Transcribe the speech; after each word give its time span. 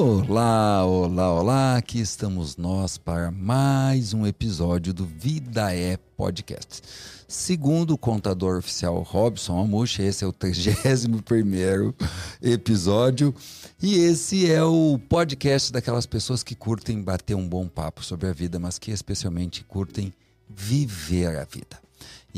Olá, 0.00 0.86
olá, 0.86 1.32
olá, 1.32 1.76
aqui 1.76 1.98
estamos 1.98 2.56
nós 2.56 2.96
para 2.96 3.32
mais 3.32 4.14
um 4.14 4.24
episódio 4.24 4.94
do 4.94 5.04
Vida 5.04 5.74
é 5.74 5.96
Podcast. 6.16 6.82
Segundo 7.26 7.94
o 7.94 7.98
contador 7.98 8.58
oficial 8.58 9.02
Robson 9.02 9.58
Amuxa, 9.58 10.04
esse 10.04 10.22
é 10.22 10.26
o 10.28 10.32
31 10.32 11.92
episódio 12.40 13.34
e 13.82 13.96
esse 13.96 14.48
é 14.48 14.62
o 14.62 15.00
podcast 15.08 15.72
daquelas 15.72 16.06
pessoas 16.06 16.44
que 16.44 16.54
curtem 16.54 17.02
bater 17.02 17.34
um 17.34 17.48
bom 17.48 17.66
papo 17.66 18.04
sobre 18.04 18.28
a 18.28 18.32
vida, 18.32 18.60
mas 18.60 18.78
que 18.78 18.92
especialmente 18.92 19.64
curtem 19.64 20.14
viver 20.48 21.36
a 21.36 21.44
vida. 21.44 21.87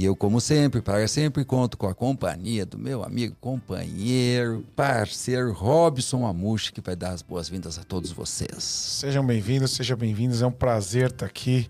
E 0.00 0.04
eu, 0.06 0.16
como 0.16 0.40
sempre, 0.40 0.80
para 0.80 1.06
sempre, 1.06 1.44
conto 1.44 1.76
com 1.76 1.86
a 1.86 1.94
companhia 1.94 2.64
do 2.64 2.78
meu 2.78 3.04
amigo, 3.04 3.36
companheiro, 3.38 4.64
parceiro 4.74 5.52
Robson 5.52 6.24
Amushi, 6.24 6.72
que 6.72 6.80
vai 6.80 6.96
dar 6.96 7.10
as 7.10 7.20
boas-vindas 7.20 7.78
a 7.78 7.84
todos 7.84 8.10
vocês. 8.10 8.64
Sejam 8.64 9.22
bem-vindos, 9.26 9.72
sejam 9.72 9.98
bem-vindos. 9.98 10.40
É 10.40 10.46
um 10.46 10.52
prazer 10.52 11.10
estar 11.10 11.26
aqui. 11.26 11.68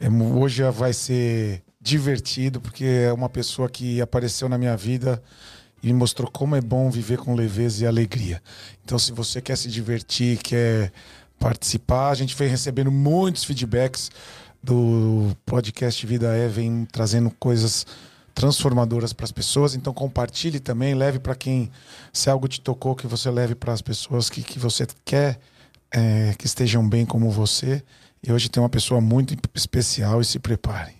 É, 0.00 0.08
hoje 0.08 0.62
vai 0.70 0.94
ser 0.94 1.62
divertido, 1.78 2.58
porque 2.58 2.86
é 2.86 3.12
uma 3.12 3.28
pessoa 3.28 3.68
que 3.68 4.00
apareceu 4.00 4.48
na 4.48 4.56
minha 4.56 4.74
vida 4.74 5.22
e 5.82 5.88
me 5.88 5.92
mostrou 5.92 6.30
como 6.30 6.56
é 6.56 6.62
bom 6.62 6.90
viver 6.90 7.18
com 7.18 7.34
leveza 7.34 7.84
e 7.84 7.86
alegria. 7.86 8.42
Então, 8.82 8.98
se 8.98 9.12
você 9.12 9.42
quer 9.42 9.58
se 9.58 9.68
divertir, 9.68 10.38
quer 10.38 10.90
participar, 11.38 12.08
a 12.08 12.14
gente 12.14 12.34
vem 12.34 12.48
recebendo 12.48 12.90
muitos 12.90 13.44
feedbacks 13.44 14.10
do 14.62 15.36
podcast 15.46 16.04
Vida 16.06 16.34
É 16.36 16.48
vem 16.48 16.86
trazendo 16.90 17.30
coisas 17.38 17.86
transformadoras 18.34 19.12
para 19.12 19.24
as 19.24 19.32
pessoas. 19.32 19.74
Então 19.74 19.92
compartilhe 19.92 20.60
também, 20.60 20.94
leve 20.94 21.18
para 21.18 21.34
quem 21.34 21.70
se 22.12 22.30
algo 22.30 22.46
te 22.46 22.60
tocou 22.60 22.94
que 22.94 23.06
você 23.06 23.30
leve 23.30 23.54
para 23.54 23.72
as 23.72 23.82
pessoas 23.82 24.30
que, 24.30 24.42
que 24.42 24.58
você 24.58 24.86
quer 25.04 25.40
é, 25.90 26.34
que 26.38 26.46
estejam 26.46 26.88
bem 26.88 27.04
como 27.04 27.30
você. 27.30 27.82
E 28.26 28.32
hoje 28.32 28.48
tem 28.48 28.62
uma 28.62 28.68
pessoa 28.68 29.00
muito 29.00 29.36
especial 29.54 30.20
e 30.20 30.24
se 30.24 30.38
preparem. 30.38 30.97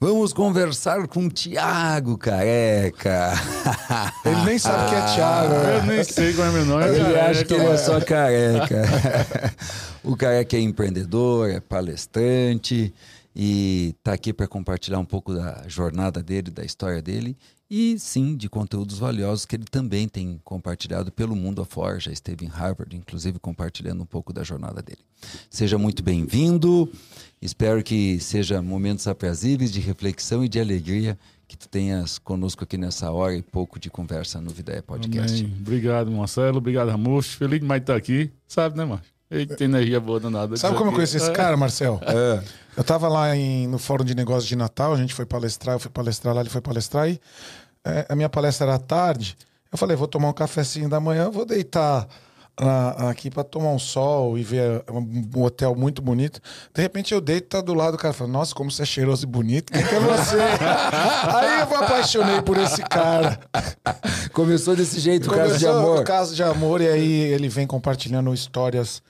Vamos 0.00 0.32
conversar 0.32 1.06
com 1.06 1.26
o 1.26 1.30
Tiago 1.30 2.18
Careca. 2.18 3.32
Ele 4.24 4.44
nem 4.44 4.58
sabe 4.58 4.84
o 4.84 4.88
que 4.88 4.94
é 4.94 5.14
Tiago. 5.14 5.54
Eu 5.54 5.82
nem 5.84 6.04
sei 6.04 6.34
qual 6.34 6.48
é 6.48 6.50
meu 6.50 6.64
nome. 6.64 6.84
Ele 6.84 7.18
acha 7.18 7.44
que 7.44 7.54
ele 7.54 7.64
é 7.64 7.76
só 7.76 8.00
careca. 8.00 8.82
o 10.02 10.16
Careca 10.16 10.56
é 10.56 10.60
empreendedor, 10.60 11.48
é 11.48 11.60
palestrante 11.60 12.92
e 13.34 13.94
está 13.98 14.12
aqui 14.12 14.32
para 14.32 14.46
compartilhar 14.46 14.98
um 14.98 15.04
pouco 15.04 15.32
da 15.32 15.62
jornada 15.68 16.22
dele, 16.22 16.50
da 16.50 16.64
história 16.64 17.00
dele 17.00 17.36
e 17.70 17.98
sim 17.98 18.36
de 18.36 18.48
conteúdos 18.48 18.98
valiosos 18.98 19.46
que 19.46 19.56
ele 19.56 19.64
também 19.64 20.06
tem 20.06 20.40
compartilhado 20.44 21.10
pelo 21.10 21.34
mundo 21.34 21.62
afora. 21.62 21.98
Já 21.98 22.12
esteve 22.12 22.44
em 22.44 22.48
Harvard, 22.48 22.94
inclusive 22.96 23.38
compartilhando 23.38 24.02
um 24.02 24.06
pouco 24.06 24.32
da 24.32 24.44
jornada 24.44 24.82
dele. 24.82 25.00
Seja 25.50 25.78
muito 25.78 26.02
bem-vindo. 26.02 26.90
Espero 27.44 27.82
que 27.82 28.18
seja 28.20 28.62
momentos 28.62 29.06
aprazíveis 29.06 29.70
de 29.70 29.78
reflexão 29.78 30.42
e 30.42 30.48
de 30.48 30.58
alegria 30.58 31.18
que 31.46 31.58
tu 31.58 31.68
tenhas 31.68 32.18
conosco 32.18 32.64
aqui 32.64 32.78
nessa 32.78 33.10
hora 33.10 33.36
e 33.36 33.42
pouco 33.42 33.78
de 33.78 33.90
conversa 33.90 34.40
no 34.40 34.48
Vida 34.48 34.72
é 34.72 34.80
Podcast. 34.80 35.44
Amém. 35.44 35.54
Obrigado, 35.60 36.10
Marcelo. 36.10 36.56
Obrigado, 36.56 36.88
Ramush. 36.88 37.34
Feliz 37.34 37.60
demais 37.60 37.80
de 37.80 37.82
estar 37.82 37.96
aqui. 37.96 38.32
Sabe, 38.48 38.78
né, 38.78 38.86
Marcos? 38.86 39.10
Ele 39.30 39.44
tem 39.44 39.66
energia 39.66 40.00
boa 40.00 40.18
danada. 40.18 40.56
Sabe 40.56 40.78
como 40.78 40.88
eu 40.88 40.94
conheci 40.94 41.18
esse 41.18 41.28
é. 41.28 41.32
cara, 41.34 41.54
Marcel? 41.54 42.00
É. 42.02 42.42
Eu 42.78 42.80
estava 42.80 43.08
lá 43.08 43.36
em, 43.36 43.66
no 43.66 43.76
Fórum 43.76 44.06
de 44.06 44.14
Negócios 44.14 44.46
de 44.46 44.56
Natal, 44.56 44.94
a 44.94 44.96
gente 44.96 45.12
foi 45.12 45.26
palestrar, 45.26 45.74
eu 45.74 45.80
fui 45.80 45.90
palestrar 45.90 46.34
lá, 46.34 46.40
ele 46.40 46.48
foi 46.48 46.62
palestrar 46.62 47.10
e 47.10 47.20
é, 47.84 48.06
a 48.08 48.16
minha 48.16 48.30
palestra 48.30 48.68
era 48.68 48.76
à 48.76 48.78
tarde. 48.78 49.36
Eu 49.70 49.76
falei, 49.76 49.94
vou 49.98 50.08
tomar 50.08 50.30
um 50.30 50.32
cafezinho 50.32 50.88
da 50.88 50.98
manhã, 50.98 51.28
vou 51.28 51.44
deitar 51.44 52.08
na, 52.60 53.10
aqui 53.10 53.30
para 53.30 53.42
tomar 53.42 53.70
um 53.70 53.78
sol 53.78 54.38
e 54.38 54.42
ver 54.42 54.84
um, 54.90 55.42
hotel 55.42 55.74
muito 55.74 56.00
bonito. 56.00 56.40
De 56.72 56.80
repente 56.80 57.12
eu 57.12 57.20
deito, 57.20 57.48
tá 57.48 57.60
do 57.60 57.74
lado 57.74 57.92
do 57.92 57.98
cara, 57.98 58.14
fala, 58.14 58.30
nossa, 58.30 58.54
como 58.54 58.70
você 58.70 58.82
é 58.82 58.86
cheiroso 58.86 59.24
e 59.24 59.26
bonito, 59.26 59.72
quem 59.72 59.84
que 59.84 59.94
é 59.94 60.00
você? 60.00 60.36
Aí 61.34 61.60
eu 61.60 61.68
me 61.68 61.74
apaixonei 61.74 62.42
por 62.42 62.56
esse 62.58 62.82
cara. 62.82 63.40
Começou 64.32 64.76
desse 64.76 65.00
jeito, 65.00 65.30
o 65.30 65.34
caso 65.34 65.58
de 65.58 65.66
amor. 65.66 66.00
O 66.00 66.04
caso 66.04 66.34
de 66.34 66.42
amor, 66.42 66.80
e 66.80 66.88
aí 66.88 67.12
ele 67.32 67.48
vem 67.48 67.66
compartilhando 67.66 68.32
histórias 68.34 69.02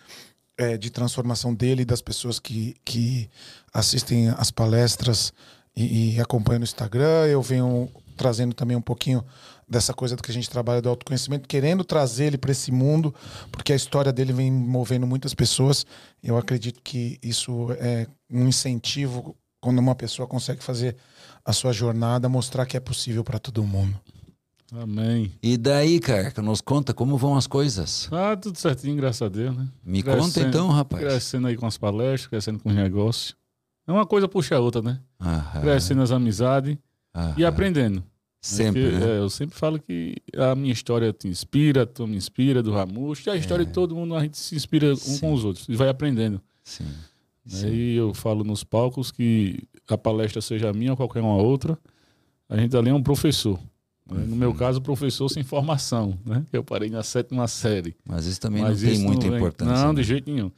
é, 0.59 0.77
de 0.77 0.91
transformação 0.91 1.55
dele 1.55 1.83
e 1.83 1.87
das 1.87 2.03
pessoas 2.03 2.39
que, 2.39 2.77
que 2.85 3.29
assistem 3.73 4.29
as 4.37 4.51
palestras 4.51 5.33
e, 5.77 6.17
e 6.17 6.21
acompanham 6.21 6.61
no 6.61 6.65
Instagram. 6.65 7.27
Eu 7.27 7.43
venho 7.43 7.91
trazendo 8.17 8.55
também 8.55 8.77
um 8.77 8.83
pouquinho 8.83 9.25
dessa 9.69 9.95
coisa 9.95 10.17
do 10.17 10.23
que 10.23 10.31
a 10.31 10.35
gente 10.35 10.49
trabalha 10.49 10.81
do 10.83 10.89
autoconhecimento, 10.89 11.49
querendo 11.49 11.85
trazer 11.85 12.27
ele 12.27 12.39
para 12.39 12.53
esse 12.53 12.71
mundo, 12.71 13.15
porque 13.51 13.73
a 13.73 13.77
história 13.77 14.13
dele 14.13 14.33
vem 14.33 14.51
movendo 14.51 15.07
muitas 15.07 15.35
pessoas. 15.35 15.87
Eu 16.23 16.37
acredito 16.37 16.81
que 16.83 17.19
isso 17.23 17.69
é 17.79 18.07
um 18.31 18.47
incentivo 18.49 19.37
quando 19.61 19.79
uma 19.79 19.95
pessoa 19.95 20.29
consegue 20.29 20.63
fazer 20.63 20.97
a 21.45 21.53
sua 21.53 21.73
jornada, 21.73 22.29
mostrar 22.29 22.67
que 22.67 22.77
é 22.77 22.81
possível 22.81 23.25
para 23.25 23.39
todo 23.39 23.63
mundo. 23.65 23.99
Amém. 24.73 25.33
E 25.43 25.57
daí, 25.57 26.01
cara, 26.01 26.33
nos 26.43 26.61
conta 26.61 26.93
como 26.93 27.17
vão 27.17 27.37
as 27.37 27.47
coisas. 27.47 28.09
Ah, 28.11 28.37
tudo 28.37 28.59
certinho, 28.59 28.97
graças 28.97 29.23
a 29.23 29.29
Deus, 29.29 29.57
né? 29.57 29.69
Me 29.85 30.03
crescendo, 30.03 30.25
conta 30.25 30.41
então, 30.41 30.69
rapaz. 30.69 31.03
Crescendo 31.03 31.47
aí 31.47 31.57
com 31.57 31.67
as 31.67 31.79
palestras, 31.79 32.27
crescendo 32.27 32.59
com 32.59 32.69
os 32.71 32.75
negócios. 32.75 33.37
É 33.87 33.93
uma 33.93 34.05
coisa 34.07 34.27
puxa 34.27 34.57
a 34.57 34.61
outra, 34.61 34.83
né? 34.83 34.99
Aham. 35.21 35.61
Crescendo 35.61 36.03
as 36.03 36.11
amizades 36.11 36.77
Aham. 37.15 37.35
e 37.37 37.45
aprendendo. 37.45 38.03
Sempre. 38.45 38.91
Porque, 38.91 38.99
né? 38.99 39.17
é, 39.17 39.19
eu 39.21 39.31
sempre 39.31 39.57
falo 39.57 39.79
que 39.79 40.17
a 40.37 40.55
minha 40.55 40.73
história 40.73 41.11
te 41.15 41.27
inspira, 41.27 41.87
tu 41.87 42.07
me 42.07 42.15
inspira, 42.15 42.63
do 42.63 42.73
Ramush, 42.73 43.27
e 43.27 43.31
a 43.31 43.37
história 43.37 43.63
é. 43.63 43.65
de 43.65 43.73
todo 43.73 43.97
mundo, 43.97 44.15
a 44.15 44.21
gente 44.21 44.37
se 44.37 44.55
inspira 44.55 44.93
um 44.93 44.97
Sim. 44.97 45.19
com 45.19 45.33
os 45.33 45.47
outros 45.47 45.67
e 45.67 45.75
vai 45.75 45.89
aprendendo. 45.89 46.39
Sim. 46.63 46.85
Aí 47.63 47.95
eu 47.95 48.13
falo 48.13 48.45
nos 48.45 48.63
palcos 48.63 49.11
que 49.11 49.63
a 49.89 49.97
palestra 49.97 50.43
seja 50.43 50.75
minha 50.75 50.91
ou 50.91 50.97
qualquer 50.97 51.21
uma 51.21 51.37
outra, 51.37 51.79
a 52.47 52.59
gente 52.59 52.77
ali 52.77 52.91
é 52.91 52.95
um 52.95 53.03
professor. 53.03 53.59
Né? 54.11 54.25
No 54.27 54.37
meu 54.37 54.51
uhum. 54.51 54.57
caso, 54.57 54.83
professor 54.83 55.31
sem 55.31 55.43
formação, 55.43 56.19
né? 56.27 56.45
Eu 56.53 56.63
parei 56.63 56.91
na 56.91 57.03
sétima 57.03 57.49
série. 57.49 57.97
Mas 58.07 58.27
isso 58.27 58.43
também 58.43 58.63
Mas 58.63 58.83
não 58.83 58.91
tem 58.91 58.99
muita 58.99 59.27
não 59.27 59.37
importância. 59.37 59.75
Não, 59.75 59.93
né? 59.95 60.03
de 60.03 60.07
jeito 60.07 60.31
nenhum. 60.31 60.53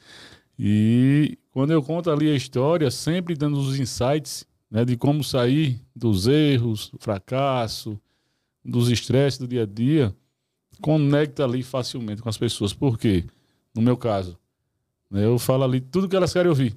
E 0.59 1.39
quando 1.53 1.73
eu 1.73 1.81
conto 1.85 2.11
ali 2.11 2.29
a 2.31 2.35
história, 2.35 2.91
sempre 2.91 3.37
dando 3.37 3.57
os 3.59 3.79
insights 3.79 4.45
né, 4.71 4.85
de 4.85 4.97
como 4.97 5.23
sair 5.23 5.81
dos 5.95 6.27
erros, 6.27 6.91
do 6.91 6.99
fracasso, 6.99 8.01
dos 8.65 8.91
estresses 8.91 9.39
do 9.39 9.47
dia 9.47 9.63
a 9.63 9.67
dia, 9.67 10.15
conecta 10.81 11.45
ali 11.45 11.63
facilmente 11.63 12.23
com 12.23 12.29
as 12.29 12.37
pessoas. 12.37 12.73
Por 12.73 12.99
quê? 12.99 13.25
No 13.75 13.81
meu 13.81 13.97
caso, 13.97 14.39
né, 15.11 15.25
eu 15.25 15.39
falo 15.39 15.65
ali 15.65 15.81
tudo 15.81 16.09
que 16.09 16.17
elas 16.17 16.33
querem 16.33 16.49
ouvir. 16.49 16.77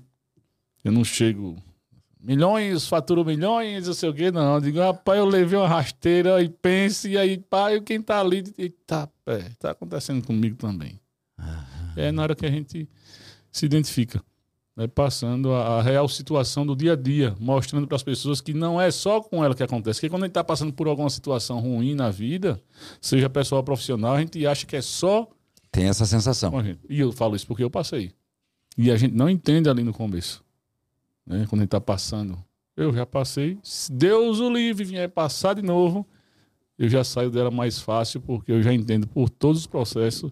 Eu 0.84 0.92
não 0.92 1.04
chego 1.04 1.58
milhões, 2.20 2.88
faturo 2.88 3.26
milhões, 3.26 3.88
não 3.88 3.94
sei 3.94 4.10
o 4.10 4.14
quê, 4.14 4.32
não. 4.32 4.56
Eu 4.56 4.62
digo, 4.62 4.80
rapaz, 4.80 5.20
eu 5.20 5.26
levei 5.26 5.58
uma 5.58 5.68
rasteira 5.68 6.42
e 6.42 6.50
pense, 6.50 7.10
e 7.10 7.18
aí, 7.18 7.38
pai, 7.38 7.82
quem 7.82 8.02
tá 8.02 8.20
ali, 8.20 8.44
tá, 8.86 9.10
é, 9.26 9.50
tá 9.58 9.72
acontecendo 9.72 10.26
comigo 10.26 10.56
também. 10.56 11.00
É 11.96 12.12
na 12.12 12.22
hora 12.22 12.36
que 12.36 12.46
a 12.46 12.52
gente 12.52 12.88
se 13.52 13.66
identifica 13.66 14.24
né, 14.80 14.88
passando 14.88 15.52
a, 15.52 15.80
a, 15.80 15.82
real 15.82 16.08
situação 16.08 16.66
do 16.66 16.74
dia 16.74 16.94
a 16.94 16.96
dia, 16.96 17.36
mostrando 17.38 17.86
para 17.86 17.98
as 17.98 18.04
pessoas 18.04 18.40
que 18.40 18.54
não 18.54 18.80
é 18.80 18.90
só 18.90 19.20
com 19.20 19.44
ela 19.44 19.54
que 19.54 19.62
acontece. 19.62 20.00
Porque 20.00 20.10
quando 20.10 20.24
a 20.24 20.26
gente 20.28 20.32
está 20.32 20.44
passando 20.44 20.72
por 20.72 20.88
alguma 20.88 21.10
situação 21.10 21.60
ruim 21.60 21.94
na 21.94 22.10
vida, 22.10 22.62
seja 23.02 23.30
pessoal 23.30 23.60
ou 23.60 23.66
profissional, 23.66 24.16
a 24.16 24.22
gente 24.22 24.48
acha 24.48 24.66
que 24.66 24.78
é 24.78 24.82
só. 24.82 25.28
Tem 25.70 25.90
essa 25.90 26.06
sensação. 26.06 26.54
E 26.90 26.98
eu 26.98 27.12
falo 27.12 27.36
isso 27.36 27.46
porque 27.46 27.62
eu 27.62 27.70
passei. 27.70 28.14
E 28.78 28.90
a 28.90 28.96
gente 28.96 29.14
não 29.14 29.30
entende 29.30 29.70
ali 29.70 29.84
no 29.84 29.92
começo. 29.92 30.42
Né, 31.28 31.46
quando 31.50 31.60
a 31.60 31.64
gente 31.64 31.68
está 31.68 31.82
passando. 31.82 32.42
Eu 32.78 32.94
já 32.94 33.06
passei. 33.06 33.60
Se 33.62 33.92
Deus 33.92 34.40
o 34.40 34.50
livre 34.50 34.86
vier 34.86 35.10
passar 35.10 35.56
de 35.56 35.62
novo, 35.62 36.08
eu 36.78 36.88
já 36.88 37.04
saio 37.04 37.30
dela 37.30 37.52
mais 37.52 37.82
fácil, 37.82 38.22
porque 38.22 38.54
eu 38.54 38.64
já 38.64 38.74
entendo 38.74 39.06
por 39.06 39.30
todos 39.30 39.60
os 39.60 39.68
processos 39.68 40.32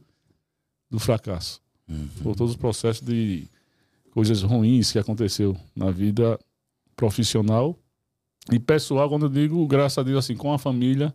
do 0.89 0.97
fracasso. 0.97 1.61
Uhum. 1.89 2.07
Por 2.23 2.35
todos 2.37 2.51
os 2.51 2.57
processos 2.57 3.05
de 3.05 3.45
coisas 4.17 4.41
ruins 4.41 4.91
que 4.91 4.97
aconteceu 4.97 5.55
na 5.75 5.91
vida 5.91 6.39
profissional 6.95 7.77
e 8.51 8.57
pessoal, 8.57 9.07
quando 9.07 9.27
eu 9.27 9.29
digo, 9.29 9.67
graças 9.67 9.95
a 9.99 10.01
Deus, 10.01 10.25
assim, 10.25 10.35
com 10.35 10.51
a 10.51 10.57
família, 10.57 11.13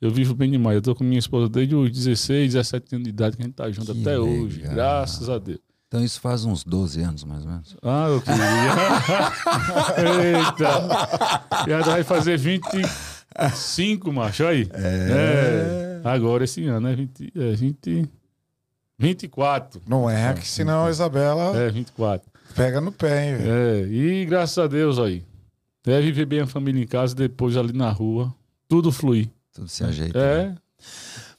eu 0.00 0.10
vivo 0.10 0.34
bem 0.34 0.50
demais. 0.50 0.76
Eu 0.76 0.80
tô 0.80 0.94
com 0.94 1.04
minha 1.04 1.18
esposa 1.18 1.46
desde 1.46 1.74
os 1.74 1.90
16, 1.90 2.54
17 2.54 2.94
anos 2.94 3.04
de 3.04 3.10
idade, 3.10 3.36
que 3.36 3.42
a 3.42 3.44
gente 3.44 3.54
tá 3.54 3.70
junto 3.70 3.92
que 3.92 4.00
até 4.00 4.16
legal. 4.16 4.26
hoje, 4.26 4.62
graças 4.62 5.28
a 5.28 5.38
Deus. 5.38 5.58
Então 5.88 6.02
isso 6.02 6.22
faz 6.22 6.46
uns 6.46 6.64
12 6.64 7.02
anos, 7.02 7.22
mais 7.22 7.44
ou 7.44 7.50
menos. 7.50 7.76
Ah, 7.82 8.06
eu 8.08 8.22
queria. 8.22 8.38
Eita! 10.38 11.68
Já 11.68 11.82
vai 11.82 12.02
fazer 12.02 12.38
25, 12.38 14.10
macho, 14.10 14.46
aí. 14.46 14.66
É. 14.72 16.00
é. 16.02 16.08
Agora 16.08 16.44
esse 16.44 16.64
ano 16.64 16.88
é 16.88 16.96
20, 16.96 17.32
é 17.36 17.52
20, 17.52 18.10
24. 18.98 19.82
Não 19.86 20.08
é, 20.08 20.32
que 20.32 20.48
senão 20.48 20.86
a 20.86 20.90
Isabela. 20.90 21.54
É, 21.54 21.68
24. 21.68 22.37
Pega 22.54 22.80
no 22.80 22.92
pé, 22.92 23.30
hein, 23.30 23.36
velho? 23.36 23.50
É, 23.50 23.88
e 23.88 24.24
graças 24.26 24.58
a 24.58 24.66
Deus 24.66 24.98
aí. 24.98 25.24
Deve 25.84 26.06
viver 26.06 26.26
bem 26.26 26.40
a 26.40 26.46
família 26.46 26.82
em 26.82 26.86
casa, 26.86 27.14
depois 27.14 27.56
ali 27.56 27.72
na 27.72 27.90
rua, 27.90 28.34
tudo 28.68 28.90
flui. 28.92 29.30
Tudo 29.52 29.68
se 29.68 29.84
ajeita. 29.84 30.18
É. 30.18 30.48
Né? 30.48 30.56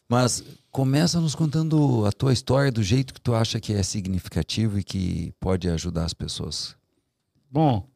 Mas 0.08 0.44
Começa 0.72 1.20
nos 1.20 1.34
contando 1.34 2.06
a 2.06 2.12
tua 2.12 2.32
história 2.32 2.72
do 2.72 2.84
jeito 2.84 3.12
que 3.12 3.20
tu 3.20 3.34
acha 3.34 3.60
que 3.60 3.74
é 3.74 3.82
significativo 3.82 4.78
e 4.78 4.84
que 4.84 5.34
pode 5.40 5.68
ajudar 5.68 6.06
as 6.06 6.14
pessoas. 6.14 6.76
Bom, 7.50 7.88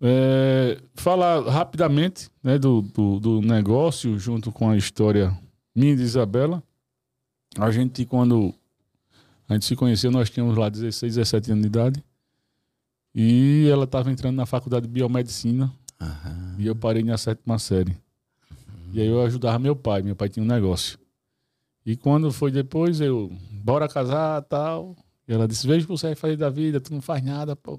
é, 0.00 0.80
falar 0.94 1.42
rapidamente 1.48 2.30
né, 2.40 2.58
do, 2.58 2.80
do, 2.82 3.18
do 3.18 3.40
negócio 3.40 4.16
junto 4.20 4.52
com 4.52 4.70
a 4.70 4.76
história 4.76 5.36
minha 5.74 5.94
e 5.94 5.96
de 5.96 6.02
Isabela. 6.02 6.62
A 7.58 7.72
gente, 7.72 8.06
quando 8.06 8.54
a 9.48 9.54
gente 9.54 9.66
se 9.66 9.74
conheceu, 9.74 10.12
nós 10.12 10.30
tínhamos 10.30 10.56
lá 10.56 10.68
16, 10.68 11.16
17 11.16 11.50
anos 11.50 11.62
de 11.62 11.66
idade. 11.66 12.04
E 13.14 13.68
ela 13.70 13.84
estava 13.84 14.10
entrando 14.10 14.36
na 14.36 14.46
faculdade 14.46 14.86
de 14.86 14.92
biomedicina. 14.92 15.72
Aham. 16.00 16.56
E 16.58 16.66
eu 16.66 16.74
parei 16.74 17.02
na 17.02 17.18
sétima 17.18 17.58
série. 17.58 17.96
E 18.92 19.00
aí 19.00 19.06
eu 19.06 19.22
ajudava 19.22 19.58
meu 19.58 19.76
pai. 19.76 20.02
Meu 20.02 20.16
pai 20.16 20.28
tinha 20.28 20.42
um 20.42 20.46
negócio. 20.46 20.98
E 21.84 21.96
quando 21.96 22.32
foi 22.32 22.50
depois, 22.50 23.00
eu, 23.00 23.30
bora 23.50 23.88
casar 23.88 24.42
tal. 24.42 24.96
E 25.26 25.32
ela 25.32 25.46
disse: 25.48 25.66
Veja 25.66 25.80
o 25.84 25.88
que 25.88 25.92
você 25.92 26.06
vai 26.08 26.14
fazer 26.14 26.36
da 26.36 26.48
vida, 26.48 26.80
tu 26.80 26.92
não 26.92 27.00
faz 27.00 27.22
nada, 27.22 27.54
pô. 27.56 27.78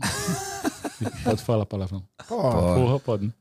pode 1.23 1.41
falar 1.43 1.65
palavrão. 1.65 2.03
Pô, 2.27 2.37
Pode. 2.41 2.79
Porra, 2.79 2.99
pode, 2.99 3.25
né? 3.27 3.33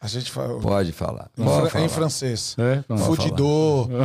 a 0.00 0.06
gente 0.06 0.30
fala. 0.30 0.60
Pode 0.60 0.92
falar. 0.92 1.30
Em, 1.36 1.44
Pode 1.44 1.70
falar. 1.70 1.84
em 1.84 1.88
francês. 1.88 2.56
É. 2.58 2.82
Fudidor. 2.98 3.88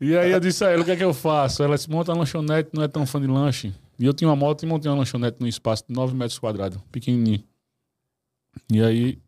E 0.00 0.16
aí 0.16 0.30
eu 0.30 0.38
disse 0.38 0.64
a 0.64 0.70
ela, 0.70 0.82
o 0.82 0.84
que 0.84 0.92
é 0.92 0.96
que 0.96 1.02
eu 1.02 1.12
faço? 1.12 1.60
Ela 1.60 1.74
disse, 1.74 1.90
monta 1.90 2.12
uma 2.12 2.18
lanchonete, 2.18 2.70
não 2.72 2.84
é 2.84 2.88
tão 2.88 3.04
fã 3.04 3.20
de 3.20 3.26
lanche. 3.26 3.74
E 3.98 4.04
eu 4.06 4.14
tinha 4.14 4.28
uma 4.28 4.36
moto 4.36 4.62
e 4.62 4.66
montei 4.66 4.90
uma 4.90 4.98
lanchonete 4.98 5.38
num 5.40 5.46
espaço 5.46 5.84
de 5.88 5.94
9 5.94 6.14
metros 6.14 6.38
quadrados, 6.38 6.78
pequenininho. 6.92 7.42
E 8.72 8.80
aí, 8.82 9.18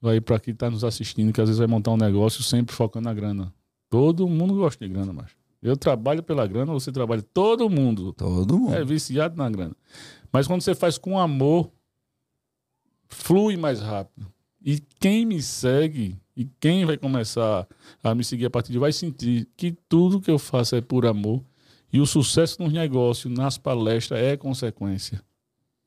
vai 0.00 0.20
pra 0.20 0.38
quem 0.38 0.54
tá 0.54 0.70
nos 0.70 0.84
assistindo, 0.84 1.32
que 1.32 1.40
às 1.40 1.48
vezes 1.48 1.58
vai 1.58 1.66
montar 1.66 1.90
um 1.90 1.96
negócio 1.96 2.42
sempre 2.42 2.74
focando 2.74 3.04
na 3.04 3.14
grana. 3.14 3.52
Todo 3.88 4.28
mundo 4.28 4.54
gosta 4.54 4.84
de 4.86 4.92
grana, 4.92 5.12
macho. 5.12 5.36
Eu 5.62 5.76
trabalho 5.76 6.22
pela 6.22 6.46
grana, 6.46 6.72
você 6.72 6.90
trabalha, 6.90 7.22
todo 7.22 7.70
mundo 7.70 8.12
Todo 8.14 8.58
mundo. 8.58 8.74
é 8.74 8.84
viciado 8.84 9.36
na 9.36 9.48
grana. 9.48 9.76
Mas 10.32 10.46
quando 10.46 10.60
você 10.60 10.74
faz 10.74 10.98
com 10.98 11.18
amor, 11.18 11.70
flui 13.08 13.56
mais 13.56 13.80
rápido. 13.80 14.26
E 14.64 14.80
quem 14.98 15.24
me 15.24 15.40
segue 15.40 16.16
e 16.36 16.44
quem 16.58 16.84
vai 16.84 16.96
começar 16.96 17.66
a 18.02 18.14
me 18.14 18.24
seguir 18.24 18.46
a 18.46 18.50
partir 18.50 18.72
de 18.72 18.78
vai 18.78 18.92
sentir 18.92 19.48
que 19.56 19.72
tudo 19.88 20.20
que 20.20 20.30
eu 20.30 20.38
faço 20.38 20.74
é 20.74 20.80
por 20.80 21.06
amor 21.06 21.44
e 21.92 22.00
o 22.00 22.06
sucesso 22.06 22.62
nos 22.62 22.72
negócios, 22.72 23.32
nas 23.32 23.58
palestras 23.58 24.20
é 24.20 24.36
consequência. 24.36 25.22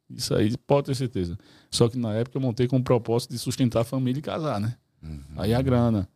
Isso 0.10 0.36
aí 0.36 0.56
pode 0.56 0.88
ter 0.88 0.96
certeza. 0.96 1.38
Só 1.72 1.90
que 1.90 1.98
na 1.98 2.14
época 2.14 2.38
eu 2.38 2.42
montei 2.42 2.68
com 2.68 2.78
o 2.78 2.84
propósito 2.84 3.32
de 3.32 3.40
sustentar 3.40 3.82
a 3.82 3.84
família 3.84 4.20
e 4.20 4.22
casar, 4.22 4.60
né? 4.60 4.78
Aí 5.36 5.54
a 5.54 5.62
grana. 5.62 6.08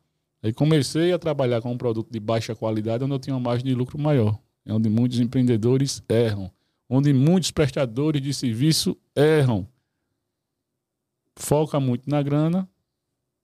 Aí 0.41 0.53
comecei 0.53 1.11
a 1.11 1.19
trabalhar 1.19 1.61
com 1.61 1.71
um 1.71 1.77
produto 1.77 2.11
de 2.11 2.19
baixa 2.19 2.55
qualidade 2.55 3.03
onde 3.03 3.13
eu 3.13 3.19
tinha 3.19 3.35
uma 3.35 3.39
margem 3.39 3.65
de 3.65 3.73
lucro 3.73 3.97
maior. 3.97 4.39
É 4.65 4.71
onde 4.71 4.89
muitos 4.89 5.19
empreendedores 5.19 6.03
erram. 6.07 6.51
Onde 6.87 7.11
muitos 7.11 7.51
prestadores 7.51 8.21
de 8.21 8.33
serviço 8.33 8.95
erram. 9.15 9.67
Foca 11.35 11.79
muito 11.79 12.09
na 12.09 12.21
grana. 12.21 12.69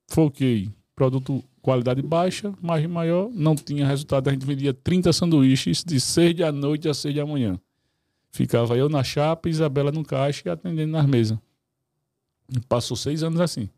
Foquei. 0.07 0.71
Produto 0.95 1.43
qualidade 1.65 2.01
baixa, 2.03 2.53
margem 2.61 2.87
maior. 2.87 3.29
Não 3.33 3.55
tinha 3.55 3.87
resultado. 3.87 4.29
A 4.29 4.31
gente 4.31 4.45
vendia 4.45 4.71
30 4.71 5.11
sanduíches 5.11 5.83
de 5.83 5.99
6 5.99 6.35
da 6.35 6.51
noite 6.51 6.87
a 6.87 6.93
6 6.93 7.15
da 7.15 7.25
manhã. 7.25 7.59
Ficava 8.31 8.77
eu 8.77 8.87
na 8.87 9.03
chapa, 9.03 9.49
Isabela 9.49 9.91
no 9.91 10.03
caixa 10.03 10.43
e 10.45 10.51
atendendo 10.51 10.91
nas 10.91 11.05
mesas. 11.05 11.39
E 12.53 12.59
passou 12.59 12.97
seis 12.97 13.23
anos 13.23 13.39
assim. 13.39 13.69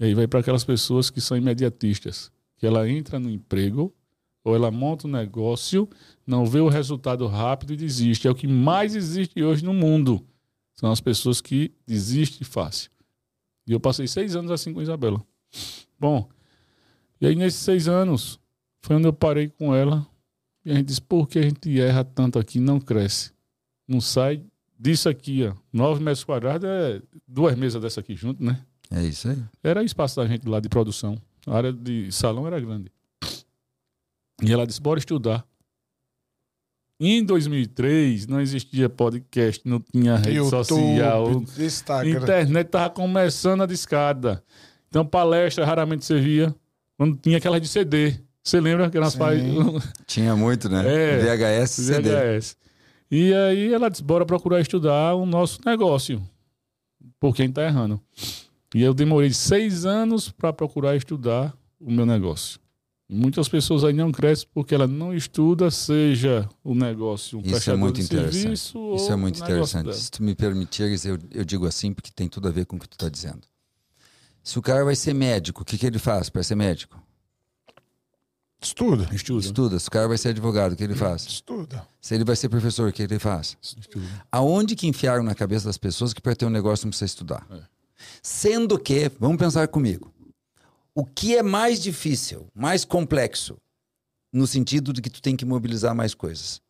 E 0.00 0.06
aí 0.06 0.14
vai 0.14 0.26
para 0.26 0.40
aquelas 0.40 0.64
pessoas 0.64 1.10
que 1.10 1.20
são 1.20 1.36
imediatistas. 1.36 2.32
Que 2.56 2.66
ela 2.66 2.88
entra 2.88 3.20
no 3.20 3.28
emprego, 3.30 3.94
ou 4.42 4.56
ela 4.56 4.70
monta 4.70 5.06
um 5.06 5.10
negócio, 5.10 5.86
não 6.26 6.46
vê 6.46 6.60
o 6.60 6.68
resultado 6.68 7.26
rápido 7.26 7.74
e 7.74 7.76
desiste. 7.76 8.26
É 8.26 8.30
o 8.30 8.34
que 8.34 8.48
mais 8.48 8.96
existe 8.96 9.42
hoje 9.42 9.62
no 9.62 9.74
mundo. 9.74 10.26
São 10.74 10.90
as 10.90 11.00
pessoas 11.00 11.42
que 11.42 11.72
desistem 11.86 12.46
fácil. 12.46 12.90
E 13.66 13.72
eu 13.72 13.78
passei 13.78 14.08
seis 14.08 14.34
anos 14.34 14.50
assim 14.50 14.72
com 14.72 14.80
Isabela. 14.80 15.22
Bom, 16.00 16.26
e 17.22 17.26
aí 17.28 17.36
nesses 17.36 17.60
seis 17.60 17.86
anos, 17.86 18.40
foi 18.80 18.96
onde 18.96 19.06
eu 19.06 19.12
parei 19.12 19.48
com 19.48 19.72
ela. 19.72 20.04
E 20.64 20.72
a 20.72 20.74
gente 20.74 20.86
disse, 20.86 21.00
por 21.00 21.28
que 21.28 21.38
a 21.38 21.42
gente 21.42 21.80
erra 21.80 22.02
tanto 22.02 22.36
aqui 22.36 22.58
e 22.58 22.60
não 22.60 22.80
cresce? 22.80 23.32
Não 23.86 24.00
sai 24.00 24.42
disso 24.76 25.08
aqui, 25.08 25.46
ó. 25.46 25.54
Nove 25.72 26.02
metros 26.02 26.24
quadrados 26.24 26.68
é 26.68 27.00
duas 27.26 27.56
mesas 27.56 27.80
dessa 27.80 28.00
aqui 28.00 28.16
junto, 28.16 28.42
né? 28.42 28.60
É 28.90 29.04
isso 29.04 29.28
aí. 29.28 29.38
Era 29.62 29.84
espaço 29.84 30.16
da 30.16 30.26
gente 30.26 30.48
lá 30.48 30.58
de 30.58 30.68
produção. 30.68 31.16
A 31.46 31.56
área 31.56 31.72
de 31.72 32.10
salão 32.10 32.44
era 32.44 32.58
grande. 32.58 32.90
E 34.42 34.52
ela 34.52 34.66
disse: 34.66 34.80
bora 34.80 34.98
estudar. 34.98 35.46
Em 36.98 37.24
2003, 37.24 38.26
não 38.26 38.40
existia 38.40 38.88
podcast, 38.88 39.62
não 39.64 39.80
tinha 39.80 40.16
rede 40.16 40.38
YouTube, 40.38 40.50
social. 40.50 41.42
Instagram. 41.58 42.20
Internet 42.20 42.68
tava 42.68 42.90
começando 42.90 43.62
a 43.62 43.66
discada. 43.66 44.42
Então, 44.88 45.06
palestra 45.06 45.64
raramente 45.64 46.04
você 46.04 46.20
via. 46.20 46.54
Quando 47.02 47.16
tinha 47.16 47.38
aquela 47.38 47.58
de 47.58 47.66
CD. 47.66 48.14
Você 48.44 48.60
lembra 48.60 48.88
que 48.88 48.96
nós 49.00 49.14
Sim. 49.14 49.18
faz... 49.18 49.42
Tinha 50.06 50.36
muito, 50.36 50.68
né? 50.68 50.84
É. 50.86 51.18
VHS, 51.18 51.70
CD. 51.70 52.10
VHS. 52.10 52.56
E 53.10 53.34
aí 53.34 53.74
ela 53.74 53.88
disse: 53.88 54.04
bora 54.04 54.24
procurar 54.24 54.60
estudar 54.60 55.16
o 55.16 55.26
nosso 55.26 55.58
negócio. 55.66 56.22
Por 57.18 57.34
quem 57.34 57.50
tá 57.50 57.64
errando. 57.64 58.00
E 58.72 58.80
eu 58.80 58.94
demorei 58.94 59.32
seis 59.32 59.84
anos 59.84 60.30
para 60.30 60.52
procurar 60.52 60.94
estudar 60.94 61.52
o 61.80 61.90
meu 61.90 62.06
negócio. 62.06 62.60
E 63.10 63.16
muitas 63.16 63.48
pessoas 63.48 63.82
aí 63.82 63.92
não 63.92 64.12
crescem 64.12 64.46
porque 64.54 64.72
ela 64.72 64.86
não 64.86 65.12
estuda, 65.12 65.72
seja 65.72 66.48
o 66.62 66.72
negócio, 66.72 67.40
um 67.40 67.42
Isso 67.42 67.68
é 67.68 67.74
muito 67.74 68.00
interessante. 68.00 68.38
serviço 68.38 68.94
Isso 68.94 69.12
é 69.12 69.16
muito 69.16 69.42
interessante. 69.42 69.96
Se 69.96 70.08
tu 70.08 70.22
me 70.22 70.36
permitires, 70.36 71.04
eu, 71.04 71.18
eu 71.32 71.44
digo 71.44 71.66
assim 71.66 71.92
porque 71.92 72.12
tem 72.14 72.28
tudo 72.28 72.46
a 72.46 72.52
ver 72.52 72.64
com 72.64 72.76
o 72.76 72.78
que 72.78 72.88
tu 72.88 72.92
está 72.92 73.08
dizendo. 73.08 73.40
Se 74.42 74.58
o 74.58 74.62
cara 74.62 74.84
vai 74.84 74.96
ser 74.96 75.14
médico, 75.14 75.62
o 75.62 75.64
que, 75.64 75.78
que 75.78 75.86
ele 75.86 75.98
faz 75.98 76.28
para 76.28 76.42
ser 76.42 76.54
médico? 76.54 77.00
Estuda. 78.60 79.08
Estuda. 79.12 79.44
Estuda. 79.44 79.78
Se 79.78 79.88
o 79.88 79.90
cara 79.90 80.06
vai 80.06 80.16
ser 80.16 80.28
advogado, 80.28 80.72
o 80.72 80.76
que 80.76 80.84
ele 80.84 80.94
faz? 80.94 81.22
Estuda. 81.26 81.86
Se 82.00 82.14
ele 82.14 82.24
vai 82.24 82.36
ser 82.36 82.48
professor, 82.48 82.88
o 82.88 82.92
que 82.92 83.02
ele 83.02 83.18
faz? 83.18 83.56
Estuda. 83.60 84.06
Aonde 84.30 84.76
que 84.76 84.86
enfiaram 84.86 85.22
na 85.24 85.34
cabeça 85.34 85.66
das 85.66 85.76
pessoas 85.78 86.12
que 86.12 86.20
para 86.20 86.34
ter 86.36 86.46
um 86.46 86.50
negócio 86.50 86.86
não 86.86 86.90
precisa 86.90 87.06
estudar? 87.06 87.44
É. 87.50 87.60
Sendo 88.22 88.78
que, 88.78 89.10
vamos 89.18 89.36
pensar 89.36 89.66
comigo, 89.68 90.12
o 90.94 91.04
que 91.04 91.36
é 91.36 91.42
mais 91.42 91.80
difícil, 91.80 92.46
mais 92.54 92.84
complexo, 92.84 93.56
no 94.32 94.46
sentido 94.46 94.92
de 94.92 95.02
que 95.02 95.10
tu 95.10 95.20
tem 95.20 95.36
que 95.36 95.44
mobilizar 95.44 95.94
mais 95.94 96.14
coisas? 96.14 96.60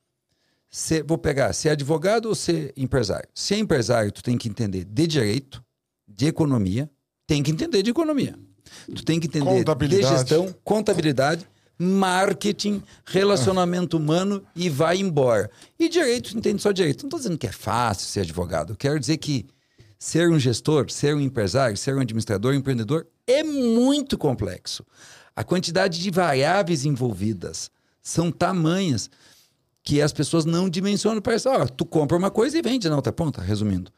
Ser- 0.70 1.04
vou 1.04 1.18
pegar, 1.18 1.52
ser 1.52 1.70
advogado 1.70 2.26
ou 2.26 2.34
ser 2.34 2.72
empresário? 2.74 3.28
Se 3.34 3.54
é 3.54 3.58
empresário, 3.58 4.10
tu 4.10 4.22
tem 4.22 4.38
que 4.38 4.48
entender 4.48 4.84
de 4.84 5.06
direito, 5.06 5.62
de 6.08 6.26
economia, 6.26 6.90
tem 7.32 7.42
que 7.42 7.50
entender 7.50 7.82
de 7.82 7.88
economia. 7.88 8.38
Tu 8.94 9.02
tem 9.02 9.18
que 9.18 9.26
entender 9.26 9.64
de 9.64 10.02
gestão, 10.02 10.54
contabilidade, 10.62 11.48
marketing, 11.78 12.82
relacionamento 13.06 13.96
humano 13.96 14.44
e 14.54 14.68
vai 14.68 14.98
embora. 14.98 15.50
E 15.78 15.88
direito, 15.88 16.32
tu 16.32 16.38
entende 16.38 16.60
só 16.60 16.72
direito. 16.72 17.04
Não 17.04 17.06
estou 17.06 17.18
dizendo 17.18 17.38
que 17.38 17.46
é 17.46 17.52
fácil 17.52 18.06
ser 18.06 18.20
advogado. 18.20 18.74
Eu 18.74 18.76
quero 18.76 19.00
dizer 19.00 19.16
que 19.16 19.46
ser 19.98 20.28
um 20.28 20.38
gestor, 20.38 20.90
ser 20.90 21.16
um 21.16 21.20
empresário, 21.20 21.74
ser 21.74 21.94
um 21.94 22.00
administrador, 22.00 22.52
um 22.52 22.56
empreendedor 22.56 23.06
é 23.26 23.42
muito 23.42 24.18
complexo. 24.18 24.84
A 25.34 25.42
quantidade 25.42 26.02
de 26.02 26.10
variáveis 26.10 26.84
envolvidas 26.84 27.70
são 28.02 28.30
tamanhas 28.30 29.08
que 29.82 30.02
as 30.02 30.12
pessoas 30.12 30.44
não 30.44 30.68
dimensionam. 30.68 31.22
Parece, 31.22 31.48
ó, 31.48 31.66
tu 31.66 31.86
compra 31.86 32.18
uma 32.18 32.30
coisa 32.30 32.58
e 32.58 32.62
vende 32.62 32.90
na 32.90 32.96
outra 32.96 33.10
ponta, 33.12 33.40
resumindo. 33.40 33.90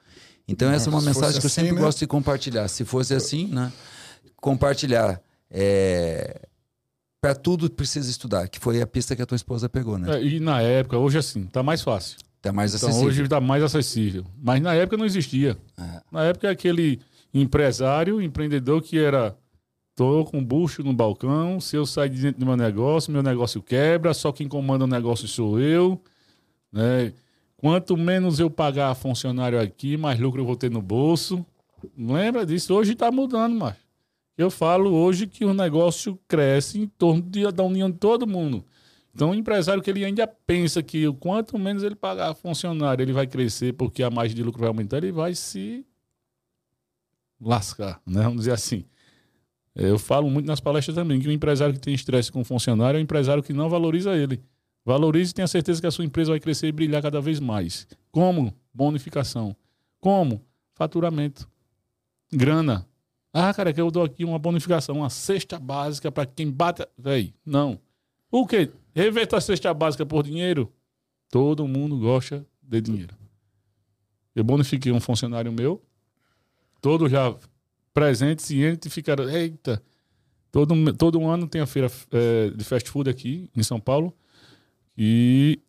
Então, 0.47 0.71
essa 0.71 0.89
é 0.89 0.91
uma 0.91 1.01
se 1.01 1.07
mensagem 1.07 1.41
que 1.41 1.47
eu 1.47 1.49
assim, 1.49 1.63
sempre 1.63 1.75
né? 1.75 1.81
gosto 1.81 1.99
de 2.01 2.07
compartilhar. 2.07 2.69
Se 2.69 2.85
fosse 2.85 3.15
assim, 3.15 3.47
né? 3.47 3.73
Compartilhar. 4.37 5.21
É... 5.51 6.43
Para 7.21 7.35
tudo 7.35 7.71
precisa 7.71 8.11
estudar, 8.11 8.49
que 8.49 8.61
foi 8.61 8.83
a 8.83 8.87
pista 8.87 9.17
que 9.17 9.23
a 9.23 9.27
tua 9.27 9.37
esposa 9.37 9.67
pegou, 9.69 9.97
né? 9.97 10.19
É, 10.19 10.23
e 10.23 10.39
na 10.39 10.61
época, 10.61 10.99
hoje 10.99 11.17
assim, 11.17 11.45
tá 11.47 11.63
mais 11.63 11.81
fácil. 11.81 12.19
Tá 12.43 12.53
mais 12.53 12.75
Então 12.75 12.89
acessível. 12.91 13.09
hoje 13.09 13.23
está 13.23 13.41
mais 13.41 13.63
acessível. 13.63 14.27
Mas 14.43 14.61
na 14.61 14.75
época 14.75 14.99
não 14.99 15.07
existia. 15.07 15.57
É. 15.79 16.03
Na 16.13 16.25
época 16.25 16.51
aquele 16.51 17.01
empresário, 17.33 18.21
empreendedor 18.21 18.83
que 18.83 18.99
era 18.99 19.35
tô 19.97 20.25
com 20.25 20.45
bucho 20.45 20.83
no 20.83 20.93
balcão, 20.93 21.59
se 21.61 21.77
eu 21.77 21.87
sair 21.87 22.11
de 22.11 22.21
dentro 22.21 22.41
do 22.41 22.47
meu 22.47 22.57
negócio, 22.57 23.11
meu 23.11 23.23
negócio 23.23 23.63
quebra, 23.63 24.13
só 24.13 24.31
quem 24.31 24.47
comanda 24.47 24.85
o 24.85 24.89
negócio 24.89 25.27
sou 25.27 25.59
eu, 25.59 25.99
né? 26.71 27.13
Quanto 27.65 27.97
menos 27.97 28.39
eu 28.39 28.51
pagar 28.51 28.95
funcionário 28.95 29.59
aqui, 29.59 29.97
mais 29.97 30.21
lucro 30.21 30.43
eu 30.43 30.45
vou 30.45 30.55
ter 30.55 30.71
no 30.71 30.83
bolso. 30.83 31.47
Lembra 31.97 32.45
disso? 32.45 32.75
Hoje 32.75 32.93
está 32.93 33.11
mudando, 33.11 33.57
mas 33.57 33.75
eu 34.37 34.51
falo 34.51 34.93
hoje 34.93 35.27
que 35.27 35.47
o 35.47 35.55
negócio 35.55 36.21
cresce 36.29 36.79
em 36.79 36.87
torno 36.87 37.23
de- 37.23 37.51
da 37.51 37.63
união 37.63 37.91
de 37.91 37.97
todo 37.97 38.27
mundo. 38.27 38.63
Então, 39.15 39.31
o 39.31 39.35
empresário 39.35 39.83
que 39.83 39.89
ele 39.89 40.05
ainda 40.05 40.27
pensa 40.27 40.83
que 40.83 41.09
o 41.09 41.15
quanto 41.15 41.59
menos 41.59 41.83
ele 41.83 41.95
pagar 41.95 42.35
funcionário, 42.35 43.03
ele 43.03 43.15
vai 43.15 43.27
crescer 43.27 43.73
porque 43.73 44.03
a 44.03 44.11
margem 44.11 44.37
de 44.37 44.43
lucro 44.43 44.61
vai 44.61 44.69
aumentar, 44.69 44.99
ele 44.99 45.11
vai 45.11 45.35
se 45.35 45.87
lascar, 47.41 47.99
né? 48.07 48.25
Vamos 48.25 48.41
dizer 48.41 48.53
assim. 48.53 48.85
Eu 49.75 49.99
falo 49.99 50.29
muito 50.29 50.45
nas 50.45 50.61
palestras 50.61 50.95
também 50.95 51.19
que 51.19 51.29
o 51.29 51.33
empresário 51.33 51.73
que 51.75 51.81
tem 51.81 51.95
estresse 51.95 52.31
com 52.31 52.43
o 52.43 52.45
funcionário 52.45 52.99
é 52.99 53.01
um 53.01 53.03
empresário 53.03 53.43
que 53.43 53.55
não 53.55 53.71
valoriza 53.71 54.15
ele. 54.15 54.45
Valorize 54.85 55.31
e 55.31 55.35
tenha 55.35 55.49
certeza 55.49 55.81
que 55.81 55.87
a 55.87 55.91
sua 55.91 56.05
empresa 56.05 56.31
vai 56.31 56.41
crescer 56.41 56.67
e 56.67 56.73
brilhar 56.73 57.01
cada 57.01 57.21
vez 57.21 57.41
mais. 57.41 57.87
Como? 58.11 58.55
Bonificação. 58.73 59.57
Como? 60.01 60.45
Faturamento. 60.75 61.49
Grana. 62.33 62.87
Ah, 63.33 63.53
cara, 63.53 63.73
que 63.73 63.81
eu 63.81 63.91
dou 63.91 64.05
aqui 64.05 64.25
uma 64.25 64.39
bonificação, 64.39 64.97
uma 64.97 65.11
cesta 65.11 65.59
básica 65.59 66.13
para 66.13 66.27
quem 66.27 66.51
bate. 66.51 66.87
Véi, 66.97 67.35
não. 67.45 67.81
O 68.31 68.47
quê? 68.47 68.71
Reverta 68.95 69.37
a 69.37 69.41
cesta 69.41 69.73
básica 69.73 70.05
por 70.05 70.23
dinheiro? 70.23 70.73
Todo 71.31 71.67
mundo 71.67 71.99
gosta 71.99 72.47
de 72.63 72.81
dinheiro. 72.81 73.15
Eu 74.35 74.45
bonifiquei 74.45 74.93
um 74.93 75.01
funcionário 75.01 75.53
meu, 75.53 75.83
todos 76.81 77.11
já 77.11 77.35
presentes, 77.93 78.45
cientes, 78.45 78.91
e 78.91 78.95
ficaram. 78.95 79.29
Eita! 79.29 79.83
Todo, 80.51 80.93
todo 80.95 81.27
ano 81.27 81.49
tem 81.49 81.61
a 81.61 81.67
feira 81.67 81.91
eh, 82.13 82.51
de 82.51 82.65
fast 82.65 82.89
food 82.89 83.11
aqui 83.11 83.51
em 83.57 83.63
São 83.63 83.81
Paulo. 83.81 84.15
E 84.97 85.61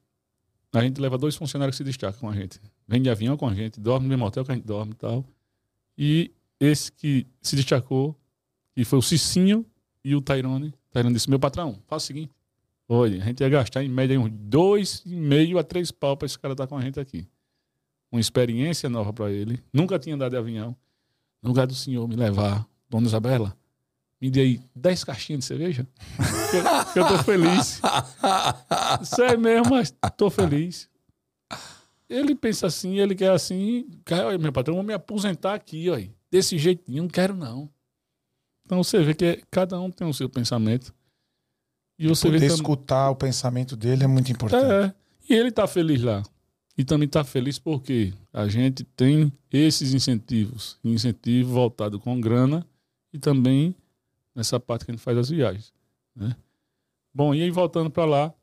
a 0.73 0.81
gente 0.81 0.99
leva 0.99 1.17
dois 1.17 1.35
funcionários 1.35 1.75
que 1.75 1.77
se 1.77 1.83
destacam 1.83 2.19
com 2.19 2.29
a 2.29 2.35
gente. 2.35 2.59
Vem 2.87 3.01
de 3.01 3.09
avião 3.09 3.35
com 3.35 3.47
a 3.47 3.53
gente, 3.53 3.79
dorme 3.79 4.05
no 4.05 4.09
mesmo 4.09 4.25
hotel 4.25 4.45
que 4.45 4.51
a 4.51 4.55
gente 4.55 4.65
dorme 4.65 4.91
e 4.91 4.95
tal. 4.95 5.25
E 5.97 6.31
esse 6.59 6.91
que 6.91 7.25
se 7.41 7.55
destacou, 7.55 8.15
que 8.75 8.83
foi 8.83 8.99
o 8.99 9.01
Cicinho 9.01 9.65
e 10.03 10.15
o 10.15 10.21
Tairone. 10.21 10.73
Tairone 10.91 11.13
disse: 11.13 11.29
Meu 11.29 11.39
patrão, 11.39 11.79
faz 11.87 12.03
o 12.03 12.05
seguinte. 12.05 12.31
Olha, 12.87 13.21
a 13.21 13.25
gente 13.25 13.41
ia 13.41 13.49
gastar 13.49 13.83
em 13.83 13.89
média 13.89 14.19
uns 14.19 14.29
dois 14.31 15.01
e 15.05 15.15
meio 15.15 15.57
a 15.57 15.63
três 15.63 15.91
pau 15.91 16.15
para 16.15 16.27
esse 16.27 16.37
cara 16.37 16.53
estar 16.53 16.67
com 16.67 16.77
a 16.77 16.81
gente 16.81 16.99
aqui. 16.99 17.27
Uma 18.11 18.21
experiência 18.21 18.87
nova 18.89 19.11
para 19.11 19.31
ele. 19.31 19.63
Nunca 19.73 19.97
tinha 19.97 20.13
andado 20.13 20.31
de 20.31 20.37
avião. 20.37 20.75
No 21.41 21.49
lugar 21.49 21.65
do 21.65 21.73
senhor 21.73 22.07
me 22.07 22.15
levar, 22.15 22.65
Dona 22.89 23.07
Isabela, 23.07 23.57
me 24.21 24.29
dê 24.31 24.41
aí 24.41 24.61
10 24.75 25.03
caixinhas 25.03 25.39
de 25.39 25.45
cerveja. 25.45 25.87
eu- 26.95 27.01
eu 27.03 27.07
tô 27.07 27.23
feliz. 27.23 27.81
Isso 29.01 29.21
é 29.21 29.35
mesmo, 29.37 29.71
mas 29.71 29.93
tô 30.17 30.29
feliz. 30.29 30.89
Ele 32.09 32.35
pensa 32.35 32.67
assim, 32.67 32.99
ele 32.99 33.15
quer 33.15 33.31
assim. 33.31 33.87
Olha, 34.11 34.37
meu 34.37 34.53
patrão, 34.53 34.75
vou 34.75 34.83
me 34.83 34.93
aposentar 34.93 35.53
aqui, 35.55 35.89
ó. 35.89 35.97
Desse 36.31 36.57
jeitinho, 36.57 37.03
não 37.03 37.09
quero 37.09 37.35
não. 37.35 37.69
Então 38.65 38.83
você 38.83 39.03
vê 39.03 39.13
que 39.13 39.25
é- 39.25 39.41
cada 39.51 39.79
um 39.79 39.89
tem 39.91 40.07
o 40.07 40.13
seu 40.13 40.29
pensamento. 40.29 40.93
E 41.97 42.07
você 42.07 42.27
Poder 42.27 42.39
vê 42.39 42.47
tam- 42.47 42.55
escutar 42.55 43.09
o 43.09 43.15
pensamento 43.15 43.75
dele 43.75 44.03
é 44.03 44.07
muito 44.07 44.31
importante. 44.31 44.65
é, 44.65 44.93
e 45.29 45.33
ele 45.33 45.51
tá 45.51 45.65
feliz 45.65 46.01
lá. 46.01 46.21
E 46.77 46.83
também 46.83 47.07
tá 47.07 47.23
feliz 47.23 47.57
porque 47.57 48.13
a 48.33 48.47
gente 48.49 48.83
tem 48.83 49.31
esses 49.51 49.93
incentivos. 49.93 50.77
Incentivo 50.83 51.53
voltado 51.53 51.99
com 51.99 52.19
grana 52.19 52.65
e 53.13 53.17
também 53.17 53.73
nessa 54.35 54.59
parte 54.59 54.85
que 54.85 54.91
a 54.91 54.93
gente 54.93 55.03
faz 55.03 55.17
as 55.17 55.29
viagens. 55.29 55.73
Né? 56.15 56.35
Bom, 57.13 57.33
e 57.33 57.41
aí 57.41 57.49
voltando 57.49 57.89
para 57.89 58.05
lá, 58.05 58.33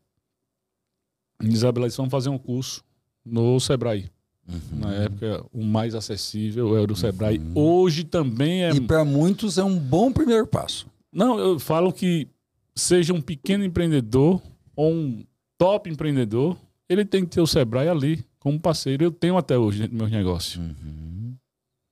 Isabela 1.42 1.86
disse, 1.86 1.98
vamos 1.98 2.10
fazer 2.10 2.30
um 2.30 2.38
curso 2.38 2.82
no 3.24 3.60
Sebrae. 3.60 4.10
Uhum. 4.48 4.78
Na 4.80 4.92
época, 4.94 5.44
o 5.52 5.62
mais 5.62 5.94
acessível 5.94 6.76
era 6.76 6.92
o 6.92 6.96
Sebrae. 6.96 7.40
Hoje 7.54 8.04
também 8.04 8.64
é. 8.64 8.70
E 8.70 8.80
para 8.80 9.04
muitos 9.04 9.58
é 9.58 9.64
um 9.64 9.78
bom 9.78 10.12
primeiro 10.12 10.46
passo. 10.46 10.86
Não, 11.12 11.38
eu 11.38 11.58
falo 11.60 11.92
que 11.92 12.26
seja 12.74 13.12
um 13.12 13.20
pequeno 13.20 13.64
empreendedor 13.64 14.42
ou 14.74 14.92
um 14.92 15.24
top 15.58 15.90
empreendedor, 15.90 16.56
ele 16.88 17.04
tem 17.04 17.24
que 17.24 17.30
ter 17.30 17.40
o 17.40 17.46
Sebrae 17.46 17.88
ali 17.88 18.24
como 18.40 18.58
parceiro. 18.58 19.04
Eu 19.04 19.12
tenho 19.12 19.36
até 19.36 19.56
hoje 19.56 19.80
dentro 19.80 19.96
do 19.96 20.02
meu 20.02 20.08
negócio. 20.08 20.60
Uhum. 20.60 21.21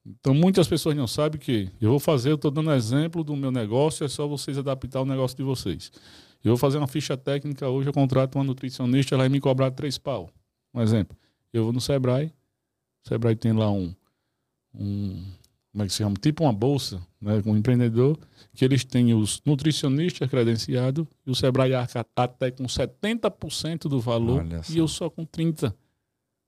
Então 0.04 0.35
muitas 0.35 0.66
pessoas 0.66 0.97
não 0.97 1.07
sabem 1.07 1.40
que 1.40 1.71
eu 1.80 1.90
vou 1.90 2.00
fazer, 2.00 2.30
eu 2.30 2.35
estou 2.37 2.50
dando 2.50 2.73
exemplo 2.73 3.23
do 3.23 3.37
meu 3.37 3.50
negócio, 3.50 4.04
é 4.04 4.09
só 4.09 4.26
vocês 4.26 4.57
adaptar 4.57 5.00
o 5.02 5.04
negócio 5.04 5.37
de 5.37 5.42
vocês. 5.42 5.92
Eu 6.42 6.52
vou 6.52 6.57
fazer 6.57 6.78
uma 6.78 6.87
ficha 6.87 7.16
técnica 7.16 7.69
hoje, 7.69 7.88
eu 7.88 7.92
contrato 7.92 8.37
uma 8.37 8.45
nutricionista, 8.45 9.14
ela 9.14 9.25
vai 9.25 9.28
me 9.28 9.40
cobrar 9.40 9.71
três 9.71 9.99
pau. 9.99 10.30
Um 10.73 10.80
exemplo. 10.80 11.16
Eu 11.52 11.64
vou 11.64 11.73
no 11.73 11.80
Sebrae, 11.80 12.33
o 13.04 13.09
Sebrae 13.09 13.37
tem 13.37 13.52
lá 13.52 13.71
um, 13.71 13.95
um 14.75 15.23
como 15.73 15.85
é 15.85 15.87
que 15.87 15.92
se 15.92 15.99
chama? 15.99 16.16
Tipo 16.21 16.45
uma 16.45 16.52
bolsa, 16.52 17.00
né, 17.21 17.40
com 17.42 17.52
um 17.52 17.57
empreendedor, 17.57 18.19
que 18.54 18.64
eles 18.64 18.85
têm 18.85 19.14
os 19.14 19.40
nutricionistas 19.45 20.28
credenciados 20.28 21.07
e 21.25 21.30
o 21.30 21.35
Sebrae 21.35 21.75
arca 21.75 22.04
até 22.16 22.50
com 22.50 22.64
70% 22.64 23.83
do 23.83 24.00
valor 24.00 24.45
e 24.69 24.78
eu 24.78 24.88
só 24.88 25.09
com 25.09 25.25
30%. 25.25 25.73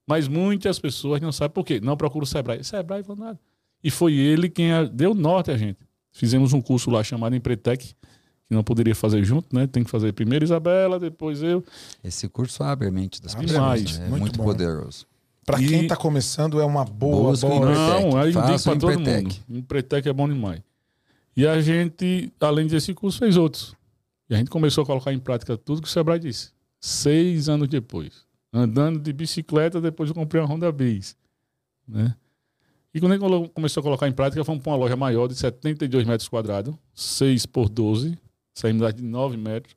Mas 0.07 0.27
muitas 0.29 0.79
pessoas 0.79 1.21
não 1.21 1.31
sabem 1.33 1.55
por 1.55 1.65
quê. 1.65 1.81
Não 1.83 1.97
procura 1.97 2.25
o 2.25 2.27
Sebrae. 2.27 2.63
Sebrae 2.65 3.03
falou 3.03 3.25
nada. 3.25 3.39
E 3.83 3.91
foi 3.91 4.15
ele 4.15 4.49
quem 4.49 4.71
deu 4.93 5.15
norte 5.15 5.51
a 5.51 5.57
gente. 5.57 5.79
Fizemos 6.13 6.53
um 6.53 6.61
curso 6.61 6.91
lá 6.91 7.03
chamado 7.03 7.35
Empretec, 7.35 7.87
que 7.89 7.95
não 8.55 8.63
poderia 8.63 8.95
fazer 8.95 9.25
junto, 9.25 9.55
né? 9.55 9.67
Tem 9.67 9.83
que 9.83 9.91
fazer 9.91 10.13
primeiro 10.13 10.45
Isabela, 10.45 10.99
depois 11.01 11.43
eu. 11.43 11.65
Esse 12.05 12.29
curso 12.29 12.63
abre 12.63 12.89
a 12.89 12.91
mente 12.91 13.21
das 13.23 13.35
Abre 13.35 13.47
pessoas. 13.47 13.81
mente, 13.81 13.97
É 13.97 13.99
muito 14.09 14.21
muito, 14.21 14.37
bom. 14.39 14.45
poderoso. 14.45 15.07
Pra 15.47 15.61
E- 15.61 15.67
quem 15.67 15.87
tá 15.89 15.97
começando, 15.97 16.61
é 16.61 16.65
uma 16.65 16.85
boa, 16.85 17.37
boa. 17.37 17.57
Empretec. 17.57 18.03
Não, 18.05 18.17
aí 18.19 18.31
o 18.31 18.35
para 18.35 18.59
todo 18.59 18.93
Empretec. 18.93 19.23
mundo. 19.25 19.37
Empretec 19.59 20.09
é 20.09 20.13
bom 20.13 20.29
demais. 20.29 20.61
E 21.37 21.47
a 21.47 21.61
gente, 21.61 22.31
além 22.39 22.67
desse 22.67 22.93
curso, 22.95 23.19
fez 23.19 23.37
outros. 23.37 23.75
E 24.29 24.35
a 24.35 24.39
gente 24.39 24.51
começou 24.51 24.83
a 24.83 24.87
colocar 24.87 25.13
em 25.13 25.19
prática 25.19 25.57
tudo 25.57 25.81
que 25.83 25.89
o 25.89 25.91
Sebrae 25.91 26.19
disse. 26.21 26.51
Seis 26.79 27.49
anos 27.49 27.69
depois. 27.69 28.25
Andando 28.53 28.99
de 29.01 29.13
bicicleta, 29.13 29.81
depois 29.81 30.11
eu 30.11 30.15
comprei 30.15 30.43
uma 30.43 30.49
Honda 30.53 30.71
Bis. 30.71 31.17
Né? 31.89 32.15
E 32.95 33.01
quando 33.01 33.13
a 33.13 33.15
gente 33.17 33.23
colo- 33.23 33.49
começou 33.49 33.81
a 33.81 33.85
colocar 33.85 34.07
em 34.09 34.13
prática, 34.13 34.45
fomos 34.45 34.63
para 34.63 34.73
uma 34.73 34.79
loja 34.79 34.97
maior 34.97 35.27
de 35.27 35.35
72 35.35 36.07
metros 36.07 36.29
quadrados, 36.29 36.75
6 36.95 37.47
por 37.47 37.69
12, 37.71 38.19
saímos 38.55 38.95
de 38.95 39.03
9 39.03 39.37
metros. 39.39 39.75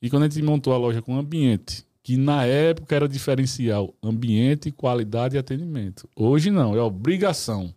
E 0.00 0.08
quando 0.08 0.22
a 0.22 0.28
gente 0.28 0.42
montou 0.42 0.72
a 0.72 0.78
loja 0.78 1.02
com 1.02 1.18
ambiente, 1.18 1.84
que 2.02 2.16
na 2.16 2.44
época 2.46 2.96
era 2.96 3.06
diferencial, 3.08 3.94
ambiente, 4.02 4.70
qualidade 4.72 5.36
e 5.36 5.38
atendimento. 5.38 6.08
Hoje 6.16 6.50
não, 6.50 6.74
é 6.74 6.80
obrigação. 6.80 7.72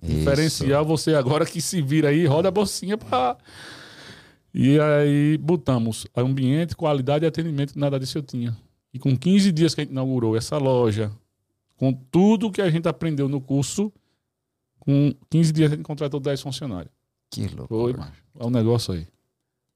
Diferencial, 0.00 0.84
você 0.84 1.14
agora 1.14 1.44
que 1.44 1.60
se 1.60 1.82
vira 1.82 2.10
aí, 2.10 2.24
roda 2.26 2.48
a 2.48 2.52
bolsinha 2.52 2.96
para. 2.96 3.36
E 4.54 4.78
aí 4.80 5.36
botamos 5.38 6.06
ambiente, 6.16 6.76
qualidade 6.76 7.24
e 7.24 7.28
atendimento, 7.28 7.78
nada 7.78 7.98
disso 7.98 8.16
eu 8.18 8.22
tinha. 8.22 8.56
E 8.96 8.98
com 8.98 9.14
15 9.14 9.52
dias 9.52 9.74
que 9.74 9.82
a 9.82 9.84
gente 9.84 9.90
inaugurou 9.90 10.38
essa 10.38 10.56
loja, 10.56 11.12
com 11.76 11.92
tudo 11.92 12.50
que 12.50 12.62
a 12.62 12.70
gente 12.70 12.88
aprendeu 12.88 13.28
no 13.28 13.42
curso, 13.42 13.92
com 14.80 15.12
15 15.28 15.52
dias 15.52 15.70
a 15.70 15.74
gente 15.76 15.84
contratou 15.84 16.18
10 16.18 16.40
funcionários. 16.40 16.90
Que 17.30 17.46
Foi, 17.46 17.58
loucura. 17.58 17.98
macho. 17.98 18.22
Olha 18.36 18.46
o 18.46 18.50
negócio 18.50 18.94
aí. 18.94 19.06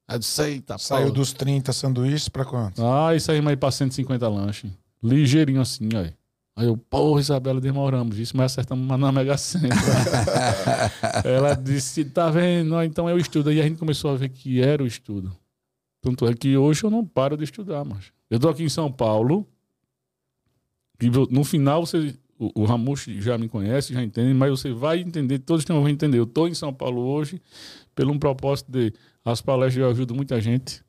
Aí 0.07 0.15
eu 0.15 0.19
disse, 0.19 0.41
eita, 0.41 0.75
Saiu 0.79 1.11
dos 1.11 1.33
30 1.33 1.71
sanduíches 1.71 2.29
pra 2.29 2.43
quanto? 2.43 2.83
Ah, 2.83 3.15
isso 3.15 3.31
aí 3.31 3.47
aí 3.47 3.55
pra 3.55 3.69
150 3.69 4.27
lanches. 4.27 4.71
Ligeirinho 5.03 5.61
assim, 5.61 5.87
ó. 5.93 5.99
Aí 6.55 6.65
eu, 6.65 6.75
porra, 6.75 7.21
Isabela, 7.21 7.61
demoramos 7.61 8.17
isso, 8.17 8.35
mas 8.35 8.53
acertamos 8.53 8.83
uma 8.83 8.97
na 8.97 9.11
Mega 9.11 9.37
Sena. 9.37 9.67
Ela 11.23 11.53
disse, 11.53 12.05
tá 12.05 12.31
vendo? 12.31 12.75
Ah, 12.75 12.83
Então 12.87 13.07
é 13.07 13.13
o 13.13 13.19
estudo. 13.19 13.51
Aí 13.51 13.61
a 13.61 13.63
gente 13.63 13.77
começou 13.77 14.09
a 14.09 14.15
ver 14.15 14.29
que 14.29 14.59
era 14.59 14.81
o 14.83 14.87
estudo. 14.87 15.31
Tanto 16.01 16.27
é 16.27 16.33
que 16.33 16.57
hoje 16.57 16.83
eu 16.83 16.89
não 16.89 17.05
paro 17.05 17.37
de 17.37 17.43
estudar, 17.43 17.85
mas 17.85 18.11
Eu 18.29 18.39
tô 18.39 18.49
aqui 18.49 18.63
em 18.63 18.69
São 18.69 18.91
Paulo. 18.91 19.47
E 20.99 21.09
no 21.29 21.43
final, 21.43 21.85
você, 21.85 22.15
o, 22.37 22.61
o 22.61 22.65
Ramush 22.65 23.07
já 23.21 23.37
me 23.37 23.47
conhece, 23.47 23.93
já 23.93 24.03
entende, 24.03 24.33
mas 24.33 24.49
você 24.49 24.71
vai 24.71 24.99
entender, 24.99 25.39
todos 25.39 25.63
que 25.63 25.71
vão 25.71 25.87
entender. 25.87 26.17
Eu 26.17 26.25
tô 26.25 26.47
em 26.47 26.53
São 26.53 26.73
Paulo 26.73 27.01
hoje 27.01 27.41
pelo 27.93 28.11
um 28.11 28.19
propósito 28.19 28.71
de 28.71 28.93
as 29.23 29.41
palestras 29.41 29.83
eu 29.83 29.89
ajudo 29.89 30.15
muita 30.15 30.41
gente 30.41 30.83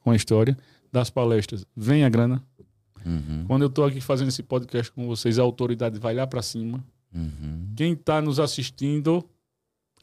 com 0.00 0.10
a 0.10 0.16
história. 0.16 0.58
Das 0.90 1.08
palestras 1.08 1.64
vem 1.74 2.04
a 2.04 2.08
grana. 2.08 2.44
Uhum, 3.04 3.44
Quando 3.46 3.62
eu 3.62 3.70
tô 3.70 3.84
aqui 3.84 4.00
fazendo 4.00 4.28
esse 4.28 4.42
podcast 4.42 4.92
com 4.92 5.06
vocês, 5.06 5.38
a 5.38 5.42
autoridade 5.42 5.98
vai 5.98 6.14
lá 6.14 6.26
para 6.26 6.42
cima. 6.42 6.84
uhum. 7.14 7.72
Quem 7.76 7.94
está 7.94 8.20
nos 8.20 8.38
assistindo, 8.38 9.24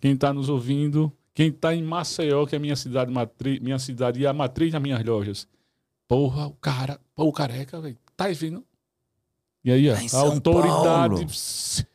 quem 0.02 0.14
está 0.14 0.34
nos 0.34 0.50
ouvindo, 0.50 1.12
quem 1.34 1.50
está 1.50 1.74
em 1.74 1.84
Maceió, 1.84 2.46
que 2.46 2.56
é 2.56 2.58
a 2.58 2.62
minha 2.62 2.76
cidade, 2.76 3.12
matri 3.12 3.60
minha 3.60 3.80
cidade 3.80 4.20
e 4.20 4.28
a 4.28 4.34
matriz 4.34 4.72
das 4.72 4.82
minhas 4.82 5.04
lojas. 5.04 5.48
Porra, 6.08 6.48
o 6.48 6.54
cara, 6.54 7.00
pô, 7.16 7.26
o 7.26 7.32
careca, 7.34 7.80
velho, 7.80 7.98
tá 8.18 8.28
vendo? 8.30 8.64
E 9.64 9.72
aí, 9.72 9.90
ó, 9.90 9.94
Tá 9.96 10.02
a 10.02 10.08
São 10.10 10.32
autoridade. 10.32 11.26
Pss, 11.26 11.86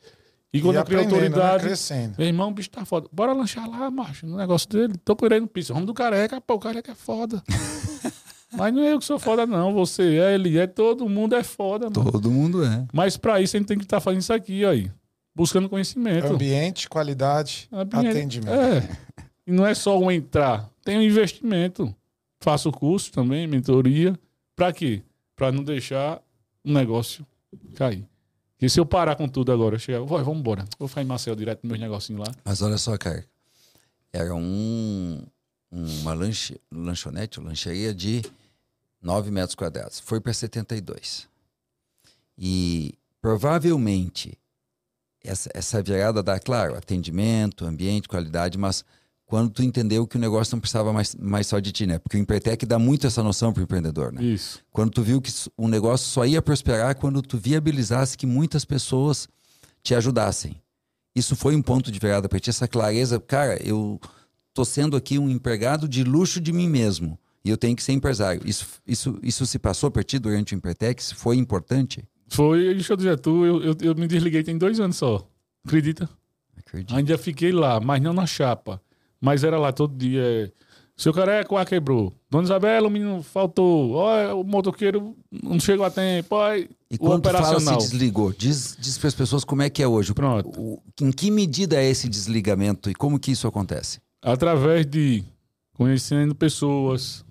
E 0.53 0.61
quando 0.61 0.75
E 0.75 0.77
eu 0.77 0.85
crio 0.85 0.97
né? 0.99 1.03
autoridade, 1.05 1.63
Crescendo. 1.65 2.15
meu 2.17 2.27
irmão, 2.27 2.49
o 2.49 2.51
bicho 2.53 2.69
tá 2.69 2.85
foda. 2.85 3.09
Bora 3.11 3.33
lanchar 3.33 3.69
lá, 3.69 3.91
macho, 3.91 4.25
no 4.25 4.37
negócio 4.37 4.69
dele. 4.69 4.93
Tô 5.03 5.15
querendo 5.15 5.47
pizza. 5.47 5.73
Vamos 5.73 5.85
do 5.87 5.93
careca, 5.93 6.39
pô, 6.39 6.53
o 6.53 6.59
careca 6.59 6.91
é 6.93 6.95
foda. 6.95 7.43
Mas 8.53 8.73
não 8.73 8.81
é 8.83 8.93
eu 8.93 8.99
que 8.99 9.03
sou 9.05 9.19
foda, 9.19 9.45
não. 9.45 9.73
Você 9.73 10.17
é, 10.17 10.33
ele 10.35 10.57
é, 10.57 10.65
todo 10.65 11.09
mundo 11.09 11.35
é 11.35 11.43
foda, 11.43 11.89
mano. 11.89 12.09
Todo 12.09 12.31
mundo 12.31 12.63
é. 12.63 12.85
Mas 12.93 13.17
pra 13.17 13.41
isso 13.41 13.57
a 13.57 13.59
gente 13.59 13.67
tem 13.67 13.77
que 13.77 13.83
estar 13.83 13.99
fazendo 13.99 14.21
isso 14.21 14.31
aqui, 14.31 14.63
ó, 14.63 14.69
aí. 14.69 14.89
Buscando 15.35 15.67
conhecimento. 15.67 16.27
Ambiente, 16.27 16.87
qualidade, 16.87 17.67
Ambiente- 17.69 18.07
atendimento. 18.07 18.53
É. 18.53 18.87
E 19.45 19.51
não 19.51 19.65
é 19.65 19.73
só 19.75 19.97
o 19.97 20.11
entrar. 20.11 20.69
Tem 20.83 20.97
um 20.97 21.01
investimento. 21.01 21.93
Faço 22.39 22.71
curso 22.71 23.11
também, 23.11 23.47
mentoria. 23.47 24.17
Pra 24.55 24.71
quê? 24.71 25.01
Pra 25.35 25.51
não 25.51 25.63
deixar 25.63 26.21
o 26.63 26.71
negócio 26.71 27.25
cair. 27.75 28.05
Porque 28.53 28.69
se 28.69 28.79
eu 28.79 28.85
parar 28.85 29.15
com 29.15 29.27
tudo 29.27 29.51
agora, 29.51 29.77
chegar, 29.77 30.01
vai, 30.01 30.23
vamos 30.23 30.39
embora. 30.39 30.65
Vou 30.79 30.87
ficar 30.87 31.01
em 31.01 31.05
Marcel 31.05 31.35
direto 31.35 31.63
no 31.63 31.69
meu 31.69 31.79
negocinho 31.79 32.19
lá. 32.19 32.33
Mas 32.43 32.61
olha 32.61 32.77
só, 32.77 32.97
cara. 32.97 33.25
era 34.13 34.33
um, 34.33 35.21
uma 35.71 36.13
lanche, 36.13 36.59
lanchonete, 36.71 37.39
lancheria 37.39 37.93
de 37.93 38.23
9 39.01 39.29
metros 39.29 39.55
quadrados. 39.55 39.99
Foi 39.99 40.21
para 40.21 40.33
72. 40.33 41.27
E 42.37 42.95
provavelmente 43.21 44.37
essa, 45.23 45.49
essa 45.53 45.81
virada 45.81 46.23
dá, 46.23 46.39
claro, 46.39 46.75
atendimento, 46.75 47.65
ambiente, 47.65 48.07
qualidade, 48.07 48.57
mas 48.57 48.85
quando 49.35 49.49
tu 49.49 49.61
entendeu 49.61 50.07
que 50.07 50.15
o 50.15 50.19
negócio 50.19 50.55
não 50.55 50.61
precisava 50.61 50.93
mais, 50.93 51.13
mais 51.13 51.45
só 51.45 51.59
de 51.59 51.69
ti, 51.69 51.85
né? 51.85 51.99
Porque 51.99 52.15
o 52.15 52.19
Empreitec 52.21 52.65
dá 52.65 52.79
muito 52.79 53.05
essa 53.05 53.21
noção 53.21 53.51
para 53.51 53.59
o 53.59 53.63
empreendedor, 53.63 54.13
né? 54.13 54.23
Isso. 54.23 54.63
Quando 54.71 54.91
tu 54.91 55.03
viu 55.03 55.19
que 55.19 55.29
o 55.57 55.67
negócio 55.67 56.07
só 56.07 56.25
ia 56.25 56.41
prosperar 56.41 56.95
quando 56.95 57.21
tu 57.21 57.37
viabilizasse 57.37 58.17
que 58.17 58.25
muitas 58.25 58.63
pessoas 58.63 59.27
te 59.83 59.93
ajudassem. 59.93 60.55
Isso 61.13 61.35
foi 61.35 61.53
um 61.53 61.61
ponto 61.61 61.91
de 61.91 61.99
virada 61.99 62.29
para 62.29 62.39
ti, 62.39 62.49
essa 62.49 62.65
clareza. 62.65 63.19
Cara, 63.19 63.61
eu 63.61 63.99
tô 64.53 64.63
sendo 64.63 64.95
aqui 64.95 65.19
um 65.19 65.29
empregado 65.29 65.85
de 65.85 66.05
luxo 66.05 66.39
de 66.39 66.53
mim 66.53 66.69
mesmo 66.69 67.19
e 67.43 67.49
eu 67.49 67.57
tenho 67.57 67.75
que 67.75 67.83
ser 67.83 67.91
empresário. 67.91 68.41
Isso, 68.45 68.65
isso, 68.87 69.19
isso 69.21 69.45
se 69.45 69.59
passou 69.59 69.91
para 69.91 70.01
ti 70.01 70.17
durante 70.17 70.55
o 70.55 70.55
Empreitec? 70.55 71.13
Foi 71.13 71.35
importante? 71.35 72.07
Foi, 72.29 72.73
deixa 72.73 72.93
eu 72.93 72.97
dizer, 72.97 73.19
tu, 73.19 73.45
eu, 73.45 73.61
eu, 73.61 73.75
eu 73.81 73.95
me 73.95 74.07
desliguei 74.07 74.43
tem 74.43 74.57
dois 74.57 74.79
anos 74.79 74.95
só. 74.95 75.27
Acredita? 75.65 76.09
Acredito. 76.57 76.95
Ainda 76.95 77.17
fiquei 77.17 77.51
lá, 77.51 77.81
mas 77.81 78.01
não 78.01 78.13
na 78.13 78.25
chapa. 78.25 78.81
Mas 79.21 79.43
era 79.43 79.57
lá 79.57 79.71
todo 79.71 79.95
dia. 79.97 80.21
é, 80.21 80.51
Seu 80.97 81.13
careca, 81.13 81.53
o 81.53 81.57
ar 81.57 81.65
quebrou. 81.65 82.13
Dona 82.29 82.43
Isabela, 82.45 82.87
o 82.87 82.91
menino 82.91 83.21
faltou. 83.21 83.91
Ó, 83.93 84.39
o 84.41 84.43
motoqueiro 84.43 85.15
não 85.43 85.59
chegou 85.59 85.85
a 85.85 85.89
tempo. 85.91 86.35
Ó, 86.35 86.53
E 86.55 86.69
o 86.91 86.97
quando 86.99 87.23
tu 87.23 87.29
fala 87.31 87.39
se 87.43 87.51
operacional. 87.51 87.77
desligou, 87.79 88.31
diz, 88.31 88.77
diz 88.79 88.97
para 88.97 89.07
as 89.09 89.15
pessoas 89.15 89.43
como 89.43 89.61
é 89.61 89.69
que 89.69 89.83
é 89.83 89.87
hoje. 89.87 90.13
Pronto. 90.13 90.49
o- 90.59 90.81
em 91.01 91.11
que 91.11 91.29
medida 91.31 91.75
é 91.75 91.89
esse 91.89 92.07
desligamento 92.07 92.89
e 92.89 92.95
como 92.95 93.19
que 93.19 93.31
isso 93.31 93.45
acontece? 93.47 93.99
Através 94.21 94.85
de 94.85 95.23
conhecendo 95.73 96.33
pessoas, 96.33 97.25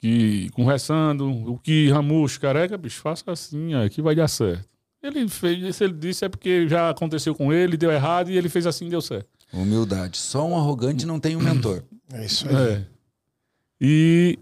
que 0.00 0.48
conversando, 0.50 1.28
o 1.52 1.58
que 1.58 1.88
Ramush, 1.90 2.38
careca, 2.38 2.76
bicho, 2.78 3.00
faça 3.00 3.24
assim, 3.30 3.74
ó, 3.74 3.88
que 3.88 4.00
vai 4.02 4.14
dar 4.14 4.28
certo. 4.28 4.68
Ele 5.02 5.28
fez, 5.28 5.76
se 5.76 5.84
ele 5.84 5.92
disse 5.94 6.24
é 6.24 6.28
porque 6.28 6.68
já 6.68 6.90
aconteceu 6.90 7.34
com 7.34 7.52
ele, 7.52 7.76
deu 7.76 7.90
errado 7.92 8.30
e 8.30 8.36
ele 8.36 8.48
fez 8.48 8.66
assim, 8.66 8.88
deu 8.88 9.00
certo. 9.00 9.28
Humildade. 9.52 10.16
Só 10.18 10.46
um 10.46 10.56
arrogante 10.56 11.06
não 11.06 11.18
tem 11.20 11.36
um 11.36 11.40
mentor. 11.40 11.82
É 12.10 12.24
isso 12.24 12.48
aí. 12.48 12.54
É. 12.56 12.86
E 13.78 14.38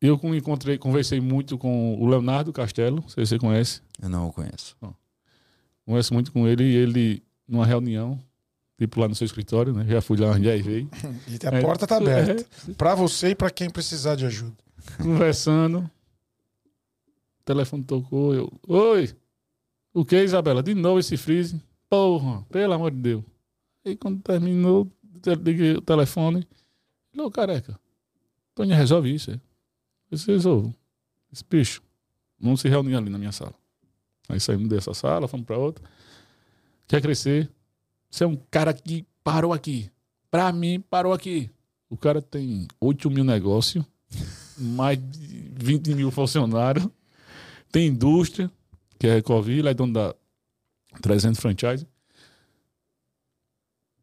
eu 0.00 0.18
encontrei, 0.34 0.76
conversei 0.76 1.20
muito 1.20 1.56
com 1.56 1.94
o 2.02 2.08
Leonardo 2.08 2.52
Castelo, 2.52 2.96
não 3.02 3.08
sei 3.08 3.24
se 3.24 3.28
você 3.30 3.38
conhece. 3.38 3.80
Eu 4.02 4.08
não 4.08 4.26
o 4.26 4.32
conheço. 4.32 4.76
Converso 5.86 6.12
muito 6.12 6.32
com 6.32 6.48
ele 6.48 6.64
e 6.64 6.74
ele, 6.74 7.22
numa 7.46 7.64
reunião, 7.64 8.18
tipo 8.76 8.98
lá 9.00 9.06
no 9.06 9.14
seu 9.14 9.24
escritório, 9.26 9.72
né? 9.72 9.84
Já 9.86 10.00
fui 10.00 10.16
lá 10.18 10.26
umas 10.26 10.40
10 10.40 10.64
vezes. 10.66 10.88
E 11.28 11.46
a 11.46 11.50
É. 11.56 11.60
porta 11.62 11.86
tá 11.86 11.98
aberta. 11.98 12.44
Pra 12.76 12.96
você 12.96 13.28
e 13.28 13.34
pra 13.36 13.48
quem 13.48 13.70
precisar 13.70 14.16
de 14.16 14.26
ajuda. 14.26 14.56
conversando. 15.00 15.78
O 15.78 17.44
telefone 17.44 17.84
tocou. 17.84 18.34
Eu, 18.34 18.52
Oi! 18.66 19.14
O 19.92 20.04
que, 20.04 20.20
Isabela? 20.20 20.64
De 20.64 20.74
novo 20.74 20.98
esse 20.98 21.16
freeze? 21.16 21.62
Porra, 21.88 22.44
pelo 22.50 22.72
amor 22.72 22.90
de 22.90 22.96
Deus. 22.96 23.22
Aí 23.84 23.96
quando 23.96 24.20
terminou, 24.22 24.90
te- 25.22 25.34
liguei 25.34 25.72
o 25.74 25.80
telefone. 25.80 26.46
Ô 27.16 27.30
careca, 27.30 27.78
Tônia 28.54 28.76
resolve 28.76 29.14
isso. 29.14 29.30
É? 29.30 29.40
Você 30.10 30.32
resolve. 30.32 30.74
Esse 31.32 31.44
bicho, 31.48 31.82
vamos 32.38 32.60
se 32.60 32.68
reunir 32.68 32.94
ali 32.96 33.10
na 33.10 33.18
minha 33.18 33.32
sala. 33.32 33.54
Aí 34.28 34.40
saímos 34.40 34.68
dessa 34.68 34.94
sala, 34.94 35.28
fomos 35.28 35.46
pra 35.46 35.58
outra. 35.58 35.84
Quer 36.88 37.00
crescer? 37.02 37.50
Você 38.10 38.24
é 38.24 38.26
um 38.26 38.36
cara 38.50 38.72
que 38.72 39.04
parou 39.22 39.52
aqui. 39.52 39.90
Pra 40.30 40.52
mim, 40.52 40.80
parou 40.80 41.12
aqui. 41.12 41.50
O 41.90 41.96
cara 41.96 42.20
tem 42.22 42.66
8 42.80 43.10
mil 43.10 43.24
negócios 43.24 43.84
mais 44.58 44.98
de 44.98 45.50
20 45.56 45.94
mil 45.94 46.10
funcionários, 46.10 46.88
tem 47.70 47.88
indústria, 47.88 48.50
que 48.98 49.06
é 49.06 49.12
a 49.14 49.16
Ecovila, 49.18 49.70
é 49.70 49.74
dono 49.74 49.92
da 49.92 50.14
300 51.02 51.40
franchise. 51.40 51.86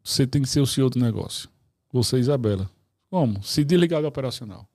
Você 0.04 0.26
tem 0.26 0.42
que 0.42 0.50
ser 0.50 0.62
o 0.62 0.66
CEO 0.68 0.90
do 0.90 1.00
negócio. 1.00 1.50
Você, 1.94 2.18
Isabela. 2.18 2.70
Como? 3.10 3.44
Se 3.44 3.64
desligar 3.64 4.02
do 4.02 4.08
operacional. 4.08 4.68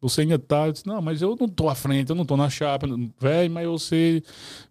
Você 0.00 0.20
ainda 0.20 0.38
tá, 0.38 0.70
diz, 0.70 0.84
não, 0.84 1.00
mas 1.00 1.22
eu 1.22 1.34
não 1.40 1.48
tô 1.48 1.70
à 1.70 1.74
frente, 1.74 2.10
eu 2.10 2.14
não 2.14 2.24
tô 2.26 2.36
na 2.36 2.50
chapa, 2.50 2.86
velho, 3.18 3.50
mas 3.50 3.66
você 3.66 4.22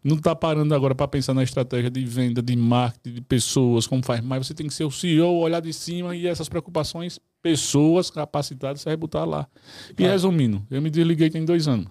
não 0.04 0.18
tá 0.18 0.36
parando 0.36 0.74
agora 0.76 0.94
para 0.94 1.08
pensar 1.08 1.34
na 1.34 1.42
estratégia 1.42 1.90
de 1.90 2.06
venda, 2.06 2.44
de 2.44 2.56
marketing, 2.56 3.16
de 3.16 3.22
pessoas, 3.22 3.88
como 3.88 4.04
faz 4.04 4.22
mais. 4.22 4.46
Você 4.46 4.54
tem 4.54 4.68
que 4.68 4.74
ser 4.74 4.84
o 4.84 4.92
CEO, 4.92 5.36
olhar 5.38 5.62
de 5.62 5.74
cima 5.74 6.16
e 6.16 6.28
essas 6.28 6.48
preocupações, 6.48 7.20
pessoas 7.42 8.12
capacitadas, 8.12 8.82
você 8.82 8.90
vai 8.90 8.98
botar 8.98 9.26
lá. 9.26 9.48
E 9.90 9.96
Claro. 9.96 10.12
resumindo, 10.12 10.66
eu 10.70 10.80
me 10.82 10.92
desliguei 10.92 11.30
tem 11.32 11.44
dois 11.44 11.68
anos. 11.68 11.88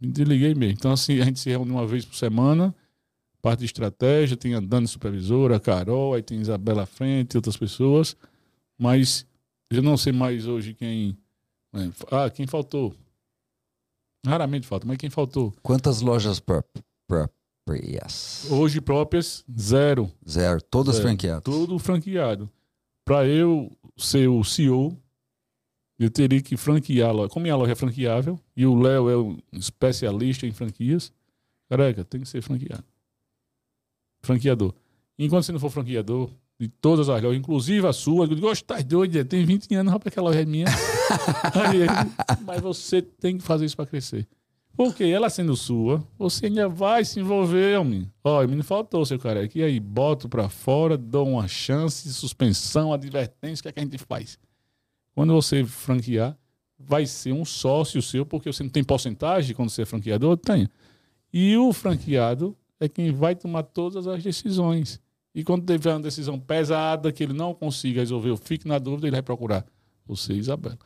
Me 0.00 0.08
desliguei 0.10 0.52
mesmo. 0.54 0.72
Então, 0.76 0.90
assim, 0.92 1.20
a 1.20 1.24
gente 1.24 1.38
se 1.38 1.48
reúne 1.48 1.70
uma 1.70 1.86
vez 1.86 2.04
por 2.04 2.16
semana, 2.16 2.74
parte 3.44 3.58
de 3.60 3.66
estratégia, 3.66 4.38
tem 4.38 4.54
a 4.54 4.60
Dani 4.60 4.88
supervisora, 4.88 5.56
a 5.56 5.60
Carol, 5.60 6.14
aí 6.14 6.22
tem 6.22 6.38
a 6.38 6.40
Isabela 6.40 6.84
à 6.84 6.86
frente, 6.86 7.36
outras 7.36 7.58
pessoas, 7.58 8.16
mas 8.78 9.26
eu 9.70 9.82
não 9.82 9.98
sei 9.98 10.14
mais 10.14 10.46
hoje 10.46 10.72
quem. 10.72 11.14
né, 11.70 11.92
Ah, 12.10 12.30
quem 12.30 12.46
faltou? 12.46 12.94
Raramente 14.26 14.66
falta, 14.66 14.86
mas 14.86 14.96
quem 14.96 15.10
faltou? 15.10 15.52
Quantas 15.62 16.00
lojas 16.00 16.40
pró- 16.40 16.64
próprias? 17.06 18.46
Hoje 18.50 18.80
próprias, 18.80 19.44
zero. 19.60 20.10
Zero. 20.26 20.62
Todas 20.62 20.94
Zero. 20.96 21.08
franqueadas. 21.08 21.44
Tudo 21.44 21.78
franqueado. 21.78 22.48
Para 23.04 23.26
eu 23.26 23.70
ser 23.98 24.26
o 24.28 24.42
CEO, 24.42 24.96
eu 25.98 26.08
teria 26.10 26.40
que 26.40 26.56
franquear 26.56 27.10
a 27.10 27.12
loja. 27.12 27.28
Como 27.28 27.42
minha 27.42 27.56
loja 27.56 27.72
é 27.72 27.74
franqueável 27.74 28.40
e 28.56 28.64
o 28.64 28.74
Léo 28.74 29.10
é 29.10 29.16
um 29.18 29.38
especialista 29.52 30.46
em 30.46 30.52
franquias, 30.52 31.12
careca, 31.68 32.02
tem 32.04 32.22
que 32.22 32.28
ser 32.28 32.40
franqueado. 32.40 32.84
Franqueador. 34.24 34.74
Enquanto 35.18 35.44
você 35.44 35.52
não 35.52 35.60
for 35.60 35.70
franqueador 35.70 36.30
de 36.58 36.68
todas 36.68 37.08
as 37.08 37.22
lojas, 37.22 37.38
inclusive 37.38 37.86
a 37.86 37.92
sua, 37.92 38.24
eu 38.24 38.34
digo, 38.34 38.48
"Oxe, 38.48 38.64
tá 38.64 38.80
doido, 38.80 39.24
tem 39.24 39.44
20 39.44 39.74
anos, 39.74 39.92
rapaz, 39.92 40.12
aquela 40.12 40.28
loja 40.28 40.42
é 40.42 40.44
minha. 40.44 40.66
Aí 41.54 42.38
mas 42.44 42.60
você 42.60 43.02
tem 43.02 43.38
que 43.38 43.44
fazer 43.44 43.64
isso 43.64 43.76
para 43.76 43.86
crescer. 43.86 44.26
Porque 44.76 45.04
ela 45.04 45.30
sendo 45.30 45.56
sua, 45.56 46.04
você 46.18 46.46
ainda 46.46 46.68
vai 46.68 47.04
se 47.04 47.20
envolver, 47.20 47.78
homem. 47.78 48.10
Ó, 48.24 48.44
me 48.44 48.62
faltou, 48.62 49.06
seu 49.06 49.18
careca. 49.20 49.56
E 49.56 49.62
aí, 49.62 49.78
boto 49.78 50.28
pra 50.28 50.48
fora, 50.48 50.96
dou 50.96 51.28
uma 51.28 51.46
chance, 51.46 52.12
suspensão, 52.12 52.92
advertência, 52.92 53.60
o 53.60 53.62
que 53.62 53.68
é 53.68 53.72
que 53.72 53.78
a 53.78 53.82
gente 53.84 53.98
faz? 53.98 54.36
Quando 55.14 55.32
você 55.32 55.64
franquear, 55.64 56.36
vai 56.76 57.06
ser 57.06 57.32
um 57.32 57.44
sócio 57.44 58.02
seu, 58.02 58.26
porque 58.26 58.52
você 58.52 58.64
não 58.64 58.70
tem 58.70 58.82
porcentagem 58.82 59.54
quando 59.54 59.70
você 59.70 59.82
é 59.82 59.86
franqueador? 59.86 60.36
Tem. 60.36 60.68
E 61.32 61.56
o 61.56 61.72
franqueado 61.72 62.56
é 62.80 62.88
quem 62.88 63.12
vai 63.12 63.34
tomar 63.34 63.62
todas 63.62 64.06
as 64.06 64.22
decisões. 64.22 65.00
E 65.34 65.42
quando 65.42 65.66
tiver 65.66 65.92
uma 65.92 66.00
decisão 66.00 66.38
pesada 66.38 67.10
que 67.12 67.22
ele 67.22 67.32
não 67.32 67.52
consiga 67.54 68.00
resolver, 68.00 68.30
ou 68.30 68.36
fique 68.36 68.68
na 68.68 68.78
dúvida, 68.78 69.06
ele 69.08 69.16
vai 69.16 69.22
procurar 69.22 69.66
você, 70.06 70.32
Isabela. 70.34 70.78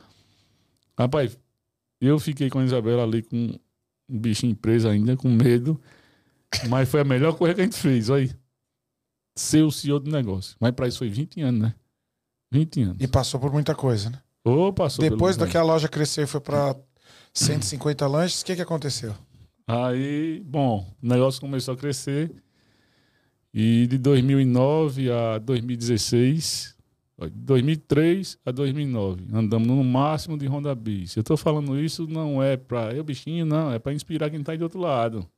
Rapaz, 0.97 1.37
eu 2.01 2.17
fiquei 2.19 2.49
com 2.49 2.59
a 2.59 2.63
Isabela 2.65 3.03
ali 3.03 3.21
com 3.21 3.59
um 4.09 4.19
bichinho 4.19 4.55
preso 4.55 4.87
ainda, 4.89 5.15
com 5.15 5.29
medo. 5.29 5.79
Mas 6.67 6.89
foi 6.89 7.01
a 7.01 7.03
melhor 7.03 7.33
coisa 7.37 7.53
que 7.53 7.61
a 7.61 7.63
gente 7.63 7.77
fez, 7.77 8.09
olha 8.09 8.23
aí. 8.23 8.31
Ser 9.35 9.61
o 9.63 9.71
CEO 9.71 9.99
do 9.99 10.11
negócio. 10.11 10.55
Mas 10.59 10.71
para 10.71 10.87
isso 10.87 10.97
foi 10.97 11.09
20 11.09 11.41
anos, 11.41 11.61
né? 11.61 11.75
20 12.51 12.81
anos. 12.81 12.97
E 12.99 13.07
passou 13.07 13.39
por 13.39 13.53
muita 13.53 13.75
coisa, 13.75 14.09
né? 14.09 14.19
Ô, 14.43 14.73
passou 14.73 15.07
Depois 15.07 15.37
pelo- 15.37 15.45
daquela 15.45 15.65
loja 15.73 15.87
crescer 15.87 16.23
e 16.23 16.27
foi 16.27 16.41
pra 16.41 16.75
150 17.33 18.07
lanches, 18.07 18.41
o 18.41 18.45
que 18.45 18.55
que 18.55 18.61
aconteceu? 18.61 19.13
Aí, 19.71 20.41
bom, 20.47 20.91
o 20.99 21.07
negócio 21.07 21.39
começou 21.39 21.75
a 21.75 21.77
crescer. 21.77 22.31
E 23.53 23.85
de 23.85 23.99
2009 23.99 25.11
a 25.11 25.37
2016, 25.37 26.75
ó, 27.15 27.27
de 27.27 27.35
2003 27.35 28.39
a 28.43 28.51
2009, 28.51 29.27
andamos 29.31 29.67
no 29.67 29.83
máximo 29.83 30.39
de 30.39 30.47
Honda 30.47 30.73
Bis. 30.73 31.15
Eu 31.15 31.23
tô 31.23 31.37
falando 31.37 31.79
isso 31.79 32.07
não 32.07 32.41
é 32.41 32.57
para 32.57 32.95
eu 32.95 33.03
bichinho, 33.03 33.45
não, 33.45 33.71
é 33.71 33.77
para 33.77 33.93
inspirar 33.93 34.31
quem 34.31 34.41
tá 34.41 34.53
aí 34.53 34.57
do 34.57 34.63
outro 34.63 34.79
lado. 34.79 35.29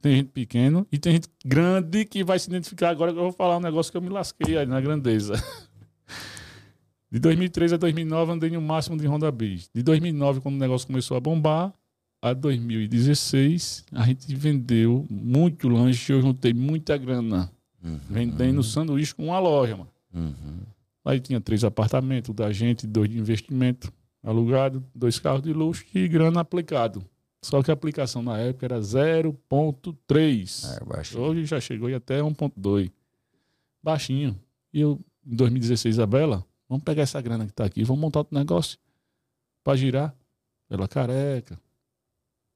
Tem 0.00 0.16
gente 0.16 0.30
pequeno 0.30 0.86
e 0.90 0.98
tem 0.98 1.12
gente 1.12 1.28
grande 1.44 2.06
que 2.06 2.24
vai 2.24 2.38
se 2.38 2.48
identificar 2.48 2.88
agora 2.88 3.12
que 3.12 3.18
eu 3.18 3.24
vou 3.24 3.32
falar 3.32 3.58
um 3.58 3.60
negócio 3.60 3.92
que 3.92 3.98
eu 3.98 4.02
me 4.02 4.08
lasquei 4.08 4.56
aí 4.56 4.64
na 4.64 4.80
grandeza. 4.80 5.34
De 7.12 7.18
2003 7.18 7.74
a 7.74 7.76
2009 7.76 8.32
andei 8.32 8.50
no 8.50 8.62
máximo 8.62 8.96
de 8.96 9.06
Honda 9.06 9.30
Bis. 9.30 9.70
De 9.74 9.82
2009, 9.82 10.40
quando 10.40 10.56
o 10.56 10.58
negócio 10.58 10.86
começou 10.86 11.16
a 11.16 11.20
bombar, 11.20 11.74
a 12.20 12.32
2016, 12.32 13.84
a 13.92 14.06
gente 14.06 14.34
vendeu 14.34 15.06
muito 15.08 15.68
lanche, 15.68 16.12
eu 16.12 16.20
juntei 16.20 16.52
muita 16.52 16.96
grana. 16.96 17.50
Uhum. 17.82 18.00
Vendendo 18.10 18.62
sanduíche 18.62 19.14
com 19.14 19.26
uma 19.26 19.38
loja, 19.38 19.76
mano. 19.76 19.90
Uhum. 20.12 20.60
Aí 21.04 21.20
tinha 21.20 21.40
três 21.40 21.62
apartamentos 21.64 22.34
da 22.34 22.52
gente, 22.52 22.86
dois 22.86 23.08
de 23.08 23.18
investimento 23.18 23.92
alugado, 24.22 24.84
dois 24.94 25.18
carros 25.18 25.42
de 25.42 25.52
luxo 25.52 25.84
e 25.94 26.08
grana 26.08 26.40
aplicado. 26.40 27.04
Só 27.40 27.62
que 27.62 27.70
a 27.70 27.74
aplicação 27.74 28.20
na 28.20 28.36
época 28.36 28.66
era 28.66 28.80
0.3. 28.80 30.66
É. 30.66 31.18
Hoje 31.18 31.46
já 31.46 31.60
chegou 31.60 31.94
até 31.94 32.20
1.2. 32.20 32.90
Baixinho. 33.82 34.36
E 34.72 34.80
eu 34.80 35.00
em 35.24 35.36
2016, 35.36 35.94
Isabela, 35.94 36.44
vamos 36.68 36.84
pegar 36.84 37.02
essa 37.02 37.20
grana 37.20 37.46
que 37.46 37.52
tá 37.52 37.64
aqui, 37.64 37.84
vamos 37.84 38.00
montar 38.00 38.20
outro 38.20 38.36
negócio 38.36 38.78
para 39.62 39.76
girar. 39.76 40.14
Ela 40.70 40.88
careca. 40.88 41.58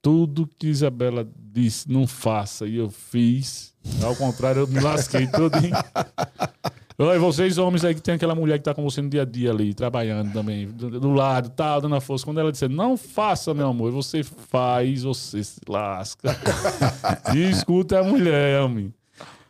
Tudo 0.02 0.50
que 0.58 0.66
Isabela 0.66 1.26
disse, 1.36 1.90
não 1.90 2.08
faça, 2.08 2.66
e 2.66 2.76
eu 2.76 2.90
fiz. 2.90 3.72
Ao 4.02 4.16
contrário, 4.16 4.62
eu 4.62 4.66
me 4.66 4.80
lasquei 4.80 5.28
todinho. 5.28 5.72
Oi, 6.98 7.18
vocês 7.18 7.56
homens 7.56 7.84
aí 7.84 7.94
que 7.94 8.02
tem 8.02 8.14
aquela 8.14 8.34
mulher 8.34 8.58
que 8.58 8.64
tá 8.64 8.74
com 8.74 8.82
você 8.82 9.00
no 9.00 9.08
dia 9.08 9.22
a 9.22 9.24
dia 9.24 9.50
ali, 9.50 9.72
trabalhando 9.72 10.32
também, 10.32 10.68
do, 10.68 11.00
do 11.00 11.10
lado, 11.12 11.50
tal, 11.50 11.80
dando 11.80 11.94
a 11.94 12.00
força. 12.00 12.24
Quando 12.24 12.38
ela 12.38 12.52
disser, 12.52 12.68
não 12.68 12.96
faça, 12.96 13.54
meu 13.54 13.68
amor, 13.68 13.90
você 13.90 14.22
faz, 14.22 15.02
você 15.02 15.42
se 15.42 15.60
lasca. 15.68 16.36
e 17.34 17.50
escuta 17.50 18.00
a 18.00 18.04
mulher, 18.04 18.60
homem. 18.60 18.92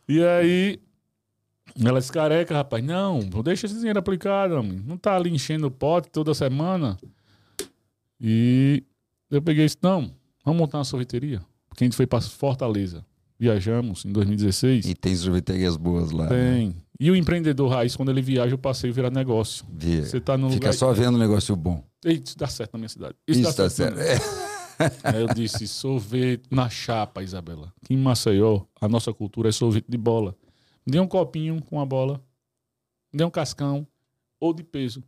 E 0.09 0.23
aí, 0.23 0.81
ela 1.85 1.99
disse, 1.99 2.13
careca, 2.13 2.55
rapaz, 2.55 2.85
não, 2.85 3.21
deixa 3.43 3.67
esse 3.67 3.77
dinheiro 3.77 3.99
aplicado, 3.99 4.55
homem. 4.55 4.83
Não 4.87 4.97
tá 4.97 5.17
ali 5.17 5.31
enchendo 5.31 5.67
o 5.67 5.71
pote 5.71 6.11
toda 6.11 6.33
semana. 6.35 6.97
E 8.21 8.85
eu 9.31 9.43
peguei 9.43 9.65
isso, 9.65 9.79
não, 9.83 10.11
vamos 10.45 10.61
montar 10.61 10.79
uma 10.79 10.85
sorveteria. 10.85 11.41
Porque 11.69 11.85
a 11.85 11.87
gente 11.87 11.97
foi 11.97 12.07
para 12.07 12.21
Fortaleza. 12.21 13.05
Viajamos 13.39 14.05
em 14.05 14.13
2016. 14.13 14.87
E 14.87 14.95
tem 14.95 15.17
sorveterias 15.17 15.77
boas 15.77 16.11
lá. 16.13 16.29
né? 16.29 16.31
Tem. 16.31 16.77
E 17.01 17.11
o 17.11 17.17
empreendedor 17.17 17.69
raiz, 17.71 17.97
quando 17.97 18.11
ele 18.11 18.23
viaja, 18.23 18.55
eu 18.55 18.59
passei 18.59 18.91
a 18.91 18.93
virar 18.93 19.11
negócio. 19.11 19.65
Vê. 19.73 20.03
Você 20.03 20.21
tá 20.21 20.37
no 20.39 20.49
Fica 20.51 20.67
lugar. 20.67 20.75
só 20.75 20.93
vendo 20.93 21.19
negócio 21.19 21.57
bom. 21.57 21.83
Isso 22.05 22.39
dá 22.39 22.47
certo 22.47 22.75
na 22.75 22.79
minha 22.79 22.89
cidade. 22.89 23.15
Isso, 23.27 23.43
dá 23.43 23.53
tá 23.53 23.69
certo. 23.71 23.99
É. 23.99 24.17
Aí 25.05 25.21
eu 25.21 25.29
disse, 25.29 25.67
sorvete 25.69 26.45
na 26.51 26.69
chapa, 26.69 27.23
Isabela. 27.23 27.73
Aqui 27.83 27.95
em 27.95 27.97
Maceió, 27.97 28.63
a 28.81 28.89
nossa 28.89 29.13
cultura 29.13 29.49
é 29.49 29.53
sorvete 29.53 29.87
de 29.89 29.97
bola. 29.99 30.35
Me 30.87 30.93
dê 30.93 31.01
um 31.01 31.07
copinho 31.07 31.61
com 31.63 31.81
a 31.81 31.87
bola, 31.87 32.21
me 33.13 33.19
dê 33.19 33.25
um 33.25 33.31
cascão 33.31 33.87
ou 34.41 34.53
de 34.53 34.63
peso. 34.65 35.03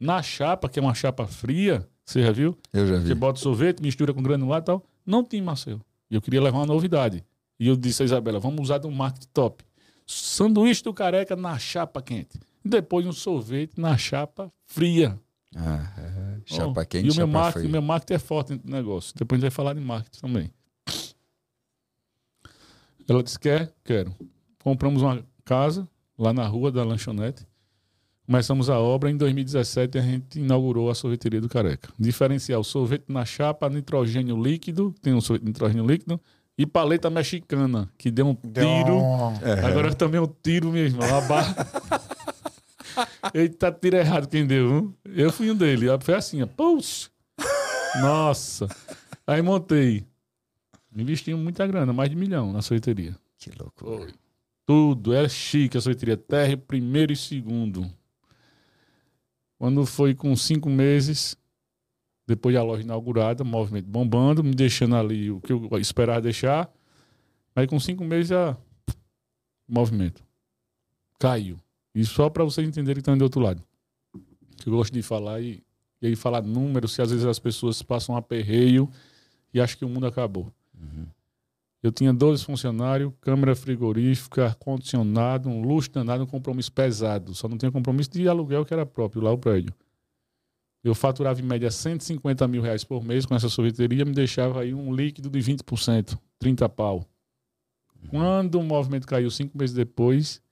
Na 0.00 0.22
chapa, 0.22 0.68
que 0.68 0.78
é 0.78 0.82
uma 0.82 0.94
chapa 0.94 1.26
fria, 1.26 1.86
você 2.06 2.22
já 2.22 2.30
viu? 2.32 2.56
Eu 2.72 2.86
já 2.86 2.96
Você 3.00 3.08
vi. 3.08 3.14
bota 3.14 3.38
sorvete, 3.40 3.80
mistura 3.82 4.14
com 4.14 4.22
granulado 4.22 4.62
e 4.62 4.66
tal. 4.66 4.82
Não 5.04 5.24
tem 5.24 5.40
em 5.40 5.42
Maceió. 5.42 5.78
E 6.10 6.14
eu 6.14 6.22
queria 6.22 6.40
levar 6.40 6.58
uma 6.58 6.66
novidade. 6.66 7.24
E 7.58 7.66
eu 7.68 7.76
disse 7.76 8.02
a 8.02 8.04
Isabela, 8.04 8.38
vamos 8.38 8.60
usar 8.62 8.78
de 8.78 8.86
um 8.86 8.92
marketing 8.92 9.28
top. 9.34 9.64
Sanduíche 10.06 10.84
do 10.84 10.94
careca 10.94 11.34
na 11.34 11.58
chapa 11.58 12.00
quente. 12.00 12.38
Depois 12.64 13.04
um 13.06 13.12
sorvete 13.12 13.72
na 13.80 13.96
chapa 13.98 14.52
fria. 14.66 15.18
Ah, 15.54 15.92
é. 15.98 16.40
Chapa 16.44 16.82
Oh, 16.82 16.86
quente, 16.86 17.06
E 17.06 17.10
o 17.10 17.14
meu, 17.14 17.26
chapa 17.26 17.26
marketing, 17.26 17.58
fria. 17.58 17.68
o 17.68 17.72
meu 17.72 17.82
marketing 17.82 18.12
é 18.14 18.18
forte 18.18 18.52
no 18.52 18.60
negócio. 18.72 19.12
Depois 19.16 19.38
a 19.38 19.40
gente 19.40 19.50
vai 19.50 19.54
falar 19.56 19.74
de 19.74 19.80
marketing 19.80 20.20
também. 20.20 20.50
Ela 23.08 23.22
disse: 23.22 23.38
quer? 23.38 23.72
Quero. 23.84 24.14
Compramos 24.62 25.02
uma 25.02 25.24
casa 25.44 25.88
lá 26.18 26.32
na 26.32 26.46
rua 26.46 26.70
da 26.72 26.84
lanchonete. 26.84 27.46
Começamos 28.26 28.68
a 28.68 28.78
obra. 28.78 29.10
Em 29.10 29.16
2017, 29.16 29.98
a 29.98 30.02
gente 30.02 30.40
inaugurou 30.40 30.90
a 30.90 30.94
sorveteria 30.94 31.40
do 31.40 31.48
Careca. 31.48 31.88
Diferencial: 31.98 32.62
sorvete 32.64 33.04
na 33.08 33.24
chapa, 33.24 33.68
nitrogênio 33.68 34.40
líquido. 34.42 34.94
Tem 35.00 35.14
um 35.14 35.20
sorvete 35.20 35.42
de 35.42 35.48
nitrogênio 35.48 35.86
líquido. 35.86 36.20
E 36.58 36.64
paleta 36.66 37.10
mexicana, 37.10 37.88
que 37.98 38.10
deu 38.10 38.28
um 38.28 38.34
tiro. 38.34 38.96
um- 38.96 39.34
Agora 39.66 39.94
também 39.94 40.20
um 40.20 40.26
tiro 40.42 40.72
mesmo. 40.72 41.02
Uma 41.04 41.20
barra. 41.20 41.54
Eita, 43.34 43.70
tiro 43.70 43.96
errado 43.96 44.26
quem 44.28 44.46
deu. 44.46 44.68
viu? 44.68 44.94
Eu 45.14 45.30
fui 45.32 45.50
um 45.50 45.54
dele. 45.54 45.86
Foi 46.00 46.14
assim. 46.14 46.44
Puxa! 46.46 47.10
Nossa! 48.00 48.68
Aí 49.26 49.42
montei. 49.42 50.04
Investi 50.96 51.34
muita 51.34 51.66
grana, 51.66 51.92
mais 51.92 52.08
de 52.08 52.16
milhão 52.16 52.52
na 52.54 52.62
sorveteria. 52.62 53.14
Que 53.38 53.50
loucura. 53.58 54.10
Tudo. 54.64 55.12
Era 55.12 55.28
chique 55.28 55.76
a 55.76 55.80
sorveteria. 55.80 56.16
Terra, 56.16 56.56
primeiro 56.56 57.12
e 57.12 57.16
segundo. 57.16 57.86
Quando 59.58 59.86
foi 59.86 60.14
com 60.14 60.34
cinco 60.36 60.68
meses, 60.68 61.36
depois 62.26 62.54
da 62.54 62.62
loja 62.62 62.82
inaugurada, 62.82 63.44
movimento 63.44 63.86
bombando, 63.86 64.44
me 64.44 64.54
deixando 64.54 64.96
ali 64.96 65.30
o 65.30 65.40
que 65.40 65.52
eu 65.52 65.68
esperava 65.78 66.20
deixar. 66.20 66.70
Aí 67.54 67.66
com 67.66 67.80
cinco 67.80 68.04
meses 68.04 68.28
já. 68.28 68.56
Movimento. 69.66 70.22
Caiu. 71.18 71.58
E 71.94 72.04
só 72.04 72.28
para 72.28 72.44
vocês 72.44 72.68
entenderem 72.68 72.96
que 72.96 73.00
estão 73.00 73.16
do 73.16 73.22
outro 73.22 73.40
lado. 73.40 73.62
Que 74.58 74.68
eu 74.68 74.74
gosto 74.74 74.92
de 74.92 75.02
falar 75.02 75.40
e, 75.40 75.62
e 76.02 76.08
aí 76.08 76.16
falar 76.16 76.42
números, 76.42 76.92
se 76.92 77.00
às 77.00 77.10
vezes 77.10 77.24
as 77.24 77.38
pessoas 77.38 77.80
passam 77.82 78.14
um 78.14 78.18
aperreio 78.18 78.90
e 79.54 79.60
acham 79.60 79.78
que 79.78 79.84
o 79.84 79.88
mundo 79.88 80.06
acabou. 80.06 80.52
Eu 81.86 81.92
tinha 81.92 82.12
12 82.12 82.44
funcionários, 82.44 83.12
câmera 83.20 83.54
frigorífica, 83.54 84.46
ar-condicionado, 84.46 85.48
um 85.48 85.62
luxo 85.62 85.88
danado, 85.92 86.24
um 86.24 86.26
compromisso 86.26 86.72
pesado. 86.72 87.32
Só 87.32 87.48
não 87.48 87.56
tinha 87.56 87.70
compromisso 87.70 88.10
de 88.10 88.28
aluguel 88.28 88.64
que 88.64 88.74
era 88.74 88.84
próprio, 88.84 89.22
lá 89.22 89.30
o 89.30 89.38
prédio. 89.38 89.72
Eu 90.82 90.96
faturava 90.96 91.40
em 91.40 91.44
média 91.44 91.70
150 91.70 92.48
mil 92.48 92.60
reais 92.60 92.82
por 92.82 93.04
mês 93.04 93.24
com 93.24 93.36
essa 93.36 93.48
sorveteria, 93.48 94.04
me 94.04 94.12
deixava 94.12 94.62
aí 94.62 94.74
um 94.74 94.92
líquido 94.92 95.30
de 95.30 95.38
20%, 95.38 96.18
30 96.40 96.68
pau. 96.68 97.04
Quando 98.08 98.56
o 98.56 98.64
movimento 98.64 99.06
caiu 99.06 99.30
cinco 99.30 99.56
meses 99.56 99.74
depois, 99.74 100.42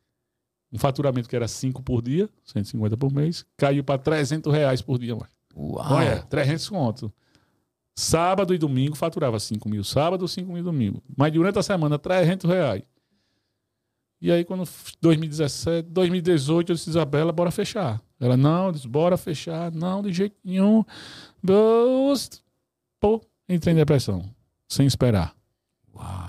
um 0.72 0.78
faturamento 0.78 1.28
que 1.28 1.34
era 1.34 1.48
5 1.48 1.82
por 1.82 2.00
dia, 2.00 2.28
150 2.44 2.96
por 2.96 3.12
mês, 3.12 3.44
caiu 3.56 3.82
para 3.82 3.98
300 3.98 4.52
reais 4.52 4.80
por 4.80 4.98
dia. 4.98 5.16
Mano. 5.16 5.28
Uau. 5.56 5.94
Olha, 5.94 6.22
300 6.22 6.68
conto. 6.68 7.12
Sábado 7.94 8.52
e 8.54 8.59
domingo 8.59 8.96
faturava 8.96 9.38
5 9.38 9.68
mil. 9.68 9.85
Sábado, 9.85 10.26
5 10.26 10.52
mil 10.52 10.62
domingo. 10.64 11.02
Mas 11.16 11.33
durante 11.33 11.59
a 11.59 11.62
semana, 11.62 11.98
300 11.98 12.50
reais. 12.50 12.83
E 14.20 14.33
aí, 14.33 14.44
quando 14.44 14.62
f- 14.64 14.94
2017, 15.00 15.88
2018, 15.90 16.72
eu 16.72 16.76
disse, 16.76 16.90
Isabela, 16.90 17.30
bora 17.30 17.50
fechar. 17.50 18.02
Ela, 18.18 18.37
não, 18.37 18.66
eu 18.66 18.72
disse, 18.72 18.88
bora 18.88 19.16
fechar. 19.16 19.70
Não, 19.70 20.02
de 20.02 20.12
jeito 20.12 20.35
nenhum. 20.42 20.83
Pô, 22.98 23.20
entrei 23.48 23.74
em 23.74 23.76
depressão. 23.76 24.24
Sem 24.66 24.87
esperar. 24.87 25.37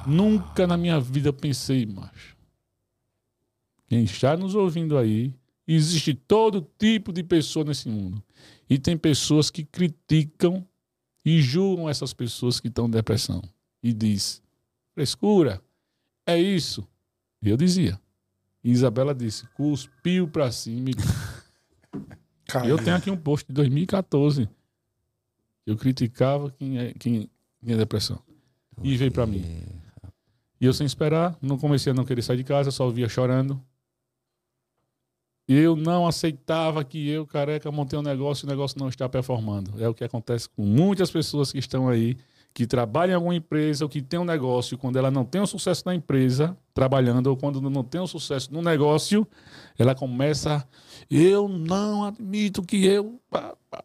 Nunca 0.06 0.68
na 0.68 0.78
minha 0.78 1.00
vida 1.00 1.30
eu 1.30 1.34
pensei, 1.34 1.86
macho. 1.86 2.36
Quem 3.88 4.04
está 4.04 4.36
nos 4.36 4.56
ouvindo 4.56 4.98
aí, 4.98 5.34
existe 5.68 6.14
todo 6.14 6.68
tipo 6.78 7.14
de 7.14 7.24
pessoa 7.24 7.64
nesse 7.66 7.88
mundo. 7.88 8.22
E 8.70 8.78
tem 8.78 8.98
pessoas 8.98 9.50
que 9.50 9.64
criticam 9.64 10.68
e 11.26 11.42
julgam 11.42 11.90
essas 11.90 12.14
pessoas 12.14 12.60
que 12.60 12.68
estão 12.68 12.86
em 12.86 12.92
depressão. 12.92 13.42
E 13.82 13.92
diz, 13.92 14.44
frescura, 14.94 15.60
é 16.26 16.40
isso. 16.40 16.88
E 17.42 17.50
eu 17.50 17.58
dizia. 17.58 18.00
E 18.64 18.72
Isabela 18.72 19.14
disse, 19.14 19.48
cuspiu 19.56 20.28
pra 20.28 20.52
cima. 20.52 20.92
Caiu. 22.48 22.70
eu 22.70 22.84
tenho 22.84 22.96
aqui 22.96 23.10
um 23.10 23.18
post 23.18 23.48
de 23.48 23.54
2014. 23.54 24.48
Eu 25.66 25.76
criticava 25.76 26.52
quem 26.52 26.78
é, 26.78 26.94
quem, 26.94 27.30
quem 27.60 27.74
é 27.74 27.78
depressão. 27.78 28.22
E 28.84 28.96
veio 28.96 29.12
pra 29.12 29.26
mim. 29.26 29.44
E 30.62 30.66
eu 30.66 30.74
sem 30.74 30.86
esperar, 30.86 31.36
não 31.42 31.58
comecei 31.58 31.92
a 31.92 31.96
não 31.96 32.06
querer 32.06 32.22
sair 32.22 32.38
de 32.38 32.44
casa, 32.44 32.70
só 32.70 32.88
via 32.90 33.10
chorando. 33.10 33.60
Eu 35.48 35.76
não 35.76 36.08
aceitava 36.08 36.84
que 36.84 37.08
eu, 37.08 37.26
careca, 37.28 37.72
montei 37.72 37.98
um 37.98 38.02
negócio 38.02 38.46
e 38.46 38.48
o 38.48 38.50
negócio 38.50 38.80
não 38.80 38.90
está 38.90 39.08
performando. 39.08 39.72
É 39.82 39.88
o 39.88 39.94
que 39.94 40.04
acontece 40.04 40.50
com 40.50 40.64
muitas 40.64 41.12
pessoas 41.12 41.52
que 41.52 41.60
estão 41.60 41.88
aí, 41.88 42.18
que 42.54 42.66
trabalham 42.66 43.12
em 43.12 43.16
alguma 43.16 43.36
empresa 43.36 43.86
ou 43.86 43.90
que 43.90 44.02
tem 44.02 44.20
um 44.20 44.26
negócio, 44.26 44.78
quando 44.78 44.98
ela 44.98 45.12
não 45.12 45.24
tem 45.24 45.42
um 45.42 45.46
sucesso 45.46 45.84
na 45.86 45.94
empresa, 45.94 46.58
trabalhando, 46.74 47.28
ou 47.28 47.38
quando 47.38 47.62
não 47.62 47.84
tem 47.84 48.02
um 48.02 48.08
sucesso 48.08 48.52
no 48.52 48.62
negócio, 48.62 49.28
ela 49.78 49.94
começa. 49.94 50.68
Eu 51.10 51.48
não 51.48 52.06
admito 52.06 52.64
que 52.64 52.86
eu. 52.86 53.20
pá, 53.30 53.56
pá." 53.70 53.84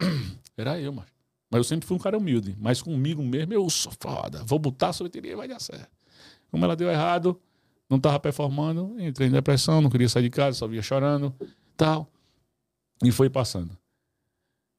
Era 0.56 0.80
eu, 0.80 0.92
mas. 0.92 1.16
Mas 1.50 1.58
eu 1.58 1.64
sempre 1.64 1.86
fui 1.86 1.96
um 1.96 2.00
cara 2.00 2.18
humilde. 2.18 2.56
Mas 2.58 2.82
comigo 2.82 3.22
mesmo, 3.22 3.52
eu 3.52 3.68
sou 3.70 3.92
foda. 3.98 4.42
Vou 4.44 4.58
botar 4.58 4.88
a 4.88 4.92
sorveteria 4.92 5.32
e 5.32 5.36
vai 5.36 5.46
dar 5.46 5.60
certo. 5.60 5.90
Como 6.50 6.64
ela 6.64 6.74
deu 6.74 6.90
errado, 6.90 7.40
não 7.88 7.98
estava 7.98 8.18
performando, 8.18 8.96
entrei 8.98 9.28
em 9.28 9.32
depressão, 9.32 9.80
não 9.80 9.90
queria 9.90 10.08
sair 10.08 10.24
de 10.24 10.30
casa, 10.30 10.58
só 10.58 10.66
via 10.66 10.82
chorando, 10.82 11.34
tal. 11.76 12.10
E 13.02 13.10
foi 13.10 13.30
passando. 13.30 13.76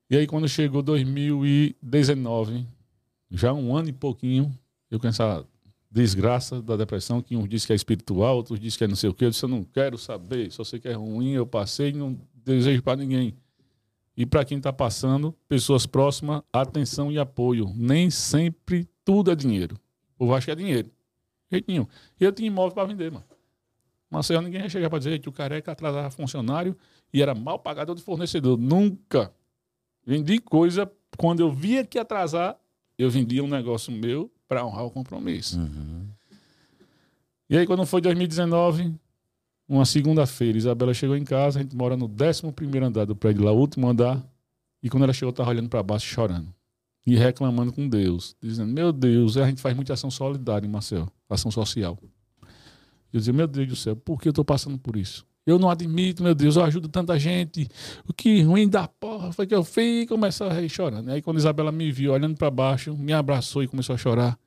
E 0.10 0.18
aí, 0.18 0.26
quando 0.26 0.48
chegou 0.48 0.82
2019, 0.82 2.66
já 3.30 3.54
um 3.54 3.76
ano 3.76 3.90
e 3.90 3.94
pouquinho, 3.94 4.58
eu 4.90 5.00
com 5.00 5.08
essa 5.08 5.46
desgraça 5.90 6.62
da 6.62 6.76
depressão, 6.76 7.22
que 7.22 7.36
uns 7.36 7.48
dizem 7.48 7.68
que 7.68 7.74
é 7.74 7.76
espiritual, 7.76 8.38
outros 8.38 8.60
dizem 8.60 8.78
que 8.78 8.84
é 8.84 8.88
não 8.88 8.96
sei 8.96 9.10
o 9.10 9.14
quê. 9.14 9.26
Eu 9.26 9.30
disse, 9.30 9.44
eu 9.44 9.50
não 9.50 9.64
quero 9.64 9.98
saber, 9.98 10.52
só 10.52 10.64
sei 10.64 10.80
que 10.80 10.88
é 10.88 10.94
ruim, 10.94 11.32
eu 11.32 11.46
passei 11.46 11.90
e 11.90 11.94
não 11.94 12.18
desejo 12.34 12.82
para 12.82 12.98
ninguém. 12.98 13.36
E 14.16 14.26
para 14.26 14.44
quem 14.44 14.58
está 14.58 14.74
passando, 14.74 15.36
pessoas 15.48 15.86
próximas, 15.86 16.42
atenção 16.52 17.12
e 17.12 17.20
apoio. 17.20 17.72
Nem 17.76 18.10
sempre 18.10 18.88
tudo 19.06 19.30
é 19.32 19.36
dinheiro. 19.36 19.76
O 20.16 20.20
povo 20.20 20.34
acha 20.34 20.46
que 20.46 20.52
é 20.52 20.56
dinheiro. 20.56 20.90
Jeito 21.52 21.66
nenhum. 21.68 21.88
E 22.20 22.24
eu 22.24 22.32
tinha 22.32 22.48
imóvel 22.48 22.74
para 22.74 22.86
vender, 22.86 23.12
mano. 23.12 23.26
Maceió, 24.10 24.42
ninguém 24.42 24.62
ia 24.62 24.70
chegar 24.70 24.90
para 24.90 25.00
dizer 25.00 25.20
que 25.20 25.30
o 25.30 25.32
careca 25.32 25.72
atrasava 25.72 26.10
funcionário 26.10 26.76
e 27.14 27.22
era 27.22 27.36
mal 27.36 27.60
pagador 27.60 27.96
de 27.96 28.02
fornecedor. 28.02 28.58
Nunca. 28.58 29.34
Vendi 30.06 30.40
coisa, 30.40 30.90
quando 31.18 31.42
eu 31.42 31.52
via 31.52 31.84
que 31.86 32.00
atrasar, 32.00 32.58
eu 32.98 33.10
vendia 33.10 33.44
um 33.44 33.48
negócio 33.48 33.92
meu 33.92 34.32
para 34.48 34.66
honrar 34.66 34.86
o 34.86 34.92
compromisso. 34.92 35.60
Uhum. 35.60 36.08
E 37.50 37.58
aí, 37.58 37.66
quando 37.66 37.86
foi 37.86 38.02
2019, 38.02 38.94
uma 39.68 39.86
segunda-feira, 39.86 40.58
Isabela 40.58 40.94
chegou 40.94 41.16
em 41.16 41.26
casa, 41.26 41.60
a 41.60 41.62
gente 41.62 41.76
mora 41.76 41.98
no 41.98 42.06
11 42.06 42.54
andar 42.84 43.06
do 43.06 43.16
prédio 43.16 43.44
lá, 43.44 43.52
último 43.52 43.90
andar. 43.90 44.24
E 44.82 44.90
quando 44.90 45.04
ela 45.04 45.14
chegou, 45.14 45.30
eu 45.30 45.36
tava 45.36 45.50
olhando 45.50 45.70
para 45.70 45.84
baixo 45.84 46.06
chorando. 46.06 46.54
E 47.08 47.16
reclamando 47.16 47.72
com 47.72 47.88
Deus, 47.88 48.36
dizendo: 48.42 48.74
Meu 48.74 48.92
Deus, 48.92 49.38
a 49.38 49.48
gente 49.48 49.62
faz 49.62 49.74
muita 49.74 49.94
ação 49.94 50.12
solidária, 50.12 50.68
Marcel, 50.68 51.08
ação 51.30 51.50
social. 51.50 51.98
Eu 53.14 53.20
dizia: 53.20 53.32
Meu 53.32 53.48
Deus 53.48 53.66
do 53.70 53.76
céu, 53.78 53.96
por 53.96 54.22
que 54.22 54.28
eu 54.28 54.34
tô 54.34 54.44
passando 54.44 54.78
por 54.78 54.98
isso? 54.98 55.26
Eu 55.46 55.58
não 55.58 55.70
admito, 55.70 56.22
meu 56.22 56.36
Deus, 56.36 56.58
eu 56.58 56.66
ajudo 56.66 56.90
tanta 56.90 57.18
gente. 57.18 57.70
O 58.06 58.12
que 58.12 58.42
ruim 58.42 58.68
da 58.68 58.86
porra 58.86 59.32
foi 59.32 59.48
que 59.48 59.56
eu 59.56 59.64
fiz 59.64 60.04
e 60.04 60.06
começou 60.06 60.48
a 60.48 60.68
chorando. 60.68 61.10
Aí 61.10 61.22
quando 61.22 61.38
Isabela 61.38 61.72
me 61.72 61.90
viu 61.90 62.12
olhando 62.12 62.36
para 62.36 62.52
baixo, 62.52 62.94
me 62.98 63.14
abraçou 63.14 63.64
e 63.64 63.68
começou 63.70 63.96
a 63.96 63.98
chorar. 63.98 64.38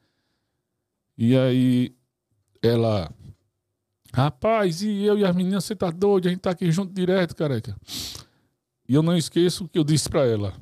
E 1.17 1.35
aí 1.35 1.95
ela, 2.63 3.11
rapaz, 4.13 4.83
e 4.83 5.03
eu 5.03 5.19
e 5.19 5.25
as 5.25 5.35
meninas, 5.35 5.65
você 5.65 5.75
tá 5.75 5.91
doido? 5.91 6.29
A 6.29 6.31
gente 6.31 6.41
tá 6.41 6.51
aqui 6.51 6.71
junto 6.71 6.93
direto, 6.93 7.35
careca. 7.35 7.75
E 8.87 8.93
eu 8.93 9.03
não 9.03 9.17
esqueço 9.17 9.65
o 9.65 9.69
que 9.69 9.79
eu 9.79 9.85
disse 9.85 10.11
para 10.11 10.27
ela. 10.27 10.53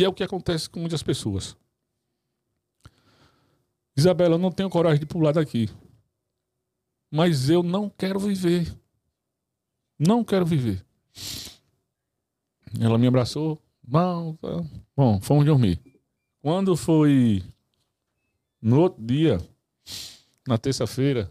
Que 0.00 0.04
é 0.06 0.08
o 0.08 0.14
que 0.14 0.24
acontece 0.24 0.70
com 0.70 0.80
muitas 0.80 1.02
pessoas. 1.02 1.54
Isabela, 3.94 4.36
eu 4.36 4.38
não 4.38 4.50
tenho 4.50 4.70
coragem 4.70 4.98
de 4.98 5.04
pular 5.04 5.32
daqui. 5.32 5.68
Mas 7.10 7.50
eu 7.50 7.62
não 7.62 7.90
quero 7.90 8.18
viver. 8.18 8.74
Não 9.98 10.24
quero 10.24 10.46
viver. 10.46 10.82
Ela 12.80 12.96
me 12.96 13.08
abraçou. 13.08 13.62
Bom, 13.82 14.36
tá. 14.36 14.48
Bom, 14.96 15.20
fomos 15.20 15.44
dormir. 15.44 15.78
Quando 16.40 16.74
foi 16.78 17.44
no 18.58 18.80
outro 18.80 19.04
dia, 19.04 19.38
na 20.48 20.56
terça-feira, 20.56 21.30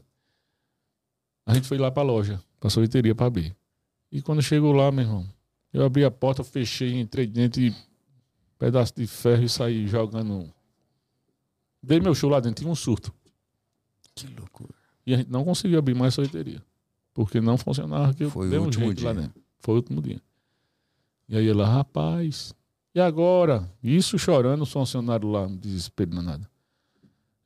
a 1.44 1.56
gente 1.56 1.68
foi 1.68 1.80
lá 1.80 1.90
pra 1.90 2.04
loja, 2.04 2.40
pra 2.60 2.70
sorveteria 2.70 3.16
pra 3.16 3.26
abrir. 3.26 3.58
E 4.12 4.22
quando 4.22 4.44
chegou 4.44 4.74
lá, 4.74 4.92
meu 4.92 5.06
irmão, 5.06 5.34
eu 5.74 5.84
abri 5.84 6.06
a 6.06 6.12
porta, 6.12 6.44
fechei, 6.44 7.00
entrei 7.00 7.26
dentro 7.26 7.62
e 7.62 7.89
pedaço 8.60 8.94
de 8.96 9.08
ferro 9.08 9.44
e 9.44 9.50
saí 9.50 9.88
jogando. 9.88 10.54
Dei 11.82 12.00
meu 12.00 12.14
show 12.14 12.30
lá 12.30 12.40
dentro, 12.40 12.62
tinha 12.62 12.72
um 12.72 12.76
surto. 12.76 13.12
Que 14.14 14.28
loucura. 14.28 14.74
E 15.08 15.14
a 15.14 15.18
gente 15.18 15.32
não 15.32 15.44
conseguiu 15.46 15.80
abrir 15.80 15.96
mais 15.96 16.14
a 16.14 16.16
sorveteria. 16.16 16.62
Porque 17.14 17.42
não 17.42 17.58
funcionava 17.58 18.14
que 18.14 18.26
eu 18.26 18.30
Foi 18.30 18.48
o 18.48 18.50
dei 18.50 18.60
um 18.60 18.66
último 18.66 18.86
jeito 18.86 19.04
lá 19.04 19.14
dia. 19.14 19.22
dentro. 19.24 19.42
Foi 19.60 19.74
o 19.74 19.78
último 19.78 20.02
dia. 20.02 20.22
E 21.28 21.38
aí 21.38 21.48
ela, 21.48 21.66
rapaz, 21.66 22.54
e 22.94 23.00
agora? 23.00 23.72
Isso 23.82 24.18
chorando, 24.20 24.62
o 24.62 24.66
funcionário 24.66 25.30
lá, 25.30 25.48
no 25.48 25.58
desespero 25.58 26.12
danado. 26.12 26.48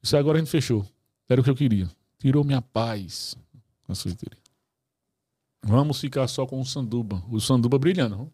Isso 0.02 0.18
agora 0.18 0.38
a 0.38 0.42
gente 0.42 0.50
fechou. 0.50 0.86
Era 1.30 1.42
o 1.42 1.44
que 1.44 1.50
eu 1.50 1.56
queria. 1.56 1.90
Tirou 2.18 2.44
minha 2.44 2.62
paz 2.62 3.38
na 3.88 3.94
sorveteria. 3.96 4.38
Vamos 5.62 6.00
ficar 6.00 6.28
só 6.28 6.46
com 6.46 6.60
o 6.60 6.66
sanduba. 6.66 7.24
O 7.30 7.40
sanduba 7.40 7.78
brilhando. 7.78 8.32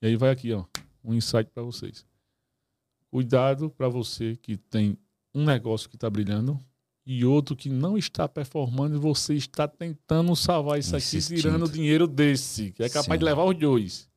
E 0.00 0.06
aí 0.06 0.16
vai 0.16 0.30
aqui, 0.30 0.52
ó, 0.52 0.64
um 1.06 1.14
insight 1.14 1.50
para 1.50 1.62
vocês. 1.62 2.04
Cuidado 3.10 3.70
para 3.70 3.88
você 3.88 4.36
que 4.36 4.56
tem 4.56 4.98
um 5.34 5.44
negócio 5.44 5.88
que 5.88 5.96
está 5.96 6.10
brilhando 6.10 6.58
e 7.06 7.24
outro 7.24 7.54
que 7.54 7.68
não 7.70 7.96
está 7.96 8.28
performando 8.28 8.96
e 8.96 8.98
você 8.98 9.34
está 9.34 9.68
tentando 9.68 10.34
salvar 10.34 10.78
isso 10.78 10.96
aqui 10.96 11.04
Insistindo. 11.04 11.40
tirando 11.40 11.68
dinheiro 11.70 12.06
desse, 12.08 12.72
que 12.72 12.82
é 12.82 12.88
capaz 12.88 13.14
Sim. 13.14 13.18
de 13.18 13.24
levar 13.24 13.44
os 13.44 13.56
dois. 13.58 14.08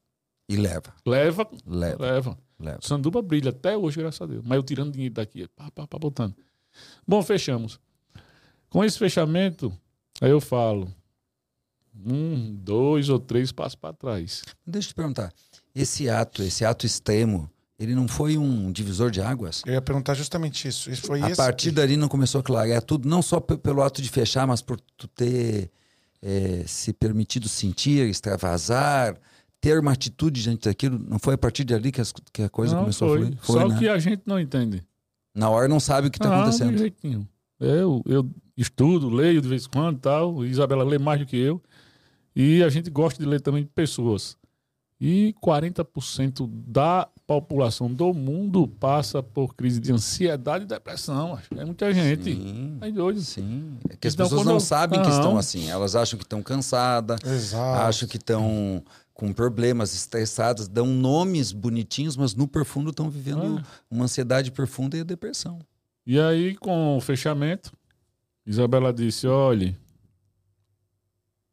E 0.50 0.56
leva, 0.56 0.92
Leva, 1.06 1.48
leva, 1.68 2.04
leva. 2.04 2.40
leva. 2.60 2.80
Sanduba 2.82 3.22
brilha 3.22 3.52
até 3.52 3.78
hoje, 3.78 4.00
graças 4.00 4.20
a 4.20 4.26
Deus. 4.26 4.44
Mas 4.44 4.56
eu 4.56 4.64
tirando 4.64 4.92
dinheiro 4.92 5.14
daqui, 5.14 5.48
pá, 5.50 5.70
pá, 5.70 5.86
pá, 5.86 6.00
botando. 6.00 6.36
Bom, 7.08 7.22
fechamos. 7.22 7.80
Com 8.68 8.84
esse 8.84 8.98
fechamento, 8.98 9.72
aí 10.20 10.32
eu 10.32 10.42
falo 10.42 10.92
um, 12.04 12.56
dois 12.56 13.10
ou 13.10 13.20
três 13.20 13.52
passos 13.52 13.76
para 13.76 13.94
trás. 13.94 14.42
Deixa 14.66 14.88
eu 14.88 14.94
te 14.94 14.96
perguntar, 14.96 15.32
esse 15.76 16.10
ato, 16.10 16.44
esse 16.44 16.64
ato 16.66 16.86
extremo, 16.86 17.50
ele 17.80 17.96
não 17.96 18.08
foi 18.08 18.38
um 18.38 18.72
divisor 18.72 19.10
de 19.12 19.22
águas? 19.22 19.62
Eu 19.66 19.74
ia 19.74 19.82
perguntar 19.82 20.14
justamente 20.14 20.68
isso. 20.68 20.90
Isso 20.92 21.04
foi 21.04 21.22
a 21.22 21.28
esse. 21.28 21.38
partir 21.38 21.72
dali 21.72 21.96
não 21.96 22.08
começou 22.08 22.40
a 22.40 22.44
clarear 22.44 22.82
tudo, 22.82 23.08
não 23.08 23.22
só 23.22 23.40
pe- 23.40 23.58
pelo 23.58 23.82
ato 23.82 24.02
de 24.02 24.10
fechar, 24.10 24.46
mas 24.46 24.62
por 24.62 24.80
tu 24.98 25.08
ter 25.08 25.72
eh, 26.22 26.64
se 26.68 26.92
permitido 26.92 27.48
sentir, 27.48 28.10
extravasar, 28.10 29.16
ter 29.62 29.80
uma 29.80 29.92
atitude 29.94 30.42
diante 30.42 30.68
daquilo. 30.68 31.00
Não 31.00 31.18
foi 31.20 31.36
a 31.36 31.38
partir 31.38 31.64
dali 31.64 31.92
que, 31.92 32.02
as- 32.02 32.14
que 32.34 32.44
a 32.44 32.50
coisa 32.50 32.74
não, 32.76 32.82
começou 32.82 33.08
foi. 33.10 33.18
a 33.18 33.22
fluir? 33.22 33.38
Foi, 33.42 33.62
Só 33.62 33.68
né? 33.70 33.78
que 33.80 33.88
a 33.88 33.98
gente 34.00 34.24
não 34.26 34.40
entende. 34.40 34.84
Na 35.34 35.50
hora 35.50 35.68
não 35.68 35.80
sabe 35.80 36.08
o 36.08 36.12
que 36.12 36.18
está 36.18 36.30
Ah, 36.34 36.42
acontecendo. 36.42 36.72
de 36.74 36.78
jeito 36.80 36.98
nenhum. 37.04 37.26
Eu, 37.60 38.02
eu 38.06 38.30
estudo, 38.58 39.10
leio 39.10 39.42
de 39.42 39.48
vez 39.48 39.66
em 39.66 39.70
quando 39.70 39.98
e 39.98 40.00
tal. 40.00 40.44
Isabela 40.46 40.84
lê 40.84 40.98
mais 40.98 41.20
do 41.20 41.26
que 41.26 41.38
eu. 41.38 41.62
E 42.36 42.64
a 42.64 42.70
gente 42.70 42.90
gosta 42.90 43.22
de 43.22 43.28
ler 43.30 43.40
também 43.42 43.64
de 43.64 43.70
pessoas. 43.70 44.38
E 45.02 45.34
40% 45.42 46.46
da 46.68 47.08
população 47.26 47.94
do 47.94 48.14
mundo 48.14 48.68
passa 48.68 49.24
por 49.24 49.56
crise 49.56 49.80
de 49.80 49.94
ansiedade 49.94 50.66
e 50.66 50.68
depressão. 50.68 51.36
acho. 51.36 51.48
É 51.58 51.64
muita 51.64 51.94
gente. 51.94 52.24
Sim, 52.34 52.78
É 52.82 52.92
doido. 52.92 53.22
sim. 53.22 53.78
É 53.90 53.96
que 53.96 54.08
as 54.08 54.14
Então, 54.14 54.26
pessoas 54.26 54.46
não 54.46 54.56
eu- 54.56 54.60
sabem 54.60 55.02
que 55.02 55.08
Não. 55.08 55.16
estão 55.16 55.38
assim. 55.38 55.70
Elas 55.70 55.96
acham 55.96 56.18
que 56.18 56.26
estão 56.26 56.42
cansadas, 56.44 57.54
acham 57.54 58.10
que 58.10 58.18
estão 58.18 58.84
com 59.14 59.32
problemas, 59.32 59.94
estressadas, 59.94 60.68
dão 60.68 60.88
nomes 60.88 61.52
bonitinhos, 61.54 62.18
mas 62.18 62.36
no 62.36 62.48
profundo 62.48 62.90
estão 62.90 63.10
vivendo 63.10 63.60
Ah. 63.60 63.64
uma 63.90 64.06
ansiedade 64.06 64.52
profunda 64.52 64.98
e 64.98 65.02
a 65.02 65.04
depressão. 65.04 65.60
E 66.06 66.20
aí, 66.20 66.56
com 66.56 66.98
o 66.98 67.02
fechamento, 67.02 67.72
Isabela 68.46 68.92
disse: 68.92 69.28
olhe, 69.28 69.78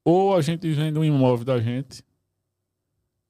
ou 0.04 0.34
a 0.34 0.40
gente 0.40 0.70
vende 0.72 0.98
um 0.98 1.04
imóvel 1.04 1.44
da 1.44 1.60
gente, 1.60 2.02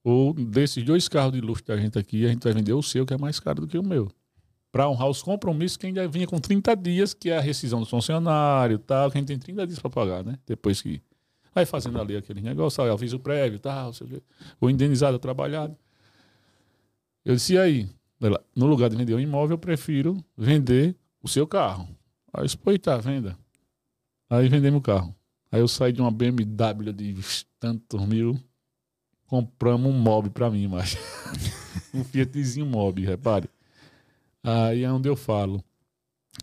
ou 0.07 0.33
desses 0.33 0.85
dois 0.85 1.09
carros 1.09 1.33
de 1.33 1.41
luxo 1.41 1.65
da 1.65 1.77
gente 1.77 1.99
aqui, 1.99 2.25
a 2.25 2.29
gente 2.29 2.45
vai 2.45 2.53
vender 2.53 2.73
o 2.73 2.81
seu, 2.81 3.05
que 3.05 3.13
é 3.13 3.19
mais 3.19 3.41
caro 3.41 3.63
do 3.63 3.67
que 3.67 3.77
o 3.77 3.83
meu. 3.83 4.09
Para 4.71 4.89
honrar 4.89 5.11
os 5.11 5.21
compromissos 5.21 5.77
que 5.77 5.85
ainda 5.85 6.07
vinha 6.07 6.29
com 6.29 6.39
30 6.39 6.77
dias, 6.77 7.13
que 7.13 7.29
é 7.29 7.39
a 7.39 7.41
rescisão 7.41 7.81
do 7.81 7.87
funcionário 7.87 8.79
tal, 8.79 9.11
que 9.11 9.19
a 9.19 9.21
gente 9.21 9.27
tem 9.27 9.37
30 9.37 9.67
dias 9.67 9.81
para 9.81 9.91
pagar, 9.91 10.23
né? 10.23 10.39
Depois 10.47 10.81
que 10.81 11.03
vai 11.53 11.67
fazendo 11.67 12.01
ali 12.01 12.17
aquele 12.17 12.41
negócio, 12.41 12.85
ah, 12.85 12.93
aviso 12.93 13.19
prévio 13.19 13.59
tal, 13.59 13.93
sei 13.93 14.07
o 14.07 14.11
quê, 14.11 14.23
o 14.61 14.71
indenizado 14.71 15.19
trabalhado. 15.19 15.77
Eu 17.25 17.35
disse: 17.35 17.55
e 17.55 17.59
aí? 17.59 17.91
Ela, 18.21 18.41
no 18.55 18.67
lugar 18.67 18.89
de 18.89 18.95
vender 18.95 19.13
um 19.13 19.19
imóvel, 19.19 19.55
eu 19.55 19.59
prefiro 19.59 20.25
vender 20.39 20.95
o 21.21 21.27
seu 21.27 21.49
carro. 21.49 21.89
Aí 22.33 22.43
eu 22.43 22.45
disse, 22.45 22.57
pô, 22.57 22.79
tá, 22.79 22.97
venda. 22.99 23.37
Aí 24.31 24.49
vendemos 24.49 24.79
o 24.79 24.83
carro. 24.83 25.13
Aí 25.51 25.61
eu 25.61 25.67
saí 25.67 25.93
de 25.93 26.01
uma 26.01 26.13
BMW 26.13 26.93
de 26.93 27.17
tantos 27.59 28.07
mil, 28.07 28.41
compramos 29.27 29.91
um 29.91 29.99
mob 29.99 30.31
pra 30.31 30.51
mim, 30.51 30.67
mas 30.67 30.97
um 31.93 32.05
Fiatzinho 32.05 32.67
mob, 32.67 33.05
repare. 33.05 33.49
Aí 34.43 34.85
é 34.85 34.93
onde 34.93 35.09
eu 35.09 35.17
falo 35.17 35.63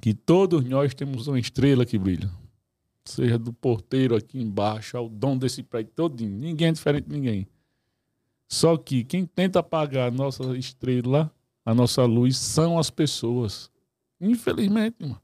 que 0.02 0.14
todos 0.14 0.64
nós 0.66 0.94
temos 0.94 1.28
uma 1.28 1.40
estrela 1.40 1.86
que 1.86 1.98
brilha. 1.98 2.30
Seja 3.06 3.38
do 3.38 3.52
porteiro 3.54 4.16
aqui 4.16 4.40
embaixo, 4.40 4.98
ao 4.98 5.10
dono 5.10 5.40
desse 5.40 5.62
prédio 5.62 5.92
todinho. 5.94 6.38
Ninguém 6.38 6.70
é 6.70 6.72
diferente 6.72 7.08
de 7.08 7.16
ninguém. 7.16 7.48
Só 8.48 8.78
que 8.78 9.04
quem 9.04 9.26
tenta 9.26 9.60
apagar 9.60 10.08
a 10.08 10.12
nossa 10.12 10.58
estrela, 10.58 11.34
a 11.66 11.74
nossa 11.74 12.06
luz, 12.06 12.38
são 12.38 12.78
as 12.78 12.90
pessoas. 12.90 13.70
Infelizmente, 14.20 14.98
mano. 15.02 15.22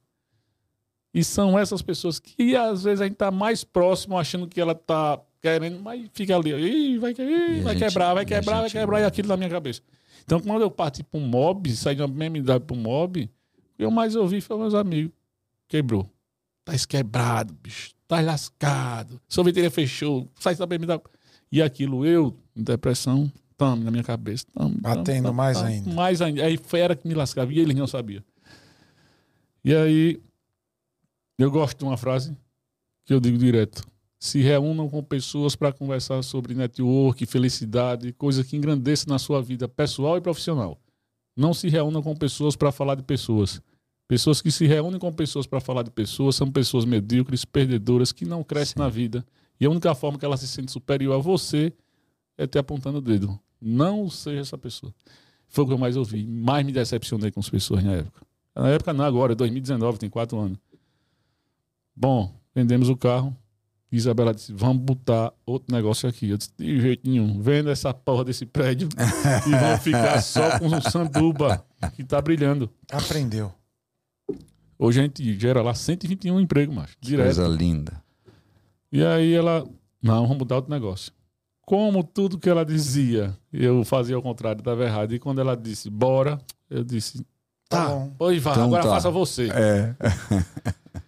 E 1.13 1.24
são 1.24 1.58
essas 1.58 1.82
pessoas 1.82 2.19
que 2.19 2.56
às 2.56 2.84
vezes 2.84 3.02
a 3.02 3.06
gente 3.06 3.15
tá 3.15 3.32
mais 3.32 3.63
próximo 3.63 4.17
achando 4.17 4.48
que 4.48 4.62
ela 4.62 4.76
tá 4.76 5.19
querendo, 5.41 5.80
mas 5.82 6.08
fica 6.13 6.36
ali, 6.36 6.52
Ih, 6.52 6.97
vai, 6.97 7.12
ih, 7.12 7.62
vai 7.62 7.73
gente- 7.75 7.88
quebrar, 7.88 8.13
vai 8.13 8.23
e 8.23 8.25
a 8.25 8.28
quebrar, 8.28 8.62
vai 8.62 8.69
quebrar, 8.69 9.02
e 9.02 9.04
aquilo 9.06 9.28
na 9.28 9.38
minha 9.38 9.49
cabeça. 9.49 9.82
Então, 10.23 10.39
quando 10.39 10.62
eu 10.62 10.69
parti 10.71 11.04
para 11.04 11.19
um 11.19 11.25
mob, 11.25 11.73
saí 11.75 11.95
de 11.95 12.02
uma 12.02 12.08
BMW 12.08 12.60
para 12.60 12.75
um 12.75 12.80
mob, 12.80 13.23
o 13.23 13.28
que 13.78 13.84
eu 13.84 13.89
mais 13.91 14.15
ouvi 14.15 14.41
foi 14.41 14.58
meus 14.58 14.73
amigos. 14.73 15.12
Quebrou. 15.67 16.10
Tá 16.65 16.73
quebrado, 16.88 17.54
bicho. 17.63 17.91
Tá 18.08 18.19
lascado. 18.21 19.19
Sorveteria 19.28 19.71
fechou. 19.71 20.28
Sai 20.39 20.56
da 20.56 20.65
BMW. 20.65 21.02
E 21.52 21.62
aquilo, 21.62 22.06
eu, 22.06 22.36
em 22.56 22.62
depressão, 22.63 23.32
tamo 23.58 23.84
na 23.84 23.89
minha 23.91 24.04
cabeça. 24.04 24.45
Tamo, 24.54 24.69
tamo, 24.69 24.82
Batendo 24.82 25.23
tamo, 25.23 25.34
mais 25.38 25.58
tamo, 25.58 25.69
ainda. 25.69 25.91
Mais 25.93 26.21
ainda. 26.21 26.43
Aí 26.45 26.58
foi 26.62 26.80
era 26.80 26.95
que 26.95 27.08
me 27.08 27.13
lascava. 27.13 27.52
E 27.54 27.60
eles 27.60 27.75
não 27.75 27.88
sabiam. 27.88 28.23
E 29.63 29.73
aí, 29.75 30.19
eu 31.38 31.49
gosto 31.49 31.78
de 31.78 31.84
uma 31.86 31.97
frase 31.97 32.36
que 33.06 33.13
eu 33.13 33.19
digo 33.19 33.38
direto. 33.38 33.84
Se 34.19 34.41
reúnam 34.41 34.89
com 34.89 35.01
pessoas 35.01 35.55
para 35.55 35.71
conversar 35.71 36.21
sobre 36.23 36.53
network, 36.53 37.25
felicidade, 37.25 38.12
coisa 38.12 38.43
que 38.43 38.58
engrandeça 38.58 39.05
na 39.08 39.17
sua 39.17 39.41
vida 39.41 39.67
pessoal 39.67 40.17
e 40.17 40.21
profissional. 40.21 40.77
Não 41.36 41.53
se 41.53 41.69
reúnam 41.69 42.03
com 42.03 42.13
pessoas 42.13 42.55
para 42.58 42.69
falar 42.69 42.95
de 42.95 43.03
pessoas. 43.03 43.62
Pessoas 44.10 44.41
que 44.41 44.51
se 44.51 44.67
reúnem 44.67 44.99
com 44.99 45.13
pessoas 45.13 45.47
para 45.47 45.62
falar 45.62 45.84
de 45.84 45.91
pessoas 45.91 46.36
são 46.36 46.51
pessoas 46.51 46.84
medíocres, 46.84 47.45
perdedoras, 47.45 48.12
que 48.12 48.25
não 48.25 48.43
crescem 48.43 48.73
Sim. 48.73 48.79
na 48.79 48.89
vida. 48.89 49.25
E 49.58 49.65
a 49.65 49.69
única 49.69 49.95
forma 49.95 50.17
que 50.19 50.25
ela 50.25 50.36
se 50.36 50.47
sente 50.47 50.71
superior 50.71 51.15
a 51.15 51.17
você 51.17 51.71
é 52.38 52.45
te 52.45 52.58
apontando 52.58 52.97
o 52.97 53.01
dedo. 53.01 53.39
Não 53.62 54.10
seja 54.10 54.41
essa 54.41 54.58
pessoa. 54.58 54.93
Foi 55.47 55.63
o 55.63 55.67
que 55.67 55.73
eu 55.73 55.77
mais 55.77 55.95
ouvi. 55.95 56.25
Mais 56.25 56.65
me 56.65 56.71
decepcionei 56.71 57.32
com 57.32 57.39
as 57.39 57.49
pessoas 57.49 57.84
na 57.84 57.93
época. 57.93 58.21
Na 58.55 58.69
época 58.69 58.93
não, 58.93 59.05
agora, 59.05 59.34
2019, 59.36 59.97
tem 59.97 60.10
quatro 60.10 60.38
anos. 60.38 60.58
Bom, 61.95 62.34
vendemos 62.53 62.89
o 62.89 62.97
carro. 62.97 63.36
Isabela 63.91 64.34
disse: 64.34 64.54
vamos 64.54 64.84
botar 64.84 65.34
outro 65.45 65.73
negócio 65.73 66.08
aqui. 66.08 66.30
Eu 66.30 66.38
disse: 66.38 66.52
de 66.58 66.80
jeito 66.80 67.10
nenhum, 67.10 67.41
venda 67.41 67.71
essa 67.71 67.93
porra 67.93 68.23
desse 68.23 68.45
prédio 68.45 68.88
e 69.47 69.49
vamos 69.52 69.82
ficar 69.82 70.21
só 70.21 70.60
com 70.60 70.67
o 70.67 70.82
sanduba 70.82 71.65
que 71.95 72.04
tá 72.04 72.21
brilhando. 72.21 72.69
Aprendeu. 72.91 73.52
Hoje 74.78 74.99
a 74.99 75.04
gente 75.04 75.38
gera 75.39 75.62
lá 75.62 75.73
121 75.73 76.39
empregos, 76.39 76.73
macho. 76.75 76.95
Direto. 77.02 77.25
Coisa 77.25 77.47
linda. 77.47 78.02
E 78.91 79.04
aí 79.04 79.34
ela, 79.34 79.67
não, 80.02 80.21
vamos 80.23 80.38
mudar 80.38 80.56
outro 80.58 80.71
negócio. 80.71 81.12
Como 81.65 82.04
tudo 82.04 82.39
que 82.39 82.49
ela 82.49 82.63
dizia, 82.65 83.38
eu 83.52 83.84
fazia 83.84 84.15
ao 84.15 84.21
contrário, 84.21 84.60
estava 84.60 84.84
errado. 84.84 85.13
E 85.13 85.19
quando 85.19 85.39
ela 85.41 85.56
disse, 85.56 85.89
bora, 85.89 86.39
eu 86.69 86.84
disse, 86.84 87.23
Tá 87.67 87.86
tá, 87.86 87.89
bom. 87.89 88.12
pois 88.17 88.41
vá, 88.41 88.52
Então 88.54 88.63
agora 88.65 88.82
tá. 88.84 88.89
faça 88.89 89.12
você. 89.12 89.49
É. 89.52 89.95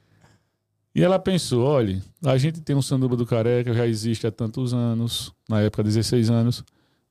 E 0.94 1.02
ela 1.02 1.18
pensou, 1.18 1.66
olha, 1.66 2.02
a 2.26 2.38
gente 2.38 2.60
tem 2.62 2.76
um 2.76 2.82
sanduba 2.82 3.16
do 3.16 3.26
careca, 3.26 3.74
já 3.74 3.88
existe 3.88 4.28
há 4.28 4.32
tantos 4.32 4.74
anos, 4.74 5.34
na 5.48 5.62
época 5.62 5.84
16 5.84 6.30
anos, 6.30 6.64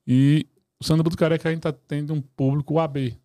e 0.07 0.47
o 0.79 0.85
sanduba 0.85 1.09
do 1.09 1.17
careca 1.17 1.49
a 1.49 1.53
gente 1.53 1.61
está 1.61 1.73
tendo 1.73 2.13
um 2.13 2.21
público 2.21 2.79
AB. 2.79 3.17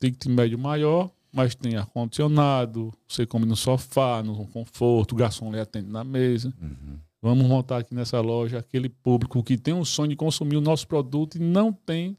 Ticket 0.00 0.26
médio 0.26 0.58
maior, 0.58 1.10
mas 1.30 1.54
tem 1.54 1.76
ar-condicionado, 1.76 2.92
você 3.06 3.26
come 3.26 3.44
no 3.44 3.54
sofá, 3.54 4.22
no 4.22 4.46
conforto, 4.46 5.12
o 5.12 5.16
garçom 5.16 5.52
lhe 5.52 5.60
atende 5.60 5.90
na 5.90 6.02
mesa. 6.02 6.52
Uhum. 6.60 6.98
Vamos 7.22 7.46
montar 7.46 7.78
aqui 7.78 7.94
nessa 7.94 8.18
loja 8.20 8.58
aquele 8.58 8.88
público 8.88 9.42
que 9.42 9.58
tem 9.58 9.74
um 9.74 9.84
sonho 9.84 10.08
de 10.08 10.16
consumir 10.16 10.56
o 10.56 10.60
nosso 10.60 10.88
produto 10.88 11.36
e 11.36 11.38
não 11.38 11.70
tem 11.70 12.16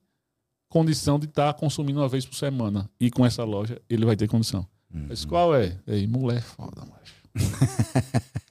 condição 0.69 1.19
de 1.19 1.25
estar 1.25 1.53
consumindo 1.55 1.99
uma 1.99 2.07
vez 2.07 2.25
por 2.25 2.35
semana. 2.35 2.89
E 2.99 3.09
com 3.09 3.25
essa 3.25 3.43
loja 3.43 3.81
ele 3.89 4.05
vai 4.05 4.15
ter 4.15 4.27
condição. 4.27 4.65
Uhum. 4.93 5.07
Mas 5.09 5.25
qual 5.25 5.55
é? 5.55 5.79
Ei, 5.87 6.05
mulher 6.05 6.41
foda, 6.41 6.81
macho. 6.85 7.20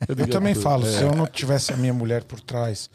Eu 0.09 0.27
também 0.29 0.55
falo, 0.55 0.87
É. 0.87 0.91
se 0.99 1.03
eu 1.03 1.15
não 1.15 1.27
tivesse 1.27 1.73
a 1.73 1.77
minha 1.77 1.93
mulher 1.93 2.25
por 2.25 2.41
trás, 2.41 2.89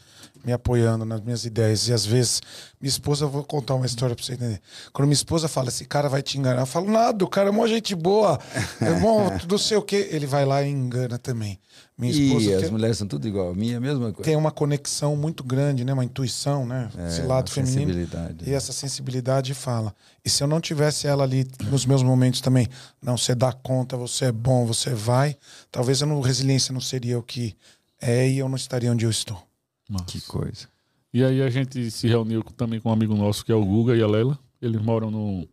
me 0.46 0.52
apoiando 0.52 1.04
nas 1.04 1.20
minhas 1.20 1.44
ideias, 1.44 1.88
e 1.88 1.92
às 1.92 2.06
vezes, 2.06 2.40
minha 2.80 2.88
esposa, 2.88 3.24
eu 3.24 3.28
vou 3.28 3.42
contar 3.42 3.74
uma 3.74 3.84
história 3.84 4.14
pra 4.14 4.24
você 4.24 4.34
entender. 4.34 4.60
Quando 4.92 5.08
minha 5.08 5.14
esposa 5.14 5.48
fala, 5.48 5.70
esse 5.70 5.84
cara 5.84 6.08
vai 6.08 6.22
te 6.22 6.38
enganar, 6.38 6.60
eu 6.62 6.66
falo, 6.66 6.88
nada, 6.88 7.24
o 7.24 7.28
cara 7.28 7.48
é 7.48 7.52
mó 7.52 7.66
gente 7.66 7.96
boa, 7.96 8.38
é 8.80 8.92
bom, 9.00 9.28
não 9.50 9.58
sei 9.58 9.76
o 9.76 9.82
quê. 9.82 10.08
Ele 10.12 10.24
vai 10.24 10.44
lá 10.44 10.62
e 10.62 10.70
engana 10.70 11.18
também. 11.18 11.58
Minha 11.98 12.12
esposa 12.12 12.50
E 12.50 12.54
as 12.54 12.62
tem, 12.62 12.70
mulheres 12.70 12.96
são 12.98 13.08
tudo 13.08 13.26
igual. 13.26 13.54
Minha 13.56 13.74
é 13.74 13.76
a 13.78 13.80
mesma 13.80 14.12
coisa. 14.12 14.22
tem 14.22 14.36
uma 14.36 14.52
conexão 14.52 15.16
muito 15.16 15.42
grande, 15.42 15.84
né? 15.84 15.92
Uma 15.92 16.04
intuição, 16.04 16.64
né? 16.64 16.90
Esse 17.08 17.22
É, 17.22 17.24
lado 17.24 17.48
uma 17.48 17.54
feminino. 17.54 17.80
sensibilidade. 17.92 18.48
E 18.48 18.52
essa 18.54 18.72
sensibilidade 18.72 19.52
fala. 19.52 19.92
E 20.24 20.30
se 20.30 20.42
eu 20.44 20.46
não 20.46 20.60
tivesse 20.60 21.06
ela 21.08 21.24
ali 21.24 21.44
nos 21.70 21.84
meus 21.86 22.02
momentos 22.04 22.40
também, 22.40 22.68
não, 23.02 23.16
você 23.16 23.34
dá 23.34 23.50
conta, 23.52 23.96
você 23.96 24.26
é 24.26 24.32
bom, 24.32 24.64
você 24.64 24.90
vai, 24.90 25.36
talvez 25.72 26.02
a 26.02 26.06
resiliência 26.06 26.72
não 26.72 26.80
seria 26.80 27.18
o 27.18 27.22
que 27.22 27.56
é 28.00 28.28
e 28.28 28.38
eu 28.38 28.48
não 28.48 28.56
estaria 28.56 28.92
onde 28.92 29.04
eu 29.06 29.10
estou. 29.10 29.42
Massa. 29.88 30.04
Que 30.06 30.20
coisa. 30.22 30.68
E 31.12 31.24
aí 31.24 31.40
a 31.42 31.48
gente 31.50 31.90
se 31.90 32.06
reuniu 32.08 32.42
também 32.42 32.80
com 32.80 32.90
um 32.90 32.92
amigo 32.92 33.14
nosso 33.16 33.44
que 33.44 33.52
é 33.52 33.54
o 33.54 33.64
Guga 33.64 33.96
e 33.96 34.02
a 34.02 34.06
Lela. 34.06 34.38
Eles 34.60 34.80
moram 34.80 35.10
nos 35.10 35.46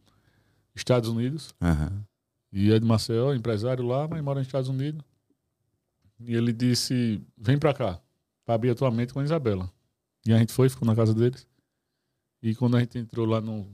Estados 0.75 1.09
Unidos. 1.09 1.53
Aham. 1.61 2.03
E 2.51 2.71
é 2.71 2.79
de 2.79 2.85
Maceió, 2.85 3.33
empresário 3.33 3.85
lá, 3.85 4.07
mas 4.07 4.21
mora 4.23 4.39
nos 4.39 4.47
Estados 4.47 4.69
Unidos. 4.69 5.01
E 6.19 6.33
ele 6.35 6.53
disse: 6.53 7.21
vem 7.37 7.57
pra 7.57 7.73
cá, 7.73 7.99
pra 8.45 8.55
abrir 8.55 8.69
a 8.71 8.75
tua 8.75 8.91
mente 8.91 9.13
com 9.13 9.19
a 9.19 9.23
Isabela. 9.23 9.71
E 10.25 10.33
a 10.33 10.37
gente 10.37 10.53
foi, 10.53 10.69
ficou 10.69 10.85
na 10.85 10.95
casa 10.95 11.13
deles. 11.13 11.47
E 12.41 12.55
quando 12.55 12.77
a 12.77 12.79
gente 12.79 12.97
entrou 12.97 13.25
lá 13.25 13.39
no 13.41 13.67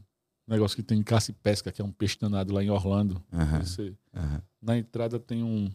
negócio 0.47 0.75
que 0.75 0.83
tem 0.83 1.01
caça 1.03 1.31
e 1.31 1.33
pesca, 1.33 1.71
que 1.71 1.81
é 1.81 1.85
um 1.85 1.91
peixe 1.91 2.17
danado 2.19 2.53
lá 2.53 2.63
em 2.63 2.69
Orlando, 2.69 3.21
Aham. 3.31 3.61
você- 3.63 3.93
Aham. 4.15 4.41
na 4.61 4.77
entrada 4.77 5.19
tem 5.19 5.43
um. 5.43 5.69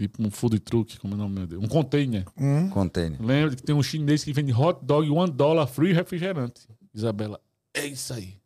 Tipo 0.00 0.26
um 0.26 0.30
food 0.30 0.58
truck, 0.60 0.98
como 0.98 1.12
é 1.12 1.16
o 1.16 1.18
nome 1.18 1.34
meu 1.34 1.46
Deus? 1.46 1.62
Um 1.62 1.68
container. 1.68 2.24
Hum? 2.38 2.70
Container. 2.70 3.20
Lembra 3.20 3.54
que 3.54 3.62
tem 3.62 3.74
um 3.74 3.82
chinês 3.82 4.24
que 4.24 4.32
vende 4.32 4.50
hot 4.50 4.82
dog, 4.82 5.10
one 5.10 5.30
dollar, 5.30 5.66
free 5.66 5.92
refrigerante. 5.92 6.66
Isabela, 6.94 7.38
é 7.74 7.84
isso 7.84 8.14
aí. 8.14 8.40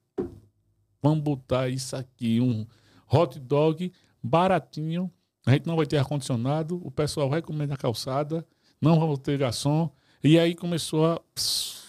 Vamos 1.01 1.23
botar 1.23 1.69
isso 1.69 1.95
aqui, 1.95 2.41
um 2.41 2.67
hot 3.09 3.39
dog 3.39 3.93
baratinho. 4.21 5.09
A 5.47 5.53
gente 5.53 5.65
não 5.65 5.77
vai 5.77 5.87
ter 5.87 5.97
ar-condicionado, 5.97 6.85
o 6.85 6.91
pessoal 6.91 7.31
vai 7.31 7.41
comer 7.41 7.69
na 7.69 7.77
calçada, 7.77 8.45
não 8.81 8.99
vamos 8.99 9.21
ter 9.21 9.39
garçom. 9.39 9.89
E 10.25 10.37
aí 10.37 10.57
começou 10.57 11.07
a, 11.07 11.21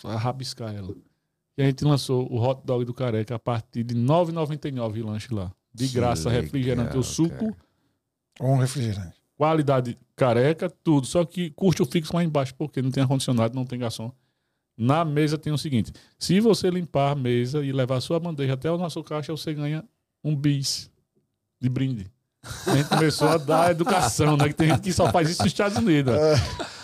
a 0.03 0.15
rabiscar 0.15 0.75
ela. 0.75 0.93
E 1.57 1.63
a 1.63 1.65
gente 1.65 1.83
lançou 1.83 2.31
o 2.31 2.39
hot 2.39 2.61
dog 2.63 2.85
do 2.85 2.93
Careca 2.93 3.33
a 3.33 3.39
partir 3.39 3.83
de 3.83 3.95
R$ 3.95 4.01
9,99 4.01 5.01
o 5.01 5.07
lanche 5.07 5.33
lá. 5.33 5.51
De 5.73 5.87
Que 5.87 5.93
graça, 5.95 6.29
refrigerante, 6.29 6.89
legal, 6.89 6.99
o 6.99 7.03
suco, 7.03 7.35
cara. 7.35 7.57
Ou 8.41 8.49
um 8.51 8.57
refrigerante. 8.57 9.24
Qualidade 9.37 9.97
careca, 10.15 10.69
tudo. 10.69 11.05
Só 11.07 11.23
que 11.25 11.49
custo 11.51 11.85
fixo 11.85 12.15
lá 12.15 12.23
embaixo, 12.23 12.53
porque 12.55 12.81
não 12.81 12.91
tem 12.91 13.03
ar-condicionado, 13.03 13.55
não 13.55 13.65
tem 13.65 13.79
garçom. 13.79 14.11
Na 14.77 15.05
mesa 15.05 15.37
tem 15.37 15.53
o 15.53 15.57
seguinte: 15.57 15.91
se 16.19 16.39
você 16.39 16.69
limpar 16.69 17.11
a 17.11 17.15
mesa 17.15 17.63
e 17.63 17.71
levar 17.71 17.97
a 17.97 18.01
sua 18.01 18.19
bandeja 18.19 18.53
até 18.53 18.69
o 18.69 18.77
nosso 18.77 19.01
caixa, 19.03 19.31
você 19.31 19.53
ganha 19.53 19.83
um 20.23 20.35
bis 20.35 20.91
de 21.61 21.69
brinde. 21.69 22.07
A 22.67 22.75
gente 22.75 22.89
começou 22.89 23.29
a 23.29 23.37
dar 23.37 23.71
educação, 23.71 24.37
né? 24.37 24.47
Que 24.49 24.53
tem 24.53 24.67
gente 24.69 24.81
que 24.81 24.93
só 24.93 25.11
faz 25.11 25.29
isso 25.29 25.41
nos 25.41 25.51
Estados 25.51 25.77
Unidos. 25.77 26.13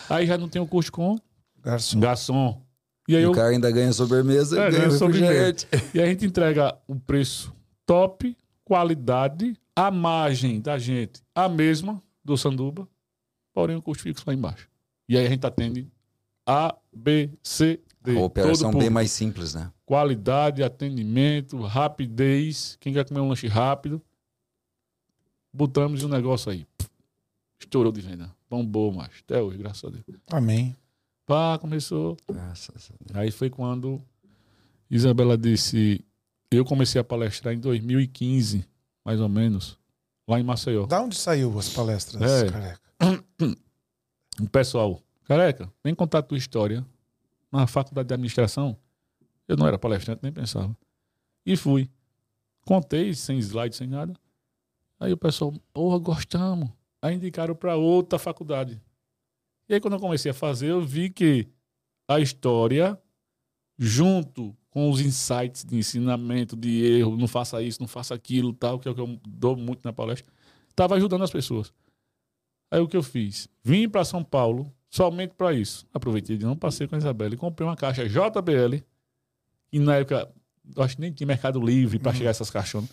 Aí 0.09 0.25
já 0.25 0.37
não 0.37 0.49
tem 0.49 0.61
o 0.61 0.67
custo 0.67 0.91
com 0.91 1.17
Garçom. 1.63 1.99
garçom. 1.99 2.61
E 3.07 3.15
aí 3.15 3.21
E 3.21 3.25
eu, 3.25 3.31
o 3.31 3.35
cara 3.35 3.49
ainda 3.49 3.69
ganha 3.69 3.91
sobremesa 3.93 4.55
É, 4.55 4.67
e 4.67 4.71
ganha 4.71 4.87
ganha 4.87 4.91
refrigerante. 4.91 5.67
E 5.93 6.01
a 6.01 6.05
gente 6.07 6.25
entrega 6.25 6.75
o 6.87 6.95
preço 6.99 7.53
top, 7.85 8.35
qualidade, 8.63 9.55
a 9.75 9.91
margem 9.91 10.59
da 10.61 10.77
gente 10.79 11.21
a 11.35 11.47
mesma 11.47 12.01
do 12.23 12.37
Sanduba, 12.37 12.87
porém 13.53 13.75
o 13.75 13.81
custo 13.81 14.03
fixo 14.03 14.23
lá 14.27 14.33
embaixo. 14.33 14.69
E 15.07 15.17
aí 15.17 15.25
a 15.25 15.29
gente 15.29 15.45
atende 15.45 15.87
A, 16.45 16.75
B, 16.93 17.29
C, 17.43 17.79
D. 18.01 18.17
A 18.17 18.21
operação 18.21 18.71
todo 18.71 18.79
bem 18.79 18.89
mais 18.89 19.11
simples, 19.11 19.53
né? 19.53 19.71
Qualidade, 19.85 20.63
atendimento, 20.63 21.59
rapidez. 21.61 22.77
Quem 22.79 22.93
quer 22.93 23.05
comer 23.05 23.19
um 23.19 23.27
lanche 23.27 23.47
rápido, 23.47 24.01
botamos 25.53 26.03
um 26.03 26.07
negócio 26.07 26.51
aí. 26.51 26.65
Estourou 27.59 27.91
de 27.91 28.01
venda. 28.01 28.33
Bombou, 28.49 28.91
macho. 28.91 29.21
Até 29.23 29.41
hoje, 29.41 29.57
graças 29.57 29.83
a 29.83 29.89
Deus. 29.89 30.03
Amém. 30.31 30.75
Pá, 31.25 31.57
começou. 31.59 32.17
Graças 32.27 32.91
a 32.91 32.95
Deus. 33.05 33.17
Aí 33.17 33.31
foi 33.31 33.49
quando 33.49 34.01
Isabela 34.89 35.37
disse. 35.37 36.03
Eu 36.49 36.65
comecei 36.65 36.99
a 36.99 37.03
palestrar 37.03 37.53
em 37.53 37.59
2015, 37.59 38.65
mais 39.05 39.21
ou 39.21 39.29
menos, 39.29 39.79
lá 40.27 40.39
em 40.39 40.43
Maceió. 40.43 40.85
Da 40.85 41.01
onde 41.01 41.15
saiu 41.15 41.57
as 41.57 41.69
palestras, 41.69 42.21
É. 42.21 42.49
careca? 42.51 42.81
O 44.39 44.49
pessoal, 44.49 45.01
careca, 45.25 45.71
vem 45.83 45.93
contar 45.93 46.19
a 46.19 46.23
tua 46.23 46.37
história. 46.37 46.85
Na 47.51 47.67
faculdade 47.67 48.07
de 48.07 48.13
administração, 48.13 48.77
eu 49.45 49.57
não 49.57 49.67
era 49.67 49.77
palestrante, 49.77 50.21
nem 50.23 50.31
pensava. 50.31 50.75
E 51.45 51.57
fui. 51.57 51.89
Contei, 52.65 53.13
sem 53.13 53.37
slide, 53.39 53.75
sem 53.75 53.87
nada. 53.87 54.13
Aí 54.99 55.11
o 55.11 55.17
pessoal, 55.17 55.53
porra, 55.73 55.99
gostamos. 55.99 56.69
Aí 57.01 57.13
indicaram 57.15 57.53
para 57.53 57.75
outra 57.75 58.17
faculdade. 58.17 58.81
E 59.67 59.73
aí 59.73 59.81
quando 59.81 59.95
eu 59.95 59.99
comecei 59.99 60.31
a 60.31 60.33
fazer, 60.33 60.67
eu 60.69 60.81
vi 60.81 61.09
que 61.09 61.49
a 62.07 62.19
história, 62.19 62.97
junto 63.77 64.55
com 64.71 64.89
os 64.89 64.99
insights 65.01 65.63
de 65.63 65.77
ensinamento, 65.77 66.55
de 66.55 66.83
erro, 66.83 67.15
não 67.17 67.27
faça 67.27 67.61
isso, 67.61 67.79
não 67.79 67.87
faça 67.87 68.15
aquilo, 68.15 68.53
tal, 68.53 68.79
que 68.79 68.87
é 68.87 68.91
o 68.91 68.95
que 68.95 69.01
eu 69.01 69.19
dou 69.27 69.55
muito 69.55 69.81
na 69.83 69.93
palestra, 69.93 70.25
estava 70.69 70.95
ajudando 70.95 71.23
as 71.23 71.29
pessoas. 71.29 71.71
Aí 72.71 72.79
o 72.79 72.87
que 72.87 72.95
eu 72.97 73.03
fiz? 73.03 73.49
Vim 73.63 73.87
para 73.89 74.03
São 74.05 74.23
Paulo 74.23 74.73
somente 74.89 75.33
para 75.37 75.53
isso. 75.53 75.85
Aproveitei 75.93 76.37
de 76.37 76.45
não 76.45 76.55
passei 76.55 76.87
com 76.87 76.95
a 76.95 76.97
Isabela 76.97 77.33
e 77.33 77.37
comprei 77.37 77.67
uma 77.67 77.75
caixa 77.75 78.07
JBL, 78.07 78.81
e 79.73 79.79
na 79.79 79.97
época, 79.97 80.29
eu 80.75 80.83
acho 80.83 80.95
que 80.95 81.01
nem 81.01 81.11
tinha 81.11 81.27
Mercado 81.27 81.59
Livre 81.61 81.99
para 81.99 82.13
chegar 82.13 82.29
essas 82.31 82.49
caixonas. 82.49 82.89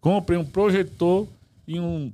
Comprei 0.00 0.38
um 0.38 0.44
projetor 0.44 1.26
e 1.66 1.78
um 1.78 2.12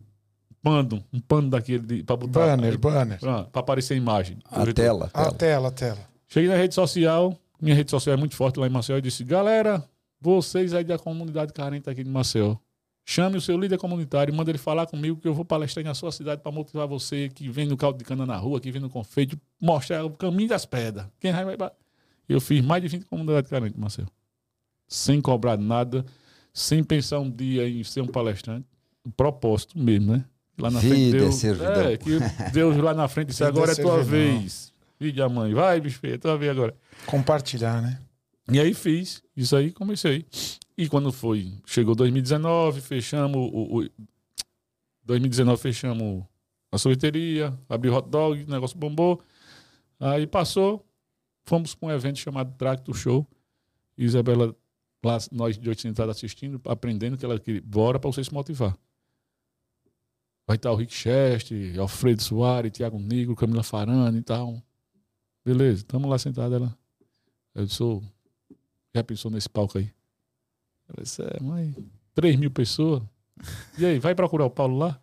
pano, 0.62 1.02
um 1.12 1.20
pano 1.20 1.48
daquele 1.48 2.02
para 2.02 2.16
botar 2.16 2.40
Banner, 2.56 2.78
banner. 2.78 3.18
para 3.20 3.48
aparecer 3.54 3.94
a 3.94 3.96
imagem. 3.96 4.38
A 4.46 4.56
Projetor. 4.56 4.74
tela. 4.74 5.10
A 5.14 5.22
tela. 5.24 5.32
tela, 5.34 5.68
a 5.68 5.70
tela. 5.70 5.98
Cheguei 6.28 6.48
na 6.50 6.56
rede 6.56 6.74
social, 6.74 7.38
minha 7.60 7.74
rede 7.74 7.90
social 7.90 8.14
é 8.14 8.16
muito 8.16 8.34
forte 8.34 8.58
lá 8.58 8.66
em 8.66 8.70
Maceió, 8.70 8.98
e 8.98 9.02
disse: 9.02 9.24
Galera, 9.24 9.84
vocês 10.20 10.74
aí 10.74 10.84
da 10.84 10.98
comunidade 10.98 11.52
carente 11.52 11.88
aqui 11.88 12.02
de 12.02 12.10
Maceió, 12.10 12.56
chame 13.04 13.36
o 13.36 13.40
seu 13.40 13.58
líder 13.58 13.78
comunitário, 13.78 14.34
manda 14.34 14.50
ele 14.50 14.58
falar 14.58 14.86
comigo 14.86 15.20
que 15.20 15.28
eu 15.28 15.34
vou 15.34 15.44
palestrar 15.44 15.84
na 15.84 15.94
sua 15.94 16.10
cidade 16.12 16.42
para 16.42 16.52
motivar 16.52 16.86
você 16.86 17.28
que 17.28 17.48
vem 17.48 17.66
no 17.66 17.76
caldo 17.76 17.98
de 17.98 18.04
cana 18.04 18.26
na 18.26 18.36
rua, 18.36 18.60
que 18.60 18.70
vem 18.70 18.80
no 18.80 18.90
confeito, 18.90 19.38
mostrar 19.60 20.04
o 20.04 20.10
caminho 20.10 20.48
das 20.48 20.66
pedras. 20.66 21.06
Quem 21.20 21.32
vai. 21.32 21.56
Eu 22.28 22.40
fiz 22.40 22.64
mais 22.64 22.82
de 22.82 22.88
20 22.88 23.04
comunidades 23.04 23.50
carentes 23.50 23.78
Maceió, 23.78 24.06
sem 24.88 25.20
cobrar 25.20 25.56
nada, 25.56 26.04
sem 26.52 26.82
pensar 26.82 27.20
um 27.20 27.30
dia 27.30 27.68
em 27.68 27.84
ser 27.84 28.00
um 28.00 28.06
palestrante, 28.06 28.66
o 29.04 29.10
propósito 29.10 29.78
mesmo, 29.78 30.12
né? 30.12 30.24
Lá 30.58 30.70
na 30.70 30.80
frente 30.80 30.94
Vida 30.94 31.16
é 31.16 31.20
Deus, 31.20 31.34
servidão. 31.34 31.82
é, 31.82 31.96
que 31.98 32.10
Deus 32.52 32.76
lá 32.78 32.94
na 32.94 33.06
frente 33.08 33.28
disse: 33.28 33.44
Vida 33.44 33.56
agora 33.56 33.72
é 33.72 33.74
tua 33.74 34.02
servidão. 34.02 34.40
vez. 34.40 34.72
Filho 34.98 35.14
da 35.14 35.28
mãe, 35.28 35.52
vai, 35.52 35.80
bicho 35.80 35.98
feio, 35.98 36.14
é 36.14 36.18
tua 36.18 36.36
vez 36.36 36.50
agora. 36.50 36.74
Compartilhar, 37.06 37.82
né? 37.82 38.00
E 38.50 38.60
aí 38.60 38.72
fiz, 38.72 39.22
isso 39.36 39.56
aí 39.56 39.72
comecei. 39.72 40.24
E 40.78 40.88
quando 40.88 41.12
foi, 41.12 41.52
chegou 41.66 41.94
2019, 41.94 42.80
fechamos 42.80 43.36
o, 43.36 43.80
o 43.80 43.90
2019 45.04 45.60
fechamos 45.60 46.24
a 46.70 46.78
sorveteria, 46.78 47.56
abriu 47.68 47.94
hot 47.94 48.08
dog, 48.08 48.42
o 48.42 48.50
negócio 48.50 48.76
bombou. 48.76 49.22
Aí 49.98 50.26
passou, 50.26 50.84
fomos 51.44 51.74
para 51.74 51.88
um 51.88 51.92
evento 51.92 52.18
chamado 52.18 52.54
Tracto 52.56 52.92
Show. 52.92 53.26
Isabela, 53.96 54.54
lá, 55.02 55.18
nós 55.32 55.56
dois 55.56 55.80
sentados 55.80 56.16
assistindo, 56.16 56.60
aprendendo 56.66 57.16
que 57.16 57.24
ela 57.24 57.38
queria, 57.38 57.62
bora 57.64 57.98
para 57.98 58.10
você 58.10 58.22
se 58.22 58.34
motivar. 58.34 58.76
Vai 60.46 60.56
estar 60.56 60.70
o 60.70 60.76
Rick 60.76 60.94
Chester, 60.94 61.80
Alfredo 61.80 62.22
Soares, 62.22 62.72
Thiago 62.72 62.98
Negro, 62.98 63.34
Camila 63.34 63.62
Farana 63.62 64.16
e 64.16 64.22
tal. 64.22 64.62
Beleza, 65.46 65.82
estamos 65.82 66.10
lá 66.10 66.18
sentados. 66.18 66.56
Ela, 66.56 66.76
eu 67.54 67.68
sou, 67.68 68.02
já 68.92 69.04
pensou 69.04 69.30
nesse 69.30 69.48
palco 69.48 69.78
aí? 69.78 69.88
Ela 70.88 71.04
disse, 71.04 71.22
é, 71.22 71.40
mãe, 71.40 71.72
3 72.16 72.34
mil 72.34 72.50
pessoas. 72.50 73.00
E 73.78 73.86
aí, 73.86 74.00
vai 74.00 74.12
procurar 74.12 74.44
o 74.44 74.50
Paulo 74.50 74.76
lá? 74.76 75.00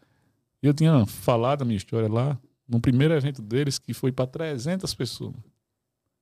Eu 0.62 0.74
tinha 0.74 1.06
falado 1.06 1.62
a 1.62 1.66
minha 1.66 1.78
história 1.78 2.12
lá, 2.12 2.38
no 2.68 2.82
primeiro 2.82 3.14
evento 3.14 3.42
deles, 3.42 3.80
que 3.80 3.94
foi 3.94 4.12
para 4.12 4.28
300 4.28 4.94
pessoas. 4.94 5.34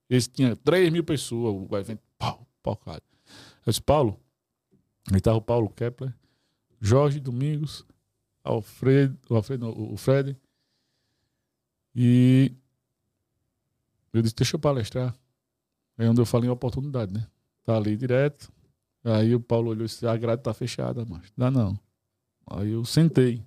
Eles 0.07 0.27
tinham 0.27 0.55
3 0.55 0.91
mil 0.91 1.03
pessoas, 1.03 1.67
o 1.67 1.75
evento, 1.75 2.03
pau, 2.19 2.47
pau, 2.61 2.75
cara. 2.75 3.01
Eu 3.65 3.71
disse, 3.71 3.81
Paulo, 3.81 4.19
aí 5.11 5.17
estava 5.17 5.37
o 5.37 5.41
Paulo 5.41 5.67
Kepler, 5.67 6.13
Jorge 6.79 7.19
Domingos, 7.19 7.83
Alfredo, 8.43 9.17
o 9.31 9.35
Alfredo, 9.35 9.67
o 9.67 9.97
Fred. 9.97 10.37
E 11.95 12.55
eu 14.13 14.21
disse, 14.21 14.35
deixa 14.35 14.55
eu 14.55 14.59
palestrar. 14.59 15.15
Aí 15.97 16.07
onde 16.07 16.19
eu 16.21 16.25
falei 16.25 16.49
em 16.49 16.51
oportunidade, 16.51 17.13
né? 17.13 17.25
Tá 17.63 17.75
ali 17.77 17.95
direto. 17.95 18.51
Aí 19.03 19.33
o 19.35 19.39
Paulo 19.39 19.69
olhou 19.69 19.83
e 19.85 19.87
disse, 19.87 20.05
a 20.07 20.15
grade 20.15 20.41
tá 20.41 20.53
fechada, 20.53 21.05
mas 21.07 21.31
dá 21.37 21.49
não. 21.51 21.79
Aí 22.49 22.71
eu 22.71 22.83
sentei. 22.85 23.43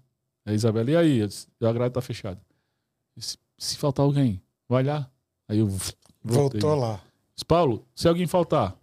A 0.46 0.52
Isabela, 0.52 0.90
e 0.90 0.96
aí? 0.96 1.18
Eu 1.18 1.26
disse, 1.28 1.46
a 1.62 1.72
grade 1.72 1.94
tá 1.94 2.00
fechada. 2.02 2.40
Disse, 3.16 3.38
se 3.56 3.76
faltar 3.76 4.04
alguém, 4.04 4.42
vai 4.68 4.82
lá. 4.82 5.10
Aí 5.48 5.58
eu 5.58 5.66
voltei. 5.66 6.60
Voltou 6.60 6.74
lá. 6.74 7.00
Disse, 7.34 7.44
Paulo, 7.44 7.86
se 7.94 8.06
alguém 8.08 8.26
faltar. 8.26 8.76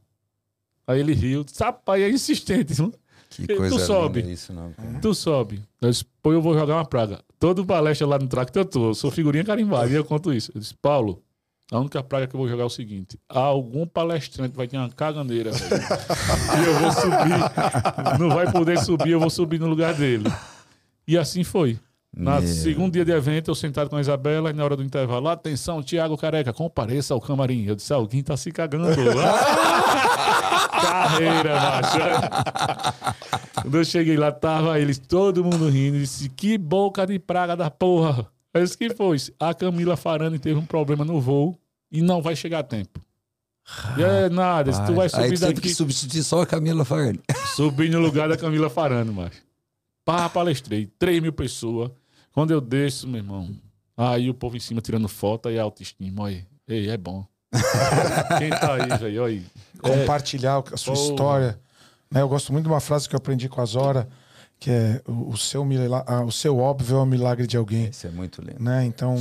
Aí 0.87 0.99
ele 0.99 1.13
riu, 1.13 1.45
sapai, 1.47 2.03
é 2.03 2.09
insistente. 2.09 2.73
Que 3.29 3.47
Tu 3.47 3.55
coisa 3.55 3.79
sobe. 3.79 4.21
linda 4.21 4.33
isso, 4.33 4.51
não. 4.51 4.73
cara. 4.73 4.99
Tu 4.99 5.13
sobe. 5.15 5.63
Eu 5.79 5.89
disse, 5.89 6.03
pô, 6.21 6.33
eu 6.33 6.41
vou 6.41 6.53
jogar 6.53 6.75
uma 6.75 6.85
praga. 6.85 7.23
Todo 7.39 7.65
palestra 7.65 8.05
lá 8.05 8.19
no 8.19 8.27
tracto 8.27 8.59
eu 8.59 8.65
tô. 8.65 8.89
Eu 8.89 8.93
sou 8.95 9.09
figurinha 9.09 9.43
carimbada. 9.43 9.89
E 9.89 9.93
eu 9.93 10.03
conto 10.03 10.33
isso. 10.33 10.51
Eu 10.53 10.59
disse, 10.59 10.73
Paulo, 10.75 11.23
a 11.71 11.79
única 11.79 12.03
praga 12.03 12.27
que 12.27 12.35
eu 12.35 12.39
vou 12.39 12.49
jogar 12.49 12.63
é 12.63 12.65
o 12.65 12.69
seguinte: 12.69 13.17
algum 13.29 13.87
palestrante 13.87 14.55
vai 14.55 14.67
ter 14.67 14.77
uma 14.77 14.89
caganeira, 14.89 15.51
velho. 15.51 15.81
e 16.61 16.67
eu 16.67 16.73
vou 16.79 16.91
subir. 16.91 18.19
Não 18.19 18.29
vai 18.29 18.51
poder 18.51 18.77
subir, 18.79 19.11
eu 19.11 19.19
vou 19.19 19.29
subir 19.29 19.59
no 19.59 19.67
lugar 19.67 19.93
dele. 19.93 20.29
E 21.07 21.17
assim 21.17 21.45
foi. 21.45 21.79
Na 22.13 22.41
Meu. 22.41 22.47
segundo 22.49 22.91
dia 22.91 23.05
de 23.05 23.11
evento, 23.13 23.49
eu 23.49 23.55
sentado 23.55 23.89
com 23.89 23.95
a 23.95 24.01
Isabela 24.01 24.49
e 24.49 24.53
na 24.53 24.65
hora 24.65 24.75
do 24.75 24.83
intervalo, 24.83 25.29
atenção, 25.29 25.81
Tiago 25.81 26.17
Careca, 26.17 26.51
compareça 26.51 27.13
ao 27.13 27.21
camarim. 27.21 27.63
Eu 27.63 27.73
disse, 27.75 27.93
alguém 27.93 28.21
tá 28.21 28.35
se 28.35 28.51
cagando. 28.51 28.87
Ah! 29.21 30.67
Carreira, 30.81 31.55
macho. 31.55 31.99
Quando 33.61 33.77
eu 33.77 33.85
cheguei 33.85 34.17
lá, 34.17 34.29
tava 34.29 34.77
eles, 34.77 34.97
todo 34.97 35.41
mundo 35.41 35.69
rindo. 35.69 35.99
Disse, 35.99 36.27
que 36.27 36.57
boca 36.57 37.07
de 37.07 37.17
praga 37.17 37.55
da 37.55 37.71
porra. 37.71 38.27
Eu 38.53 38.63
disse, 38.63 38.77
que 38.77 38.89
foi? 38.93 39.17
A 39.39 39.53
Camila 39.53 39.95
Farani 39.95 40.37
teve 40.37 40.59
um 40.59 40.65
problema 40.65 41.05
no 41.05 41.19
voo 41.21 41.57
e 41.91 42.01
não 42.01 42.21
vai 42.21 42.35
chegar 42.35 42.59
a 42.59 42.63
tempo. 42.63 42.99
E 43.97 44.03
é 44.03 44.29
nada, 44.29 44.73
se 44.73 44.85
tu 44.85 44.93
vai 44.93 45.05
Aí 45.05 45.09
subir 45.09 45.33
tu 45.35 45.39
teve 45.39 45.53
que 45.53 45.61
daqui, 45.61 45.73
substituir 45.73 46.23
só 46.23 46.41
a 46.41 46.45
Camila 46.45 46.83
Farani. 46.83 47.19
subir 47.55 47.89
no 47.89 47.99
lugar 47.99 48.27
da 48.27 48.35
Camila 48.35 48.69
Farani, 48.69 49.11
macho. 49.11 49.41
Pá, 50.03 50.27
palestrei, 50.27 50.87
3 50.97 51.21
mil 51.21 51.31
pessoas. 51.31 51.91
Quando 52.33 52.51
eu 52.51 52.59
desço, 52.59 53.07
meu 53.07 53.19
irmão, 53.19 53.49
aí 53.95 54.29
o 54.29 54.33
povo 54.33 54.57
em 54.57 54.59
cima 54.59 54.81
tirando 54.81 55.07
foto 55.07 55.49
e 55.49 55.59
a 55.59 55.63
autoestima, 55.63 56.23
olha, 56.23 56.45
ei, 56.67 56.89
é 56.89 56.97
bom. 56.97 57.25
Quem 58.39 58.49
tá 58.49 58.75
aí, 58.75 58.97
velho, 58.97 59.23
olha 59.23 59.33
aí. 59.33 59.45
É, 59.83 59.99
Compartilhar 59.99 60.63
a 60.71 60.77
sua 60.77 60.93
Porra. 60.93 61.05
história. 61.09 61.59
Né? 62.09 62.21
Eu 62.21 62.27
gosto 62.29 62.51
muito 62.51 62.65
de 62.65 62.71
uma 62.71 62.79
frase 62.79 63.07
que 63.07 63.15
eu 63.15 63.17
aprendi 63.17 63.47
com 63.47 63.61
a 63.61 63.65
Zora, 63.65 64.07
que 64.61 64.69
é 64.69 65.01
o, 65.07 65.35
seu, 65.35 65.65
mila- 65.65 66.05
ah, 66.07 66.23
o 66.23 66.31
seu 66.31 66.59
óbvio 66.59 66.97
é 66.97 66.99
o 67.01 67.05
milagre 67.05 67.47
de 67.47 67.57
alguém. 67.57 67.89
Isso 67.89 68.05
é 68.05 68.11
muito 68.11 68.43
lindo. 68.43 68.61
Né? 68.63 68.85
Então, 68.85 69.15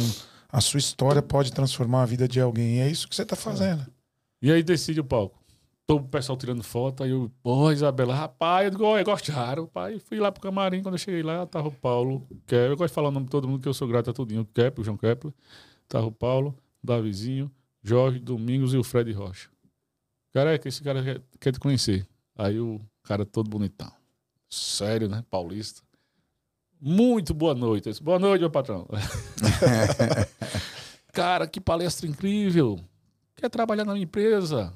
a 0.53 0.61
sua 0.61 0.76
história 0.76 1.22
pode 1.22 1.51
transformar 1.51 2.03
a 2.03 2.07
vida 2.07 2.28
de 2.28 2.38
alguém. 2.38 2.76
E 2.76 2.80
é 2.80 2.91
isso 2.91 3.09
que 3.09 3.16
você 3.16 3.22
está 3.22 3.34
fazendo. 3.34 3.86
E 4.43 4.53
aí 4.53 4.62
decide 4.62 5.01
o 5.01 5.05
palco. 5.05 5.41
Todo 5.86 6.05
o 6.05 6.09
pessoal 6.09 6.36
tirando 6.36 6.62
foto, 6.62 7.03
aí 7.03 7.11
eu, 7.11 7.30
pô, 7.43 7.72
Isabela, 7.72 8.14
rapaz, 8.14 8.66
eu 8.66 8.70
digo, 8.72 8.84
"Oi, 8.84 9.03
gostaram, 9.03 9.66
pai. 9.66 9.99
Fui 9.99 10.20
lá 10.20 10.30
pro 10.30 10.43
camarim, 10.43 10.82
quando 10.82 10.95
eu 10.95 10.99
cheguei 10.99 11.22
lá, 11.22 11.47
tava 11.47 11.68
o 11.68 11.72
Paulo, 11.72 12.20
Kepler, 12.47 12.70
eu 12.72 12.76
gosto 12.76 12.91
de 12.93 12.95
falar 12.95 13.09
o 13.09 13.11
nome 13.11 13.24
de 13.24 13.30
todo 13.30 13.49
mundo, 13.49 13.62
que 13.62 13.68
eu 13.68 13.74
sou 13.74 13.88
grato 13.88 14.11
a 14.11 14.12
tudinho, 14.12 14.43
o 14.43 14.45
Kepler, 14.45 14.80
o 14.82 14.84
João 14.84 14.97
Kepler, 14.99 15.32
tava 15.88 16.07
o 16.07 16.12
Paulo, 16.12 16.55
o 16.82 16.86
Davizinho, 16.86 17.51
Jorge, 17.82 18.18
Domingos 18.20 18.72
e 18.72 18.76
o 18.76 18.84
Fred 18.84 19.11
Rocha. 19.12 19.49
Careca, 20.32 20.68
esse 20.68 20.80
cara 20.82 21.03
quer, 21.03 21.20
quer 21.41 21.53
te 21.53 21.59
conhecer. 21.59 22.07
Aí 22.36 22.61
o 22.61 22.78
cara 23.03 23.24
todo 23.26 23.49
bonitão. 23.51 23.91
Sério, 24.51 25.09
né? 25.09 25.24
Paulista. 25.30 25.82
Muito 26.80 27.32
boa 27.32 27.55
noite. 27.55 27.88
Disse, 27.88 28.03
boa 28.03 28.18
noite, 28.18 28.40
meu 28.40 28.51
patrão. 28.51 28.88
cara, 31.12 31.46
que 31.46 31.61
palestra 31.61 32.09
incrível. 32.09 32.80
Quer 33.36 33.48
trabalhar 33.48 33.84
na 33.84 33.92
minha 33.92 34.05
empresa? 34.05 34.72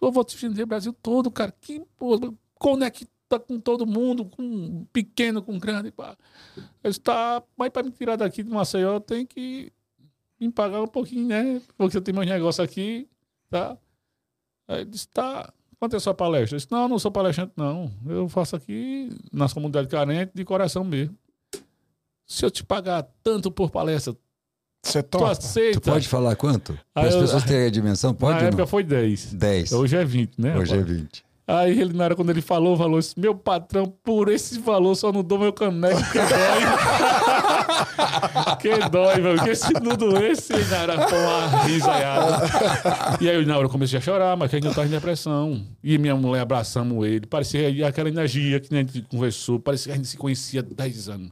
Eu 0.00 0.10
vou 0.10 0.24
te 0.24 0.36
vender 0.36 0.64
o 0.64 0.66
Brasil 0.66 0.92
todo, 0.92 1.30
cara. 1.30 1.54
Que 1.60 1.80
pô, 1.96 2.18
conecta 2.54 3.38
com 3.38 3.60
todo 3.60 3.86
mundo, 3.86 4.24
com 4.24 4.84
pequeno, 4.92 5.42
com 5.42 5.58
grande. 5.58 5.92
Pá. 5.92 6.16
Eu 6.82 6.90
disse, 6.90 7.00
tá, 7.00 7.40
mas 7.56 7.70
para 7.70 7.84
me 7.84 7.92
tirar 7.92 8.16
daqui 8.16 8.42
de 8.42 8.50
Maceió, 8.50 8.98
tem 8.98 9.24
que 9.24 9.72
me 10.40 10.50
pagar 10.50 10.82
um 10.82 10.88
pouquinho, 10.88 11.28
né? 11.28 11.62
Porque 11.76 11.96
eu 11.96 12.02
tenho 12.02 12.16
meus 12.16 12.28
negócios 12.28 12.64
aqui, 12.64 13.08
tá? 13.48 13.78
Aí 14.66 14.80
ele 14.80 14.90
disse, 14.90 15.08
tá. 15.08 15.52
Quanto 15.82 15.94
é 15.94 15.96
a 15.96 16.00
sua 16.00 16.14
palestra? 16.14 16.54
Eu 16.54 16.58
disse, 16.60 16.70
não, 16.70 16.86
não 16.86 16.96
sou 16.96 17.10
palestrante, 17.10 17.50
não. 17.56 17.90
Eu 18.08 18.28
faço 18.28 18.54
aqui 18.54 19.10
nas 19.32 19.52
comunidades 19.52 19.90
carentes, 19.90 20.32
de 20.32 20.44
coração 20.44 20.84
mesmo. 20.84 21.12
Se 22.24 22.44
eu 22.44 22.52
te 22.52 22.62
pagar 22.62 23.04
tanto 23.20 23.50
por 23.50 23.68
palestra, 23.68 24.14
Você 24.80 25.02
tu 25.02 25.18
topa? 25.18 25.32
aceita? 25.32 25.80
Tu 25.80 25.90
pode 25.90 26.06
falar 26.06 26.36
quanto? 26.36 26.78
Para 26.94 27.08
as 27.08 27.16
pessoas 27.16 27.42
terem 27.50 27.66
a 27.66 27.70
dimensão? 27.70 28.14
Pode 28.14 28.34
Na 28.34 28.42
ou 28.42 28.46
época 28.46 28.62
não? 28.62 28.66
foi 28.68 28.84
10. 28.84 29.34
10. 29.34 29.72
Hoje 29.72 29.96
é 29.96 30.04
20, 30.04 30.40
né? 30.40 30.56
Hoje 30.56 30.72
é 30.72 30.78
rapaz? 30.78 30.96
20. 30.96 31.24
Aí 31.48 31.80
ele, 31.80 31.92
na 31.92 32.04
hora 32.04 32.14
quando 32.14 32.30
ele 32.30 32.40
falou, 32.42 32.76
falou 32.76 32.98
assim: 32.98 33.14
meu 33.16 33.34
patrão, 33.34 33.92
por 34.04 34.28
esse 34.28 34.60
valor 34.60 34.94
só 34.94 35.10
não 35.10 35.24
dou 35.24 35.36
meu 35.36 35.52
caneco, 35.52 36.00
que 36.12 36.18
dói. 36.18 36.28
que 38.60 38.88
dói, 38.88 39.20
meu. 39.20 39.36
Porque 39.36 39.54
se 39.54 39.72
não 39.74 39.96
doesse, 39.96 40.52
hora 40.52 41.08
foi 41.08 41.18
uma 41.18 41.64
risaiada. 41.64 42.36
E 43.20 43.28
aí, 43.28 43.44
na 43.44 43.56
hora 43.56 43.66
eu 43.66 43.70
comecei 43.70 43.98
a 43.98 44.02
chorar, 44.02 44.36
mas 44.36 44.50
que 44.50 44.56
ainda 44.56 44.70
tava 44.70 44.86
em 44.86 44.90
depressão. 44.90 45.66
E 45.82 45.98
minha 45.98 46.14
mulher 46.16 46.42
abraçamos 46.42 47.06
ele. 47.06 47.26
Parecia 47.26 47.86
aquela 47.86 48.08
energia 48.08 48.60
que 48.60 48.74
a 48.74 48.78
gente 48.78 49.02
conversou, 49.02 49.58
parecia 49.58 49.92
que 49.92 49.94
a 49.94 49.96
gente 49.96 50.08
se 50.08 50.16
conhecia 50.16 50.60
há 50.60 50.62
10 50.62 51.08
anos. 51.08 51.30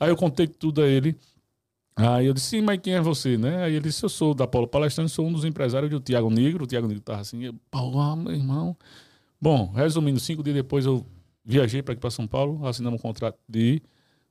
Aí 0.00 0.08
eu 0.08 0.16
contei 0.16 0.46
tudo 0.46 0.82
a 0.82 0.86
ele. 0.86 1.16
Aí 1.96 2.26
eu 2.26 2.34
disse, 2.34 2.48
sim, 2.48 2.60
mas 2.60 2.80
quem 2.80 2.94
é 2.94 3.00
você, 3.00 3.38
né? 3.38 3.64
Aí 3.64 3.74
ele 3.74 3.84
disse, 3.84 4.02
eu 4.04 4.08
sou 4.08 4.34
da 4.34 4.46
Paulo 4.46 4.66
Palestrante, 4.66 5.12
sou 5.12 5.26
um 5.26 5.32
dos 5.32 5.44
empresários 5.44 5.90
do 5.90 6.00
Tiago 6.00 6.28
Negro. 6.28 6.64
O 6.64 6.66
Tiago 6.66 6.88
Negro 6.88 7.02
tava 7.02 7.20
assim, 7.20 7.52
Paulo, 7.70 8.16
meu 8.16 8.32
irmão. 8.32 8.76
Bom, 9.40 9.70
resumindo, 9.72 10.18
cinco 10.18 10.42
dias 10.42 10.56
depois 10.56 10.86
eu 10.86 11.06
viajei 11.44 11.82
para 11.82 11.92
aqui 11.92 12.00
para 12.00 12.10
São 12.10 12.26
Paulo, 12.26 12.66
assinamos 12.66 12.98
um 12.98 13.02
contrato 13.02 13.38
de 13.48 13.82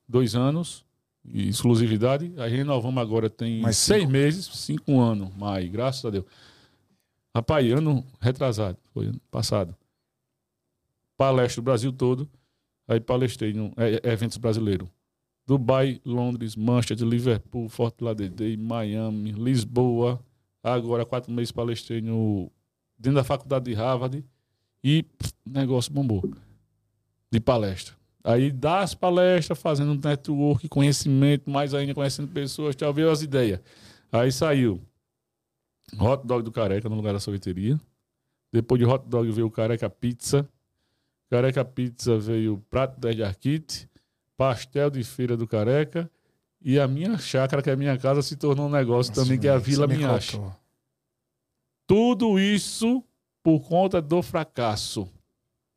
dois 0.08 0.34
anos, 0.34 0.83
de 1.24 1.48
exclusividade. 1.48 2.32
Aí 2.36 2.50
renovamos 2.54 3.00
agora, 3.00 3.30
tem 3.30 3.60
Mais 3.60 3.76
seis 3.76 4.02
cinco. 4.02 4.12
meses, 4.12 4.46
cinco 4.46 5.00
anos, 5.00 5.30
mas 5.36 5.68
graças 5.70 6.04
a 6.04 6.10
Deus. 6.10 6.24
Rapaz, 7.34 7.72
ano 7.72 8.04
retrasado, 8.20 8.78
foi 8.92 9.06
ano 9.06 9.20
passado. 9.30 9.74
Palestra 11.16 11.60
o 11.60 11.64
Brasil 11.64 11.92
todo, 11.92 12.28
aí 12.86 13.00
palestrei 13.00 13.52
em 13.52 13.72
eventos 14.02 14.36
brasileiros. 14.36 14.88
Dubai, 15.46 16.00
Londres, 16.04 16.56
Manchester, 16.56 17.06
Liverpool, 17.06 17.68
Fort 17.68 18.00
Lauderdale, 18.00 18.56
Miami, 18.56 19.32
Lisboa. 19.32 20.20
Agora, 20.62 21.04
quatro 21.04 21.30
meses 21.30 21.52
palestrei 21.52 22.00
no, 22.00 22.50
dentro 22.98 23.16
da 23.16 23.24
faculdade 23.24 23.66
de 23.66 23.74
Harvard 23.74 24.24
e 24.82 25.02
pff, 25.02 25.32
negócio 25.44 25.92
bombou 25.92 26.22
de 27.30 27.40
palestra. 27.40 27.94
Aí 28.24 28.50
das 28.50 28.94
palestras, 28.94 29.58
fazendo 29.58 29.92
um 29.92 30.00
network, 30.02 30.66
conhecimento, 30.68 31.50
mais 31.50 31.74
ainda 31.74 31.92
conhecendo 31.92 32.28
pessoas, 32.28 32.74
talvez 32.74 33.06
as 33.06 33.22
ideias. 33.22 33.60
Aí 34.10 34.32
saiu 34.32 34.80
hot 36.00 36.26
dog 36.26 36.42
do 36.42 36.50
Careca 36.50 36.88
no 36.88 36.96
lugar 36.96 37.12
da 37.12 37.20
sorveteria. 37.20 37.78
Depois 38.50 38.80
de 38.80 38.86
hot 38.86 39.06
dog 39.06 39.30
veio 39.30 39.46
o 39.46 39.50
Careca 39.50 39.90
Pizza. 39.90 40.48
Careca 41.30 41.62
Pizza 41.64 42.18
veio 42.18 42.54
o 42.54 42.58
prato 42.58 42.98
10 42.98 43.16
de 43.16 43.22
arquite, 43.22 43.90
pastel 44.38 44.88
de 44.88 45.04
feira 45.04 45.36
do 45.36 45.46
Careca 45.46 46.10
e 46.62 46.80
a 46.80 46.88
minha 46.88 47.18
chácara, 47.18 47.60
que 47.60 47.68
é 47.68 47.74
a 47.74 47.76
minha 47.76 47.98
casa, 47.98 48.22
se 48.22 48.36
tornou 48.36 48.68
um 48.68 48.70
negócio 48.70 49.12
também, 49.12 49.38
que 49.38 49.46
é 49.46 49.50
a 49.50 49.58
Vila 49.58 49.86
contou. 49.86 50.56
Tudo 51.86 52.38
isso 52.38 53.04
por 53.42 53.60
conta 53.68 54.00
do 54.00 54.22
fracasso 54.22 55.06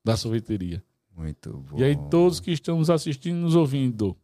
da 0.05 0.15
sorveteria. 0.15 0.81
Muito 1.17 1.51
bom. 1.51 1.79
E 1.79 1.83
aí, 1.83 1.97
todos 2.11 2.39
que 2.39 2.51
estamos 2.51 2.91
assistindo, 2.91 3.37
nos 3.37 3.55
ouvindo, 3.55 4.15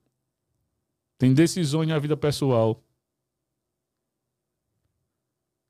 Tem 1.18 1.34
decisões 1.34 1.88
na 1.88 1.98
vida 1.98 2.16
pessoal. 2.16 2.84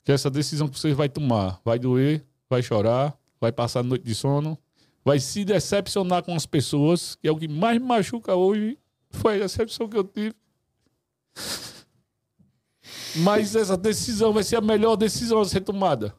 Que 0.04 0.12
essa 0.12 0.30
decisão 0.30 0.68
que 0.68 0.78
você 0.78 0.94
vai 0.94 1.08
tomar 1.08 1.62
vai 1.64 1.80
doer, 1.80 2.26
vai 2.50 2.62
chorar, 2.62 3.18
vai 3.40 3.52
passar 3.52 3.84
noite 3.84 4.04
de 4.04 4.16
sono, 4.16 4.58
vai 5.06 5.20
se 5.20 5.46
decepcionar 5.46 6.24
com 6.24 6.36
as 6.36 6.46
pessoas, 6.46 7.16
que 7.16 7.28
é 7.28 7.32
o 7.32 7.38
que 7.38 7.48
mais 7.48 7.80
me 7.80 7.88
machuca 7.88 8.36
hoje. 8.36 8.78
Foi 9.10 9.36
a 9.36 9.40
decepção 9.40 9.88
que 9.88 9.96
eu 9.96 10.04
tive. 10.04 10.36
Mas 13.18 13.56
essa 13.56 13.78
decisão 13.78 14.34
vai 14.34 14.44
ser 14.44 14.56
a 14.56 14.62
melhor 14.62 14.96
decisão 14.96 15.40
a 15.40 15.46
ser 15.46 15.62
tomada. 15.62 16.16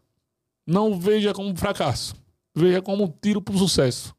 Não 0.67 0.99
veja 0.99 1.35
como 1.35 1.49
um 1.49 1.57
fracasso. 1.57 2.15
Veja 2.55 2.81
como 2.81 3.05
um 3.05 3.09
tiro 3.09 3.43
para 3.43 3.55
o 3.55 3.59
sucesso. 3.59 4.15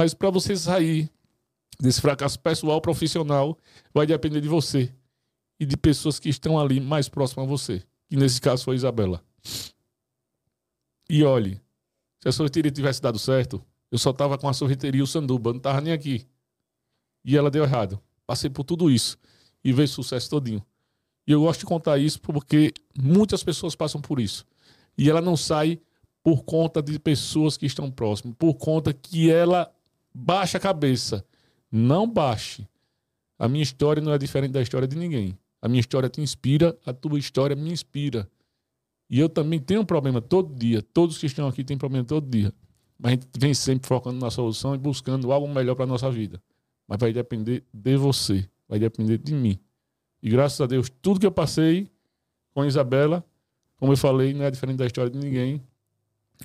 Mas 0.00 0.14
para 0.14 0.30
você 0.30 0.56
sair 0.56 1.10
desse 1.78 2.00
fracasso 2.00 2.40
pessoal, 2.40 2.80
profissional, 2.80 3.58
vai 3.92 4.06
depender 4.06 4.40
de 4.40 4.48
você 4.48 4.90
e 5.58 5.66
de 5.66 5.76
pessoas 5.76 6.18
que 6.18 6.30
estão 6.30 6.58
ali 6.58 6.80
mais 6.80 7.06
próximas 7.06 7.44
a 7.44 7.46
você. 7.46 7.82
Que 8.08 8.16
nesse 8.16 8.40
caso 8.40 8.64
foi 8.64 8.76
a 8.76 8.78
Isabela. 8.78 9.22
E 11.06 11.22
olhe, 11.22 11.60
se 12.18 12.30
a 12.30 12.32
sorveteria 12.32 12.70
tivesse 12.70 13.02
dado 13.02 13.18
certo, 13.18 13.62
eu 13.92 13.98
só 13.98 14.10
tava 14.10 14.38
com 14.38 14.48
a 14.48 14.54
sorveteria 14.54 15.00
e 15.00 15.02
o 15.02 15.06
sanduba, 15.06 15.52
não 15.52 15.60
tava 15.60 15.82
nem 15.82 15.92
aqui. 15.92 16.26
E 17.22 17.36
ela 17.36 17.50
deu 17.50 17.62
errado. 17.62 18.00
Passei 18.26 18.48
por 18.48 18.64
tudo 18.64 18.90
isso 18.90 19.18
e 19.62 19.70
veio 19.70 19.86
sucesso 19.86 20.30
todinho. 20.30 20.64
E 21.26 21.32
eu 21.32 21.42
gosto 21.42 21.60
de 21.60 21.66
contar 21.66 21.98
isso 21.98 22.18
porque 22.22 22.72
muitas 22.98 23.44
pessoas 23.44 23.74
passam 23.74 24.00
por 24.00 24.18
isso. 24.18 24.46
E 24.96 25.10
ela 25.10 25.20
não 25.20 25.36
sai 25.36 25.78
por 26.22 26.42
conta 26.42 26.82
de 26.82 26.98
pessoas 26.98 27.58
que 27.58 27.66
estão 27.66 27.90
próximas, 27.90 28.34
por 28.38 28.54
conta 28.54 28.94
que 28.94 29.30
ela 29.30 29.70
baixa 30.14 30.58
a 30.58 30.60
cabeça. 30.60 31.24
Não 31.70 32.08
baixe. 32.08 32.66
A 33.38 33.48
minha 33.48 33.62
história 33.62 34.02
não 34.02 34.12
é 34.12 34.18
diferente 34.18 34.52
da 34.52 34.60
história 34.60 34.86
de 34.86 34.96
ninguém. 34.96 35.38
A 35.62 35.68
minha 35.68 35.80
história 35.80 36.08
te 36.08 36.20
inspira, 36.20 36.76
a 36.84 36.92
tua 36.92 37.18
história 37.18 37.54
me 37.54 37.70
inspira. 37.70 38.28
E 39.08 39.18
eu 39.18 39.28
também 39.28 39.58
tenho 39.58 39.80
um 39.80 39.84
problema 39.84 40.20
todo 40.20 40.54
dia. 40.54 40.82
Todos 40.82 41.18
que 41.18 41.26
estão 41.26 41.48
aqui 41.48 41.64
têm 41.64 41.76
problema 41.76 42.04
todo 42.04 42.28
dia. 42.28 42.52
Mas 42.98 43.12
a 43.12 43.14
gente 43.14 43.28
vem 43.38 43.54
sempre 43.54 43.88
focando 43.88 44.18
na 44.18 44.30
solução 44.30 44.74
e 44.74 44.78
buscando 44.78 45.32
algo 45.32 45.48
melhor 45.48 45.74
para 45.74 45.84
a 45.84 45.88
nossa 45.88 46.10
vida. 46.10 46.42
Mas 46.86 46.98
vai 46.98 47.12
depender 47.12 47.64
de 47.72 47.96
você, 47.96 48.48
vai 48.68 48.78
depender 48.78 49.18
de 49.18 49.32
mim. 49.32 49.58
E 50.22 50.28
graças 50.28 50.60
a 50.60 50.66
Deus, 50.66 50.90
tudo 51.00 51.18
que 51.18 51.26
eu 51.26 51.32
passei 51.32 51.90
com 52.52 52.60
a 52.60 52.66
Isabela, 52.66 53.24
como 53.76 53.92
eu 53.92 53.96
falei, 53.96 54.34
não 54.34 54.44
é 54.44 54.50
diferente 54.50 54.76
da 54.76 54.86
história 54.86 55.10
de 55.10 55.18
ninguém, 55.18 55.62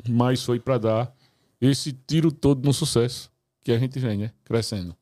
mas 0.07 0.43
foi 0.43 0.59
para 0.59 0.77
dar 0.77 1.15
esse 1.59 1.91
tiro 1.91 2.31
todo 2.31 2.65
no 2.65 2.73
sucesso 2.73 3.29
que 3.65 3.71
a 3.71 3.79
gente 3.79 3.97
vem, 3.97 4.19
né? 4.19 4.31
Crescendo. 4.43 4.95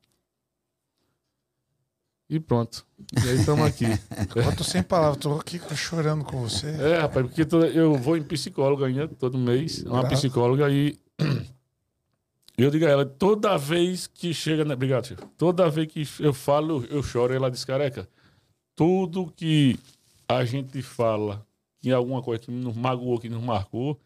E 2.30 2.40
pronto. 2.40 2.86
E 3.22 3.28
aí 3.28 3.36
estamos 3.36 3.66
aqui. 3.66 3.84
Eu 4.34 4.56
tô 4.56 4.64
sem 4.64 4.82
palavras, 4.82 5.18
tô 5.18 5.34
aqui 5.34 5.60
chorando 5.76 6.24
com 6.24 6.40
você. 6.40 6.68
É, 6.68 6.98
rapaz, 7.00 7.26
porque 7.26 7.42
eu 7.76 7.94
vou 7.96 8.16
em 8.16 8.22
psicóloga 8.22 8.86
ainda, 8.86 9.06
todo 9.06 9.36
mês, 9.36 9.82
uma 9.82 10.00
Bravo. 10.00 10.14
psicóloga, 10.14 10.70
e 10.70 10.98
eu 12.56 12.70
digo 12.70 12.86
a 12.86 12.88
ela, 12.88 13.04
toda 13.04 13.58
vez 13.58 14.06
que 14.06 14.32
chega. 14.32 14.64
Na... 14.64 14.72
Obrigado, 14.72 15.08
chefe. 15.08 15.22
Toda 15.36 15.68
vez 15.68 15.92
que 15.92 16.06
eu 16.18 16.32
falo, 16.32 16.86
eu 16.88 17.02
choro, 17.02 17.34
ela 17.34 17.50
diz, 17.50 17.66
careca, 17.66 18.08
tudo 18.74 19.30
que 19.36 19.78
a 20.26 20.42
gente 20.46 20.80
fala, 20.80 21.46
que 21.82 21.90
é 21.90 21.92
alguma 21.92 22.22
coisa 22.22 22.40
que 22.40 22.50
nos 22.50 22.74
magoou, 22.74 23.20
que 23.20 23.28
nos 23.28 23.42
marcou, 23.42 24.00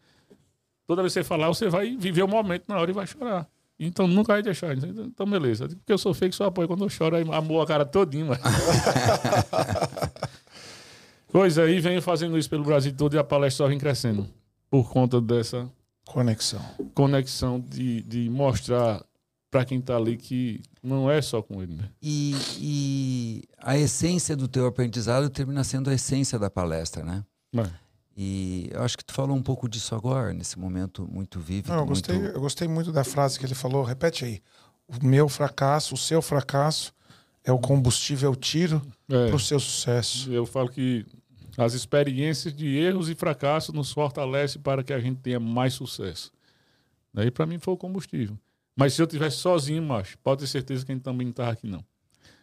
toda 0.85 1.01
vez 1.01 1.13
que 1.13 1.21
você 1.21 1.23
falar, 1.23 1.47
você 1.47 1.69
vai 1.69 1.95
viver 1.95 2.23
o 2.23 2.27
momento 2.27 2.65
na 2.67 2.77
hora 2.77 2.91
e 2.91 2.93
vai 2.93 3.07
chorar. 3.07 3.49
Então 3.79 4.07
nunca 4.07 4.33
vai 4.33 4.43
deixar. 4.43 4.75
Então, 4.77 5.25
beleza. 5.25 5.67
Porque 5.67 5.93
eu 5.93 5.97
sou 5.97 6.13
feio 6.13 6.29
que 6.31 6.35
só 6.35 6.45
apoio 6.45 6.67
quando 6.67 6.83
eu 6.83 6.89
choro, 6.89 7.15
aí 7.15 7.23
amou 7.31 7.61
a 7.61 7.65
cara 7.65 7.85
todinho, 7.85 8.27
mas. 8.27 8.39
Pois 11.31 11.59
aí, 11.59 11.79
venho 11.79 12.01
fazendo 12.01 12.37
isso 12.37 12.49
pelo 12.49 12.63
Brasil 12.63 12.91
todo 12.91 13.13
e 13.13 13.19
a 13.19 13.23
palestra 13.23 13.63
só 13.65 13.69
vem 13.69 13.77
crescendo. 13.77 14.27
Por 14.69 14.89
conta 14.89 15.21
dessa 15.21 15.69
Conexão. 16.05 16.59
conexão 16.95 17.59
de, 17.59 18.01
de 18.01 18.29
mostrar 18.31 19.03
para 19.51 19.63
quem 19.63 19.79
tá 19.79 19.95
ali 19.95 20.17
que 20.17 20.59
não 20.81 21.09
é 21.09 21.21
só 21.21 21.39
com 21.41 21.61
ele, 21.61 21.75
né? 21.75 21.89
E, 22.01 22.35
e 22.59 23.43
a 23.59 23.77
essência 23.77 24.35
do 24.35 24.47
teu 24.47 24.65
aprendizado 24.65 25.29
termina 25.29 25.63
sendo 25.63 25.91
a 25.91 25.93
essência 25.93 26.39
da 26.39 26.49
palestra, 26.49 27.03
né? 27.03 27.23
Mas, 27.53 27.69
E 28.21 28.67
eu 28.73 28.83
acho 28.83 28.97
que 28.97 29.05
tu 29.05 29.13
falou 29.13 29.33
um 29.33 29.41
pouco 29.41 29.69
disso 29.69 29.95
agora, 29.95 30.33
nesse 30.33 30.59
momento 30.59 31.07
muito. 31.09 31.39
Não, 31.65 31.77
eu, 31.77 31.85
gostei, 31.85 32.19
muito... 32.19 32.35
eu 32.35 32.41
gostei 32.41 32.67
muito 32.67 32.91
da 32.91 33.05
frase 33.05 33.39
que 33.39 33.45
ele 33.45 33.55
falou. 33.55 33.81
Repete 33.81 34.25
aí. 34.25 34.41
O 34.89 35.05
meu 35.05 35.29
fracasso, 35.29 35.95
o 35.95 35.97
seu 35.97 36.21
fracasso 36.21 36.93
é 37.45 37.51
o 37.53 37.57
combustível, 37.57 38.29
é 38.29 38.33
o 38.33 38.35
tiro 38.35 38.81
é, 39.07 39.27
para 39.27 39.37
o 39.37 39.39
seu 39.39 39.57
sucesso. 39.57 40.29
eu 40.33 40.45
falo 40.45 40.67
que 40.67 41.05
as 41.57 41.73
experiências 41.73 42.53
de 42.53 42.67
erros 42.75 43.07
e 43.07 43.15
fracassos 43.15 43.73
nos 43.73 43.89
fortalecem 43.93 44.61
para 44.61 44.83
que 44.83 44.91
a 44.91 44.99
gente 44.99 45.21
tenha 45.21 45.39
mais 45.39 45.73
sucesso. 45.73 46.29
Daí 47.13 47.31
para 47.31 47.45
mim 47.45 47.57
foi 47.57 47.73
o 47.73 47.77
combustível. 47.77 48.37
Mas 48.75 48.95
se 48.95 49.01
eu 49.01 49.07
tivesse 49.07 49.37
sozinho, 49.37 49.81
macho, 49.81 50.17
pode 50.17 50.41
ter 50.41 50.47
certeza 50.47 50.85
que 50.85 50.91
a 50.91 50.95
gente 50.95 51.03
também 51.03 51.27
não 51.27 51.31
estava 51.31 51.51
aqui 51.51 51.67
não. 51.67 51.85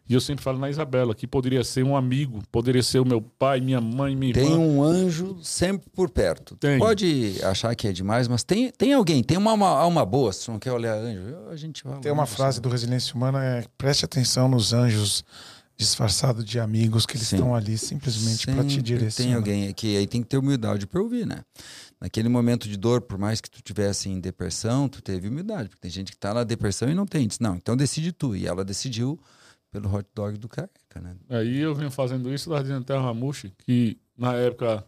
E 0.08 0.14
eu 0.14 0.20
sempre 0.20 0.44
falo 0.44 0.58
na 0.58 0.70
Isabela, 0.70 1.14
que 1.14 1.26
poderia 1.26 1.64
ser 1.64 1.84
um 1.84 1.96
amigo, 1.96 2.40
poderia 2.52 2.82
ser 2.82 3.00
o 3.00 3.04
meu 3.04 3.20
pai, 3.20 3.60
minha 3.60 3.80
mãe, 3.80 4.14
minha 4.14 4.32
Tem 4.32 4.44
irmã. 4.44 4.58
um 4.58 4.82
anjo 4.82 5.36
sempre 5.42 5.90
por 5.90 6.08
perto. 6.08 6.56
Tem. 6.56 6.78
Pode 6.78 7.36
achar 7.42 7.74
que 7.74 7.88
é 7.88 7.92
demais, 7.92 8.28
mas 8.28 8.44
tem, 8.44 8.70
tem 8.70 8.92
alguém, 8.92 9.22
tem 9.22 9.36
uma 9.36 9.50
alma, 9.50 9.68
alma 9.68 10.06
boa. 10.06 10.32
Se 10.32 10.48
não 10.48 10.60
quer 10.60 10.72
olhar 10.72 10.94
anjo, 10.94 11.48
a 11.50 11.56
gente 11.56 11.82
vai 11.82 11.98
Tem 11.98 12.12
uma 12.12 12.26
frase 12.26 12.60
do 12.60 12.68
Resiliência 12.68 13.14
Humana, 13.16 13.42
é 13.42 13.64
preste 13.76 14.04
atenção 14.04 14.48
nos 14.48 14.72
anjos 14.72 15.24
disfarçados 15.76 16.44
de 16.44 16.58
amigos 16.58 17.04
que 17.04 17.16
eles 17.16 17.26
Sim. 17.28 17.36
estão 17.36 17.54
ali 17.54 17.76
simplesmente 17.76 18.46
para 18.46 18.64
te 18.64 18.80
direcionar. 18.80 19.28
Tem 19.28 19.34
alguém 19.34 19.74
que 19.74 19.96
aí 19.96 20.06
tem 20.06 20.22
que 20.22 20.28
ter 20.28 20.38
humildade 20.38 20.86
para 20.86 21.02
ouvir, 21.02 21.26
né? 21.26 21.42
Naquele 22.00 22.28
momento 22.28 22.68
de 22.68 22.76
dor, 22.76 23.02
por 23.02 23.18
mais 23.18 23.40
que 23.40 23.50
tu 23.50 23.60
tivesse 23.62 24.08
em 24.08 24.20
depressão, 24.20 24.88
tu 24.88 25.02
teve 25.02 25.28
humildade, 25.28 25.68
porque 25.68 25.80
tem 25.80 25.90
gente 25.90 26.12
que 26.12 26.16
tá 26.16 26.32
na 26.32 26.44
depressão 26.44 26.88
e 26.88 26.94
não 26.94 27.06
tem. 27.06 27.26
Diz, 27.26 27.38
não, 27.40 27.56
então 27.56 27.76
decide 27.76 28.12
tu. 28.12 28.34
E 28.34 28.46
ela 28.46 28.64
decidiu 28.64 29.18
pelo 29.80 29.94
hot 29.94 30.08
dog 30.14 30.38
do 30.38 30.48
careca, 30.48 31.00
né? 31.02 31.14
Aí 31.28 31.58
eu 31.58 31.74
venho 31.74 31.90
fazendo 31.90 32.32
isso 32.32 32.48
lá 32.48 32.62
dentro 32.62 32.84
da 32.84 32.98
Ramushi, 32.98 33.52
que 33.58 33.98
na 34.16 34.32
época 34.34 34.82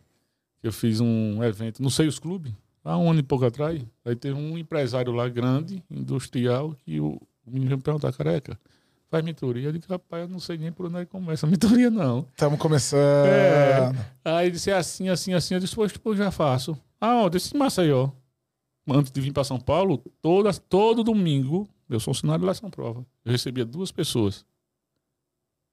que 0.60 0.66
eu 0.66 0.72
fiz 0.72 0.98
um 0.98 1.44
evento 1.44 1.82
no 1.82 1.90
Seios 1.90 2.18
Clube, 2.18 2.56
há 2.82 2.96
um 2.96 3.10
ano 3.10 3.20
e 3.20 3.22
pouco 3.22 3.44
atrás, 3.44 3.82
aí 4.02 4.16
teve 4.16 4.38
um 4.38 4.56
empresário 4.56 5.12
lá 5.12 5.28
grande, 5.28 5.84
industrial, 5.90 6.74
que 6.86 6.98
o, 7.00 7.20
o 7.46 7.50
menino 7.50 7.66
veio 7.68 7.76
me 7.76 7.82
perguntar, 7.82 8.12
careca, 8.14 8.58
faz 9.10 9.22
mentoria? 9.22 9.68
Eu 9.68 9.72
disse, 9.72 9.86
rapaz, 9.88 10.22
eu 10.22 10.28
não 10.28 10.40
sei 10.40 10.56
nem 10.56 10.72
por 10.72 10.86
onde 10.86 10.96
é 10.96 11.04
que 11.04 11.10
começa 11.10 11.46
a 11.46 11.50
mentoria, 11.50 11.90
não. 11.90 12.26
Estamos 12.30 12.58
começando. 12.58 13.26
É. 13.26 13.92
Aí 14.24 14.46
ele 14.46 14.52
disse, 14.52 14.70
é 14.70 14.74
assim, 14.74 15.10
assim, 15.10 15.34
assim. 15.34 15.52
Eu 15.52 15.60
disse, 15.60 15.74
pois, 15.74 15.94
pô, 15.98 16.16
já 16.16 16.30
faço. 16.30 16.78
Ah, 16.98 17.24
ó, 17.24 17.28
desse 17.28 17.54
Maceió. 17.54 18.08
Antes 18.90 19.12
de 19.12 19.20
vir 19.20 19.32
para 19.34 19.44
São 19.44 19.60
Paulo, 19.60 20.02
toda, 20.22 20.50
todo 20.54 21.04
domingo, 21.04 21.68
eu 21.90 22.00
sou 22.00 22.14
funcionário 22.14 22.46
lá 22.46 22.52
em 22.52 22.54
São 22.54 22.70
Prova. 22.70 23.04
Eu 23.22 23.32
recebia 23.32 23.66
duas 23.66 23.92
pessoas. 23.92 24.46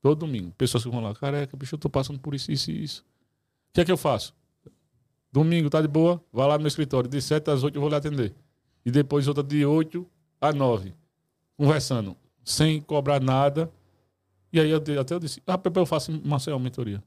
Todo 0.06 0.20
domingo. 0.20 0.52
Pessoas 0.52 0.84
que 0.84 0.90
vão 0.92 1.02
lá, 1.02 1.16
careca, 1.16 1.58
bicho, 1.58 1.74
eu 1.74 1.80
tô 1.80 1.90
passando 1.90 2.20
por 2.20 2.36
isso, 2.36 2.52
isso 2.52 2.70
e 2.70 2.84
isso. 2.84 3.02
O 3.02 3.74
que 3.74 3.82
é 3.82 3.86
que 3.86 3.92
eu 3.92 3.98
faço? 3.98 4.36
Domingo, 5.32 5.68
tá 5.68 5.82
de 5.82 5.88
boa? 5.88 6.24
Vai 6.32 6.48
lá 6.48 6.54
no 6.54 6.60
meu 6.60 6.68
escritório. 6.68 7.10
De 7.10 7.20
7 7.20 7.50
às 7.50 7.64
8 7.64 7.76
eu 7.76 7.82
vou 7.82 7.90
lhe 7.90 7.96
atender. 7.96 8.32
E 8.86 8.92
depois 8.92 9.28
outra 9.28 9.42
de 9.42 9.66
8 9.66 10.08
a 10.40 10.54
9. 10.54 10.94
Conversando. 11.58 12.16
Sem 12.44 12.80
cobrar 12.80 13.20
nada. 13.20 13.74
E 14.54 14.60
aí 14.60 14.70
eu, 14.70 14.78
até 15.02 15.16
eu 15.16 15.20
disse, 15.20 15.42
rapaz, 15.48 15.76
eu 15.76 15.88
faço 15.88 16.12
Maceió 16.24 16.60
mentoria. 16.60 17.04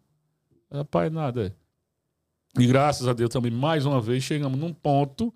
Rapaz, 0.69 1.13
nada. 1.13 1.47
É. 1.47 2.61
E 2.61 2.67
graças 2.67 3.07
a 3.07 3.13
Deus 3.13 3.31
também, 3.31 3.53
mais 3.53 3.87
uma 3.87 4.01
vez, 4.01 4.25
chegamos 4.25 4.59
num 4.59 4.75
ponto 4.75 5.33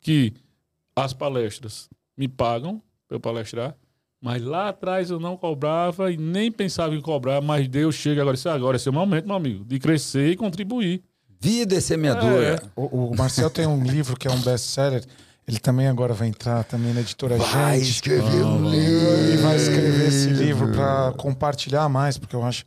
que 0.00 0.34
as 0.96 1.12
palestras 1.12 1.88
me 2.16 2.26
pagam 2.26 2.82
para 3.06 3.14
eu 3.14 3.20
palestrar, 3.20 3.76
mas 4.24 4.42
lá 4.42 4.70
atrás 4.70 5.10
eu 5.10 5.20
não 5.20 5.36
cobrava 5.36 6.10
e 6.10 6.16
nem 6.16 6.50
pensava 6.50 6.94
em 6.94 7.00
cobrar, 7.02 7.42
mas 7.42 7.68
Deus 7.68 7.94
chega 7.94 8.22
agora, 8.22 8.34
isso 8.34 8.48
é 8.48 8.52
agora, 8.52 8.76
esse 8.78 8.88
é 8.88 8.90
o 8.90 8.94
momento, 8.94 9.26
meu 9.26 9.36
amigo, 9.36 9.62
de 9.66 9.78
crescer 9.78 10.30
e 10.30 10.36
contribuir. 10.36 11.02
Vida 11.38 11.76
é 11.76 11.80
semeadura. 11.80 12.62
O, 12.74 13.10
o 13.10 13.16
Marcel 13.18 13.50
tem 13.50 13.66
um 13.66 13.84
livro 13.84 14.16
que 14.16 14.26
é 14.26 14.30
um 14.30 14.40
best-seller. 14.40 15.04
Ele 15.46 15.58
também 15.58 15.88
agora 15.88 16.14
vai 16.14 16.28
entrar 16.28 16.64
também 16.64 16.94
na 16.94 17.00
editora 17.02 17.36
Vai 17.36 17.80
Gente. 17.80 17.90
escrever 17.90 18.42
um 18.46 18.72
E 18.72 18.78
livro. 18.78 19.33
Vai 19.44 19.56
escrever 19.56 20.08
esse 20.08 20.28
livro 20.28 20.68
para 20.72 21.12
compartilhar 21.16 21.88
mais, 21.88 22.16
porque 22.18 22.34
eu 22.34 22.42
acho 22.44 22.64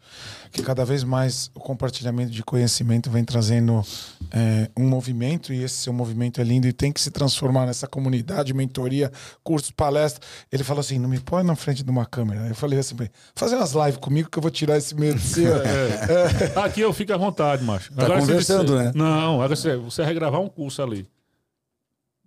que 0.52 0.62
cada 0.64 0.86
vez 0.86 1.04
mais 1.04 1.52
o 1.54 1.60
compartilhamento 1.60 2.32
de 2.32 2.42
conhecimento 2.44 3.10
vem 3.12 3.24
trazendo 3.24 3.84
é, 4.32 4.70
um 4.78 4.88
movimento, 4.88 5.52
e 5.54 5.62
esse 5.64 5.76
seu 5.76 5.92
movimento 5.94 6.40
é 6.40 6.44
lindo 6.44 6.68
e 6.68 6.74
tem 6.74 6.92
que 6.92 7.02
se 7.02 7.12
transformar 7.12 7.66
nessa 7.66 7.88
comunidade, 7.88 8.54
mentoria, 8.54 9.12
cursos, 9.44 9.72
palestras. 9.72 10.28
Ele 10.52 10.64
falou 10.64 10.80
assim: 10.82 10.98
não 11.00 11.10
me 11.10 11.20
põe 11.20 11.44
na 11.44 11.56
frente 11.56 11.84
de 11.84 11.90
uma 11.92 12.06
câmera. 12.06 12.48
Eu 12.48 12.56
falei 12.56 12.80
assim: 12.80 12.96
fazer 13.36 13.56
umas 13.56 13.74
lives 13.74 13.98
comigo 13.98 14.30
que 14.30 14.38
eu 14.38 14.42
vou 14.42 14.52
tirar 14.52 14.78
esse 14.78 14.96
medo 14.96 15.20
seu. 15.20 15.58
É. 15.68 16.60
Aqui 16.60 16.82
eu 16.82 16.94
fico 16.94 17.14
à 17.14 17.18
vontade, 17.18 17.64
macho. 17.64 17.92
Tá 17.94 18.06
se 18.06 18.12
conversando, 18.20 18.74
você- 18.78 18.84
né? 18.86 18.92
Não, 18.96 19.36
agora 19.36 19.56
você, 19.56 19.76
você 19.76 20.04
vai 20.04 20.14
gravar 20.14 20.40
um 20.40 20.48
curso 20.48 20.82
ali. 20.82 21.08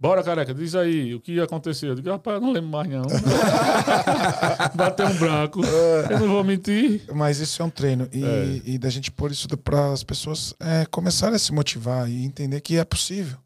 Bora, 0.00 0.22
careca, 0.22 0.54
diz 0.54 0.74
aí 0.74 1.14
o 1.14 1.20
que 1.20 1.38
aconteceu. 1.40 1.90
Eu 1.90 1.94
digo, 1.94 2.08
rapaz, 2.08 2.36
eu 2.36 2.40
não 2.40 2.52
lembro 2.52 2.70
mais, 2.70 2.88
não. 2.88 3.02
Bateu 4.74 5.06
um 5.06 5.14
branco. 5.18 5.60
Eu 6.08 6.20
não 6.20 6.28
vou 6.28 6.42
mentir. 6.44 7.02
Mas 7.14 7.38
isso 7.38 7.60
é 7.60 7.64
um 7.66 7.70
treino. 7.70 8.08
E, 8.10 8.24
É. 8.24 8.60
e 8.64 8.78
da 8.78 8.88
gente 8.88 9.10
pôr 9.10 9.30
isso 9.30 9.46
para 9.58 9.92
as 9.92 10.02
pessoas 10.02 10.54
é, 10.58 10.86
começarem 10.86 11.36
a 11.36 11.38
se 11.38 11.52
motivar 11.52 12.08
e 12.08 12.24
entender 12.24 12.60
que 12.62 12.78
é 12.78 12.84
possível. 12.84 13.36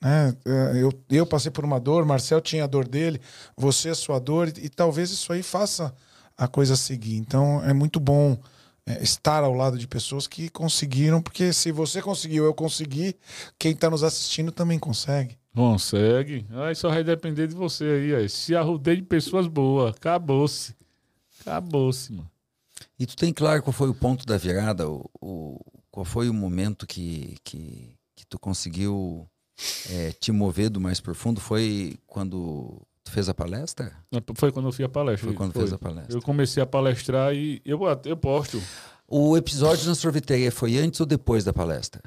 Né? 0.00 0.32
É, 0.46 0.80
Eu, 0.80 0.92
eu 1.10 1.26
passei 1.26 1.50
por 1.50 1.64
uma 1.64 1.80
dor, 1.80 2.04
Marcel 2.04 2.40
tinha 2.40 2.62
a 2.64 2.68
dor 2.68 2.86
dele, 2.86 3.20
você 3.56 3.88
a 3.88 3.94
sua 3.94 4.20
dor, 4.20 4.46
e, 4.48 4.66
e 4.66 4.68
talvez 4.68 5.10
isso 5.10 5.32
aí 5.32 5.42
faça 5.42 5.92
a 6.38 6.46
coisa 6.46 6.76
seguir. 6.76 7.16
Então 7.16 7.64
é 7.64 7.72
muito 7.72 7.98
bom 7.98 8.38
é, 8.86 9.02
estar 9.02 9.42
ao 9.42 9.54
lado 9.54 9.76
de 9.76 9.88
pessoas 9.88 10.28
que 10.28 10.48
conseguiram, 10.50 11.20
porque 11.20 11.52
se 11.52 11.72
você 11.72 12.00
conseguiu, 12.00 12.44
eu 12.44 12.54
consegui, 12.54 13.16
quem 13.58 13.72
está 13.72 13.90
nos 13.90 14.04
assistindo 14.04 14.52
também 14.52 14.78
consegue. 14.78 15.36
Consegue. 15.56 16.46
Aí 16.50 16.74
só 16.74 16.90
vai 16.90 17.02
depender 17.02 17.46
de 17.46 17.54
você 17.54 17.84
aí. 17.84 18.14
aí. 18.14 18.28
Se 18.28 18.54
arrudei 18.54 18.96
de 18.96 19.02
pessoas 19.02 19.46
boas. 19.46 19.96
Acabou-se. 19.96 20.74
Acabou-se, 21.40 22.12
mano. 22.12 22.30
E 22.98 23.06
tu 23.06 23.16
tem 23.16 23.32
claro 23.32 23.62
qual 23.62 23.72
foi 23.72 23.88
o 23.88 23.94
ponto 23.94 24.26
da 24.26 24.36
virada? 24.36 24.86
O, 24.88 25.08
o- 25.20 25.60
qual 25.90 26.04
foi 26.04 26.28
o 26.28 26.34
momento 26.34 26.86
que, 26.86 27.36
que, 27.42 27.90
que 28.14 28.26
tu 28.26 28.38
conseguiu 28.38 29.26
é, 29.90 30.12
te 30.12 30.30
mover 30.30 30.68
do 30.68 30.78
mais 30.78 31.00
profundo? 31.00 31.40
Foi 31.40 31.96
quando 32.06 32.82
tu 33.02 33.10
fez 33.10 33.30
a 33.30 33.34
palestra? 33.34 33.92
Foi 34.34 34.52
quando 34.52 34.66
eu 34.66 34.72
fiz 34.72 34.84
a 34.84 34.88
palestra. 34.90 35.26
Foi 35.28 35.34
quando 35.34 35.52
Foi. 35.54 35.62
fez 35.62 35.72
a 35.72 35.78
palestra. 35.78 36.14
Eu 36.14 36.20
comecei 36.20 36.62
a 36.62 36.66
palestrar 36.66 37.34
e 37.34 37.62
eu, 37.64 37.80
eu 38.04 38.16
posto. 38.16 38.62
O 39.08 39.36
episódio 39.38 39.86
na 39.88 39.94
sorveteria 39.94 40.52
foi 40.52 40.76
antes 40.76 41.00
ou 41.00 41.06
depois 41.06 41.44
da 41.44 41.52
palestra? 41.52 42.02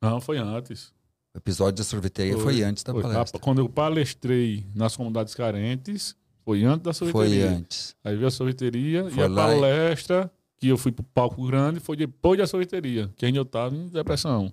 Não, 0.00 0.18
foi 0.18 0.38
antes. 0.38 0.94
O 1.36 1.38
episódio 1.38 1.74
da 1.76 1.84
sorveteria 1.84 2.38
foi, 2.38 2.62
antes 2.62 2.82
da 2.82 2.92
Foi. 2.94 3.02
palestra. 3.02 3.38
A- 3.38 3.40
Quando 3.40 3.58
eu 3.58 3.68
palestrei 3.68 4.64
nas 4.74 4.96
comunidades 4.96 5.34
carentes, 5.34 6.16
foi 6.42 6.64
antes 6.64 6.82
da 6.82 6.94
Foi 6.94 7.10
sorveteria. 7.12 7.50
antes. 7.50 7.94
Aí 8.02 8.14
veio 8.16 8.26
a 8.26 8.30
sorveteria 8.30 9.10
Foi 9.10 9.22
e 9.22 9.26
a 9.26 9.28
lá 9.28 9.42
e- 9.54 9.60
palestra, 9.60 10.32
que 10.58 10.68
eu 10.68 10.78
fui 10.78 10.90
pro 10.92 11.04
palco 11.04 11.46
grande, 11.46 11.78
foi 11.78 11.94
depois 11.94 12.38
da 12.38 12.46
sorveteria, 12.46 13.12
que 13.16 13.26
ainda 13.26 13.38
eu 13.38 13.44
tava 13.44 13.76
em 13.76 13.86
depressão. 13.88 14.50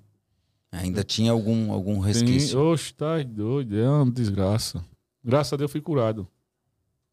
Ainda 0.74 1.04
tinha 1.06 1.32
algum, 1.32 1.72
algum 1.72 1.96
Sim, 2.02 2.08
resquício. 2.08 2.60
oxe, 2.60 2.94
tá 2.94 3.24
doido, 3.24 3.78
é 3.80 3.90
uma 3.90 4.12
desgraça. 4.12 4.84
Graças 5.24 5.54
a 5.54 5.56
Deus 5.56 5.70
eu 5.70 5.72
fui 5.72 5.80
curado. 5.82 6.28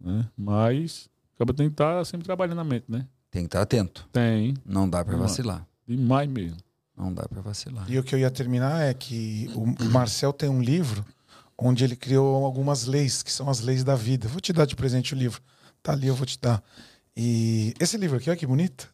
Né? 0.01 0.27
Mas, 0.37 1.09
acaba 1.37 1.55
tem 1.55 1.69
que 1.69 1.75
estar 1.75 2.05
sempre 2.05 2.25
trabalhando 2.25 2.57
na 2.57 2.65
mente, 2.65 2.87
né? 2.89 3.07
Tem 3.31 3.43
que 3.43 3.47
estar 3.49 3.63
atento. 3.63 4.09
Tem, 4.11 4.55
Não 4.65 4.89
dá 4.91 5.05
Não. 5.05 5.19
vacilar. 5.19 5.65
demais 5.87 6.29
mesmo. 6.29 6.57
Não 7.01 7.13
dá 7.15 7.27
pra 7.29 7.41
vacilar. 7.41 7.85
E 7.91 7.99
o 7.99 8.03
que 8.05 8.15
eu 8.15 8.19
ia 8.19 8.31
terminar 8.31 8.83
é 8.83 8.93
que 8.95 9.51
o 9.55 9.63
o 9.63 9.91
Marcel 9.91 10.33
tem 10.33 10.49
um 10.49 10.61
livro 10.61 11.05
onde 11.57 11.83
ele 11.85 11.97
criou 11.97 12.45
algumas 12.45 12.85
leis, 12.87 13.23
que 13.23 13.33
são 13.33 13.49
as 13.51 13.61
leis 13.61 13.83
da 13.85 13.95
vida. 13.95 14.29
Vou 14.29 14.41
te 14.41 14.53
dar 14.53 14.67
de 14.67 14.75
presente 14.77 15.15
o 15.15 15.17
livro. 15.17 15.41
Tá 15.83 15.93
ali, 15.93 16.07
eu 16.09 16.15
vou 16.15 16.27
te 16.27 16.39
dar. 16.41 16.63
E 17.17 17.75
esse 17.81 17.97
livro 17.97 18.17
aqui, 18.19 18.29
olha 18.31 18.39
que 18.39 18.47
bonito. 18.47 18.89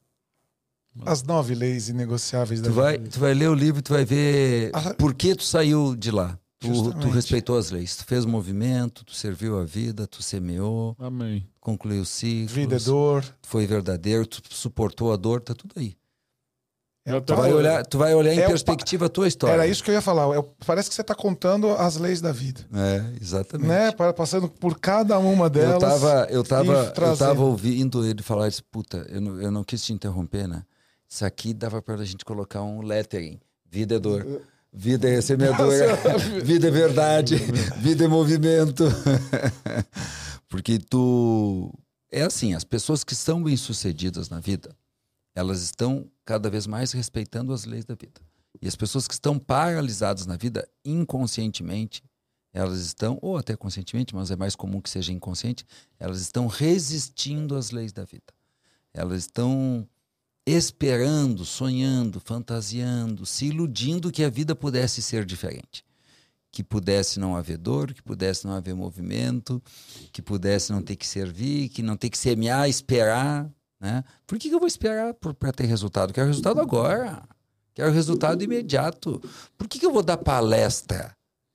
As 1.04 1.22
nove 1.22 1.54
leis 1.54 1.88
inegociáveis 1.90 2.60
da 2.62 2.68
Tu 2.70 2.74
vai, 2.74 2.96
vida. 2.96 3.10
tu 3.10 3.20
vai 3.20 3.34
ler 3.34 3.48
o 3.50 3.54
livro 3.54 3.80
e 3.80 3.82
tu 3.82 3.92
vai 3.92 4.04
ver 4.04 4.70
Ah. 4.72 4.94
por 4.94 5.14
que 5.14 5.34
tu 5.34 5.42
saiu 5.44 5.94
de 5.94 6.10
lá. 6.10 6.38
Tu, 6.58 6.68
tu 6.94 7.08
respeitou 7.10 7.58
as 7.58 7.70
leis. 7.70 7.96
Tu 7.96 8.04
fez 8.06 8.24
movimento, 8.24 9.04
tu 9.04 9.14
serviu 9.14 9.58
a 9.60 9.64
vida, 9.64 10.06
tu 10.06 10.22
semeou, 10.22 10.96
Amém. 10.98 11.46
concluiu 11.60 12.04
ciclos. 12.06 12.52
Vida 12.52 12.76
é 12.76 12.78
dor. 12.80 13.22
Foi 13.42 13.66
verdadeiro, 13.66 14.26
tu 14.26 14.40
suportou 14.50 15.12
a 15.12 15.16
dor, 15.16 15.40
tá 15.42 15.54
tudo 15.54 15.74
aí. 15.76 15.94
Eu 17.06 17.20
Tu 17.20 17.36
vai 17.36 17.52
olhar, 17.52 17.86
tu 17.86 17.98
vai 17.98 18.14
olhar 18.14 18.34
em 18.34 18.38
É 18.40 18.46
o 18.46 18.48
perspectiva 18.48 19.06
a 19.06 19.08
tua 19.08 19.28
história. 19.28 19.54
Era 19.54 19.66
isso 19.66 19.82
que 19.82 19.90
eu 19.90 19.94
ia 19.94 20.02
falar. 20.02 20.36
É 20.36 20.44
parece 20.66 20.88
que 20.88 20.94
você 20.94 21.02
está 21.02 21.14
contando 21.14 21.70
as 21.70 21.96
leis 21.96 22.20
da 22.20 22.32
vida. 22.32 22.62
É, 22.74 23.04
exatamente. 23.22 23.68
Né? 23.68 23.92
Pa- 23.92 24.12
Passando 24.12 24.48
por 24.48 24.78
cada 24.80 25.16
uma 25.18 25.48
delas. 25.48 25.74
Eu 25.74 25.78
tava, 25.88 26.26
eu 26.30 26.44
tava, 26.44 26.92
eu 26.96 27.16
tava 27.16 27.42
ouvindo 27.42 28.04
ele 28.04 28.22
falar 28.24 28.48
isso, 28.48 28.62
puta, 28.64 29.06
eu 29.08 29.20
não, 29.20 29.40
eu 29.40 29.50
não 29.52 29.62
quis 29.62 29.84
te 29.84 29.92
interromper, 29.92 30.48
né? 30.48 30.64
Isso 31.08 31.24
aqui 31.24 31.54
dava 31.54 31.80
pra 31.80 31.96
gente 32.04 32.24
colocar 32.24 32.62
um 32.62 32.82
lettering. 32.82 33.38
Vida 33.70 33.94
é 33.94 33.98
dor. 34.00 34.42
Vida 34.72 35.08
é 35.08 35.20
semeadora. 35.20 35.96
vida 36.42 36.66
é 36.66 36.70
verdade. 36.72 37.36
vida 37.78 38.04
é 38.04 38.08
movimento. 38.08 38.84
Porque 40.48 40.78
tu. 40.78 41.72
É 42.10 42.22
assim, 42.22 42.54
as 42.54 42.64
pessoas 42.64 43.04
que 43.04 43.14
são 43.14 43.42
bem-sucedidas 43.42 44.28
na 44.28 44.40
vida, 44.40 44.70
elas 45.34 45.62
estão 45.62 46.06
cada 46.26 46.50
vez 46.50 46.66
mais 46.66 46.92
respeitando 46.92 47.52
as 47.52 47.64
leis 47.64 47.86
da 47.86 47.94
vida. 47.94 48.20
E 48.60 48.66
as 48.66 48.76
pessoas 48.76 49.06
que 49.06 49.14
estão 49.14 49.38
paralisadas 49.38 50.26
na 50.26 50.36
vida, 50.36 50.68
inconscientemente, 50.84 52.02
elas 52.52 52.80
estão, 52.80 53.18
ou 53.22 53.36
até 53.36 53.54
conscientemente, 53.54 54.14
mas 54.14 54.30
é 54.30 54.36
mais 54.36 54.56
comum 54.56 54.80
que 54.80 54.90
seja 54.90 55.12
inconsciente, 55.12 55.64
elas 55.98 56.20
estão 56.20 56.46
resistindo 56.46 57.54
às 57.54 57.70
leis 57.70 57.92
da 57.92 58.04
vida. 58.04 58.32
Elas 58.92 59.20
estão 59.20 59.86
esperando, 60.46 61.44
sonhando, 61.44 62.18
fantasiando, 62.18 63.26
se 63.26 63.46
iludindo 63.46 64.10
que 64.10 64.24
a 64.24 64.30
vida 64.30 64.54
pudesse 64.54 65.02
ser 65.02 65.24
diferente. 65.24 65.84
Que 66.50 66.64
pudesse 66.64 67.20
não 67.20 67.36
haver 67.36 67.58
dor, 67.58 67.92
que 67.92 68.02
pudesse 68.02 68.46
não 68.46 68.54
haver 68.54 68.74
movimento, 68.74 69.62
que 70.10 70.22
pudesse 70.22 70.72
não 70.72 70.80
ter 70.80 70.96
que 70.96 71.06
servir, 71.06 71.68
que 71.68 71.82
não 71.82 71.96
ter 71.96 72.08
que 72.08 72.16
semear, 72.16 72.68
esperar. 72.68 73.50
Né? 73.80 74.02
Por 74.26 74.38
que, 74.38 74.48
que 74.48 74.54
eu 74.54 74.58
vou 74.58 74.66
esperar 74.68 75.14
para 75.14 75.52
ter 75.52 75.66
resultado? 75.66 76.12
Quero 76.12 76.26
resultado 76.26 76.60
agora. 76.60 77.22
Quero 77.74 77.92
resultado 77.92 78.42
imediato. 78.42 79.20
Por 79.56 79.68
que, 79.68 79.78
que 79.78 79.86
eu 79.86 79.92
vou 79.92 80.02
dar 80.02 80.16
palestra 80.16 81.14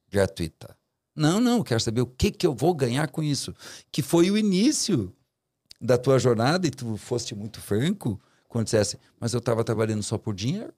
gratuita? 0.10 0.76
Não, 1.16 1.42
não, 1.42 1.64
quero 1.64 1.80
saber 1.80 2.02
o 2.02 2.06
que, 2.06 2.32
que 2.32 2.46
eu 2.46 2.54
vou 2.54 2.74
ganhar 2.74 3.08
com 3.10 3.24
isso. 3.24 3.54
Que 3.92 4.02
foi 4.02 4.30
o 4.30 4.38
início 4.38 5.14
da 5.80 5.98
tua 5.98 6.20
jornada, 6.20 6.68
e 6.68 6.72
tu 6.72 6.96
foste 6.96 7.34
muito 7.34 7.60
franco 7.60 8.22
quando 8.48 8.66
dissesse, 8.66 9.00
mas 9.20 9.34
eu 9.34 9.40
estava 9.40 9.64
trabalhando 9.64 10.04
só 10.04 10.18
por 10.18 10.36
dinheiro. 10.36 10.74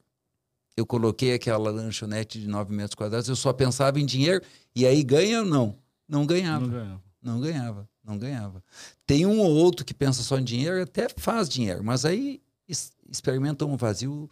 Eu 0.78 0.86
coloquei 0.86 1.34
aquela 1.34 1.70
lanchonete 1.70 2.40
de 2.40 2.48
9 2.48 2.74
metros 2.74 2.96
quadrados, 2.96 3.28
eu 3.28 3.36
só 3.36 3.52
pensava 3.52 4.00
em 4.00 4.06
dinheiro, 4.06 4.42
e 4.76 4.88
aí 4.88 5.04
ganha 5.04 5.40
ou 5.40 5.46
não? 5.46 5.78
Não 6.08 6.26
ganhava. 6.26 6.66
Não 6.66 6.72
ganhava. 6.72 7.04
Não 7.22 7.40
ganhava, 7.40 7.90
não 8.04 8.18
ganhava. 8.18 8.64
Tem 9.06 9.26
um 9.26 9.40
ou 9.40 9.52
outro 9.52 9.86
que 9.86 9.94
pensa 9.94 10.22
só 10.24 10.38
em 10.38 10.44
dinheiro 10.44 10.78
e 10.78 10.82
até 10.82 11.08
faz 11.10 11.48
dinheiro, 11.48 11.84
mas 11.84 12.06
aí 12.06 12.42
experimenta 13.10 13.66
um 13.66 13.78
vazio 13.78 14.30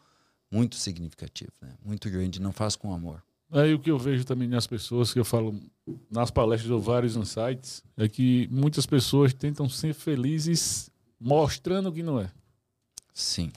muito 0.51 0.75
significativo, 0.75 1.51
né? 1.61 1.69
muito 1.83 2.09
grande, 2.09 2.41
não 2.41 2.51
faz 2.51 2.75
com 2.75 2.93
amor. 2.93 3.23
Aí 3.51 3.73
o 3.73 3.79
que 3.79 3.91
eu 3.91 3.97
vejo 3.97 4.23
também 4.23 4.47
nas 4.47 4.65
pessoas, 4.65 5.11
que 5.11 5.19
eu 5.19 5.25
falo 5.25 5.53
nas 6.09 6.31
palestras 6.31 6.71
ou 6.71 6.79
vários 6.79 7.15
insights, 7.15 7.83
é 7.97 8.07
que 8.07 8.47
muitas 8.49 8.85
pessoas 8.85 9.33
tentam 9.33 9.67
ser 9.67 9.93
felizes 9.93 10.89
mostrando 11.19 11.91
que 11.91 12.01
não 12.01 12.19
é. 12.19 12.31
Sim. 13.13 13.51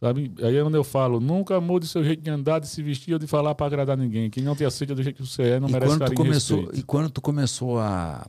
Sabe? 0.00 0.32
Aí 0.42 0.56
é 0.56 0.64
onde 0.64 0.76
eu 0.76 0.82
falo, 0.82 1.20
nunca 1.20 1.60
mude 1.60 1.86
seu 1.86 2.02
jeito 2.02 2.22
de 2.22 2.30
andar, 2.30 2.58
de 2.58 2.66
se 2.66 2.82
vestir 2.82 3.12
ou 3.12 3.18
de 3.18 3.26
falar 3.26 3.54
para 3.54 3.66
agradar 3.66 3.96
ninguém. 3.96 4.30
Quem 4.30 4.42
não 4.42 4.56
te 4.56 4.64
aceita 4.64 4.94
do 4.94 5.02
jeito 5.02 5.16
que 5.22 5.26
você 5.26 5.42
é, 5.42 5.60
não 5.60 5.68
E 5.68 5.72
merece 5.72 5.98
carinho 5.98 6.14
e 6.14 6.16
começou, 6.16 6.56
respeito. 6.58 6.80
e 6.80 6.82
quando 6.82 7.10
tu 7.10 7.20
começou 7.20 7.78
a, 7.78 8.26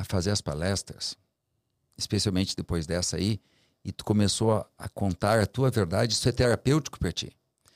a 0.00 0.04
fazer 0.04 0.30
as 0.30 0.40
palestras, 0.40 1.14
especialmente 1.96 2.56
depois 2.56 2.86
dessa 2.86 3.18
aí, 3.18 3.38
e 3.84 3.92
tu 3.92 4.02
começou 4.02 4.52
a, 4.52 4.66
a 4.78 4.88
contar 4.88 5.38
a 5.40 5.46
tua 5.46 5.70
verdade, 5.70 6.14
isso 6.14 6.26
é 6.26 6.32
terapêutico 6.32 6.98
para 6.98 7.12
ti. 7.12 7.30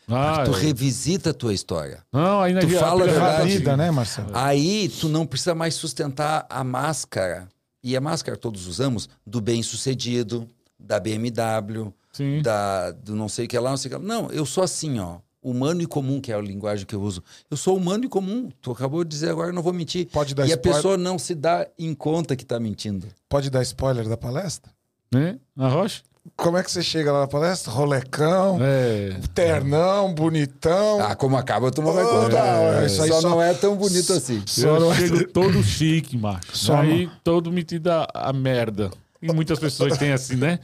Ah, 0.09 0.43
tu 0.45 0.55
é. 0.55 0.61
revisita 0.61 1.31
a 1.31 1.35
tua 1.35 1.53
história. 1.53 2.03
Não, 2.11 2.41
aí 2.41 2.55
na 2.55 2.61
tu 2.61 2.68
fala 2.70 3.05
a 3.05 3.07
É 3.07 3.11
a 3.11 3.12
verdade. 3.12 3.49
vida, 3.59 3.77
né, 3.77 3.91
Marcelo? 3.91 4.31
Aí 4.33 4.89
tu 4.89 5.09
não 5.09 5.27
precisa 5.27 5.55
mais 5.55 5.75
sustentar 5.75 6.47
a 6.49 6.64
máscara. 6.64 7.49
E 7.83 7.95
a 7.97 8.01
máscara 8.01 8.37
todos 8.37 8.66
usamos 8.66 9.09
do 9.27 9.41
bem-sucedido, 9.43 10.49
da 10.79 10.99
BMW, 10.99 11.93
Sim. 12.12 12.41
da, 12.43 12.91
do 12.91 13.14
não 13.14 13.29
sei 13.29 13.45
o 13.45 13.49
que 13.49 13.59
lá, 13.59 13.70
não 13.70 13.77
sei 13.77 13.91
o 13.93 13.95
que 13.99 14.07
lá. 14.07 14.14
Não, 14.14 14.31
eu 14.31 14.47
sou 14.47 14.64
assim, 14.64 14.99
ó. 14.99 15.18
Humano 15.45 15.82
e 15.82 15.86
comum, 15.86 16.20
que 16.22 16.32
é 16.32 16.34
a 16.34 16.40
linguagem 16.40 16.86
que 16.86 16.95
eu 16.95 17.03
uso. 17.03 17.22
Eu 17.51 17.57
sou 17.57 17.76
humano 17.76 18.07
e 18.07 18.09
comum. 18.09 18.49
Tu 18.62 18.72
acabou 18.72 19.05
de 19.05 19.11
dizer 19.11 19.28
agora, 19.28 19.51
eu 19.51 19.53
não 19.55 19.62
vou 19.62 19.74
mentir. 19.74 20.07
Pode 20.11 20.34
dar 20.34 20.45
E 20.47 20.53
a 20.53 20.55
spoiler. 20.55 20.76
pessoa 20.76 20.97
não 20.97 21.18
se 21.18 21.34
dá 21.34 21.66
em 21.78 21.95
conta 21.95 22.34
que 22.34 22.47
tá 22.47 22.59
mentindo. 22.59 23.07
Pode 23.28 23.51
dar 23.51 23.61
spoiler 23.62 24.09
da 24.09 24.16
palestra? 24.16 24.72
Né? 25.12 25.38
Na 25.55 25.68
rocha? 25.68 26.01
Como 26.34 26.57
é 26.57 26.62
que 26.62 26.70
você 26.70 26.82
chega 26.82 27.12
lá 27.12 27.20
na 27.20 27.26
palestra? 27.28 27.70
Rolecão, 27.70 28.59
É. 28.62 29.11
ternão, 29.34 30.14
bonitão. 30.14 30.99
Ah, 31.03 31.14
como 31.14 31.36
acaba, 31.36 31.70
tu 31.70 31.82
não 31.82 31.92
vai 31.92 32.03
contar. 32.05 32.80
não, 32.80 32.86
isso 32.86 33.03
aí 33.03 33.11
só, 33.11 33.20
só- 33.20 33.28
não 33.28 33.42
é 33.42 33.53
tão 33.53 33.76
bonito 33.76 34.12
assim. 34.14 34.42
Só 34.47 34.68
eu 34.68 34.80
não 34.80 34.88
é- 34.95 34.97
chego 34.97 35.28
todo 35.28 35.62
chique, 35.62 36.16
macho. 36.16 36.57
Só 36.57 36.76
aí 36.76 37.11
todo 37.22 37.53
metido 37.53 37.88
a, 37.90 38.09
a 38.14 38.32
merda. 38.32 38.90
E 39.20 39.30
muitas 39.32 39.59
pessoas 39.59 39.99
têm 39.99 40.12
assim, 40.12 40.36
né? 40.36 40.59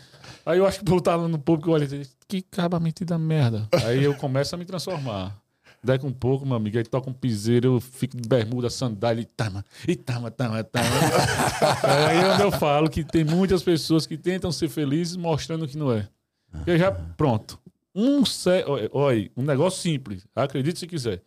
Aí 0.46 0.58
eu 0.58 0.64
acho 0.66 0.78
que 0.78 0.84
por 0.86 0.96
estar 0.98 1.18
no 1.18 1.38
público, 1.38 1.76
e 1.76 1.86
digo, 1.86 2.04
que 2.30 2.42
caba 2.42 2.78
metido 2.78 3.12
a 3.12 3.18
merda. 3.18 3.68
Aí 3.84 4.04
eu 4.04 4.14
começo 4.14 4.54
a 4.54 4.58
me 4.58 4.64
transformar. 4.64 5.36
Daqui 5.82 6.04
um 6.06 6.12
pouco, 6.12 6.44
meu 6.46 6.56
amigo, 6.56 6.76
aí 6.76 6.84
toca 6.84 7.08
um 7.08 7.12
piseiro, 7.12 7.76
eu 7.76 7.80
fico 7.80 8.16
de 8.16 8.28
bermuda, 8.28 8.68
sandália 8.68 9.22
e 9.22 9.24
tama, 9.24 9.64
e 9.88 9.96
tama, 9.96 10.30
tama, 10.30 10.62
tama. 10.62 10.84
aí 12.08 12.18
é 12.18 12.32
onde 12.34 12.42
eu 12.42 12.52
falo 12.52 12.88
que 12.90 13.02
tem 13.02 13.24
muitas 13.24 13.62
pessoas 13.62 14.06
que 14.06 14.16
tentam 14.18 14.52
ser 14.52 14.68
felizes 14.68 15.16
mostrando 15.16 15.66
que 15.66 15.78
não 15.78 15.90
é. 15.90 16.06
Porque 16.52 16.78
já, 16.78 16.92
pronto. 16.92 17.58
Um, 17.94 18.24
sé- 18.26 18.64
olha, 18.92 19.30
um 19.36 19.42
negócio 19.42 19.80
simples, 19.80 20.26
acredite 20.36 20.78
se 20.78 20.86
quiser. 20.86 21.22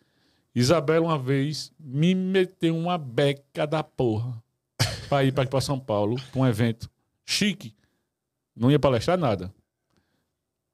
Isabela, 0.54 1.04
uma 1.06 1.18
vez, 1.18 1.72
me 1.78 2.14
meteu 2.14 2.76
uma 2.76 2.96
beca 2.96 3.66
da 3.66 3.82
porra 3.82 4.40
pra 5.08 5.24
ir 5.24 5.32
pra, 5.32 5.44
pra 5.44 5.60
São 5.60 5.80
Paulo, 5.80 6.16
pra 6.30 6.40
um 6.40 6.46
evento 6.46 6.88
chique. 7.26 7.74
Não 8.56 8.70
ia 8.70 8.78
palestrar 8.78 9.18
nada. 9.18 9.52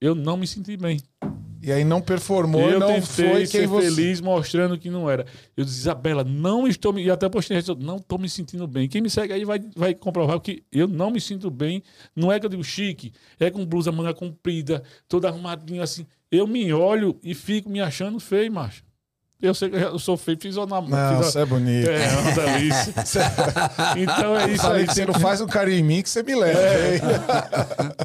Eu 0.01 0.15
não 0.15 0.37
me 0.37 0.47
senti 0.47 0.77
bem. 0.77 0.99
E 1.63 1.71
aí 1.71 1.85
não 1.85 2.01
performou, 2.01 2.71
eu 2.71 2.81
não 2.81 3.03
foi 3.03 3.45
ser 3.45 3.59
quem 3.59 3.67
você. 3.67 3.91
feliz 3.91 4.21
mostrando 4.21 4.79
que 4.79 4.89
não 4.89 5.11
era. 5.11 5.27
Eu 5.55 5.63
disse, 5.63 5.81
Isabela, 5.81 6.25
não 6.25 6.67
estou 6.67 6.91
me. 6.91 7.05
E 7.05 7.11
até 7.11 7.29
postei 7.29 7.59
não 7.79 7.97
estou 7.97 8.19
me 8.19 8.31
sentindo 8.31 8.67
bem. 8.67 8.89
Quem 8.89 9.03
me 9.03 9.11
segue 9.11 9.35
aí 9.35 9.45
vai, 9.45 9.61
vai 9.77 9.95
comprovar 9.95 10.41
que 10.41 10.65
eu 10.73 10.89
não 10.89 11.11
me 11.11 11.21
sinto 11.21 11.51
bem. 11.51 11.83
Não 12.17 12.33
é 12.33 12.41
que 12.41 12.47
eu 12.47 12.51
digo 12.51 12.65
chique, 12.65 13.13
é 13.39 13.51
com 13.51 13.67
blusa 13.67 13.93
manga 13.93 14.15
comprida, 14.15 14.83
toda 15.07 15.29
arrumadinha 15.29 15.83
assim. 15.83 16.07
Eu 16.31 16.47
me 16.47 16.73
olho 16.73 17.21
e 17.23 17.35
fico 17.35 17.69
me 17.69 17.81
achando 17.81 18.19
feio, 18.19 18.51
macho. 18.51 18.83
Eu 19.43 19.55
sei 19.55 19.71
que 19.71 19.77
eu 19.77 19.99
sou 19.99 20.17
feio, 20.19 20.39
fiz 20.39 20.57
uma. 20.57 20.81
Não, 20.83 21.17
fiz 21.17 21.27
você 21.27 21.41
é 21.41 21.47
bonito. 21.47 21.89
é, 21.89 22.05
é 22.05 22.19
uma 22.19 22.33
delícia. 22.33 22.95
então 23.97 24.37
é 24.37 24.53
isso 24.53 24.67
aí. 24.67 24.87
você 24.87 24.95
tem 24.95 25.07
não 25.07 25.21
faz 25.21 25.41
um 25.41 25.47
carinho 25.47 25.79
em 25.79 25.83
mim 25.83 26.03
que 26.03 26.11
você 26.11 26.23
me 26.23 26.35
leva. 26.35 26.61
É. 26.61 27.01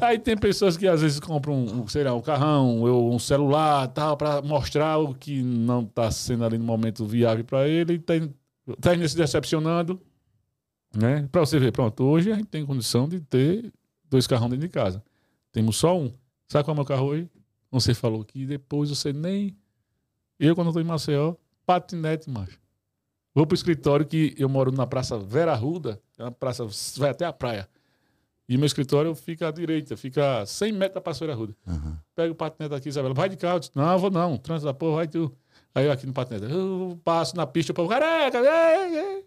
Aí 0.00 0.18
tem 0.18 0.36
pessoas 0.36 0.76
que 0.76 0.88
às 0.88 1.02
vezes 1.02 1.20
compram, 1.20 1.54
um, 1.54 1.86
sei 1.88 2.04
lá, 2.04 2.14
um 2.14 2.22
carrão 2.22 2.80
ou 2.80 3.14
um 3.14 3.18
celular 3.18 3.86
tal, 3.88 4.16
para 4.16 4.40
mostrar 4.40 4.98
o 4.98 5.14
que 5.14 5.42
não 5.42 5.82
está 5.82 6.10
sendo 6.10 6.44
ali 6.44 6.56
no 6.56 6.64
momento 6.64 7.04
viável 7.04 7.44
para 7.44 7.68
ele 7.68 7.94
e 7.94 7.98
tem, 7.98 8.34
termina 8.80 9.08
se 9.08 9.16
decepcionando. 9.16 10.00
Né? 10.94 11.28
Para 11.30 11.42
você 11.42 11.58
ver, 11.58 11.72
pronto, 11.72 12.02
hoje 12.04 12.32
a 12.32 12.36
gente 12.36 12.46
tem 12.48 12.64
condição 12.64 13.06
de 13.06 13.20
ter 13.20 13.70
dois 14.08 14.26
carrões 14.26 14.52
dentro 14.52 14.66
de 14.66 14.72
casa. 14.72 15.02
Temos 15.52 15.76
só 15.76 15.98
um. 15.98 16.10
Sabe 16.48 16.64
qual 16.64 16.72
é 16.72 16.74
o 16.74 16.76
meu 16.76 16.84
carro 16.84 17.06
hoje? 17.06 17.28
Você 17.70 17.92
falou 17.92 18.24
que 18.24 18.46
depois 18.46 18.90
você 18.90 19.12
nem. 19.12 19.56
Eu, 20.38 20.54
quando 20.54 20.68
estou 20.68 20.82
em 20.82 20.84
Maceió, 20.84 21.34
patinete, 21.64 22.30
macho. 22.30 22.58
Vou 23.34 23.46
pro 23.46 23.54
escritório 23.54 24.06
que 24.06 24.34
eu 24.38 24.48
moro 24.48 24.72
na 24.72 24.86
Praça 24.86 25.18
Vera 25.18 25.54
Ruda, 25.54 26.00
é 26.18 26.22
uma 26.22 26.32
praça, 26.32 26.66
vai 26.96 27.10
até 27.10 27.24
a 27.24 27.32
praia. 27.32 27.68
E 28.48 28.56
meu 28.56 28.66
escritório 28.66 29.14
fica 29.14 29.48
à 29.48 29.50
direita, 29.50 29.96
fica 29.96 30.46
100 30.46 30.72
metros 30.72 30.94
da 30.94 31.00
Passeira 31.00 31.34
Ruda. 31.34 31.54
Aham. 31.66 31.98
Pega 32.14 32.32
o 32.32 32.34
patinete 32.34 32.74
aqui, 32.74 32.88
Isabela, 32.88 33.12
vai 33.12 33.28
de 33.28 33.36
carro. 33.36 33.56
Eu 33.56 33.60
disse, 33.60 33.72
não, 33.74 33.98
vou 33.98 34.10
não, 34.10 34.36
trânsito 34.36 34.66
da 34.66 34.72
porra, 34.74 34.96
vai 34.96 35.08
tu. 35.08 35.30
Aí 35.74 35.84
eu 35.84 35.92
aqui 35.92 36.06
no 36.06 36.12
patinete, 36.12 36.50
eu 36.50 36.98
passo 37.04 37.36
na 37.36 37.46
pista, 37.46 37.72
o 37.72 37.74
povo, 37.74 37.88
careca, 37.88 38.38
é, 38.38 38.96
é. 38.96 39.22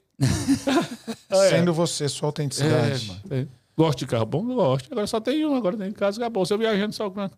É, 1.29 1.49
Sendo 1.49 1.73
você, 1.73 2.09
sua 2.09 2.25
é, 2.25 2.29
autenticidade. 2.29 3.07
mano, 3.07 3.21
é. 3.29 3.47
Gosto 3.77 3.99
de 3.99 4.07
carro 4.07 4.25
bom? 4.25 4.43
Gosto. 4.43 4.91
Agora 4.91 5.07
só 5.07 5.21
tem 5.21 5.45
um, 5.45 5.55
agora 5.55 5.77
tem 5.77 5.87
em 5.87 5.93
casa, 5.93 6.19
acabou. 6.19 6.45
Se 6.45 6.53
eu 6.53 6.57
viajando 6.57 6.93
só 6.93 7.09
com. 7.09 7.29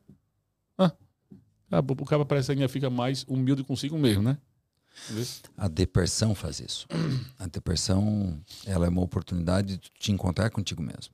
Ah. 1.72 1.80
O 1.80 2.06
cara 2.06 2.26
parece 2.26 2.48
que 2.48 2.52
ainda 2.54 2.68
fica 2.70 2.90
mais 2.90 3.24
humilde 3.28 3.64
consigo 3.64 3.98
mesmo, 3.98 4.22
né? 4.22 4.38
A 5.58 5.68
depressão 5.68 6.36
faz 6.36 6.60
isso. 6.60 6.86
A 7.40 7.48
depressão, 7.48 8.40
ela 8.66 8.86
é 8.86 8.90
uma 8.90 9.02
oportunidade 9.02 9.78
de 9.78 9.90
te 9.98 10.12
encontrar 10.12 10.50
contigo 10.50 10.82
mesmo. 10.82 11.14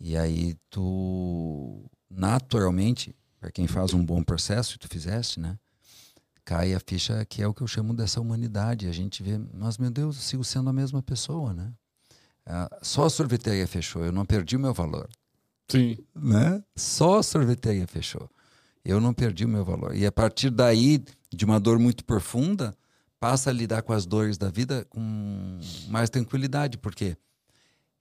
E 0.00 0.16
aí 0.16 0.56
tu, 0.70 1.84
naturalmente, 2.10 3.14
para 3.38 3.50
quem 3.50 3.66
faz 3.66 3.92
um 3.92 4.04
bom 4.04 4.22
processo, 4.22 4.74
e 4.74 4.78
tu 4.78 4.88
fizeste, 4.88 5.38
né? 5.38 5.58
Cai 6.44 6.72
a 6.72 6.80
ficha 6.80 7.24
que 7.26 7.42
é 7.42 7.46
o 7.46 7.52
que 7.52 7.62
eu 7.62 7.66
chamo 7.66 7.92
dessa 7.92 8.20
humanidade. 8.20 8.88
A 8.88 8.92
gente 8.92 9.22
vê, 9.22 9.38
mas 9.52 9.76
meu 9.76 9.90
Deus, 9.90 10.16
eu 10.16 10.22
sigo 10.22 10.44
sendo 10.44 10.70
a 10.70 10.72
mesma 10.72 11.02
pessoa, 11.02 11.52
né? 11.52 11.72
Ah, 12.46 12.78
só 12.80 13.04
a 13.04 13.10
sorveteria 13.10 13.66
fechou, 13.66 14.02
eu 14.02 14.12
não 14.12 14.24
perdi 14.24 14.56
o 14.56 14.58
meu 14.58 14.72
valor 14.72 15.06
Sim. 15.70 15.98
né? 16.14 16.64
Só 16.74 17.18
a 17.18 17.22
sorveteria 17.22 17.86
fechou. 17.86 18.30
Eu 18.84 19.00
não 19.00 19.12
perdi 19.12 19.44
o 19.44 19.48
meu 19.48 19.64
valor. 19.64 19.94
E 19.94 20.06
a 20.06 20.12
partir 20.12 20.50
daí, 20.50 21.02
de 21.32 21.44
uma 21.44 21.60
dor 21.60 21.78
muito 21.78 22.04
profunda, 22.04 22.74
passa 23.20 23.50
a 23.50 23.52
lidar 23.52 23.82
com 23.82 23.92
as 23.92 24.06
dores 24.06 24.38
da 24.38 24.48
vida 24.48 24.84
com 24.88 25.58
mais 25.88 26.08
tranquilidade, 26.08 26.78
porque 26.78 27.16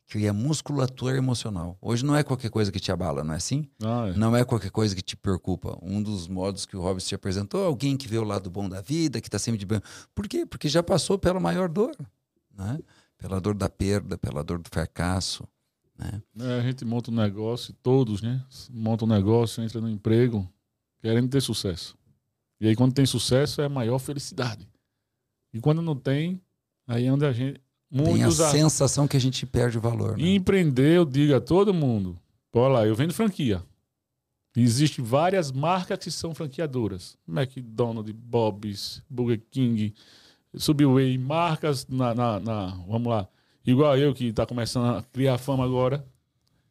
cria 0.08 0.32
musculatura 0.32 1.18
emocional. 1.18 1.78
Hoje 1.82 2.06
não 2.06 2.16
é 2.16 2.24
qualquer 2.24 2.50
coisa 2.50 2.72
que 2.72 2.80
te 2.80 2.92
abala, 2.92 3.24
não 3.24 3.34
é 3.34 3.38
assim? 3.38 3.68
Ah, 3.84 4.08
é. 4.08 4.18
Não 4.18 4.36
é 4.36 4.46
qualquer 4.46 4.72
coisa 4.72 4.96
que 4.96 5.02
te 5.02 5.18
preocupa. 5.18 5.78
Um 5.82 6.02
dos 6.02 6.28
modos 6.28 6.66
que 6.66 6.78
o 6.78 6.82
Hobbes 6.82 7.06
te 7.06 7.14
apresentou 7.14 7.64
é 7.64 7.66
alguém 7.66 7.98
que 7.98 8.08
vê 8.08 8.18
o 8.18 8.24
lado 8.24 8.50
bom 8.50 8.70
da 8.70 8.80
vida, 8.80 9.20
que 9.20 9.28
está 9.28 9.38
sempre 9.38 9.58
de 9.60 9.66
bem. 9.66 9.82
Por 10.16 10.28
quê? 10.28 10.46
Porque 10.46 10.70
já 10.70 10.82
passou 10.82 11.18
pela 11.20 11.40
maior 11.40 11.68
dor, 11.68 11.96
né? 12.56 12.80
Pela 13.18 13.42
dor 13.42 13.56
da 13.56 13.68
perda, 13.68 14.18
pela 14.18 14.44
dor 14.44 14.60
do 14.60 14.70
fracasso, 14.70 15.44
né? 15.98 16.22
É, 16.40 16.60
a 16.60 16.62
gente 16.62 16.86
monta 16.86 17.12
um 17.12 17.16
negócio, 17.16 17.74
todos, 17.82 18.22
né? 18.22 18.42
Monta 18.70 19.04
um 19.04 19.08
negócio, 19.08 19.62
entra 19.64 19.82
no 19.82 19.90
emprego, 19.90 20.48
querendo 21.08 21.30
ter 21.30 21.42
sucesso. 21.42 21.96
E 22.60 22.68
aí, 22.68 22.76
quando 22.76 22.94
tem 22.94 23.06
sucesso, 23.06 23.62
é 23.62 23.66
a 23.66 23.70
maior 23.70 24.00
felicidade. 24.00 24.68
E 25.54 25.60
quando 25.60 25.82
não 25.82 25.96
tem, 25.96 26.42
aí 26.88 27.06
é 27.06 27.12
onde 27.14 27.26
a 27.26 27.32
gente. 27.32 27.62
Tem 27.90 28.02
a 28.02 28.04
Muitos 28.04 28.42
a- 28.42 28.52
sensação 28.52 29.08
que 29.08 29.16
a 29.16 29.20
gente 29.20 29.46
perde 29.46 29.78
o 29.78 29.82
valor. 29.82 30.18
né? 30.18 30.28
Empreender, 30.28 30.98
eu 30.98 31.06
digo 31.06 31.34
a 31.36 31.40
todo 31.40 31.74
mundo: 31.74 32.20
olha 32.54 32.74
lá, 32.74 32.86
eu 32.88 32.94
vendo 32.96 33.14
franquia. 33.14 33.64
Existem 34.56 35.06
várias 35.06 35.52
marcas 35.52 36.00
que 36.00 36.12
são 36.12 36.34
franqueadoras: 36.36 37.16
McDonald's, 37.28 38.12
Bob's, 38.14 39.02
Burger 39.10 39.42
King, 39.52 39.94
Subway, 40.56 41.18
marcas 41.18 41.86
na, 41.88 42.14
na, 42.14 42.40
na- 42.40 42.76
Vamos 42.88 43.08
lá. 43.08 43.28
Igual 43.66 43.98
eu 43.98 44.14
que 44.14 44.26
está 44.26 44.46
começando 44.46 44.98
a 44.98 45.04
criar 45.04 45.38
fama 45.38 45.64
agora. 45.64 46.06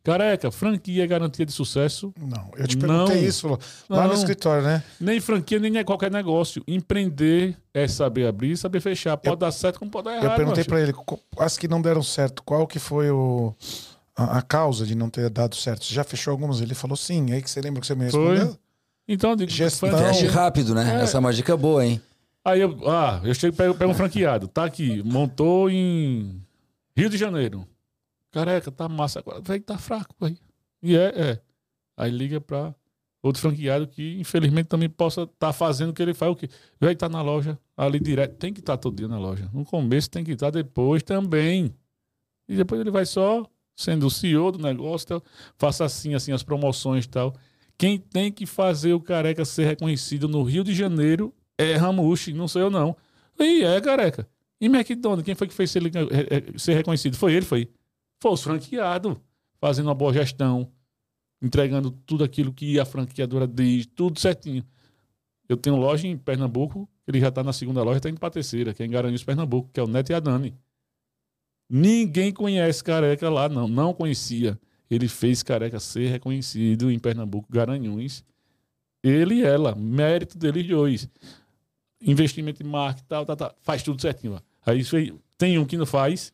Careca, 0.06 0.52
franquia 0.52 1.02
é 1.02 1.06
garantia 1.08 1.44
de 1.44 1.50
sucesso. 1.50 2.14
Não, 2.16 2.52
eu 2.56 2.68
te 2.68 2.76
perguntei 2.76 3.22
Não. 3.22 3.28
isso 3.28 3.48
lá 3.88 4.02
no 4.02 4.08
Não. 4.10 4.14
escritório, 4.14 4.62
né? 4.62 4.80
Nem 5.00 5.18
franquia, 5.18 5.58
nem 5.58 5.78
é 5.78 5.82
qualquer 5.82 6.12
negócio. 6.12 6.62
Empreender 6.68 7.56
é 7.74 7.88
saber 7.88 8.28
abrir 8.28 8.52
e 8.52 8.56
saber 8.56 8.78
fechar. 8.80 9.16
Pode 9.16 9.40
dar 9.40 9.50
certo 9.50 9.80
como 9.80 9.90
pode 9.90 10.04
dar 10.04 10.12
errado. 10.12 10.30
Eu 10.30 10.36
perguntei 10.36 10.62
pra 10.62 10.80
ele, 10.80 10.94
as 11.40 11.58
que 11.58 11.66
não 11.66 11.82
deram 11.82 12.04
certo, 12.04 12.44
qual 12.44 12.68
que 12.68 12.78
foi 12.78 13.10
o, 13.10 13.52
a, 14.16 14.38
a 14.38 14.42
causa 14.42 14.86
de 14.86 14.94
não 14.94 15.10
ter 15.10 15.28
dado 15.28 15.56
certo? 15.56 15.84
Você 15.84 15.92
já 15.92 16.04
fechou 16.04 16.30
algumas? 16.30 16.60
Ele 16.60 16.76
falou 16.76 16.96
sim. 16.96 17.32
Aí 17.32 17.42
que 17.42 17.50
você 17.50 17.60
lembra 17.60 17.80
que 17.80 17.88
você 17.88 17.96
me 17.96 18.08
Foi. 18.08 18.36
respondeu? 18.36 18.56
Então, 19.08 19.30
eu 19.30 19.36
digo, 19.36 19.50
Gestão. 19.50 19.90
Teste 19.90 20.26
rápido, 20.26 20.72
né? 20.72 21.00
É. 21.00 21.02
Essa 21.02 21.16
é 21.16 21.20
uma 21.20 21.32
dica 21.32 21.56
boa, 21.56 21.84
hein? 21.84 22.00
Aí 22.44 22.60
eu, 22.60 22.78
ah, 22.88 23.20
eu 23.24 23.34
chego, 23.34 23.56
pego, 23.56 23.74
pego 23.74 23.90
um 23.90 23.94
franqueado, 23.94 24.46
tá 24.46 24.64
aqui, 24.64 25.02
montou 25.04 25.68
em 25.68 26.40
Rio 26.96 27.10
de 27.10 27.16
Janeiro. 27.16 27.66
Careca, 28.36 28.70
tá 28.70 28.86
massa 28.86 29.20
agora. 29.20 29.40
Véi, 29.40 29.60
tá 29.60 29.78
fraco, 29.78 30.14
aí. 30.20 30.36
E 30.82 30.94
é, 30.94 31.06
é. 31.16 31.40
Aí 31.96 32.10
liga 32.10 32.38
pra 32.38 32.74
outro 33.22 33.40
franqueado 33.40 33.86
que, 33.88 34.20
infelizmente, 34.20 34.66
também 34.66 34.90
possa 34.90 35.22
estar 35.22 35.34
tá 35.38 35.52
fazendo 35.54 35.88
o 35.88 35.94
que 35.94 36.02
ele 36.02 36.12
faz. 36.12 36.32
O 36.32 36.36
que? 36.36 36.46
Véi, 36.78 36.94
tá 36.94 37.08
na 37.08 37.22
loja 37.22 37.58
ali 37.74 37.98
direto. 37.98 38.36
Tem 38.36 38.52
que 38.52 38.60
estar 38.60 38.76
todo 38.76 38.94
dia 38.94 39.08
na 39.08 39.18
loja. 39.18 39.48
No 39.54 39.64
começo 39.64 40.10
tem 40.10 40.22
que 40.22 40.32
estar, 40.32 40.50
depois 40.50 41.02
também. 41.02 41.74
E 42.46 42.54
depois 42.56 42.78
ele 42.78 42.90
vai 42.90 43.06
só 43.06 43.42
sendo 43.74 44.06
o 44.06 44.10
CEO 44.10 44.52
do 44.52 44.58
negócio, 44.58 45.08
tal, 45.08 45.22
faça 45.56 45.86
assim, 45.86 46.14
assim, 46.14 46.30
as 46.32 46.42
promoções 46.42 47.06
e 47.06 47.08
tal. 47.08 47.34
Quem 47.78 47.98
tem 47.98 48.30
que 48.30 48.44
fazer 48.44 48.92
o 48.92 49.00
careca 49.00 49.46
ser 49.46 49.64
reconhecido 49.64 50.28
no 50.28 50.42
Rio 50.42 50.62
de 50.62 50.74
Janeiro 50.74 51.34
é 51.56 51.74
Ramushi, 51.76 52.34
não 52.34 52.46
sou 52.46 52.60
eu 52.60 52.70
não. 52.70 52.94
E 53.38 53.64
é, 53.64 53.80
careca. 53.80 54.28
E 54.60 54.66
McDonald's, 54.66 55.24
quem 55.24 55.34
foi 55.34 55.48
que 55.48 55.54
fez 55.54 55.74
ele 55.74 55.88
eh, 55.88 56.26
eh, 56.30 56.58
ser 56.58 56.74
reconhecido? 56.74 57.16
Foi 57.16 57.32
ele, 57.32 57.44
foi. 57.44 57.70
Foi 58.20 58.32
os 58.32 58.42
franqueados, 58.42 59.16
fazendo 59.60 59.86
uma 59.86 59.94
boa 59.94 60.12
gestão, 60.12 60.70
entregando 61.40 61.90
tudo 61.90 62.24
aquilo 62.24 62.52
que 62.52 62.80
a 62.80 62.84
franqueadora 62.84 63.46
diz, 63.46 63.86
tudo 63.86 64.18
certinho. 64.18 64.64
Eu 65.48 65.56
tenho 65.56 65.76
loja 65.76 66.06
em 66.06 66.16
Pernambuco, 66.16 66.88
ele 67.06 67.20
já 67.20 67.28
está 67.28 67.42
na 67.42 67.52
segunda 67.52 67.82
loja, 67.82 67.98
está 67.98 68.10
indo 68.10 68.18
para 68.18 68.28
a 68.28 68.32
terceira, 68.32 68.74
que 68.74 68.82
é 68.82 68.86
em 68.86 68.90
Garanhuns, 68.90 69.22
Pernambuco, 69.22 69.70
que 69.72 69.78
é 69.78 69.82
o 69.82 69.86
Neto 69.86 70.10
e 70.10 70.14
a 70.14 70.20
Dani. 70.20 70.54
Ninguém 71.68 72.32
conhece 72.32 72.82
careca 72.82 73.28
lá, 73.28 73.48
não. 73.48 73.68
Não 73.68 73.92
conhecia. 73.92 74.58
Ele 74.90 75.08
fez 75.08 75.42
careca 75.42 75.80
ser 75.80 76.08
reconhecido 76.08 76.90
em 76.90 76.98
Pernambuco, 76.98 77.50
Garanhuns. 77.50 78.24
Ele 79.02 79.36
e 79.36 79.44
ela, 79.44 79.74
mérito 79.74 80.38
deles 80.38 80.66
dois. 80.66 81.08
Investimento 82.00 82.62
em 82.62 82.66
marketing, 82.66 83.06
tal, 83.08 83.26
tal, 83.26 83.36
tal. 83.36 83.56
Faz 83.62 83.82
tudo 83.82 84.00
certinho. 84.00 84.34
ó. 84.34 84.40
Aí, 84.64 84.82
tem 85.38 85.58
um 85.58 85.64
que 85.64 85.76
não 85.76 85.86
faz. 85.86 86.32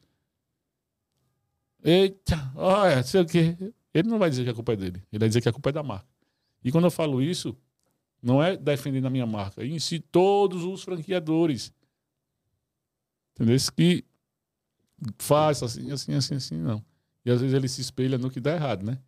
Eita, 1.84 2.52
olha, 2.54 3.02
sei 3.02 3.20
o 3.20 3.26
quê. 3.26 3.56
Ele 3.92 4.08
não 4.08 4.18
vai 4.18 4.30
dizer 4.30 4.44
que 4.44 4.50
a 4.50 4.54
culpa 4.54 4.72
é 4.72 4.76
dele. 4.76 5.02
Ele 5.12 5.18
vai 5.18 5.28
dizer 5.28 5.40
que 5.40 5.48
a 5.48 5.52
culpa 5.52 5.70
é 5.70 5.72
da 5.72 5.82
marca. 5.82 6.06
E 6.64 6.70
quando 6.70 6.84
eu 6.84 6.90
falo 6.90 7.20
isso, 7.20 7.56
não 8.22 8.42
é 8.42 8.56
defendendo 8.56 9.06
a 9.06 9.10
minha 9.10 9.26
marca, 9.26 9.62
é 9.62 9.66
em 9.66 9.78
si 9.78 9.98
todos 9.98 10.62
os 10.64 10.82
franqueadores. 10.82 11.72
Entendeu? 13.34 13.54
Esse 13.56 13.72
que 13.72 14.04
faz 15.18 15.62
assim, 15.62 15.90
assim, 15.90 16.14
assim, 16.14 16.34
assim, 16.36 16.56
não. 16.56 16.82
E 17.24 17.30
às 17.30 17.40
vezes 17.40 17.54
ele 17.54 17.68
se 17.68 17.80
espelha 17.80 18.16
no 18.16 18.30
que 18.30 18.40
dá 18.40 18.54
errado, 18.54 18.84
né? 18.84 18.98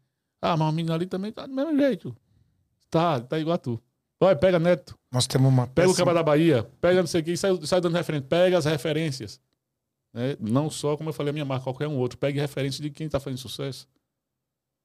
Ah, 0.43 0.57
mas 0.57 0.69
o 0.69 0.73
menino 0.73 0.95
ali 0.95 1.07
também 1.07 1.33
tá 1.33 1.47
do 1.47 1.55
mesmo 1.55 1.77
jeito. 1.77 2.15
Tá, 2.91 3.21
tá 3.21 3.39
igual 3.39 3.55
a 3.55 3.59
tu. 3.59 3.83
Olha, 4.21 4.37
pega 4.37 4.59
Neto, 4.59 4.99
Nós 5.13 5.27
temos 5.27 5.49
uma 5.49 5.67
pega 5.67 5.91
o 5.91 5.95
Caba 5.95 6.15
da 6.15 6.23
Bahia, 6.23 6.63
pega 6.81 7.01
não 7.01 7.07
sei 7.07 7.21
o 7.21 7.25
que, 7.25 7.37
sai, 7.37 7.51
sai 7.67 7.81
dando 7.81 7.95
referência. 7.95 8.27
Pega 8.29 8.59
as 8.59 8.65
referências. 8.65 9.41
Né? 10.15 10.37
Não 10.41 10.71
só, 10.71 10.97
como 10.97 11.09
eu 11.11 11.13
falei, 11.13 11.31
a 11.31 11.33
minha 11.33 11.45
marca, 11.45 11.65
qualquer 11.65 11.89
um 11.89 11.97
outro. 11.99 12.17
Pegue 12.17 12.39
referência 12.41 12.81
de 12.81 12.89
quem 12.89 13.09
tá 13.09 13.19
fazendo 13.19 13.39
sucesso. 13.39 13.87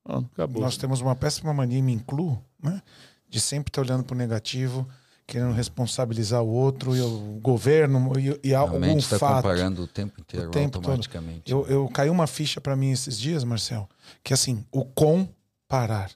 Ah, 0.03 0.17
acabou. 0.17 0.61
Nós 0.61 0.75
temos 0.75 0.99
uma 1.01 1.15
péssima 1.15 1.53
mania, 1.53 1.81
me 1.83 1.93
incluo, 1.93 2.43
né? 2.61 2.81
De 3.29 3.39
sempre 3.39 3.69
estar 3.69 3.81
olhando 3.81 4.03
pro 4.03 4.15
negativo, 4.17 4.87
querendo 5.27 5.53
responsabilizar 5.53 6.41
o 6.41 6.47
outro 6.49 6.95
e 6.95 7.01
o 7.01 7.39
governo 7.41 8.11
e, 8.19 8.49
e 8.49 8.55
algum 8.55 8.97
está 8.97 9.19
fato. 9.19 9.35
comparando 9.43 9.83
o 9.83 9.87
tempo 9.87 10.19
inteiro, 10.19 10.47
O 10.47 10.51
tempo 10.51 10.71
todo. 10.79 10.85
automaticamente. 10.85 11.51
Eu, 11.51 11.67
eu 11.67 11.87
caiu 11.89 12.11
uma 12.11 12.25
ficha 12.25 12.59
pra 12.59 12.75
mim 12.75 12.89
esses 12.91 13.19
dias, 13.19 13.43
Marcel, 13.43 13.87
que 14.23 14.33
assim, 14.33 14.65
o 14.71 14.83
com 14.83 15.27
parar. 15.67 16.09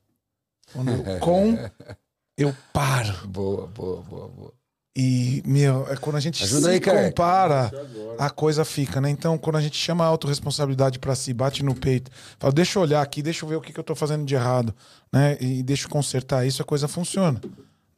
Quando 0.74 0.91
o 0.91 1.20
com 1.20 1.55
eu 2.36 2.55
paro. 2.74 3.28
Boa, 3.28 3.68
boa, 3.68 4.01
boa, 4.01 4.28
boa. 4.30 4.53
E, 4.95 5.41
meu, 5.43 5.87
é 5.91 5.95
quando 5.95 6.17
a 6.17 6.19
gente 6.19 6.43
Ajuda 6.43 6.67
se 6.67 6.69
aí, 6.69 6.79
compara, 6.79 7.71
a 8.19 8.29
coisa 8.29 8.63
fica, 8.63 9.01
né? 9.01 9.09
Então, 9.09 9.39
quando 9.39 9.55
a 9.55 9.61
gente 9.61 9.75
chama 9.75 10.03
a 10.03 10.07
autorresponsabilidade 10.07 10.99
pra 10.99 11.15
si, 11.15 11.33
bate 11.33 11.63
no 11.63 11.73
peito, 11.73 12.11
fala, 12.37 12.53
deixa 12.53 12.77
eu 12.77 12.83
olhar 12.83 13.01
aqui, 13.01 13.23
deixa 13.23 13.43
eu 13.43 13.49
ver 13.49 13.55
o 13.55 13.61
que, 13.61 13.73
que 13.73 13.79
eu 13.79 13.83
tô 13.83 13.95
fazendo 13.95 14.23
de 14.23 14.35
errado, 14.35 14.73
né? 15.11 15.35
E 15.41 15.63
deixa 15.63 15.87
eu 15.87 15.89
consertar 15.89 16.45
isso, 16.45 16.61
a 16.61 16.65
coisa 16.65 16.87
funciona. 16.87 17.41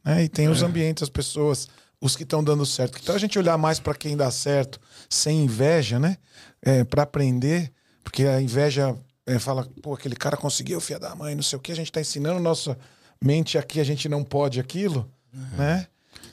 Né? 0.02 0.24
E 0.24 0.28
tem 0.28 0.48
os 0.48 0.62
ambientes, 0.62 1.02
as 1.02 1.10
pessoas, 1.10 1.68
os 2.00 2.16
que 2.16 2.22
estão 2.22 2.42
dando 2.42 2.64
certo. 2.64 2.98
Então, 3.02 3.14
a 3.14 3.18
gente 3.18 3.38
olhar 3.38 3.58
mais 3.58 3.78
pra 3.78 3.94
quem 3.94 4.16
dá 4.16 4.30
certo, 4.30 4.80
sem 5.10 5.44
inveja, 5.44 5.98
né? 5.98 6.16
É, 6.62 6.82
para 6.82 7.02
aprender, 7.02 7.70
porque 8.02 8.24
a 8.24 8.40
inveja 8.40 8.96
é, 9.26 9.38
fala, 9.38 9.68
pô, 9.82 9.92
aquele 9.92 10.16
cara 10.16 10.36
conseguiu, 10.38 10.80
filha 10.80 10.98
da 10.98 11.14
mãe, 11.14 11.34
não 11.34 11.42
sei 11.42 11.58
o 11.58 11.60
que, 11.60 11.72
a 11.72 11.76
gente 11.76 11.92
tá 11.92 12.00
ensinando 12.00 12.40
nossa 12.40 12.78
mente 13.22 13.58
aqui, 13.58 13.80
a 13.80 13.84
gente 13.84 14.08
não 14.08 14.24
pode 14.24 14.58
aquilo, 14.58 15.10
né? 15.58 15.86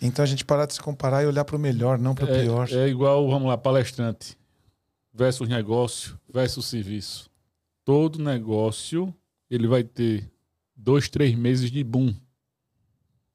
Então 0.06 0.22
a 0.22 0.26
gente 0.26 0.44
parar 0.44 0.66
de 0.66 0.74
se 0.74 0.82
comparar 0.82 1.24
e 1.24 1.28
olhar 1.28 1.46
para 1.46 1.56
o 1.56 1.60
melhor, 1.60 1.98
não 1.98 2.14
para 2.14 2.26
o 2.26 2.28
pior. 2.28 2.68
É, 2.70 2.76
é 2.76 2.88
igual, 2.90 3.26
vamos 3.30 3.48
lá, 3.48 3.58
palestrante 3.58 4.38
versus 5.14 5.48
negócio 5.48 6.20
versus 6.28 6.66
serviço. 6.66 7.30
Todo 7.86 8.22
negócio 8.22 9.14
ele 9.50 9.66
vai 9.66 9.84
ter 9.84 10.30
dois, 10.76 11.08
três 11.08 11.34
meses 11.36 11.72
de 11.72 11.84
boom. 11.84 12.14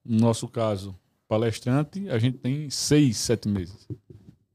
No 0.04 0.18
nosso 0.20 0.46
caso, 0.46 0.94
palestrante, 1.26 2.08
a 2.10 2.18
gente 2.18 2.38
tem 2.38 2.68
seis, 2.68 3.16
sete 3.16 3.48
meses. 3.48 3.88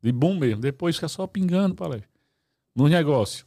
De 0.02 0.12
boom 0.12 0.38
mesmo. 0.38 0.62
Depois 0.62 0.96
fica 0.96 1.08
só 1.08 1.26
pingando 1.26 1.74
palestra. 1.74 2.10
No 2.76 2.88
negócio, 2.88 3.46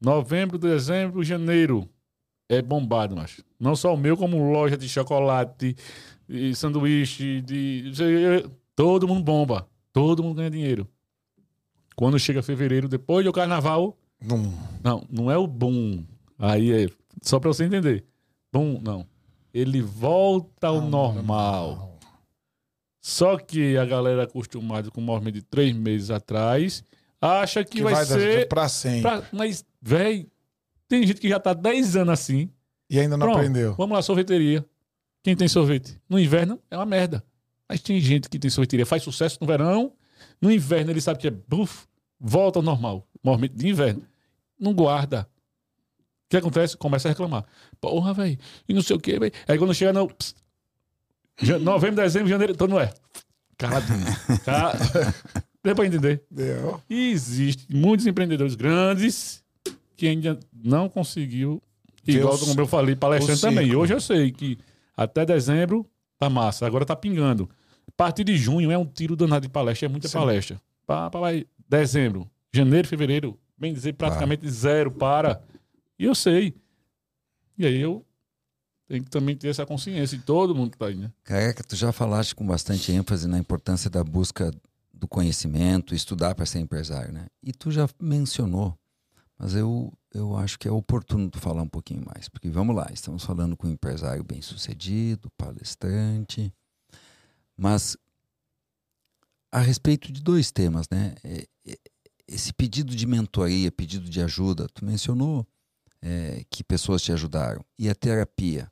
novembro, 0.00 0.58
dezembro, 0.58 1.24
janeiro 1.24 1.88
é 2.48 2.60
bombado, 2.60 3.16
mas 3.16 3.42
não 3.58 3.76
só 3.76 3.94
o 3.94 3.96
meu, 3.96 4.16
como 4.16 4.52
loja 4.52 4.76
de 4.76 4.88
chocolate, 4.88 5.76
de 6.28 6.54
sanduíche, 6.54 7.40
de. 7.42 7.92
Todo 8.74 9.06
mundo 9.08 9.22
bomba. 9.24 9.68
Todo 9.92 10.22
mundo 10.22 10.36
ganha 10.36 10.50
dinheiro. 10.50 10.86
Quando 11.94 12.18
chega 12.18 12.42
fevereiro, 12.42 12.88
depois 12.88 13.24
do 13.24 13.32
carnaval, 13.32 13.96
Num- 14.20 14.52
não, 14.84 15.06
não 15.10 15.30
é 15.30 15.38
o 15.38 15.46
boom. 15.46 16.04
Aí 16.38 16.84
é. 16.84 16.88
Só 17.22 17.40
pra 17.40 17.48
você 17.48 17.64
entender. 17.64 18.04
Boom, 18.52 18.80
não. 18.82 19.06
Ele 19.54 19.80
volta 19.80 20.66
ao 20.68 20.82
normal. 20.82 21.98
Só 23.00 23.38
que 23.38 23.76
a 23.76 23.84
galera 23.84 24.24
acostumada 24.24 24.90
com 24.90 25.00
o 25.00 25.04
movimento 25.04 25.34
de 25.36 25.42
três 25.42 25.74
meses 25.74 26.10
atrás 26.10 26.82
acha 27.20 27.64
que, 27.64 27.78
Que 27.78 27.82
vai, 27.82 27.94
vai, 27.94 28.04
ser. 28.04 28.48
para 28.48 28.68
sempre. 28.68 29.02
pra- 29.02 29.22
Mas, 29.32 29.64
velho, 29.80 30.26
tem 30.88 31.06
gente 31.06 31.20
que 31.20 31.28
já 31.28 31.38
tá 31.40 31.54
10 31.54 31.96
anos 31.96 32.12
assim. 32.12 32.50
E 32.90 32.98
ainda 33.00 33.16
não 33.16 33.26
Pronto, 33.26 33.38
aprendeu. 33.38 33.74
Vamos 33.74 33.94
lá, 33.96 34.02
sorveteria. 34.02 34.64
Quem 35.26 35.34
tem 35.34 35.48
sorvete? 35.48 36.00
No 36.08 36.20
inverno 36.20 36.60
é 36.70 36.76
uma 36.76 36.86
merda. 36.86 37.20
Mas 37.68 37.80
tem 37.80 38.00
gente 38.00 38.28
que 38.28 38.38
tem 38.38 38.48
sorveteria, 38.48 38.86
faz 38.86 39.02
sucesso 39.02 39.38
no 39.40 39.46
verão. 39.48 39.92
No 40.40 40.52
inverno 40.52 40.92
ele 40.92 41.00
sabe 41.00 41.18
que 41.18 41.26
é 41.26 41.32
buf, 41.32 41.84
volta 42.20 42.60
ao 42.60 42.62
normal. 42.62 43.04
Movimento 43.24 43.56
de 43.56 43.66
inverno. 43.68 44.04
Não 44.56 44.72
guarda. 44.72 45.28
O 46.26 46.30
que 46.30 46.36
acontece? 46.36 46.76
Começa 46.76 47.08
a 47.08 47.10
reclamar. 47.10 47.44
Porra, 47.80 48.14
velho. 48.14 48.38
E 48.68 48.72
não 48.72 48.80
sei 48.82 48.94
o 48.94 49.00
quê, 49.00 49.18
velho. 49.18 49.32
Aí 49.48 49.58
quando 49.58 49.74
chega 49.74 49.92
no. 49.92 50.06
pss, 50.06 50.36
novembro, 51.60 51.96
dezembro, 51.96 52.28
janeiro, 52.28 52.56
todo 52.56 52.70
não 52.70 52.78
é. 52.80 52.94
Caladinho. 53.58 54.06
Ca- 54.46 54.74
Deu 55.60 55.74
pra 55.74 55.86
entender? 55.86 56.22
Deu. 56.30 56.80
E 56.88 57.10
existe 57.10 57.66
muitos 57.74 58.06
empreendedores 58.06 58.54
grandes 58.54 59.42
que 59.96 60.06
ainda 60.06 60.38
não 60.54 60.88
conseguiu, 60.88 61.60
igual 62.06 62.36
o 62.36 62.38
como 62.38 62.60
eu 62.60 62.66
falei, 62.68 62.94
palestrante 62.94 63.40
também. 63.40 63.74
Hoje 63.74 63.92
eu 63.92 64.00
sei 64.00 64.30
que 64.30 64.56
até 64.96 65.24
dezembro 65.24 65.88
tá 66.18 66.30
massa, 66.30 66.66
agora 66.66 66.86
tá 66.86 66.96
pingando. 66.96 67.48
A 67.86 67.92
partir 67.96 68.24
de 68.24 68.36
junho 68.36 68.70
é 68.70 68.78
um 68.78 68.86
tiro 68.86 69.14
danado 69.14 69.46
de 69.46 69.52
palestra, 69.52 69.86
é 69.86 69.88
muita 69.88 70.08
Sim. 70.08 70.18
palestra. 70.18 70.60
Pá, 70.86 71.10
pá, 71.10 71.18
vai. 71.18 71.46
Dezembro, 71.68 72.30
janeiro, 72.52 72.86
fevereiro, 72.86 73.38
bem 73.58 73.72
dizer, 73.72 73.94
praticamente 73.94 74.48
zero 74.48 74.90
para. 74.90 75.42
E 75.98 76.04
eu 76.04 76.14
sei. 76.14 76.54
E 77.58 77.66
aí 77.66 77.80
eu 77.80 78.04
tenho 78.88 79.02
que 79.02 79.10
também 79.10 79.36
ter 79.36 79.48
essa 79.48 79.66
consciência, 79.66 80.16
e 80.16 80.20
todo 80.20 80.54
mundo 80.54 80.70
que 80.70 80.78
tá 80.78 80.86
aí, 80.86 80.94
né? 80.94 81.10
Careca, 81.24 81.64
tu 81.64 81.74
já 81.74 81.90
falaste 81.90 82.34
com 82.34 82.46
bastante 82.46 82.92
ênfase 82.92 83.26
na 83.26 83.38
importância 83.38 83.90
da 83.90 84.04
busca 84.04 84.52
do 84.92 85.08
conhecimento, 85.08 85.94
estudar 85.94 86.34
para 86.34 86.46
ser 86.46 86.60
empresário, 86.60 87.12
né? 87.12 87.26
E 87.42 87.52
tu 87.52 87.70
já 87.70 87.88
mencionou, 88.00 88.78
mas 89.38 89.54
eu, 89.54 89.92
eu 90.16 90.36
acho 90.36 90.58
que 90.58 90.66
é 90.66 90.70
oportuno 90.70 91.30
tu 91.30 91.38
falar 91.38 91.62
um 91.62 91.68
pouquinho 91.68 92.04
mais, 92.06 92.28
porque 92.28 92.48
vamos 92.48 92.74
lá, 92.74 92.88
estamos 92.92 93.24
falando 93.24 93.56
com 93.56 93.66
um 93.66 93.70
empresário 93.70 94.24
bem-sucedido, 94.24 95.30
palestrante, 95.36 96.52
mas 97.56 97.96
a 99.52 99.60
respeito 99.60 100.12
de 100.12 100.22
dois 100.22 100.50
temas, 100.50 100.88
né? 100.90 101.14
É- 101.22 101.46
é- 101.66 101.78
Esse 102.28 102.52
pedido 102.52 102.94
de 102.96 103.06
mentoria, 103.06 103.70
pedido 103.70 104.10
de 104.10 104.20
ajuda, 104.20 104.66
tu 104.74 104.84
mencionou 104.84 105.46
é, 106.02 106.44
que 106.50 106.62
pessoas 106.64 107.00
te 107.02 107.12
ajudaram, 107.12 107.64
e 107.78 107.88
a 107.88 107.94
terapia. 107.94 108.70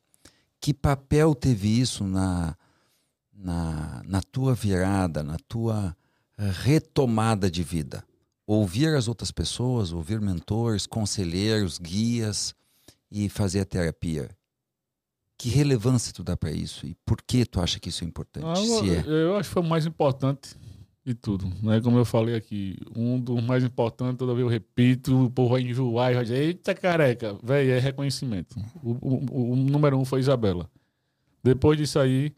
Que 0.61 0.75
papel 0.75 1.35
teve 1.35 1.69
isso 1.81 2.05
na, 2.05 2.57
na, 3.33 4.03
na 4.05 4.21
tua 4.23 4.55
virada, 4.55 5.23
na 5.23 5.37
tua 5.49 5.97
retomada 6.37 7.51
de 7.51 7.63
vida? 7.63 8.05
Ouvir 8.47 8.95
as 8.95 9.09
outras 9.09 9.31
pessoas, 9.31 9.93
ouvir 9.93 10.21
mentores, 10.21 10.87
conselheiros, 10.87 11.79
guias 11.79 12.55
e 13.11 13.29
fazer 13.29 13.61
a 13.61 13.65
terapia. 13.65 14.29
Que 15.39 15.49
relevância 15.49 16.13
tu 16.13 16.23
dá 16.23 16.37
para 16.37 16.53
isso 16.53 16.87
e 16.87 16.95
por 17.05 17.21
que 17.23 17.45
tu 17.45 17.61
acha 17.61 17.81
que 17.81 17.89
isso 17.89 18.05
é 18.05 18.07
importante? 18.07 18.47
Ah, 18.47 18.55
Se 18.57 18.87
eu, 18.87 18.95
é. 18.95 19.25
eu 19.25 19.37
acho 19.37 19.49
que 19.49 19.55
foi 19.55 19.63
o 19.63 19.67
mais 19.67 19.85
importante 19.87 20.57
de 21.05 21.15
tudo. 21.15 21.47
Né? 21.63 21.81
Como 21.81 21.99
eu 21.99 22.05
falei 22.05 22.35
aqui, 22.35 22.77
um 22.95 23.19
dos 23.19 23.43
mais 23.43 23.65
importantes, 23.65 24.17
toda 24.19 24.33
vez 24.35 24.43
eu 24.45 24.49
repito, 24.49 25.25
o 25.25 25.31
povo 25.31 25.51
vai 25.55 25.63
enjoar 25.63 26.13
e 26.13 26.15
vai 26.15 26.25
dizer, 26.25 26.37
eita 26.39 26.75
careca, 26.75 27.37
velho, 27.43 27.73
é 27.73 27.79
reconhecimento. 27.79 28.57
O, 28.83 28.93
o- 28.93 29.53
o 29.53 29.57
número 29.57 29.99
um 29.99 30.05
foi 30.05 30.21
Isabela. 30.21 30.71
Depois 31.43 31.77
disso 31.79 31.99
aí, 31.99 32.33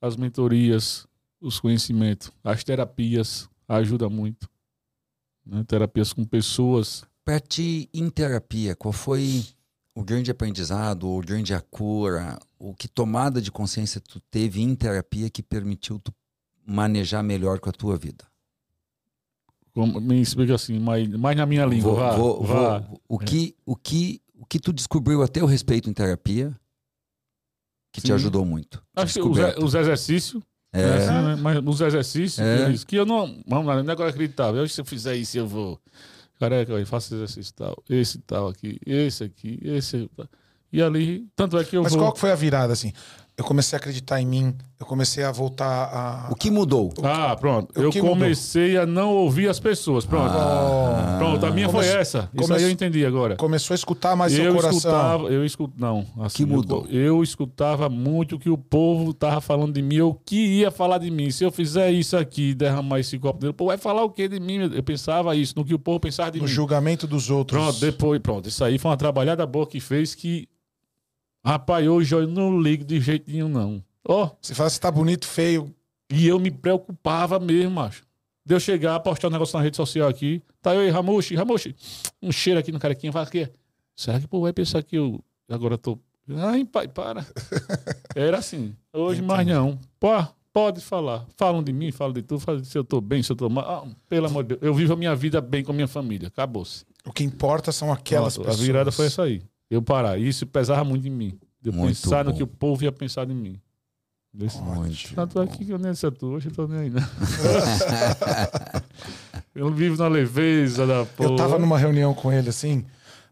as 0.00 0.16
mentorias, 0.16 1.06
os 1.40 1.58
conhecimentos, 1.58 2.30
as 2.44 2.62
terapias 2.62 3.48
ajudam 3.68 4.08
muito. 4.08 4.48
Né? 5.48 5.64
Terapias 5.64 6.12
com 6.12 6.24
pessoas. 6.24 7.04
Para 7.24 7.40
ti, 7.40 7.88
em 7.92 8.08
terapia, 8.10 8.76
qual 8.76 8.92
foi 8.92 9.44
o 9.94 10.04
grande 10.04 10.30
aprendizado, 10.30 11.08
ou 11.08 11.20
grande 11.20 11.52
a 11.52 11.60
cura, 11.60 12.38
o 12.58 12.72
que 12.74 12.86
tomada 12.86 13.40
de 13.40 13.50
consciência 13.50 14.00
tu 14.00 14.20
teve 14.30 14.60
em 14.62 14.74
terapia 14.74 15.28
que 15.28 15.42
permitiu 15.42 15.98
tu 15.98 16.14
manejar 16.64 17.22
melhor 17.22 17.58
com 17.58 17.68
a 17.68 17.72
tua 17.72 17.96
vida? 17.96 18.24
Como, 19.72 20.00
me 20.00 20.20
explica 20.20 20.54
assim, 20.54 20.78
mais, 20.78 21.08
mais 21.08 21.36
na 21.36 21.46
minha 21.46 21.64
língua. 21.66 21.92
Vou- 21.92 21.96
vá, 22.00 22.16
vou- 22.16 22.44
vá. 22.44 22.78
vou- 22.78 23.00
o, 23.08 23.18
que, 23.18 23.56
o, 23.66 23.74
que, 23.76 24.20
o 24.34 24.46
que 24.46 24.58
tu 24.58 24.72
descobriu 24.72 25.22
a 25.22 25.28
teu 25.28 25.46
respeito 25.46 25.88
em 25.90 25.92
terapia 25.92 26.58
que 27.92 28.00
te 28.00 28.08
Sim. 28.08 28.12
ajudou 28.14 28.44
muito? 28.44 28.82
Acho 28.94 29.14
que 29.14 29.20
os, 29.28 29.38
os 29.62 29.74
exercícios 29.74 30.42
É, 30.72 30.80
É 30.82 30.94
assim, 30.96 31.12
né? 31.26 31.36
Mas 31.40 31.62
nos 31.62 31.80
exercícios, 31.80 32.38
É. 32.46 32.72
que 32.86 32.96
eu 32.96 33.06
não. 33.06 33.42
Vamos 33.46 33.66
lá, 33.66 33.82
não 33.82 33.88
é 33.88 33.92
agora 33.92 34.10
acreditável. 34.10 34.66
Se 34.68 34.80
eu 34.80 34.84
fizer 34.84 35.16
isso, 35.16 35.38
eu 35.38 35.46
vou. 35.46 35.80
Careca, 36.38 36.72
eu 36.72 36.86
faço 36.86 37.14
exercício 37.14 37.52
tal, 37.54 37.82
esse 37.90 38.18
tal 38.20 38.48
aqui, 38.48 38.78
esse 38.86 39.24
aqui, 39.24 39.58
esse. 39.62 40.08
E 40.72 40.80
ali, 40.80 41.26
tanto 41.34 41.58
é 41.58 41.64
que 41.64 41.76
eu 41.76 41.82
Mas 41.82 41.92
vou. 41.92 42.02
qual 42.02 42.12
que 42.12 42.20
foi 42.20 42.30
a 42.30 42.36
virada, 42.36 42.72
assim? 42.72 42.92
Eu 43.38 43.44
comecei 43.44 43.76
a 43.76 43.78
acreditar 43.78 44.20
em 44.20 44.26
mim, 44.26 44.52
eu 44.80 44.84
comecei 44.84 45.22
a 45.22 45.30
voltar 45.30 45.84
a. 46.26 46.28
O 46.28 46.34
que 46.34 46.50
mudou? 46.50 46.92
Ah, 47.04 47.36
pronto. 47.38 47.72
o 47.78 47.82
Eu 47.84 47.90
que 47.90 48.02
mudou? 48.02 48.16
comecei 48.16 48.76
a 48.76 48.84
não 48.84 49.14
ouvir 49.14 49.48
as 49.48 49.60
pessoas. 49.60 50.04
Pronto. 50.04 50.32
Ah. 50.36 51.14
Pronto, 51.18 51.46
a 51.46 51.50
minha 51.52 51.68
Come- 51.68 51.84
foi 51.84 51.86
essa. 52.00 52.28
Isso 52.34 52.42
come- 52.48 52.56
aí 52.56 52.64
eu 52.64 52.70
entendi 52.70 53.06
agora. 53.06 53.36
Começou 53.36 53.74
a 53.74 53.76
escutar 53.76 54.16
mais 54.16 54.32
seu 54.32 54.44
eu 54.44 54.54
coração. 54.56 54.76
escutava, 54.78 55.28
eu 55.28 55.44
escuto, 55.44 55.72
não, 55.78 56.04
assim, 56.20 56.38
Que 56.44 56.46
mudou? 56.52 56.84
Eu, 56.90 57.00
eu 57.00 57.22
escutava 57.22 57.88
muito 57.88 58.34
o 58.34 58.38
que 58.40 58.50
o 58.50 58.58
povo 58.58 59.14
tava 59.14 59.40
falando 59.40 59.72
de 59.72 59.82
mim, 59.82 60.00
o 60.00 60.14
que 60.14 60.58
ia 60.58 60.72
falar 60.72 60.98
de 60.98 61.08
mim. 61.10 61.30
Se 61.30 61.44
eu 61.44 61.52
fizer 61.52 61.92
isso 61.92 62.16
aqui, 62.16 62.54
derramar 62.54 62.98
esse 62.98 63.16
copo 63.20 63.38
dele, 63.40 63.52
pô, 63.52 63.66
vai 63.66 63.78
falar 63.78 64.02
o 64.02 64.10
que 64.10 64.26
de 64.26 64.40
mim? 64.40 64.68
Eu 64.74 64.82
pensava 64.82 65.36
isso, 65.36 65.54
no 65.56 65.64
que 65.64 65.74
o 65.74 65.78
povo 65.78 66.00
pensava 66.00 66.32
de 66.32 66.38
No 66.40 66.44
mim. 66.44 66.50
julgamento 66.50 67.06
dos 67.06 67.30
outros. 67.30 67.60
Pronto, 67.62 67.78
depois, 67.78 68.20
pronto. 68.20 68.48
Isso 68.48 68.64
aí 68.64 68.78
foi 68.78 68.90
uma 68.90 68.96
trabalhada 68.96 69.46
boa 69.46 69.64
que 69.64 69.78
fez 69.78 70.12
que. 70.12 70.48
Rapaz, 71.44 71.86
hoje 71.86 72.14
eu 72.14 72.26
não 72.26 72.60
ligo 72.60 72.84
de 72.84 73.00
jeito 73.00 73.30
nenhum, 73.30 73.48
não. 73.48 73.82
Ó, 74.06 74.30
Você 74.40 74.54
fala 74.54 74.70
se 74.70 74.80
tá 74.80 74.90
bonito, 74.90 75.26
feio. 75.26 75.74
e 76.10 76.26
eu 76.26 76.38
me 76.38 76.50
preocupava 76.50 77.38
mesmo, 77.38 77.70
macho. 77.72 78.02
De 78.44 78.54
eu 78.54 78.60
chegar, 78.60 78.98
postar 79.00 79.28
um 79.28 79.30
negócio 79.30 79.56
na 79.58 79.62
rede 79.62 79.76
social 79.76 80.08
aqui. 80.08 80.42
Tá 80.62 80.74
eu 80.74 80.80
aí, 80.80 80.90
Ramushi, 80.90 81.34
Ramushi. 81.34 81.76
Um 82.22 82.32
cheiro 82.32 82.58
aqui 82.58 82.72
no 82.72 82.78
carequinha. 82.78 83.12
Fala 83.12 83.26
que 83.26 83.50
Será 83.94 84.18
que 84.18 84.24
o 84.24 84.28
povo 84.28 84.44
vai 84.44 84.52
pensar 84.52 84.82
que 84.82 84.96
eu 84.96 85.22
agora 85.50 85.76
tô. 85.76 85.98
Ai, 86.36 86.64
pai, 86.64 86.88
para. 86.88 87.26
Era 88.14 88.38
assim. 88.38 88.74
Hoje 88.92 89.20
mais 89.20 89.46
não. 89.46 89.78
Pô, 90.00 90.08
Pode 90.50 90.80
falar. 90.80 91.24
Falam 91.36 91.62
de 91.62 91.72
mim, 91.72 91.92
falam 91.92 92.12
de 92.12 92.22
tu, 92.22 92.40
falam 92.40 92.64
se 92.64 92.76
eu 92.76 92.82
tô 92.82 93.00
bem, 93.00 93.22
se 93.22 93.30
eu 93.30 93.36
tô 93.36 93.48
mal. 93.48 93.86
Ah, 93.86 93.96
pelo 94.08 94.26
amor 94.26 94.42
de 94.42 94.48
Deus, 94.48 94.60
eu 94.62 94.74
vivo 94.74 94.94
a 94.94 94.96
minha 94.96 95.14
vida 95.14 95.40
bem 95.40 95.62
com 95.62 95.70
a 95.70 95.74
minha 95.74 95.86
família. 95.86 96.28
Acabou-se. 96.28 96.84
O 97.04 97.12
que 97.12 97.22
importa 97.22 97.70
são 97.70 97.92
aquelas 97.92 98.34
Pronto, 98.34 98.46
pessoas. 98.48 98.62
A 98.62 98.66
virada 98.66 98.90
foi 98.90 99.06
essa 99.06 99.22
aí. 99.22 99.42
Eu 99.70 99.82
parar. 99.82 100.18
Isso 100.18 100.46
pesava 100.46 100.82
muito 100.84 101.06
em 101.06 101.10
mim. 101.10 101.38
De 101.60 101.70
eu 101.70 101.72
Muito 101.72 102.00
pensar 102.00 102.24
no 102.24 102.34
que 102.34 102.42
o 102.42 102.46
povo 102.46 102.84
ia 102.84 102.92
pensar 102.92 103.24
de 103.26 103.34
mim. 103.34 103.60
Desse- 104.32 104.60
Muito 104.60 105.14
Tanto 105.14 105.40
é 105.40 105.46
que 105.46 105.68
eu 105.68 105.78
nem 105.78 105.94
sei 105.94 106.10
tu, 106.10 106.26
hoje 106.26 106.48
eu 106.48 106.52
tô 106.52 106.66
nem 106.68 106.78
aí, 106.80 106.90
né? 106.90 107.00
eu 109.54 109.72
vivo 109.72 109.96
na 109.96 110.08
leveza 110.08 110.86
da 110.86 111.04
porra. 111.04 111.30
Eu 111.30 111.36
tava 111.36 111.58
numa 111.58 111.78
reunião 111.78 112.14
com 112.14 112.32
ele 112.32 112.48
assim, 112.50 112.84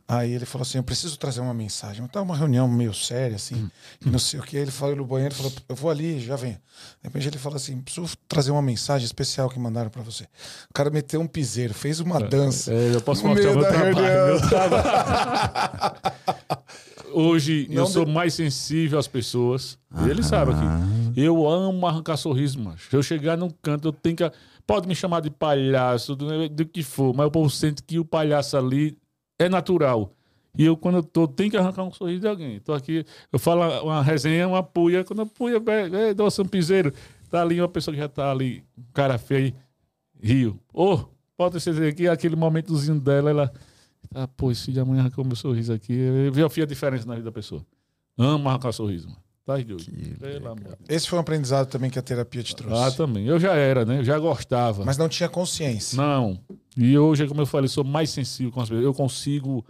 aí 0.09 0.32
ele 0.32 0.44
falou 0.46 0.62
assim: 0.62 0.78
Eu 0.78 0.84
preciso 0.84 1.18
trazer 1.18 1.40
uma 1.40 1.54
mensagem. 1.54 2.02
Eu 2.02 2.09
tava 2.09 2.24
uma 2.24 2.36
reunião 2.36 2.68
meio 2.68 2.92
séria, 2.94 3.36
assim, 3.36 3.70
e 4.04 4.09
não 4.11 4.18
sei 4.18 4.40
o 4.40 4.42
que. 4.42 4.57
Ele 4.57 4.70
falou 4.70 4.96
no 4.96 5.04
banheiro, 5.07 5.34
falou: 5.34 5.52
Eu 5.68 5.74
vou 5.76 5.90
ali, 5.90 6.20
já 6.20 6.36
vem. 6.36 6.52
De 6.52 6.59
repente 7.04 7.28
ele 7.28 7.38
falou 7.38 7.57
assim: 7.57 7.80
Preciso 7.80 8.16
trazer 8.28 8.50
uma 8.50 8.62
mensagem 8.62 9.04
especial 9.04 9.48
que 9.48 9.59
mandaram 9.59 9.90
pra 9.90 10.02
você. 10.02 10.24
O 10.70 10.74
cara 10.74 10.90
meteu 10.90 11.20
um 11.20 11.26
piseiro, 11.26 11.72
fez 11.74 12.00
uma 12.00 12.20
dança. 12.20 12.72
É, 12.72 12.94
eu 12.94 13.00
posso 13.00 13.22
No 13.22 13.30
mostrar 13.30 13.50
meio 13.54 13.62
da 13.62 13.68
trabalho. 13.68 13.96
reunião. 13.96 14.26
Meu 14.40 14.48
trabalho. 14.48 15.96
Hoje 17.12 17.66
Não 17.70 17.76
eu 17.82 17.86
sou 17.86 18.04
de- 18.04 18.12
mais 18.12 18.34
sensível 18.34 18.98
às 18.98 19.07
pessoas. 19.09 19.78
Ele 20.09 20.22
sabe 20.22 20.52
aqui. 20.52 20.64
Eu 21.20 21.48
amo 21.48 21.86
arrancar 21.86 22.16
sorriso, 22.16 22.59
macho. 22.61 22.90
Se 22.90 22.96
eu 22.96 23.02
chegar 23.02 23.36
num 23.38 23.48
canto, 23.62 23.88
eu 23.88 23.92
tenho 23.92 24.16
que. 24.16 24.32
Pode 24.66 24.86
me 24.88 24.94
chamar 24.94 25.20
de 25.20 25.30
palhaço, 25.30 26.14
do, 26.16 26.48
do 26.48 26.66
que 26.66 26.82
for, 26.82 27.14
mas 27.14 27.26
o 27.26 27.30
povo 27.30 27.48
sente 27.48 27.82
que 27.82 27.98
o 28.00 28.04
palhaço 28.04 28.57
ali 28.57 28.98
é 29.39 29.49
natural. 29.49 30.12
E 30.59 30.64
eu, 30.64 30.76
quando 30.76 30.97
eu 30.97 31.03
tô, 31.03 31.28
tenho 31.28 31.51
que 31.51 31.57
arrancar 31.57 31.84
um 31.84 31.93
sorriso 31.93 32.20
de 32.20 32.28
alguém. 32.28 32.61
Tô 32.61 32.72
aqui, 32.72 33.05
eu 33.30 33.39
falo 33.39 33.84
uma 33.84 34.03
resenha, 34.03 34.49
uma 34.49 34.62
puia. 34.62 35.05
Quando 35.05 35.22
a 35.22 35.26
puia, 35.26 35.57
é, 35.57 36.14
nossa, 36.14 36.43
um 36.43 36.47
piseiro. 36.47 36.93
Tá 37.30 37.43
ali 37.43 37.61
uma 37.61 37.68
pessoa 37.68 37.95
que 37.95 38.01
já 38.01 38.09
tá 38.09 38.30
ali, 38.30 38.64
um 38.78 38.93
cara 38.95 39.18
feio, 39.18 39.53
rio. 40.22 40.59
Ô, 40.72 40.99
pode 41.37 41.61
ser 41.61 41.82
aqui, 41.82 42.09
aquele 42.09 42.37
momentozinho 42.37 42.99
dela, 43.01 43.30
ela. 43.30 43.53
Ah, 44.14 44.28
pô, 44.28 44.51
esse 44.51 44.72
de 44.72 44.80
amanhã 44.80 45.01
arrancou 45.01 45.24
meu 45.24 45.37
sorriso 45.37 45.72
aqui. 45.72 45.93
Eu 45.93 46.49
vi 46.49 46.62
a 46.62 46.66
diferença 46.66 47.05
na 47.07 47.14
vida 47.14 47.24
da 47.24 47.32
pessoa. 47.32 47.66
Amo 48.16 48.49
arrancar 48.49 48.72
sorriso, 48.72 49.09
mano. 49.09 49.26
Tá 49.47 49.55
doido. 49.55 49.76
Pelo 50.18 50.49
amor. 50.49 50.76
Esse 50.88 51.09
foi 51.09 51.16
um 51.16 51.20
aprendizado 51.20 51.68
também 51.68 51.88
que 51.88 51.99
a 52.01 52.03
terapia 52.03 52.42
te 52.42 52.57
trouxe. 52.57 52.82
Ah, 52.82 52.90
também. 52.90 53.24
Eu 53.26 53.38
já 53.38 53.55
era, 53.55 53.84
né? 53.84 54.01
Eu 54.01 54.05
já 54.05 54.18
gostava. 54.18 54.84
Mas 54.84 54.99
não 54.99 55.09
tinha 55.09 55.28
consciência. 55.28 55.97
Não. 55.97 56.36
E 56.76 56.99
hoje, 56.99 57.28
como 57.28 57.42
eu 57.42 57.47
falei, 57.47 57.68
sou 57.68 57.84
mais 57.84 58.11
sensível 58.11 58.51
com 58.51 58.61
as 58.61 58.68
pessoas. 58.68 58.84
Eu 58.84 58.92
consigo 58.92 59.64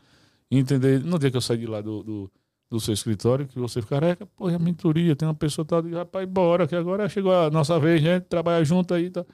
entender. 0.51 1.05
No 1.05 1.18
dia 1.18 1.31
que 1.31 1.37
eu 1.37 1.43
saí 1.43 1.59
de 1.59 1.66
lá 1.66 1.83
do, 1.83 2.03
do, 2.03 2.33
do 2.70 2.81
seu 2.81 2.95
escritório, 2.95 3.47
que 3.47 3.59
você 3.59 3.83
fica 3.83 4.01
careca, 4.01 4.24
pô, 4.24 4.49
é 4.49 4.55
a 4.55 4.59
mentoria, 4.59 5.14
tem 5.14 5.29
uma 5.29 5.35
pessoa 5.35 5.62
tal, 5.62 5.83
de 5.83 5.93
rapaz, 5.93 6.27
bora, 6.27 6.66
que 6.66 6.74
agora 6.74 7.07
chegou 7.07 7.35
a 7.35 7.51
nossa 7.51 7.79
vez, 7.79 8.03
né? 8.03 8.18
Trabalhar 8.20 8.64
junto 8.64 8.95
aí. 8.95 9.11
Tá. 9.11 9.27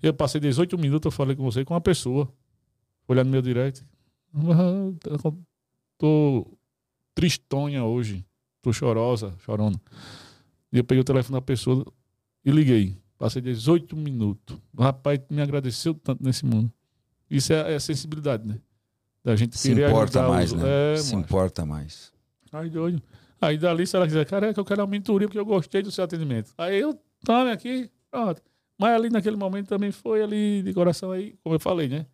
Eu 0.00 0.14
passei 0.14 0.40
18 0.40 0.78
minutos, 0.78 1.06
eu 1.06 1.10
falei 1.10 1.34
com 1.34 1.42
você, 1.42 1.64
com 1.64 1.74
uma 1.74 1.80
pessoa. 1.80 2.32
Olhando 3.08 3.26
no 3.26 3.32
meu 3.32 3.42
direct. 3.42 3.84
Ah, 4.32 5.32
Tô 5.98 6.46
tristonha 7.16 7.84
hoje. 7.84 8.24
Tô 8.62 8.72
chorosa, 8.72 9.34
chorona. 9.44 9.78
E 10.72 10.78
eu 10.78 10.84
peguei 10.84 11.00
o 11.00 11.04
telefone 11.04 11.38
da 11.38 11.42
pessoa 11.42 11.84
e 12.44 12.50
liguei. 12.50 12.96
Passei 13.18 13.42
18 13.42 13.96
minutos. 13.96 14.56
O 14.76 14.82
rapaz 14.82 15.20
me 15.28 15.42
agradeceu 15.42 15.94
tanto 15.94 16.24
nesse 16.24 16.44
mundo. 16.44 16.72
Isso 17.28 17.52
é, 17.52 17.74
é 17.74 17.78
sensibilidade, 17.78 18.46
né? 18.46 18.58
Da 19.24 19.36
gente 19.36 19.58
Se 19.58 19.72
importa 19.72 20.28
mais, 20.28 20.52
os... 20.52 20.60
né? 20.60 20.94
É, 20.94 20.96
Se 20.96 21.14
macho. 21.14 21.26
importa 21.26 21.66
mais. 21.66 22.12
Aí 22.52 22.70
doido. 22.70 23.02
Aí 23.40 23.58
dali, 23.58 23.86
se 23.86 23.96
ela 23.96 24.06
quiser, 24.06 24.24
careca, 24.24 24.60
eu 24.60 24.64
quero 24.64 24.82
uma 24.82 24.86
mentoria 24.86 25.26
porque 25.26 25.38
eu 25.38 25.44
gostei 25.44 25.82
do 25.82 25.90
seu 25.90 26.04
atendimento. 26.04 26.52
Aí 26.56 26.78
eu, 26.78 26.98
tome 27.24 27.50
aqui, 27.50 27.90
pronto. 28.10 28.40
Mas 28.78 28.94
ali 28.94 29.10
naquele 29.10 29.36
momento 29.36 29.68
também 29.68 29.90
foi 29.90 30.22
ali 30.22 30.62
de 30.62 30.72
coração 30.72 31.10
aí, 31.10 31.36
como 31.42 31.54
eu 31.54 31.60
falei, 31.60 31.88
né? 31.88 32.06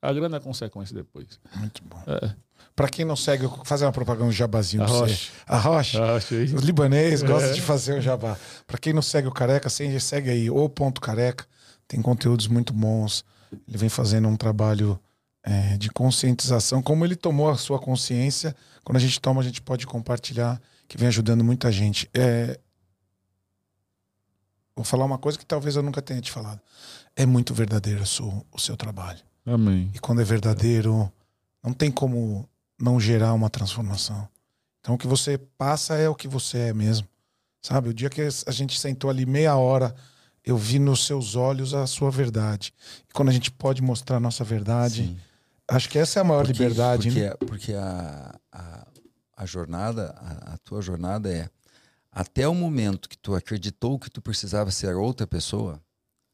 A 0.00 0.12
grande 0.12 0.36
é 0.36 0.40
consequência 0.40 0.94
depois. 0.94 1.40
Muito 1.56 1.82
bom. 1.84 2.02
É. 2.06 2.34
Pra 2.76 2.88
quem 2.88 3.06
não 3.06 3.16
segue, 3.16 3.48
fazer 3.64 3.86
uma 3.86 3.92
propaganda 3.92 4.26
um 4.26 4.32
jabazinho 4.32 4.82
A 4.82 4.86
rocha. 4.86 5.32
A 5.46 5.56
Rocha. 5.58 6.04
Ah, 6.04 6.16
achei. 6.16 6.44
O 6.54 6.58
libanês 6.58 7.22
gosta 7.22 7.48
É. 7.48 7.52
de 7.54 7.62
fazer 7.62 7.98
o 7.98 8.02
jabá. 8.02 8.36
Pra 8.66 8.76
quem 8.76 8.92
não 8.92 9.00
segue 9.00 9.26
o 9.26 9.32
Careca, 9.32 9.70
segue 9.70 9.98
segue 9.98 10.28
aí, 10.28 10.50
o 10.50 10.68
ponto 10.68 11.00
Careca. 11.00 11.46
Tem 11.88 12.02
conteúdos 12.02 12.46
muito 12.48 12.74
bons. 12.74 13.24
Ele 13.66 13.78
vem 13.78 13.88
fazendo 13.88 14.28
um 14.28 14.36
trabalho 14.36 15.00
é, 15.42 15.78
de 15.78 15.88
conscientização. 15.88 16.82
Como 16.82 17.02
ele 17.02 17.16
tomou 17.16 17.48
a 17.48 17.56
sua 17.56 17.78
consciência, 17.78 18.54
quando 18.84 18.96
a 18.96 19.00
gente 19.00 19.18
toma, 19.22 19.40
a 19.40 19.44
gente 19.44 19.62
pode 19.62 19.86
compartilhar, 19.86 20.60
que 20.86 20.98
vem 20.98 21.08
ajudando 21.08 21.42
muita 21.42 21.72
gente. 21.72 22.10
É, 22.12 22.58
Vou 24.74 24.84
falar 24.84 25.06
uma 25.06 25.16
coisa 25.16 25.38
que 25.38 25.46
talvez 25.46 25.74
eu 25.76 25.82
nunca 25.82 26.02
tenha 26.02 26.20
te 26.20 26.30
falado. 26.30 26.60
É 27.16 27.24
muito 27.24 27.54
verdadeiro 27.54 28.02
o 28.02 28.06
seu, 28.06 28.44
o 28.52 28.60
seu 28.60 28.76
trabalho. 28.76 29.20
Amém. 29.46 29.90
E 29.94 29.98
quando 29.98 30.20
é 30.20 30.24
verdadeiro, 30.24 31.10
não 31.64 31.72
tem 31.72 31.90
como 31.90 32.46
não 32.80 33.00
gerar 33.00 33.32
uma 33.34 33.48
transformação. 33.50 34.28
Então 34.80 34.94
o 34.94 34.98
que 34.98 35.06
você 35.06 35.38
passa 35.38 35.94
é 35.96 36.08
o 36.08 36.14
que 36.14 36.28
você 36.28 36.58
é 36.58 36.74
mesmo. 36.74 37.08
Sabe? 37.62 37.88
O 37.88 37.94
dia 37.94 38.08
que 38.08 38.22
a 38.22 38.52
gente 38.52 38.78
sentou 38.78 39.10
ali 39.10 39.26
meia 39.26 39.56
hora, 39.56 39.94
eu 40.44 40.56
vi 40.56 40.78
nos 40.78 41.04
seus 41.06 41.34
olhos 41.34 41.74
a 41.74 41.86
sua 41.86 42.10
verdade. 42.10 42.72
E 43.08 43.12
quando 43.12 43.28
a 43.30 43.32
gente 43.32 43.50
pode 43.50 43.82
mostrar 43.82 44.18
a 44.18 44.20
nossa 44.20 44.44
verdade, 44.44 45.06
Sim. 45.06 45.18
acho 45.68 45.88
que 45.88 45.98
essa 45.98 46.20
é 46.20 46.22
a 46.22 46.24
maior 46.24 46.44
Porque- 46.46 46.52
liberdade. 46.62 47.08
Porque, 47.08 47.20
né? 47.24 47.34
porque 47.46 47.72
a, 47.74 48.38
a, 48.52 48.86
a 49.38 49.46
jornada, 49.46 50.14
a, 50.18 50.54
a 50.54 50.58
tua 50.58 50.80
jornada 50.80 51.28
é 51.32 51.50
até 52.12 52.46
o 52.46 52.54
momento 52.54 53.08
que 53.08 53.18
tu 53.18 53.34
acreditou 53.34 53.98
que 53.98 54.08
tu 54.10 54.22
precisava 54.22 54.70
ser 54.70 54.94
outra 54.94 55.26
pessoa, 55.26 55.82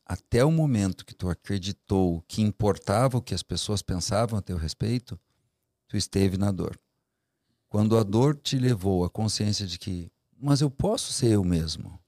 até 0.04 0.44
o 0.44 0.50
momento 0.52 1.06
que 1.06 1.14
tu 1.14 1.30
acreditou 1.30 2.22
que 2.28 2.42
importava 2.42 3.16
o 3.16 3.22
que 3.22 3.34
as 3.34 3.42
pessoas 3.42 3.80
pensavam 3.80 4.38
a 4.38 4.42
teu 4.42 4.58
respeito, 4.58 5.18
tu 5.92 5.96
esteve 5.98 6.38
na 6.38 6.50
dor. 6.50 6.80
Quando 7.68 7.98
a 7.98 8.02
dor 8.02 8.34
te 8.34 8.58
levou 8.58 9.04
à 9.04 9.10
consciência 9.10 9.66
de 9.66 9.78
que, 9.78 10.10
mas 10.40 10.62
eu 10.62 10.70
posso 10.70 11.12
ser 11.12 11.32
eu 11.32 11.44
mesmo. 11.44 12.00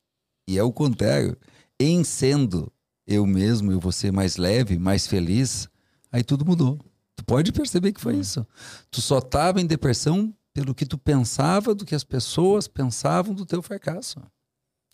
E 0.48 0.58
é 0.58 0.62
o 0.62 0.72
contrário. 0.72 1.36
Em 1.78 2.02
sendo 2.02 2.72
eu 3.06 3.26
mesmo, 3.26 3.70
eu 3.70 3.78
vou 3.78 3.92
ser 3.92 4.10
mais 4.10 4.38
leve, 4.38 4.78
mais 4.78 5.06
feliz, 5.06 5.68
aí 6.10 6.24
tudo 6.24 6.46
mudou. 6.46 6.80
Tu 7.14 7.24
pode 7.26 7.52
perceber 7.52 7.92
que 7.92 8.00
foi 8.00 8.16
isso. 8.16 8.46
Tu 8.90 9.02
só 9.02 9.18
estava 9.18 9.60
em 9.60 9.66
depressão 9.66 10.34
pelo 10.54 10.74
que 10.74 10.86
tu 10.86 10.96
pensava 10.96 11.74
do 11.74 11.84
que 11.84 11.94
as 11.94 12.04
pessoas 12.04 12.66
pensavam 12.66 13.34
do 13.34 13.44
teu 13.44 13.60
fracasso. 13.60 14.18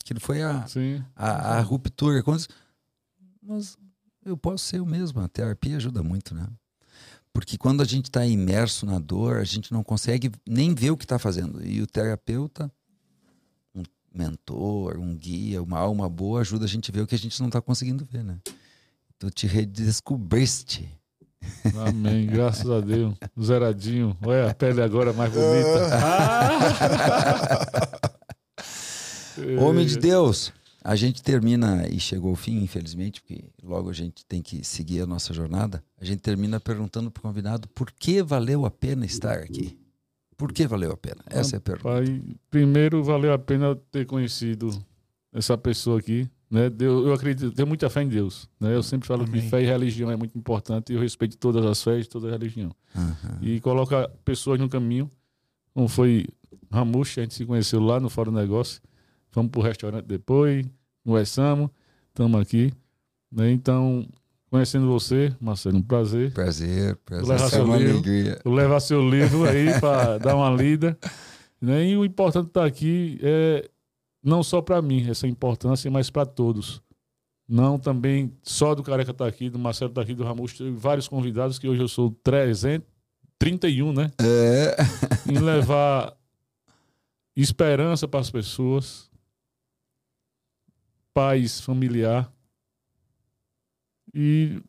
Aquilo 0.00 0.18
foi 0.18 0.42
a, 0.42 0.66
a, 1.14 1.58
a 1.58 1.60
ruptura. 1.60 2.24
Mas 3.40 3.78
eu 4.24 4.36
posso 4.36 4.64
ser 4.64 4.78
eu 4.78 4.86
mesmo. 4.86 5.20
A 5.20 5.28
terapia 5.28 5.76
ajuda 5.76 6.02
muito, 6.02 6.34
né? 6.34 6.48
Porque 7.32 7.56
quando 7.56 7.80
a 7.82 7.84
gente 7.84 8.06
está 8.06 8.26
imerso 8.26 8.84
na 8.84 8.98
dor, 8.98 9.38
a 9.38 9.44
gente 9.44 9.72
não 9.72 9.84
consegue 9.84 10.30
nem 10.46 10.74
ver 10.74 10.90
o 10.90 10.96
que 10.96 11.04
está 11.04 11.18
fazendo. 11.18 11.64
E 11.64 11.80
o 11.80 11.86
terapeuta, 11.86 12.70
um 13.74 13.82
mentor, 14.12 14.98
um 14.98 15.16
guia, 15.16 15.62
uma 15.62 15.78
alma 15.78 16.08
boa, 16.08 16.40
ajuda 16.40 16.64
a 16.64 16.68
gente 16.68 16.90
a 16.90 16.94
ver 16.94 17.02
o 17.02 17.06
que 17.06 17.14
a 17.14 17.18
gente 17.18 17.38
não 17.40 17.46
está 17.46 17.60
conseguindo 17.60 18.04
ver, 18.04 18.24
né? 18.24 18.38
Tu 19.18 19.30
te 19.30 19.46
redescobriste. 19.46 20.88
Amém. 21.86 22.26
Graças 22.26 22.68
a 22.68 22.80
Deus. 22.80 23.14
Zeradinho. 23.40 24.16
Olha 24.22 24.50
a 24.50 24.54
pele 24.54 24.82
agora 24.82 25.12
mais 25.12 25.32
bonita. 25.32 25.88
Ah! 26.02 26.50
Homem 29.60 29.86
de 29.86 29.96
Deus, 29.96 30.52
a 30.82 30.96
gente 30.96 31.22
termina 31.22 31.86
e 31.88 32.00
chegou 32.00 32.30
ao 32.30 32.36
fim, 32.36 32.62
infelizmente, 32.62 33.20
porque 33.20 33.44
logo 33.62 33.90
a 33.90 33.92
gente 33.92 34.24
tem 34.24 34.40
que 34.40 34.64
seguir 34.64 35.02
a 35.02 35.06
nossa 35.06 35.32
jornada. 35.34 35.82
A 36.00 36.04
gente 36.04 36.20
termina 36.20 36.58
perguntando 36.58 37.10
para 37.10 37.20
o 37.20 37.22
convidado 37.22 37.68
por 37.68 37.90
que 37.90 38.22
valeu 38.22 38.64
a 38.64 38.70
pena 38.70 39.04
estar 39.04 39.38
aqui. 39.38 39.78
Por 40.36 40.52
que 40.52 40.66
valeu 40.66 40.90
a 40.90 40.96
pena? 40.96 41.22
Essa 41.26 41.56
é 41.56 41.58
a 41.58 41.60
pergunta. 41.60 41.88
Pai, 41.88 42.22
primeiro 42.50 43.04
valeu 43.04 43.32
a 43.32 43.38
pena 43.38 43.76
ter 43.90 44.06
conhecido 44.06 44.70
essa 45.32 45.56
pessoa 45.58 45.98
aqui. 45.98 46.26
Né? 46.50 46.70
Deus, 46.70 47.06
eu 47.06 47.12
acredito, 47.12 47.52
tenho 47.52 47.68
muita 47.68 47.90
fé 47.90 48.02
em 48.02 48.08
Deus. 48.08 48.48
Né? 48.58 48.74
Eu 48.74 48.82
sempre 48.82 49.06
falo 49.06 49.24
Amém. 49.24 49.42
que 49.42 49.48
fé 49.48 49.62
e 49.62 49.66
religião 49.66 50.10
é 50.10 50.16
muito 50.16 50.36
importante 50.36 50.92
e 50.92 50.96
eu 50.96 51.00
respeito 51.00 51.36
todas 51.36 51.64
as 51.64 51.82
fés, 51.82 52.08
toda 52.08 52.28
a 52.28 52.30
religião. 52.32 52.74
Aham. 52.96 53.38
E 53.42 53.60
coloca 53.60 54.10
pessoas 54.24 54.58
no 54.58 54.68
caminho, 54.68 55.10
como 55.74 55.86
foi 55.88 56.26
Ramush, 56.72 57.18
a 57.18 57.22
gente 57.22 57.34
se 57.34 57.44
conheceu 57.44 57.80
lá 57.80 58.00
no 58.00 58.08
Fórum 58.08 58.32
Negócio. 58.32 58.80
Fomos 59.30 59.50
pro 59.50 59.60
restaurante 59.60 60.06
depois, 60.06 60.66
conversamos, 61.04 61.70
estamos 62.08 62.40
aqui. 62.40 62.72
Né? 63.30 63.52
Então, 63.52 64.06
conhecendo 64.50 64.86
você, 64.88 65.34
Marcelo, 65.40 65.78
um 65.78 65.82
prazer. 65.82 66.32
Prazer, 66.32 66.96
prazer. 67.04 67.28
Levar 67.28 67.44
É 67.46 67.48
seu 67.48 67.64
uma 67.64 67.76
livro. 67.76 67.92
alegria. 67.94 68.40
Vou 68.44 68.54
levar 68.54 68.80
seu 68.80 69.08
livro 69.08 69.44
aí 69.44 69.78
para 69.80 70.18
dar 70.22 70.34
uma 70.36 70.50
lida. 70.50 70.98
Né? 71.60 71.88
E 71.90 71.96
o 71.96 72.04
importante 72.04 72.48
estar 72.48 72.64
aqui 72.64 73.18
é 73.22 73.68
não 74.22 74.42
só 74.42 74.60
para 74.60 74.82
mim, 74.82 75.08
essa 75.08 75.26
importância, 75.26 75.90
mas 75.90 76.10
para 76.10 76.26
todos. 76.26 76.82
Não 77.48 77.78
também 77.78 78.32
só 78.42 78.74
do 78.74 78.82
Careca 78.82 79.10
estar 79.10 79.26
aqui, 79.26 79.48
do 79.50 79.58
Marcelo 79.58 79.90
estar 79.90 80.02
aqui, 80.02 80.14
do 80.14 80.22
Ramus, 80.24 80.52
tem 80.56 80.74
vários 80.74 81.08
convidados, 81.08 81.58
que 81.58 81.68
hoje 81.68 81.82
eu 81.82 81.88
sou 81.88 82.10
331, 82.22 83.92
né? 83.92 84.10
É. 84.20 84.76
Em 85.28 85.38
levar 85.38 86.14
esperança 87.36 88.06
para 88.06 88.20
as 88.20 88.30
pessoas, 88.30 89.09
paz 91.12 91.60
familiar. 91.60 92.32
E 94.14 94.60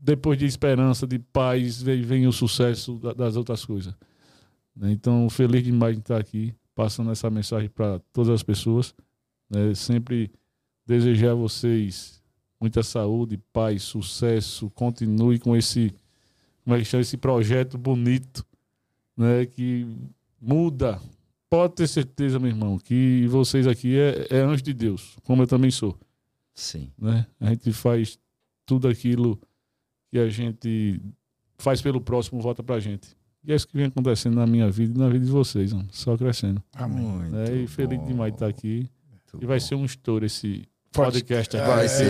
depois 0.00 0.38
de 0.38 0.44
esperança, 0.46 1.06
de 1.06 1.18
paz, 1.18 1.82
vem, 1.82 2.02
vem 2.02 2.26
o 2.26 2.32
sucesso 2.32 2.98
da- 2.98 3.12
das 3.12 3.36
outras 3.36 3.64
coisas. 3.64 3.94
né? 4.74 4.92
Então, 4.92 5.28
feliz 5.30 5.64
demais 5.64 5.94
de 5.96 6.00
estar 6.02 6.18
aqui, 6.18 6.54
passando 6.74 7.10
essa 7.10 7.30
mensagem 7.30 7.68
para 7.68 7.98
todas 8.12 8.30
as 8.30 8.42
pessoas. 8.42 8.94
né? 9.48 9.74
Sempre 9.74 10.30
desejar 10.84 11.30
a 11.30 11.34
vocês 11.34 12.20
muita 12.60 12.82
saúde, 12.82 13.38
paz, 13.52 13.82
sucesso. 13.84 14.68
Continue 14.70 15.38
com 15.38 15.56
esse, 15.56 15.94
como 16.64 16.74
é 16.76 16.78
que 16.80 16.84
chama, 16.84 17.00
esse 17.02 17.16
projeto 17.16 17.78
bonito, 17.78 18.44
né? 19.16 19.46
Que 19.46 19.86
muda. 20.40 21.00
Pode 21.48 21.74
ter 21.74 21.86
certeza, 21.86 22.38
meu 22.38 22.48
irmão, 22.50 22.78
que 22.78 23.26
vocês 23.28 23.66
aqui 23.66 23.96
é, 23.96 24.26
é 24.30 24.40
anjo 24.40 24.62
de 24.62 24.74
Deus, 24.74 25.16
como 25.22 25.42
eu 25.42 25.46
também 25.46 25.70
sou 25.70 25.96
Sim. 26.54 26.90
né? 26.98 27.26
A 27.40 27.50
gente 27.50 27.72
faz 27.72 28.18
tudo 28.64 28.88
aquilo 28.88 29.38
que 30.10 30.18
a 30.18 30.28
gente 30.28 31.00
faz 31.58 31.80
pelo 31.80 32.00
próximo, 32.00 32.40
volta 32.40 32.62
pra 32.62 32.80
gente. 32.80 33.16
E 33.44 33.52
é 33.52 33.54
isso 33.54 33.68
que 33.68 33.76
vem 33.76 33.86
acontecendo 33.86 34.34
na 34.34 34.46
minha 34.46 34.68
vida 34.70 34.92
e 34.94 34.98
na 34.98 35.08
vida 35.08 35.24
de 35.24 35.30
vocês, 35.30 35.72
mano. 35.72 35.88
só 35.92 36.16
crescendo. 36.16 36.60
Amém. 36.74 37.06
Muito 37.06 37.32
né? 37.32 37.62
E 37.62 37.66
feliz 37.68 38.04
demais 38.04 38.32
de 38.32 38.36
estar 38.36 38.48
aqui. 38.48 38.90
muito 39.08 39.38
E 39.40 39.46
vai 39.46 39.60
bom. 39.60 39.64
ser 39.64 39.74
um 39.76 39.84
estouro 39.84 40.26
esse 40.26 40.66
Podcast 40.96 41.56
aqui. 41.56 41.64
É, 41.70 41.74
Vai 41.74 41.88
ser, 41.88 42.04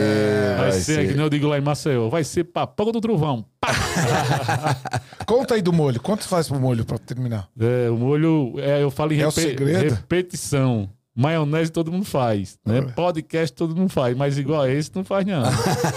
Vai, 0.57 0.57
vai 0.70 0.72
ser, 0.72 0.80
ser. 0.95 1.09
que 1.09 1.14
nem 1.14 1.22
eu 1.22 1.30
digo 1.30 1.47
lá 1.49 1.59
em 1.59 1.61
Maceió, 1.61 2.09
vai 2.09 2.24
ser 2.24 2.45
papão 2.45 2.91
do 2.93 3.01
trovão. 3.01 3.45
Conta 5.26 5.55
aí 5.55 5.62
do 5.62 5.72
molho. 5.72 6.01
Quanto 6.01 6.26
faz 6.26 6.49
pro 6.49 6.59
molho 6.61 6.84
pra 6.84 6.99
terminar? 6.99 7.49
É, 7.59 7.91
o 7.91 7.97
molho, 7.97 8.55
é, 8.59 8.82
eu 8.82 8.91
falo 8.91 9.12
em 9.12 9.20
É 9.20 9.24
repe- 9.26 9.64
repetição. 9.64 10.89
Maionese 11.18 11.72
todo 11.72 11.91
mundo 11.91 12.05
faz, 12.05 12.59
né? 12.64 12.78
É. 12.78 12.82
Podcast 12.82 13.57
todo 13.57 13.74
mundo 13.74 13.89
faz, 13.89 14.14
mas 14.14 14.37
igual 14.37 14.61
a 14.61 14.70
esse 14.70 14.91
não 14.95 15.03
faz 15.03 15.24
não. 15.24 15.45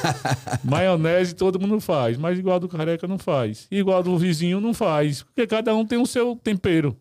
Maionese 0.63 1.35
todo 1.35 1.59
mundo 1.59 1.81
faz, 1.81 2.17
mas 2.17 2.39
igual 2.39 2.55
a 2.55 2.59
do 2.59 2.69
careca 2.69 3.05
não 3.05 3.17
faz. 3.19 3.67
Igual 3.69 3.99
a 3.99 4.01
do 4.01 4.17
vizinho 4.17 4.61
não 4.61 4.73
faz, 4.73 5.21
porque 5.23 5.45
cada 5.45 5.75
um 5.75 5.85
tem 5.85 5.97
o 5.99 6.05
seu 6.05 6.37
tempero. 6.41 6.95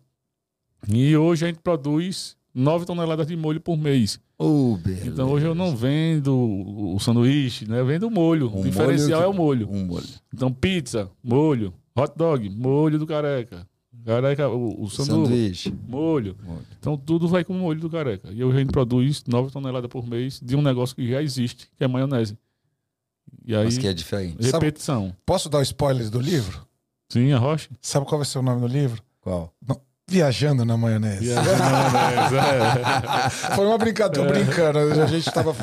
E 0.87 1.15
hoje 1.15 1.45
a 1.45 1.47
gente 1.47 1.61
produz 1.61 2.35
9 2.53 2.85
toneladas 2.85 3.27
de 3.27 3.35
molho 3.35 3.59
por 3.61 3.77
mês. 3.77 4.19
Oh. 4.37 4.77
Então 5.05 5.29
hoje 5.29 5.45
eu 5.45 5.53
não 5.53 5.75
vendo 5.75 6.33
o 6.35 6.97
sanduíche, 6.99 7.67
né? 7.67 7.79
Eu 7.79 7.85
vendo 7.85 8.03
o 8.07 8.11
molho. 8.11 8.49
Um 8.49 8.61
o 8.61 8.63
diferencial 8.63 9.33
molho 9.33 9.63
é 9.63 9.67
o 9.67 9.77
molho. 9.77 9.83
Um 9.83 9.85
molho. 9.85 10.07
Então 10.33 10.51
pizza, 10.51 11.09
molho, 11.23 11.73
hot 11.95 12.13
dog, 12.15 12.49
molho 12.49 12.97
do 12.97 13.05
careca. 13.05 13.67
Careca, 14.05 14.47
o, 14.49 14.83
o 14.83 14.89
sanduíche, 14.89 15.69
Sanduíche. 15.69 15.73
molho. 15.87 16.35
Molho. 16.43 16.65
Então 16.79 16.97
tudo 16.97 17.27
vai 17.27 17.43
com 17.43 17.53
o 17.53 17.57
molho 17.57 17.79
do 17.81 17.89
careca. 17.89 18.29
E 18.31 18.43
hoje 18.43 18.57
a 18.57 18.59
gente 18.61 18.71
produz 18.71 19.23
9 19.27 19.51
toneladas 19.51 19.89
por 19.89 20.07
mês 20.07 20.39
de 20.41 20.55
um 20.55 20.61
negócio 20.61 20.95
que 20.95 21.07
já 21.07 21.21
existe, 21.21 21.69
que 21.77 21.83
é 21.83 21.87
maionese. 21.87 22.37
E 23.45 23.55
aí, 23.55 23.65
Mas 23.65 23.77
que 23.77 23.87
é 23.87 23.93
diferente. 23.93 24.37
repetição. 24.51 25.15
Posso 25.25 25.49
dar 25.49 25.59
o 25.59 25.61
spoiler 25.61 26.09
do 26.09 26.19
livro? 26.19 26.65
Sim, 27.09 27.31
a 27.31 27.37
rocha. 27.37 27.69
Sabe 27.81 28.05
qual 28.05 28.19
vai 28.19 28.25
ser 28.25 28.39
o 28.39 28.41
nome 28.41 28.61
do 28.61 28.67
livro? 28.67 29.03
Qual? 29.21 29.53
Viajando 30.09 30.65
na 30.65 30.75
maionese. 30.77 31.33
Maionese, 31.33 32.35
é. 32.35 33.29
Foi 33.55 33.65
uma 33.65 33.77
brincadeira, 33.77 34.27
tô 34.27 34.33
brincando. 34.33 34.79
A 35.01 35.05
gente 35.07 35.31
tava 35.31 35.55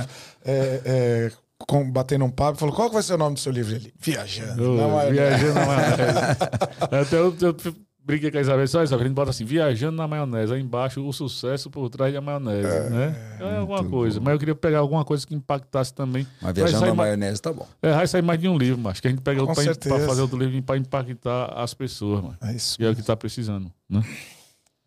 é, 0.45 0.81
é, 0.85 1.33
com- 1.67 1.91
batendo 1.91 2.25
um 2.25 2.31
papo 2.31 2.57
e 2.57 2.61
falou: 2.61 2.75
qual 2.75 2.91
vai 2.91 3.03
ser 3.03 3.15
o 3.15 3.19
nome 3.19 3.35
do 3.35 3.41
seu 3.41 3.53
livro? 3.53 3.75
Ele, 3.75 3.93
Viajando 4.01 4.75
na 4.77 4.89
maionese. 4.89 5.13
Viajando 5.13 5.55
na 5.55 5.67
maionese. 5.67 6.39
Até 7.07 7.17
eu, 7.17 7.37
eu 7.41 7.57
brinquei 8.05 8.31
com 8.31 8.39
a 8.39 8.41
Isabel, 8.41 8.69
só 8.69 8.85
Isabel, 8.85 9.05
a 9.05 9.09
gente 9.09 9.17
bota 9.17 9.31
assim, 9.31 9.45
viajando 9.45 9.97
na 9.97 10.07
maionese, 10.07 10.55
aí 10.55 10.61
embaixo 10.61 11.05
o 11.05 11.13
sucesso 11.13 11.69
por 11.69 11.91
trás 11.91 12.15
da 12.15 12.21
maionese, 12.21 12.91
né? 12.91 13.17
É 13.41 13.57
alguma 13.57 13.83
coisa. 13.83 14.21
bom. 14.21 14.25
Mas 14.27 14.35
eu 14.35 14.39
queria 14.39 14.55
pegar 14.55 14.79
alguma 14.79 15.05
coisa 15.05 15.27
que 15.27 15.35
impactasse 15.35 15.93
também. 15.93 16.25
Mas 16.41 16.55
viajando 16.55 16.83
na 16.83 16.95
ma- 16.95 17.03
maionese 17.03 17.43
tá 17.43 17.53
bom. 17.53 17.67
É, 17.83 17.91
vai 17.93 18.07
sair 18.07 18.23
mais 18.23 18.39
de 18.41 18.49
um 18.49 18.57
livro, 18.57 18.79
mas 18.81 19.01
que 19.01 19.09
a 19.09 19.11
gente 19.11 19.23
pega 19.23 19.41
Com 19.45 19.53
pra, 19.53 19.65
certeza. 19.65 19.93
pra 19.97 20.07
fazer 20.07 20.23
outro 20.23 20.39
livro 20.39 20.63
pra 20.63 20.77
impactar 20.77 21.47
as 21.57 21.75
pessoas, 21.75 22.23
mano. 22.23 22.37
É 22.43 22.53
isso. 22.53 22.77
Que 22.79 22.85
é 22.85 22.91
o 22.91 22.95
que 22.95 23.03
tá 23.03 23.17
precisando, 23.17 23.73
né? 23.91 24.01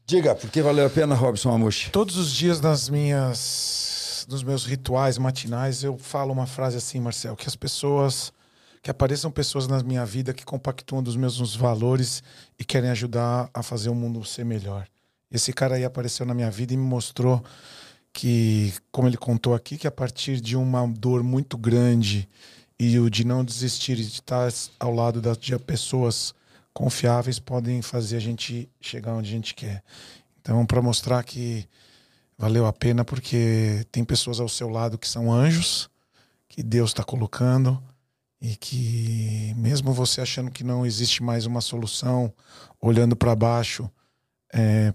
Diga, 0.10 0.34
por 0.34 0.50
que 0.50 0.60
valeu 0.60 0.88
a 0.88 0.90
pena, 0.90 1.14
Robson 1.14 1.52
Amushi? 1.52 1.92
Todos 1.92 2.18
os 2.18 2.32
dias 2.32 2.60
nas 2.60 2.90
minhas, 2.90 4.26
nos 4.28 4.42
meus 4.42 4.66
rituais 4.66 5.20
matinais, 5.20 5.84
eu 5.84 6.00
falo 6.00 6.34
uma 6.34 6.48
frase 6.48 6.78
assim, 6.78 7.00
Marcel, 7.00 7.36
que 7.36 7.48
as 7.48 7.56
pessoas, 7.56 8.34
que 8.82 8.90
apareçam 8.90 9.30
pessoas 9.30 9.68
na 9.68 9.84
minha 9.84 10.04
vida 10.08 10.34
que 10.34 10.44
compactuam 10.44 11.04
dos 11.04 11.16
mesmos 11.16 11.56
valores 11.56 12.24
e 12.58 12.66
querem 12.66 12.90
ajudar 12.90 13.52
a 13.54 13.62
fazer 13.62 13.90
o 13.90 13.94
mundo 13.94 14.26
ser 14.26 14.44
melhor. 14.44 14.88
Esse 15.32 15.54
cara 15.54 15.76
aí 15.76 15.86
apareceu 15.86 16.26
na 16.26 16.34
minha 16.34 16.50
vida 16.50 16.74
e 16.74 16.78
me 16.78 16.88
mostrou 16.88 17.44
que, 18.12 18.74
como 18.92 19.08
ele 19.08 19.16
contou 19.16 19.54
aqui, 19.54 19.78
que 19.78 19.86
a 19.86 19.92
partir 19.92 20.42
de 20.42 20.58
uma 20.58 20.88
dor 20.88 21.22
muito 21.22 21.56
grande 21.56 22.28
e 22.80 22.98
o 22.98 23.12
de 23.12 23.24
não 23.24 23.46
desistir 23.46 23.96
de 23.98 24.08
estar 24.08 24.52
ao 24.80 24.92
lado 24.92 25.22
das 25.22 25.38
de 25.38 25.56
pessoas 25.60 26.34
confiáveis 26.80 27.40
podem 27.40 27.82
fazer 27.82 28.16
a 28.16 28.22
gente 28.22 28.70
chegar 28.80 29.14
onde 29.14 29.28
a 29.28 29.34
gente 29.34 29.54
quer. 29.54 29.84
Então, 30.40 30.66
para 30.66 30.82
mostrar 30.82 31.22
que 31.26 31.68
valeu 32.38 32.66
a 32.66 32.72
pena, 32.72 33.04
porque 33.04 33.86
tem 33.92 34.06
pessoas 34.06 34.40
ao 34.40 34.48
seu 34.48 34.70
lado 34.70 34.98
que 34.98 35.06
são 35.06 35.30
anjos, 35.30 35.90
que 36.48 36.64
Deus 36.64 36.92
está 36.92 37.04
colocando, 37.04 37.84
e 38.40 38.56
que, 38.56 39.54
mesmo 39.58 39.92
você 39.92 40.22
achando 40.22 40.50
que 40.50 40.64
não 40.64 40.86
existe 40.86 41.22
mais 41.22 41.46
uma 41.46 41.60
solução, 41.60 42.34
olhando 42.80 43.14
para 43.14 43.36
baixo 43.36 43.92
é, 44.54 44.94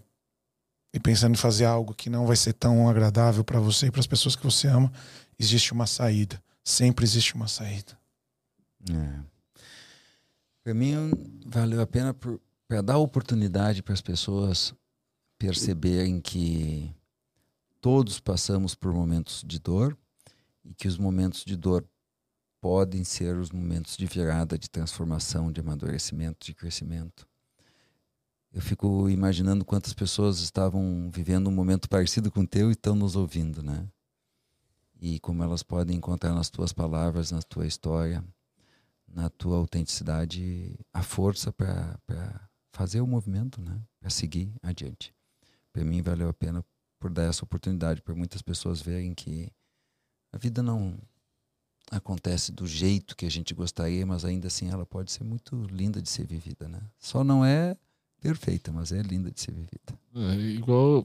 e 0.91 0.99
pensando 0.99 1.35
em 1.35 1.37
fazer 1.37 1.67
algo 1.67 1.93
que 1.93 2.09
não 2.09 2.27
vai 2.27 2.37
ser 2.37 2.55
tão 2.55 2.89
agradável 2.89 3.45
para 3.45 3.61
você 3.61 3.89
e 3.89 3.91
para 3.91 4.01
as 4.01 4.07
pessoas 4.07 4.35
que 4.35 4.43
você 4.43 4.69
ama, 4.69 4.91
existe 5.39 5.75
uma 5.75 5.87
saída. 5.87 6.43
Sempre 6.65 7.05
existe 7.05 7.35
uma 7.35 7.47
saída. 7.47 7.93
É. 8.91 9.34
Para 10.65 10.73
mim, 10.73 11.13
valeu 11.45 11.83
a 11.83 11.87
pena 11.87 12.17
para 12.67 12.81
dar 12.81 12.97
oportunidade 12.97 13.83
para 13.83 13.93
as 13.93 14.01
pessoas 14.01 14.75
perceberem 15.39 16.23
que 16.23 16.91
todos 17.83 18.19
passamos 18.19 18.75
por 18.75 18.91
momentos 18.91 19.45
de 19.47 19.59
dor 19.59 19.95
e 20.65 20.73
que 20.73 20.89
os 20.89 20.97
momentos 20.97 21.45
de 21.45 21.55
dor 21.55 21.87
podem 22.63 23.05
ser 23.05 23.37
os 23.37 23.51
momentos 23.51 23.95
de 23.95 24.07
virada, 24.07 24.57
de 24.57 24.71
transformação, 24.71 25.53
de 25.53 25.61
amadurecimento, 25.61 26.47
de 26.47 26.55
crescimento. 26.55 27.29
Eu 28.51 28.63
fico 28.63 29.11
imaginando 29.11 29.67
quantas 29.67 29.93
pessoas 29.93 30.39
estavam 30.41 31.11
vivendo 31.13 31.49
um 31.49 31.55
momento 31.55 31.91
parecido 31.91 32.31
com 32.31 32.41
o 32.41 32.47
teu 32.47 32.71
e 32.71 32.73
estão 32.73 32.95
nos 32.95 33.17
ouvindo, 33.17 33.63
né? 33.63 33.87
E 34.99 35.21
como 35.21 35.43
elas 35.43 35.63
podem 35.63 35.99
encontrar 35.99 36.33
nas 36.33 36.49
tuas 36.49 36.73
palavras, 36.73 37.31
na 37.31 37.43
tua 37.43 37.67
história, 37.67 38.25
na 39.15 39.29
tua 39.31 39.57
autenticidade 39.57 40.79
a 40.93 41.03
força 41.03 41.53
para 41.53 42.49
fazer 42.73 43.01
o 43.01 43.07
movimento, 43.07 43.61
né? 43.61 43.81
Para 44.01 44.11
seguir 44.11 44.53
adiante. 44.63 45.15
Para 45.73 45.85
mim 45.85 46.03
valeu 46.03 46.29
a 46.29 46.35
pena 46.35 46.65
por 46.99 47.11
dar 47.11 47.25
essa 47.25 47.45
oportunidade 47.45 48.03
para 48.03 48.15
muitas 48.15 48.43
pessoas 48.43 48.83
verem 48.83 49.15
que 49.15 49.51
a 50.33 50.39
vida 50.39 50.63
não 50.63 50.99
acontece 51.91 52.51
do 52.51 52.67
jeito 52.67 53.17
que 53.17 53.27
a 53.27 53.31
gente 53.31 53.55
gostaria, 53.55 54.05
mas 54.05 54.25
ainda 54.25 54.49
assim 54.49 54.71
ela 54.71 54.85
pode 54.85 55.13
ser 55.13 55.23
muito 55.23 55.55
linda 55.67 56.01
de 56.03 56.09
ser 56.09 56.27
vivida, 56.27 56.69
né? 56.69 56.81
Só 56.99 57.23
não 57.23 57.45
é 57.45 57.77
perfeita, 58.21 58.73
mas 58.73 58.91
é 58.91 59.03
linda 59.03 59.31
de 59.31 59.41
ser 59.41 59.53
vivida. 59.53 59.99
É, 60.15 60.35
igual 60.41 61.05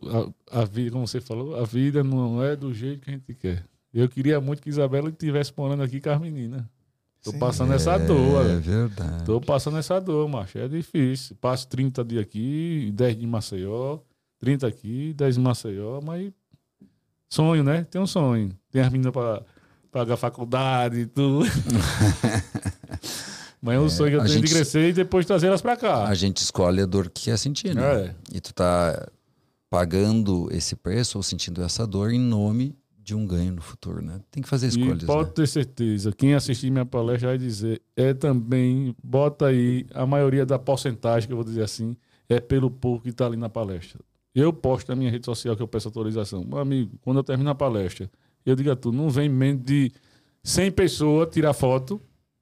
a, 0.49 0.61
a 0.61 0.65
vida, 0.65 0.91
como 0.91 1.07
você 1.07 1.19
falou, 1.19 1.55
a 1.57 1.65
vida 1.65 2.03
não 2.03 2.41
é 2.41 2.55
do 2.55 2.73
jeito 2.73 3.01
que 3.01 3.11
a 3.11 3.13
gente 3.13 3.35
quer. 3.35 3.65
Eu 3.93 4.07
queria 4.07 4.39
muito 4.39 4.61
que 4.61 4.69
Isabela 4.69 5.09
estivesse 5.09 5.51
morando 5.55 5.83
aqui 5.83 5.99
com 5.99 6.09
as 6.09 6.19
meninas. 6.19 6.63
Tô 7.23 7.31
Sim. 7.31 7.39
passando 7.39 7.73
essa 7.73 7.97
dor, 7.97 8.45
É 8.45 8.55
verdade. 8.55 9.25
Tô 9.25 9.41
passando 9.41 9.77
essa 9.77 9.99
dor, 9.99 10.27
macho. 10.29 10.57
É 10.57 10.67
difícil. 10.67 11.35
Passo 11.41 11.67
30 11.67 12.03
dias 12.05 12.21
aqui, 12.23 12.91
10 12.95 13.17
de 13.19 13.27
Maceió, 13.27 13.99
30 14.39 14.67
aqui, 14.67 15.13
10 15.17 15.37
em 15.37 15.41
Maceió, 15.41 15.99
mas 16.01 16.31
sonho, 17.29 17.63
né? 17.63 17.85
Tem 17.91 17.99
um 18.01 18.07
sonho. 18.07 18.51
Tem 18.71 18.81
as 18.81 18.89
meninas 18.89 19.11
pra 19.11 19.41
pagar 19.91 20.15
faculdade 20.15 21.01
e 21.01 21.05
tudo. 21.07 21.45
mas 23.61 23.75
é 23.75 23.79
um 23.79 23.89
sonho 23.89 24.11
que 24.11 24.15
eu 24.17 24.21
tenho 24.21 24.33
gente- 24.35 24.47
de 24.47 24.53
crescer 24.53 24.89
e 24.89 24.93
depois 24.93 25.25
trazer 25.25 25.47
elas 25.47 25.61
pra 25.61 25.75
cá. 25.75 26.05
A 26.05 26.13
gente 26.13 26.37
escolhe 26.37 26.81
a 26.81 26.85
dor 26.85 27.09
que 27.09 27.25
quer 27.25 27.37
sentir, 27.37 27.75
né? 27.75 28.05
É. 28.05 28.15
E 28.33 28.39
tu 28.39 28.53
tá 28.53 29.07
pagando 29.69 30.47
esse 30.51 30.75
preço 30.75 31.17
ou 31.17 31.23
sentindo 31.23 31.61
essa 31.61 31.85
dor 31.85 32.11
em 32.11 32.19
nome 32.19 32.75
de 33.09 33.15
um 33.15 33.25
ganho 33.25 33.53
no 33.53 33.61
futuro, 33.61 34.01
né? 34.01 34.21
Tem 34.31 34.41
que 34.41 34.49
fazer 34.49 34.67
escolhas, 34.67 35.03
E 35.03 35.05
pode 35.05 35.29
né? 35.29 35.33
ter 35.35 35.47
certeza, 35.47 36.11
quem 36.11 36.33
assistir 36.33 36.69
minha 36.69 36.85
palestra 36.85 37.29
vai 37.29 37.37
dizer, 37.37 37.81
é 37.95 38.13
também, 38.13 38.95
bota 39.03 39.47
aí, 39.47 39.85
a 39.93 40.05
maioria 40.05 40.45
da 40.45 40.57
porcentagem, 40.59 41.27
que 41.27 41.33
eu 41.33 41.37
vou 41.37 41.43
dizer 41.43 41.63
assim, 41.63 41.95
é 42.27 42.39
pelo 42.39 42.69
povo 42.69 43.01
que 43.01 43.09
está 43.09 43.25
ali 43.25 43.35
na 43.35 43.49
palestra. 43.49 43.99
Eu 44.33 44.53
posto 44.53 44.89
na 44.89 44.95
minha 44.95 45.09
rede 45.09 45.25
social 45.25 45.55
que 45.55 45.61
eu 45.61 45.67
peço 45.67 45.87
autorização. 45.87 46.43
Meu 46.43 46.59
amigo, 46.59 46.91
quando 47.01 47.17
eu 47.17 47.23
termino 47.23 47.49
a 47.49 47.55
palestra, 47.55 48.09
eu 48.45 48.55
digo 48.55 48.71
a 48.71 48.75
tu, 48.75 48.91
não 48.91 49.09
vem 49.09 49.27
menos 49.27 49.63
de 49.63 49.91
100 50.43 50.71
pessoas 50.71 51.29
tirar 51.31 51.53
foto. 51.53 51.99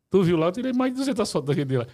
Tu 0.10 0.22
viu 0.24 0.38
lá, 0.38 0.48
eu 0.48 0.52
tirei 0.52 0.74
mais 0.74 0.92
de 0.92 1.00
200 1.00 1.32
fotos 1.32 1.48
daquele 1.48 1.66
dia 1.66 1.80
lá. 1.80 1.88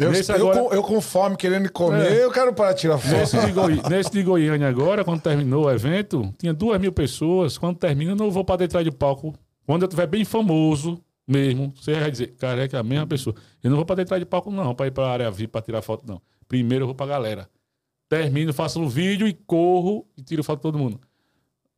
Eu, 0.00 0.12
eu 0.12 0.34
agora- 0.34 0.58
com, 0.62 0.74
eu 0.74 0.82
com 0.82 1.00
fome, 1.00 1.36
querendo 1.36 1.70
comer, 1.70 2.10
É. 2.12 2.24
eu 2.24 2.30
quero 2.32 2.54
parar 2.54 2.72
de 2.72 2.80
tirar 2.80 2.98
foto. 2.98 3.12
Nesse 3.12 3.38
de, 3.46 3.52
Goi- 3.52 3.80
nesse 3.90 4.10
de 4.10 4.22
Goiânia 4.22 4.68
agora, 4.68 5.04
quando 5.04 5.20
terminou 5.20 5.66
o 5.66 5.70
evento, 5.70 6.32
tinha 6.38 6.54
duas 6.54 6.80
mil 6.80 6.92
pessoas. 6.92 7.58
Quando 7.58 7.76
termina, 7.76 8.12
eu 8.12 8.16
não 8.16 8.30
vou 8.30 8.44
pra 8.44 8.56
detrás 8.56 8.84
de 8.84 8.90
palco. 8.90 9.34
Quando 9.66 9.82
eu 9.82 9.88
tiver 9.88 10.06
bem 10.06 10.24
famoso 10.24 10.98
mesmo, 11.28 11.72
você 11.80 11.94
vai 11.94 12.10
dizer, 12.10 12.28
careca, 12.38 12.76
é 12.76 12.80
a 12.80 12.82
mesma 12.82 13.06
pessoa. 13.06 13.36
Eu 13.62 13.70
não 13.70 13.76
vou 13.76 13.84
pra 13.86 13.94
detrás 13.94 14.20
de 14.20 14.26
palco, 14.26 14.50
não, 14.50 14.74
pra 14.74 14.86
ir 14.86 14.90
pra 14.90 15.06
área 15.08 15.30
VIP 15.30 15.52
pra 15.52 15.60
tirar 15.62 15.82
foto, 15.82 16.04
não. 16.06 16.20
Primeiro 16.48 16.82
eu 16.84 16.86
vou 16.86 16.94
pra 16.94 17.06
galera. 17.06 17.48
Termino, 18.08 18.52
faço 18.52 18.80
um 18.80 18.88
vídeo 18.88 19.28
e 19.28 19.32
corro 19.32 20.04
e 20.16 20.22
tiro 20.22 20.42
foto 20.42 20.58
de 20.58 20.62
todo 20.62 20.78
mundo. 20.78 20.98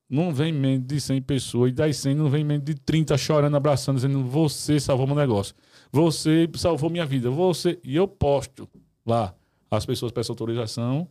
Não 0.09 0.33
vem 0.33 0.53
menos 0.53 0.87
de 0.87 1.01
100 1.01 1.23
pessoas, 1.23 1.71
e 1.71 1.75
das 1.75 1.97
100 1.97 2.15
não 2.15 2.29
vem 2.31 2.45
menos 2.45 2.65
de 2.65 2.75
30 2.75 3.17
chorando, 3.19 3.57
abraçando, 3.57 3.97
dizendo: 3.97 4.23
Você 4.25 4.79
salvou 4.79 5.07
meu 5.07 5.17
negócio. 5.17 5.55
Você 5.93 6.49
salvou 6.57 6.89
minha 6.89 7.05
vida. 7.05 7.31
Você. 7.31 7.79
E 7.85 7.95
eu 7.95 8.09
posto 8.09 8.69
lá. 9.05 9.35
As 9.71 9.87
pessoas 9.87 10.11
peçam 10.13 10.33
autorização, 10.33 11.09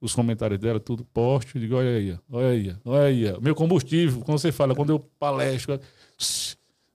os 0.00 0.14
comentários 0.14 0.58
dela, 0.58 0.78
tudo 0.80 1.04
posto. 1.04 1.58
Digo: 1.58 1.76
Olha 1.76 1.90
aí, 1.90 2.18
olha 2.30 2.48
aí, 2.48 2.76
olha 2.84 3.02
aí. 3.04 3.40
Meu 3.40 3.54
combustível, 3.54 4.20
quando 4.22 4.38
você 4.38 4.52
fala, 4.52 4.74
quando 4.74 4.90
eu 4.90 4.98
palestro, 4.98 5.78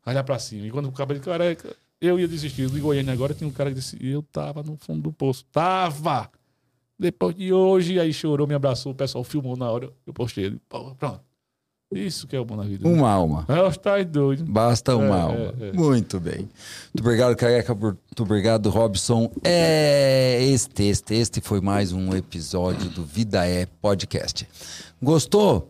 olha 0.06 0.24
pra 0.24 0.40
cima. 0.40 0.66
E 0.66 0.72
quando 0.72 0.88
o 0.88 0.92
cabelo 0.92 1.20
careca, 1.20 1.76
eu 2.00 2.20
ia 2.20 2.28
desistir. 2.28 2.70
De 2.70 2.80
Goiânia 2.80 3.14
agora 3.14 3.34
tem 3.34 3.48
um 3.48 3.52
cara 3.52 3.70
que 3.70 3.76
disse: 3.76 3.98
Eu 4.02 4.24
tava 4.24 4.64
no 4.64 4.78
fundo 4.78 5.02
do 5.02 5.12
poço. 5.12 5.46
Tava! 5.52 6.30
Depois 6.98 7.36
de 7.36 7.52
hoje, 7.52 8.00
aí 8.00 8.14
chorou, 8.14 8.48
me 8.48 8.54
abraçou, 8.54 8.94
o 8.94 8.96
pessoal 8.96 9.22
filmou 9.26 9.58
na 9.58 9.70
hora, 9.70 9.92
eu 10.08 10.14
postei. 10.14 10.58
"Pô, 10.70 10.96
Pronto. 10.96 11.20
Isso 11.94 12.26
que 12.28 12.36
é 12.36 12.40
o 12.40 12.46
bom 12.46 12.56
na 12.56 12.64
vida. 12.64 12.88
Uma 12.88 13.10
alma. 13.10 13.46
É, 13.48 13.62
os 13.62 13.78
tais 13.78 14.06
doidos. 14.06 14.48
Basta 14.50 14.96
uma 14.96 15.06
É, 15.18 15.22
alma. 15.22 15.54
é, 15.62 15.68
é. 15.70 15.72
Muito 15.72 16.20
bem. 16.20 16.40
Muito 16.40 17.00
obrigado, 17.00 17.36
Careca. 17.36 17.76
Muito 17.76 18.24
obrigado, 18.24 18.70
Robson. 18.70 19.32
É 19.44 20.44
este, 20.44 20.84
este, 20.84 21.14
este 21.14 21.42
foi 21.42 21.62
mais 21.62 21.92
um 21.94 22.14
episódio 22.16 22.90
do 22.90 23.04
Vida 23.06 23.46
é 23.48 23.68
Podcast. 23.82 24.48
Gostou? 25.02 25.70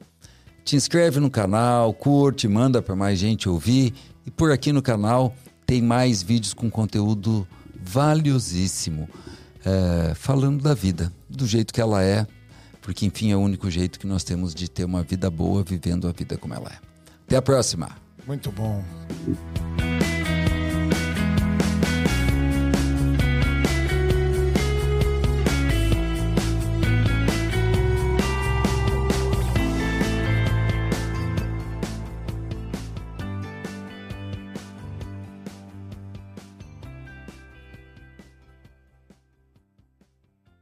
Te 0.64 0.76
inscreve 0.76 1.20
no 1.20 1.30
canal, 1.30 1.94
curte, 1.94 2.48
manda 2.48 2.82
para 2.82 2.96
mais 2.96 3.20
gente 3.20 3.48
ouvir. 3.50 3.94
E 4.26 4.32
por 4.32 4.52
aqui 4.52 4.72
no 4.72 4.82
canal 4.82 5.36
tem 5.68 5.82
mais 5.82 6.24
vídeos 6.24 6.54
com 6.54 6.72
conteúdo 6.72 7.46
valiosíssimo, 7.84 9.08
é, 9.64 10.14
falando 10.16 10.64
da 10.64 10.74
vida, 10.74 11.12
do 11.30 11.46
jeito 11.46 11.72
que 11.74 11.80
ela 11.82 12.02
é, 12.02 12.26
porque 12.86 13.04
enfim 13.04 13.32
é 13.32 13.36
o 13.36 13.40
único 13.40 13.68
jeito 13.68 14.00
que 14.00 14.06
nós 14.06 14.24
temos 14.24 14.54
de 14.54 14.70
ter 14.70 14.86
uma 14.86 15.02
vida 15.02 15.28
boa, 15.28 15.64
vivendo 15.64 16.08
a 16.08 16.12
vida 16.12 16.38
como 16.38 16.54
ela 16.54 16.70
é. 16.70 16.78
Até 17.26 17.36
a 17.36 17.42
próxima! 17.42 17.90
Muito 18.28 18.52
bom. 18.52 18.84